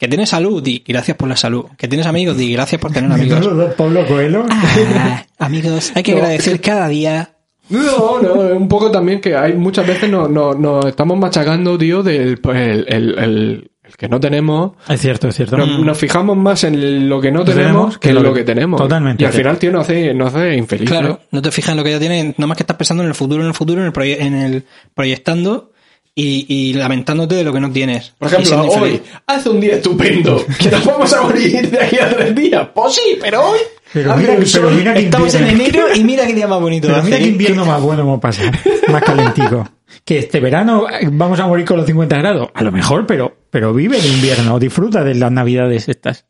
Que 0.00 0.08
tienes 0.08 0.30
salud, 0.30 0.62
di 0.62 0.82
gracias 0.88 1.16
por 1.16 1.28
la 1.28 1.36
salud. 1.36 1.66
Que 1.76 1.86
tienes 1.86 2.06
amigos, 2.06 2.36
di 2.36 2.52
gracias 2.54 2.80
por 2.80 2.90
tener 2.90 3.12
amigos. 3.12 3.46
Pablo 3.76 4.06
Coelho. 4.06 4.46
Ah, 4.50 5.24
amigos, 5.38 5.92
hay 5.94 6.02
que 6.02 6.12
No. 6.12 6.18
agradecer 6.18 6.58
cada 6.60 6.88
día. 6.88 7.36
No, 7.68 8.20
no, 8.20 8.44
es 8.48 8.56
un 8.56 8.66
poco 8.66 8.90
también 8.90 9.20
que 9.20 9.36
hay 9.36 9.52
muchas 9.52 9.86
veces 9.86 10.10
nos 10.10 10.28
no, 10.28 10.54
no 10.54 10.80
estamos 10.88 11.16
machacando, 11.18 11.78
tío, 11.78 12.02
del 12.02 12.38
pues, 12.38 12.56
el, 12.58 12.84
el- 12.88 13.18
el- 13.18 13.70
el 13.84 13.96
que 13.96 14.08
no 14.08 14.18
tenemos. 14.20 14.72
Es 14.88 15.00
cierto, 15.00 15.28
es 15.28 15.36
cierto. 15.36 15.56
Nos, 15.58 15.78
nos 15.80 15.98
fijamos 15.98 16.36
más 16.36 16.64
en 16.64 17.08
lo 17.08 17.20
que 17.20 17.30
no 17.30 17.44
tenemos 17.44 17.98
que 17.98 18.08
en 18.10 18.22
lo 18.22 18.32
que 18.32 18.42
tenemos. 18.44 18.80
Totalmente. 18.80 19.22
Y 19.22 19.26
al 19.26 19.32
final, 19.32 19.58
tío, 19.58 19.70
nos 19.72 19.82
hace, 19.82 20.14
nos 20.14 20.34
hace 20.34 20.56
infeliz. 20.56 20.88
Claro, 20.88 21.20
no 21.30 21.42
te 21.42 21.50
fijas 21.50 21.72
en 21.72 21.76
lo 21.76 21.84
que 21.84 21.90
ya 21.90 21.98
tienes, 22.00 22.38
nada 22.38 22.46
más 22.46 22.56
que 22.56 22.62
estás 22.62 22.76
pensando 22.76 23.02
en 23.02 23.08
el 23.10 23.14
futuro, 23.14 23.42
en 23.42 23.48
el 23.48 23.54
futuro, 23.54 23.80
en 23.80 23.86
el, 23.88 23.92
proye- 23.92 24.18
en 24.20 24.34
el 24.34 24.64
proyectando 24.94 25.72
y, 26.14 26.46
y 26.48 26.72
lamentándote 26.74 27.36
de 27.36 27.44
lo 27.44 27.52
que 27.52 27.60
no 27.60 27.70
tienes. 27.70 28.10
Por 28.18 28.28
ejemplo, 28.28 28.62
hoy 28.62 29.00
hace 29.26 29.48
un 29.48 29.60
día 29.60 29.74
estupendo. 29.76 30.44
Que 30.58 30.70
nos 30.70 30.84
vamos 30.84 31.12
a 31.12 31.22
morir 31.22 31.70
de 31.70 31.80
aquí 31.80 31.98
a 31.98 32.08
tres 32.10 32.34
días. 32.34 32.68
Pues 32.74 32.94
sí, 32.94 33.18
pero 33.20 33.50
hoy. 33.50 33.58
Pero 33.92 34.12
hace 34.12 34.20
mira- 34.20 34.32
un 34.32 34.38
pero 34.38 34.48
sol. 34.48 34.74
mira 34.76 34.94
que 34.94 35.00
Estamos 35.00 35.34
en 35.34 35.44
enero 35.48 35.86
y 35.94 36.04
mira 36.04 36.26
qué 36.26 36.34
día 36.34 36.46
más 36.48 36.60
bonito. 36.60 36.88
Pero 36.88 37.02
mira 37.02 37.18
qué 37.18 37.26
invierno 37.26 37.64
más 37.64 37.80
bueno 37.82 38.02
hemos 38.02 38.20
pasado. 38.20 38.50
Más 38.88 39.02
calentico. 39.02 39.68
Que 40.04 40.18
este 40.18 40.38
verano 40.40 40.86
eh, 40.88 41.08
vamos 41.10 41.40
a 41.40 41.46
morir 41.46 41.64
con 41.64 41.76
los 41.76 41.86
50 41.86 42.16
grados. 42.18 42.48
A 42.54 42.62
lo 42.62 42.70
mejor, 42.72 43.06
pero, 43.06 43.36
pero 43.50 43.72
vive 43.74 43.98
el 43.98 44.06
invierno. 44.06 44.58
Disfruta 44.58 45.02
de 45.02 45.14
las 45.14 45.32
navidades 45.32 45.88
estas. 45.88 46.26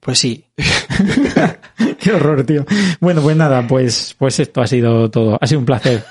Pues 0.00 0.18
sí. 0.18 0.44
Qué 1.98 2.12
horror, 2.12 2.44
tío. 2.44 2.64
Bueno, 3.00 3.22
pues 3.22 3.36
nada, 3.36 3.66
pues, 3.66 4.14
pues 4.18 4.38
esto 4.38 4.60
ha 4.60 4.66
sido 4.66 5.10
todo. 5.10 5.38
Ha 5.40 5.46
sido 5.46 5.60
un 5.60 5.66
placer 5.66 6.04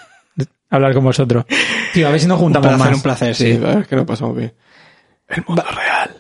hablar 0.76 0.94
con 0.94 1.04
vosotros. 1.04 1.46
Tío, 1.94 2.08
a 2.08 2.12
ver 2.12 2.20
si 2.20 2.28
nos 2.28 2.38
Un 2.40 2.46
juntamos 2.46 2.68
placer, 2.70 2.86
más. 2.88 2.96
un 2.96 3.02
placer, 3.02 3.36
Sí, 3.36 3.54
sí. 3.54 3.62
es 3.82 3.88
que 3.88 3.96
nos 3.96 4.06
pasamos 4.06 4.36
bien. 4.38 4.54
El 5.28 5.44
mundo 5.48 5.64
real. 5.64 6.12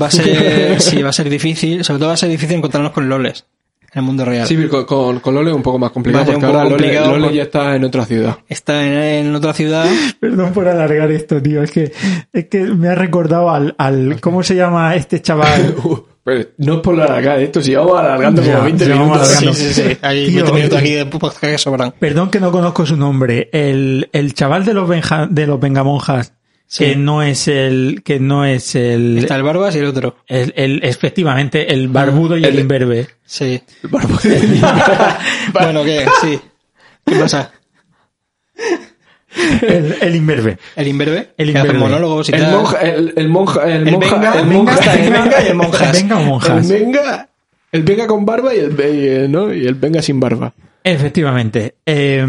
Va 0.00 0.06
a 0.06 0.10
ser, 0.10 0.80
sí, 0.80 1.02
va 1.02 1.10
a 1.10 1.12
ser 1.12 1.28
difícil. 1.30 1.84
Sobre 1.84 1.98
todo 1.98 2.08
va 2.08 2.14
a 2.14 2.18
ser 2.18 2.28
difícil 2.28 2.56
encontrarnos 2.56 2.92
con 2.92 3.08
loles 3.08 3.46
en 3.92 4.00
el 4.00 4.02
mundo 4.02 4.24
real. 4.24 4.46
Sí, 4.46 4.66
con, 4.68 4.84
con, 4.84 5.20
con 5.20 5.34
Lole 5.34 5.50
es 5.50 5.56
un 5.56 5.62
poco 5.62 5.78
más 5.78 5.90
complicado 5.90 6.24
Vaya, 6.24 6.36
un 6.36 6.40
porque 6.42 6.56
ahora 6.56 6.64
Lole, 6.68 6.76
complicado 6.76 7.16
Lole 7.16 7.34
ya 7.34 7.42
está 7.44 7.76
en 7.76 7.84
otra 7.84 8.04
ciudad. 8.04 8.36
Está 8.48 8.84
en, 8.84 9.26
en 9.26 9.34
otra 9.34 9.54
ciudad. 9.54 9.86
Perdón 10.20 10.52
por 10.52 10.68
alargar 10.68 11.10
esto, 11.12 11.40
tío. 11.40 11.62
Es 11.62 11.70
que, 11.70 11.92
es 12.32 12.46
que 12.48 12.58
me 12.64 12.88
ha 12.88 12.94
recordado 12.94 13.50
al, 13.50 13.74
al, 13.78 14.20
¿cómo 14.20 14.42
se 14.42 14.54
llama 14.56 14.94
este 14.96 15.22
chaval? 15.22 15.74
Pero 16.26 16.44
no 16.58 16.74
es 16.74 16.80
por 16.80 17.00
alargar 17.00 17.38
esto, 17.40 17.62
si 17.62 17.72
vamos 17.74 17.98
alargando 18.00 18.42
Ya, 18.42 18.52
como 18.54 18.64
20 18.64 18.84
ya 18.84 18.90
vamos 18.96 19.06
minutos. 19.06 19.28
alargando. 19.30 19.54
Sí, 19.54 19.72
sí, 19.72 19.82
sí. 19.82 19.98
Hay 20.02 20.26
Tío. 20.26 20.34
20 20.42 20.52
minutos 20.52 20.78
aquí 20.80 20.90
de 20.92 21.06
podcast 21.06 21.38
que 21.40 21.56
sobran. 21.58 21.94
Perdón 21.98 22.30
que 22.30 22.40
no 22.40 22.50
conozco 22.50 22.84
su 22.84 22.96
nombre. 22.96 23.48
El, 23.52 24.08
el 24.12 24.34
chaval 24.34 24.64
de 24.64 24.74
los, 24.74 24.88
Benja- 24.88 25.28
de 25.30 25.46
los 25.46 25.60
Vengamonjas 25.60 26.32
que 26.76 26.96
no 26.96 27.22
es 27.22 27.46
el, 27.46 28.02
que 28.04 28.18
no 28.18 28.44
es 28.44 28.74
el, 28.74 29.18
Está 29.18 29.36
el 29.36 29.44
Barbas 29.44 29.76
y 29.76 29.78
el 29.78 29.84
otro. 29.86 30.16
el, 30.26 30.52
el- 30.56 30.80
efectivamente, 30.82 31.72
el 31.72 31.86
barbudo 31.86 32.36
y 32.36 32.42
el, 32.44 32.54
El- 32.54 32.58
imberbe. 32.60 33.06
Sí. 33.24 33.62
El 33.84 33.88
barbo- 33.90 34.18
bueno, 35.52 35.84
¿qué? 35.84 36.06
Sí. 36.20 36.40
¿Qué 37.06 37.14
pasa? 37.14 37.52
El, 39.62 39.96
el 40.00 40.14
imberbe. 40.16 40.58
¿El 40.76 40.88
imberbe? 40.88 41.28
El 41.36 41.52
Que 41.52 41.58
hace 41.58 41.66
imberbe. 41.68 41.78
monólogos 41.78 42.28
y 42.28 42.34
el 42.34 42.40
tal. 42.42 42.52
monja, 42.52 42.78
el, 42.80 43.12
el 43.16 43.28
monja, 43.28 43.62
el, 43.70 43.86
El 43.88 43.92
monja, 43.92 44.16
venga, 44.16 44.40
el 44.40 44.46
venga 44.46 44.54
monja, 44.58 44.74
está 44.74 44.94
el 44.94 45.12
venga 45.12 45.42
y 45.44 45.46
el 45.48 45.54
monjas. 45.54 45.92
Venga 45.92 46.16
o 46.16 46.40
el 46.40 46.62
venga, 46.84 47.28
el 47.72 47.82
venga 47.82 48.06
con 48.06 48.24
barba 48.24 48.54
y 48.54 48.58
el, 48.58 49.30
¿no? 49.32 49.52
y 49.52 49.66
el 49.66 49.74
venga 49.74 50.00
sin 50.02 50.18
barba. 50.20 50.52
Efectivamente. 50.84 51.74
Eh, 51.84 52.24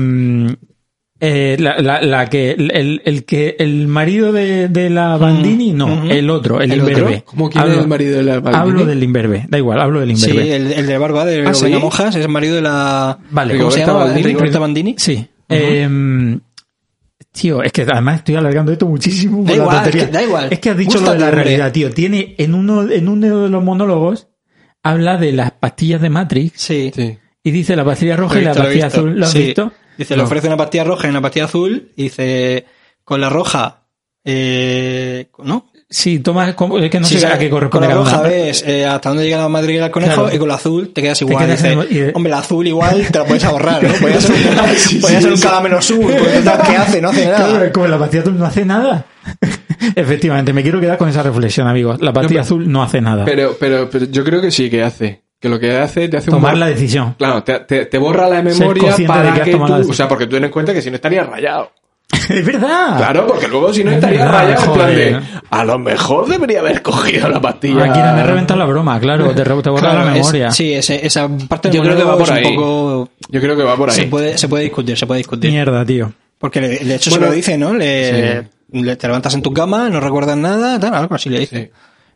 eh, 1.19 1.57
la, 1.59 1.79
la- 1.79 2.01
la 2.01 2.29
que, 2.29 2.51
el, 2.51 3.01
el 3.03 3.25
que, 3.25 3.55
el 3.57 3.87
marido 3.87 4.31
de, 4.31 4.67
de 4.67 4.89
la 4.91 5.17
Bandini, 5.17 5.71
no, 5.73 6.03
el 6.11 6.29
otro, 6.29 6.61
el, 6.61 6.71
¿El 6.71 6.81
otro? 6.81 6.91
imberbe. 6.93 7.23
¿Cómo 7.25 7.49
quién 7.49 7.63
Hablo- 7.63 7.73
es 7.73 7.79
el 7.81 7.87
marido 7.87 8.17
de 8.17 8.23
la 8.23 8.33
Bandini? 8.39 8.55
Hablo 8.55 8.85
del 8.85 9.01
imberbe, 9.01 9.45
da 9.49 9.57
igual, 9.57 9.81
hablo 9.81 9.99
del 10.01 10.15
Sí, 10.15 10.29
imberbe. 10.29 10.55
el, 10.55 10.71
el 10.73 10.85
de 10.85 10.97
Barba, 10.99 11.25
de 11.25 11.47
¿Ah, 11.47 11.53
sí? 11.55 11.65
Venga 11.65 11.79
Monjas, 11.79 12.15
es 12.15 12.23
el 12.23 12.29
marido 12.29 12.55
de 12.55 12.61
la... 12.61 13.17
Vale, 13.31 13.57
¿Cómo 13.57 13.71
se 13.71 13.79
llama? 13.79 13.93
Bandini. 14.05 14.23
Rigoberta 14.27 14.59
Bandini. 14.59 14.95
Sí. 14.99 15.27
Eh, 15.49 16.37
tío, 17.37 17.61
es 17.63 17.71
que 17.71 17.83
además 17.83 18.17
estoy 18.17 18.35
alargando 18.35 18.71
esto 18.71 18.85
muchísimo. 18.87 19.43
Da 19.43 19.53
igual, 19.55 19.87
es 19.87 19.95
que 19.95 20.07
da 20.07 20.23
igual. 20.23 20.47
Es 20.51 20.59
que 20.59 20.69
has 20.71 20.77
dicho 20.77 20.99
lo 20.99 21.11
de 21.13 21.19
la 21.19 21.25
hombre. 21.27 21.43
realidad, 21.43 21.71
tío. 21.71 21.89
Tiene 21.91 22.35
en 22.37 22.53
uno, 22.55 22.89
en 22.89 23.07
uno 23.07 23.43
de 23.43 23.49
los 23.49 23.63
monólogos, 23.63 24.27
habla 24.83 25.17
de 25.17 25.31
las 25.31 25.51
pastillas 25.51 26.01
de 26.01 26.09
Matrix 26.09 26.59
Sí. 26.61 26.91
Sí. 26.95 27.17
y 27.43 27.51
dice 27.51 27.75
la 27.75 27.85
pastilla 27.85 28.15
roja 28.15 28.39
y 28.39 28.43
la 28.45 28.53
pastilla 28.53 28.87
azul. 28.87 29.17
¿Lo 29.19 29.25
has 29.25 29.31
Sí. 29.31 29.39
visto? 29.43 29.71
Dice, 29.97 30.15
le 30.15 30.23
ofrece 30.23 30.47
una 30.47 30.57
pastilla 30.57 30.83
roja 30.83 31.07
y 31.07 31.09
una 31.09 31.21
pastilla 31.21 31.45
azul. 31.45 31.91
Y 31.95 32.03
dice, 32.03 32.65
con 33.03 33.19
la 33.21 33.29
roja, 33.29 33.87
eh, 34.23 35.29
¿no? 35.43 35.71
Sí, 35.89 36.19
toma, 36.19 36.53
como- 36.53 36.77
es 36.79 36.89
que 36.91 36.99
no 36.99 37.07
Sí, 37.07 37.13
sé 37.15 37.21
sea, 37.21 37.35
a 37.35 37.39
qué 37.39 37.49
con 37.49 37.59
corresponde 37.59 37.87
la 37.87 37.93
cada 37.93 38.03
roja 38.05 38.21
ves 38.23 38.61
eh, 38.67 38.85
hasta 38.85 39.07
dónde 39.07 39.23
llega 39.23 39.37
la 39.37 39.47
madriguera 39.47 39.85
del 39.85 39.91
conejo 39.93 40.13
Claro. 40.23 40.35
y 40.35 40.37
con 40.37 40.47
la 40.49 40.55
azul 40.55 40.91
te 40.93 41.01
quedas 41.01 41.21
igual. 41.21 41.45
quedas 41.45 41.61
Dice, 41.63 41.71
en 41.73 41.79
el- 41.79 41.91
y- 42.09 42.11
Hombre, 42.13 42.29
la 42.29 42.39
azul 42.39 42.67
igual 42.67 43.07
te 43.09 43.17
la 43.19 43.23
puedes 43.25 43.43
ahorrar, 43.45 43.81
¿no? 43.83 43.93
Podría 43.93 44.19
ser 44.19 44.31
un, 44.35 44.41
podría 45.01 45.21
ser 45.21 45.31
un 45.33 45.39
calamero 45.39 45.77
¿qué 46.67 46.75
hace? 46.75 47.01
No 47.01 47.09
hace 47.09 47.23
Claro, 47.23 47.53
nada. 47.53 47.65
es 47.67 47.71
como 47.71 47.87
la 47.87 47.97
pastilla 47.99 48.21
azul 48.23 48.37
no 48.37 48.45
hace 48.45 48.65
nada. 48.65 49.05
Efectivamente, 49.95 50.51
me 50.53 50.61
quiero 50.63 50.79
quedar 50.81 50.97
con 50.97 51.07
esa 51.09 51.23
reflexión, 51.23 51.67
amigos. 51.67 52.01
La 52.01 52.11
pero- 52.39 52.41
azul 52.41 52.69
no 52.71 52.83
hace 52.83 52.99
nada. 53.01 53.23
Pero, 53.25 53.55
pero, 53.59 53.89
pero 53.89 54.05
yo 54.05 54.23
creo 54.23 54.41
que 54.41 54.51
sí 54.51 54.69
que 54.69 54.83
hace. 54.83 55.21
Que 55.39 55.49
lo 55.49 55.59
que 55.59 55.77
hace, 55.77 56.09
te 56.09 56.17
hace 56.17 56.31
Tomar 56.31 56.55
un... 56.55 56.59
la 56.61 56.67
decisión. 56.67 57.13
Claro, 57.17 57.43
te, 57.43 57.59
te, 57.59 57.85
te 57.85 57.97
borra 57.99 58.27
la 58.27 58.41
memoria 58.41 58.95
de 58.95 59.05
para 59.05 59.33
que 59.43 59.51
la 59.53 59.81
tú... 59.83 59.89
O 59.91 59.93
sea, 59.93 60.07
porque 60.07 60.25
tú 60.25 60.31
ten 60.31 60.45
en 60.45 60.49
cuenta 60.51 60.73
que 60.73 60.81
si 60.81 60.89
no 60.89 60.95
estarías 60.95 61.27
rayado. 61.27 61.71
es 62.39 62.45
verdad. 62.45 62.97
Claro, 62.97 63.27
porque 63.27 63.47
luego 63.47 63.73
si 63.73 63.83
no 63.83 63.91
Es 63.91 63.97
estarías 63.97 64.23
verdad, 64.25 64.39
rayado 64.43 64.63
en 64.65 64.71
plan 64.73 64.87
joder. 64.89 65.21
de... 65.21 65.27
A 65.49 65.63
lo 65.63 65.79
mejor 65.79 66.27
debería 66.27 66.59
haber 66.59 66.81
cogido 66.81 67.29
la 67.29 67.39
pastilla. 67.41 67.85
Aquí 67.85 67.99
me 67.99 68.23
reventa 68.23 68.55
la 68.55 68.65
broma, 68.65 68.99
claro. 68.99 69.29
Te, 69.31 69.43
re- 69.43 69.61
te 69.61 69.69
borra 69.69 69.81
Claro, 69.91 70.05
la 70.05 70.11
es- 70.11 70.19
memoria. 70.19 70.51
sí, 70.51 70.73
ese- 70.73 71.05
esa 71.05 71.27
parte 71.47 71.69
del 71.69 71.77
Yo 71.77 71.83
creo 71.83 71.97
que 71.97 72.03
va 72.03 72.13
por 72.17 72.23
es 72.23 72.29
un 72.31 72.37
ahí. 72.37 72.55
poco... 72.55 73.09
Yo 73.29 73.41
creo 73.41 73.55
que 73.57 73.63
va 73.63 73.75
por 73.75 73.89
ahí. 73.89 73.95
Se 73.95 74.03
puede, 74.07 74.37
se 74.37 74.47
puede 74.47 74.63
discutir, 74.65 74.97
se 74.97 75.05
puede 75.07 75.19
discutir. 75.19 75.51
Mierda, 75.51 75.85
tío. 75.85 76.11
Porque 76.37 76.61
le- 76.61 76.79
de 76.79 76.95
hecho 76.95 77.09
Bueno, 77.11 77.25
se 77.25 77.29
lo 77.29 77.35
dice, 77.35 77.57
¿no? 77.57 77.73
Le, 77.73 78.45
le- 78.71 78.95
te 78.95 79.07
levantas 79.07 79.33
en 79.33 79.41
tu 79.41 79.53
cama, 79.53 79.89
no 79.89 79.99
recuerdas 79.99 80.37
nada, 80.37 80.79
tal, 80.79 80.93
algo 80.93 81.15
así 81.15 81.29
le 81.29 81.39
dice. 81.39 81.65
Sí. 81.65 81.71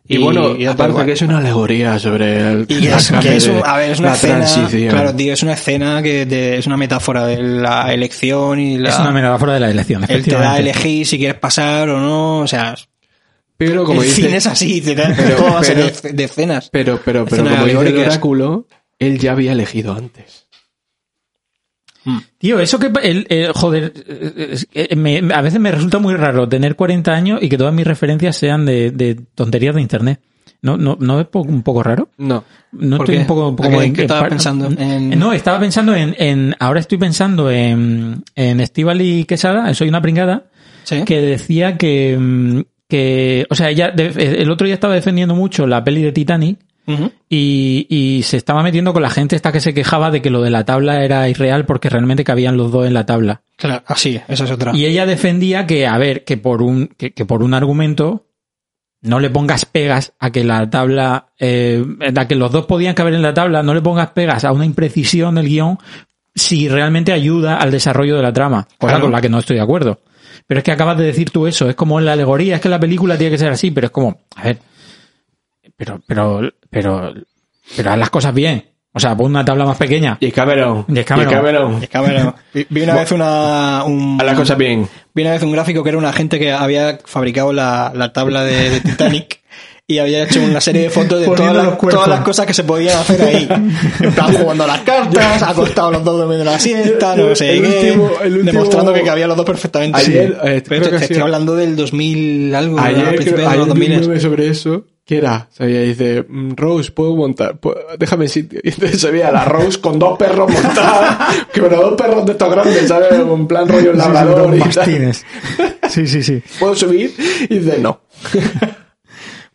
Y, 0.08 0.18
bueno, 0.18 0.56
y 0.58 0.66
aparte 0.66 0.92
igual. 0.92 1.06
que 1.06 1.12
es 1.14 1.22
una 1.22 1.38
alegoría 1.38 1.98
sobre 1.98 2.52
el... 2.52 2.66
Y 2.68 2.88
es, 2.88 3.12
que 3.22 3.36
es 3.38 3.48
un- 3.48 3.62
a 3.66 3.78
ver, 3.78 3.92
es 3.92 4.00
una 4.00 4.10
la 4.10 4.16
escena, 4.16 4.46
transición. 4.46 4.90
claro, 4.92 5.16
tío, 5.16 5.32
es 5.34 5.44
una 5.44 5.54
escena 5.54 6.02
que 6.02 6.26
de- 6.26 6.58
es 6.58 6.68
una 6.68 6.76
metáfora 6.76 7.26
de 7.28 7.42
la 7.42 7.94
elección 7.94 8.60
y 8.60 8.78
la, 8.78 8.90
Es 8.90 9.00
una 9.00 9.12
metáfora 9.12 9.54
de 9.54 9.60
la 9.62 9.70
elección, 9.70 10.04
él 10.10 10.24
te 10.26 10.32
da 10.32 10.54
a 10.54 10.60
elegir 10.60 11.06
si 11.08 11.18
quieres 11.18 11.40
pasar 11.40 11.88
o 11.90 12.00
no, 12.00 12.40
o 12.40 12.48
sea, 12.48 12.76
Pero 13.56 13.86
como 13.86 14.02
el 14.02 14.10
dice... 14.10 14.24
cine 14.24 14.38
es 14.38 14.48
así, 14.48 14.82
te 14.82 14.96
da 14.96 15.14
Pero- 15.16 15.36
toda 15.38 15.52
base 15.52 15.74
pero- 15.76 15.92
de, 16.02 16.14
de 16.14 16.24
escenas. 16.26 16.70
Pero, 16.72 17.00
pero, 17.06 17.24
pero 17.26 17.44
Escenas 17.44 17.54
como 17.62 17.66
dice 17.84 17.90
el 17.96 17.98
oráculo, 18.08 18.68
él 19.00 19.18
ya 19.20 19.32
había 19.32 19.52
elegido 19.54 19.94
antes. 19.94 20.48
Tío, 22.38 22.60
eso 22.60 22.80
que... 22.80 22.92
El, 23.04 23.26
el- 23.30 23.52
joder, 23.54 23.94
eh, 24.08 24.56
eh, 24.74 24.96
me- 24.96 25.22
a 25.34 25.42
veces 25.42 25.60
me 25.60 25.72
resulta 25.72 26.00
muy 26.00 26.16
raro 26.16 26.48
tener 26.50 26.76
40 26.76 27.12
años 27.12 27.40
y 27.44 27.50
que 27.50 27.58
todas 27.58 27.74
mis 27.74 27.86
referencias 27.86 28.36
sean 28.36 28.66
de, 28.66 28.92
de 28.92 29.16
tonterías 29.36 29.76
de 29.76 29.82
internet. 29.82 30.20
¿No, 30.64 30.78
no, 30.78 30.96
¿No 31.00 31.20
es 31.20 31.28
un 31.34 31.64
poco 31.64 31.82
raro? 31.84 32.10
No. 32.18 32.44
No 32.72 32.98
¿Por 32.98 33.06
estoy 33.06 33.16
qué? 33.16 33.22
un 33.22 33.28
poco... 33.28 33.50
un 33.50 33.56
poco 33.56 33.70
¿A 33.70 33.72
qué- 33.72 33.86
en- 34.04 34.12
en- 34.12 34.30
pensando? 34.30 34.70
En- 34.78 35.20
No, 35.20 35.34
estaba 35.34 35.60
pensando 35.60 35.96
en, 35.96 36.16
en... 36.18 36.56
Ahora 36.60 36.80
estoy 36.80 36.98
pensando 36.98 37.50
en, 37.52 38.24
en 38.36 38.60
Estivali 38.60 39.26
Quesada, 39.26 39.74
Soy 39.74 39.90
una 39.90 40.02
pringada, 40.02 40.46
Sí. 40.84 41.04
que 41.06 41.22
decía 41.22 41.78
que... 41.78 42.18
mm, 42.20 42.62
que 42.88 43.46
o 43.50 43.56
sea, 43.56 43.70
ella 43.70 43.94
el 43.96 44.52
otro 44.52 44.66
día 44.66 44.74
estaba 44.74 44.94
defendiendo 44.96 45.34
mucho 45.34 45.66
la 45.66 45.82
peli 45.84 46.02
de 46.02 46.12
Titanic 46.12 46.60
Y, 47.30 47.88
y 47.90 48.24
se 48.24 48.38
estaba 48.38 48.64
metiendo 48.64 48.94
con 48.94 49.02
la 49.02 49.10
gente 49.10 49.36
esta 49.36 49.52
que 49.52 49.60
se 49.62 49.74
quejaba 49.74 50.12
de 50.12 50.22
que 50.22 50.30
lo 50.30 50.42
de 50.42 50.50
la 50.50 50.66
tabla 50.66 51.04
era 51.04 51.28
irreal 51.30 51.66
porque 51.66 51.90
realmente 51.90 52.24
cabían 52.24 52.58
los 52.58 52.72
dos 52.72 52.86
en 52.88 52.94
la 52.94 53.06
tabla. 53.06 53.42
Claro, 53.58 53.84
así, 53.88 54.20
esa 54.28 54.44
es 54.46 54.52
otra. 54.52 54.72
Y 54.76 54.86
ella 54.86 55.06
defendía 55.06 55.66
que, 55.66 55.88
a 55.88 55.98
ver, 55.98 56.24
que 56.26 56.38
por 56.38 56.62
un, 56.62 56.88
que, 56.98 57.12
que 57.14 57.26
por 57.26 57.44
un 57.44 57.54
argumento 57.54 58.26
no 59.02 59.20
le 59.20 59.30
pongas 59.30 59.66
pegas 59.66 60.14
a 60.20 60.32
que 60.32 60.44
la 60.44 60.70
tabla, 60.70 61.28
eh, 61.40 61.84
a 62.16 62.28
que 62.28 62.36
los 62.36 62.52
dos 62.52 62.66
podían 62.68 62.94
caber 62.94 63.14
en 63.16 63.22
la 63.24 63.34
tabla, 63.34 63.64
no 63.64 63.74
le 63.74 63.82
pongas 63.82 64.10
pegas 64.12 64.46
a 64.46 64.52
una 64.52 64.66
imprecisión 64.66 65.36
del 65.36 65.48
guion 65.48 65.78
si 66.36 66.70
realmente 66.70 67.12
ayuda 67.12 67.58
al 67.58 67.72
desarrollo 67.72 68.16
de 68.16 68.22
la 68.24 68.32
trama, 68.32 68.68
cosa 68.78 68.94
Claro. 68.94 69.02
con 69.06 69.12
la 69.12 69.22
que 69.22 69.30
no 69.30 69.40
estoy 69.40 69.56
de 69.58 69.64
acuerdo. 69.64 70.00
Pero 70.48 70.60
es 70.60 70.64
que 70.64 70.72
acabas 70.72 70.98
de 70.98 71.06
decir 71.06 71.30
tú 71.30 71.48
eso, 71.48 71.70
es 71.70 71.76
como 71.76 72.00
en 72.00 72.06
la 72.06 72.14
alegoría, 72.14 72.56
es 72.56 72.62
que 72.62 72.70
la 72.70 72.80
película 72.80 73.18
tiene 73.18 73.32
que 73.32 73.38
ser 73.38 73.52
así, 73.52 73.72
pero 73.72 73.88
es 73.88 73.92
como, 73.92 74.22
a 74.36 74.44
ver, 74.44 74.60
pero, 75.76 76.02
pero, 76.08 76.42
pero, 76.70 77.14
pero 77.76 77.92
haz 77.92 77.98
las 77.98 78.10
cosas 78.10 78.34
bien. 78.34 78.66
O 78.94 79.00
sea, 79.00 79.16
pon 79.16 79.28
una 79.28 79.46
tabla 79.46 79.64
más 79.66 79.78
pequeña. 79.78 80.18
Y 80.20 80.32
Cameron. 80.32 80.86
Y 80.90 81.02
Cameron. 81.04 81.82
Y 81.82 81.88
Cameron. 81.88 82.36
Vi, 82.54 82.68
vi 82.70 82.82
una 82.82 82.96
vez 82.96 83.12
una, 83.14 83.84
un, 83.86 84.18
A 84.20 84.24
las 84.26 84.36
cosas 84.38 84.58
bien. 84.58 84.88
Vi 85.14 85.22
una 85.22 85.32
vez 85.32 85.44
un 85.44 85.52
gráfico 85.54 85.82
que 85.84 85.90
era 85.90 85.98
una 85.98 86.12
gente 86.12 86.38
que 86.40 86.52
había 86.52 87.00
fabricado 87.06 87.54
la, 87.54 87.94
la 87.96 88.12
tabla 88.12 88.44
de, 88.44 88.70
de 88.70 88.82
Titanic 88.82 89.40
y 89.88 90.00
había 90.00 90.24
hecho 90.24 90.42
una 90.42 90.60
serie 90.62 90.84
de 90.84 90.90
fotos 90.90 91.20
de 91.22 91.26
todas 91.26 91.54
las, 91.56 91.78
todas 91.78 92.08
las 92.08 92.22
cosas 92.22 92.46
que 92.46 92.54
se 92.54 92.64
podían 92.66 92.98
hacer 92.98 93.22
ahí. 93.22 93.46
Plan, 94.16 94.34
jugando 94.34 94.64
a 94.66 94.68
las 94.68 94.80
cartas, 94.82 95.44
acostados 95.44 95.92
los 95.94 96.04
dos 96.04 96.18
durmiendo 96.20 96.46
la 96.46 96.60
siesta, 96.60 97.16
no 97.16 97.34
sé 97.36 97.58
El 97.58 97.62
qué. 97.62 97.92
último- 97.92 98.12
el 98.24 98.34
último- 98.38 98.52
demostrando 98.52 98.94
que 98.94 99.04
cabían 99.04 99.28
los 99.30 99.38
dos 99.38 99.46
perfectamente. 99.46 99.98
Ayer, 100.00 100.38
eh, 100.44 100.64
Pero 100.68 100.82
creo 100.82 100.82
te, 100.84 100.90
que 100.98 101.04
estoy 101.06 101.22
hablando 101.22 101.56
del 101.56 101.76
2000 101.78 102.56
algo, 102.56 102.80
Ayer, 102.80 103.16
creo, 103.18 103.36
de 103.38 103.44
los 103.44 103.52
ayer 103.52 103.58
vi 103.58 103.62
un 103.64 103.68
2000. 103.70 104.00
meme 104.02 104.20
sobre 104.20 104.48
eso. 104.48 104.86
¿Qué 105.12 105.18
era? 105.18 105.50
Dice, 105.60 106.24
mm, 106.26 106.52
Rose, 106.56 106.90
¿puedo 106.94 107.18
montar? 107.18 107.58
¿Puedo- 107.60 107.78
Déjame 108.00 108.30
sitio. 108.30 108.62
Y 108.64 108.70
entonces 108.70 109.02
se 109.02 109.12
veía 109.12 109.28
a 109.28 109.32
la 109.34 109.44
Rose 109.44 109.82
con 109.82 110.00
dos 110.00 110.18
perros 110.18 110.50
montados. 110.50 111.36
que 111.52 111.62
pero 111.62 111.82
dos 111.82 111.96
perros 112.02 112.26
de 112.26 112.32
estos 112.32 112.50
grandes, 112.50 112.88
¿sabes? 112.88 113.12
En 113.12 113.46
plan 113.46 113.68
rollo 113.68 113.92
labrador 113.92 114.48
Dos 114.48 114.56
y 114.56 114.60
tal. 114.60 114.68
mastines. 114.78 115.26
Sí, 115.90 116.08
sí, 116.08 116.24
sí. 116.24 116.42
¿Puedo 116.62 116.76
subir? 116.78 117.14
Y 117.50 117.58
dice, 117.60 117.78
no. 117.80 118.00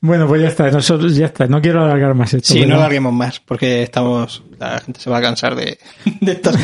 Bueno, 0.00 0.28
pues 0.28 0.42
ya 0.42 0.48
está, 0.48 0.70
nosotros 0.70 1.16
ya 1.16 1.24
está, 1.24 1.46
no 1.46 1.62
quiero 1.62 1.82
alargar 1.82 2.14
más 2.14 2.34
esto. 2.34 2.52
Sí, 2.52 2.58
pero- 2.60 2.72
no 2.72 2.76
alarguemos 2.76 3.14
más, 3.14 3.40
porque 3.40 3.82
estamos, 3.82 4.42
la 4.58 4.80
gente 4.80 5.00
se 5.00 5.08
va 5.08 5.16
a 5.18 5.22
cansar 5.22 5.54
de, 5.56 5.78
de 6.20 6.32
estos 6.32 6.54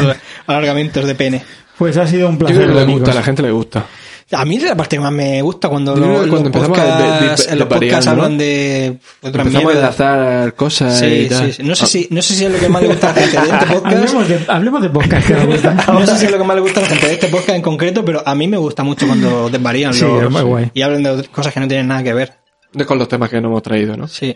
alargamientos 0.47 1.06
de 1.06 1.14
pene. 1.14 1.43
Pues 1.78 1.97
ha 1.97 2.06
sido 2.06 2.28
un 2.28 2.35
Yo 2.35 2.40
placer. 2.40 2.56
creo 2.64 2.69
que 2.78 2.85
le 2.86 2.93
gusta, 2.93 3.10
a 3.10 3.14
la 3.14 3.23
gente 3.23 3.40
le 3.43 3.51
gusta. 3.52 3.86
A 4.34 4.44
mí 4.46 4.56
es 4.56 4.62
la 4.62 4.74
parte 4.76 4.96
que 4.96 5.00
más 5.00 5.12
me 5.12 5.42
gusta 5.42 5.68
cuando, 5.68 5.94
lo- 5.94 6.06
cuando 6.06 6.26
los 6.36 6.46
empezamos 6.46 6.78
a 6.78 6.84
de- 6.84 6.90
de- 7.02 7.18
podcasts, 7.20 7.46
de 7.50 7.56
los 7.56 7.68
podcasts 7.68 8.06
¿no? 8.06 8.12
hablan 8.12 8.38
de 8.38 8.98
otra 9.22 9.42
Empezamos 9.42 9.72
a 9.72 9.76
enlazar 9.76 10.54
cosas 10.54 11.02
y 11.02 11.22
Sí, 11.24 11.28
tal. 11.28 11.46
sí, 11.46 11.52
sí. 11.52 11.62
No 11.62 11.74
sé 11.74 11.86
si, 11.86 12.09
no 12.10 12.22
sé 12.22 12.34
si 12.34 12.44
es 12.46 12.52
lo 12.52 12.59
que 12.59 12.68
más 12.68 12.82
le 12.82 12.88
gusta 12.88 13.10
a 13.10 13.14
la 13.14 13.20
gente 13.26 13.40
de 13.40 13.52
este 13.59 13.66
podcast. 13.74 13.94
Hablemos 13.96 14.28
de, 14.28 14.40
hablemos 14.48 14.82
de 14.82 14.88
podcast 14.90 15.26
que 15.28 15.34
nos 15.34 15.46
gusta. 15.46 15.74
No 15.92 16.06
sé 16.06 16.18
si 16.18 16.24
es 16.26 16.30
lo 16.30 16.38
que 16.38 16.44
más 16.44 16.56
le 16.56 16.62
gusta 16.62 16.80
a 16.80 16.82
la 16.84 16.88
gente 16.88 17.06
de 17.09 17.12
este 17.12 17.28
podcast 17.28 17.56
en 17.56 17.62
concreto, 17.62 18.04
pero 18.04 18.22
a 18.26 18.34
mí 18.34 18.48
me 18.48 18.56
gusta 18.56 18.82
mucho 18.82 19.06
cuando 19.06 19.50
desvarían 19.50 19.92
Sí, 19.92 20.02
los- 20.04 20.22
es 20.24 20.30
muy 20.30 20.42
guay. 20.42 20.70
y 20.72 20.82
hablan 20.82 21.02
de 21.02 21.24
cosas 21.28 21.52
que 21.52 21.60
no 21.60 21.68
tienen 21.68 21.88
nada 21.88 22.02
que 22.02 22.14
ver. 22.14 22.32
De 22.72 22.86
con 22.86 22.98
los 22.98 23.09
temas 23.09 23.28
que 23.28 23.40
no 23.40 23.48
hemos 23.48 23.62
traído, 23.62 23.96
¿no? 23.96 24.09
Sí. 24.09 24.34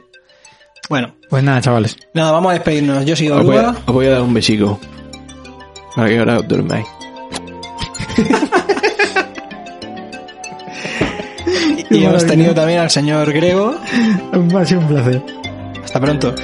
Bueno, 0.90 1.14
Pues 1.30 1.42
nada, 1.42 1.60
chavales. 1.62 1.96
nada, 2.12 2.32
vamos 2.32 2.50
a 2.50 2.54
despedirnos. 2.54 3.04
Yo 3.06 3.16
soy 3.16 3.30
Os 3.30 3.44
voy, 3.44 3.56
a, 3.56 3.70
os 3.70 3.94
voy 3.94 4.06
a 4.06 4.10
dar 4.10 4.20
un 4.22 4.34
besico. 4.34 4.78
Para 5.96 6.08
que 6.08 6.18
ahora 6.18 6.38
os 6.40 6.46
durmáis. 6.48 6.86
Y 11.90 12.04
hemos 12.04 12.26
tenido 12.26 12.54
también 12.54 12.80
al 12.80 12.90
señor 12.90 13.32
Grego. 13.32 13.76
Ha 14.54 14.64
sido 14.64 14.80
un 14.80 14.88
placer. 14.88 15.22
Hasta 15.84 16.00
pronto. 16.00 16.34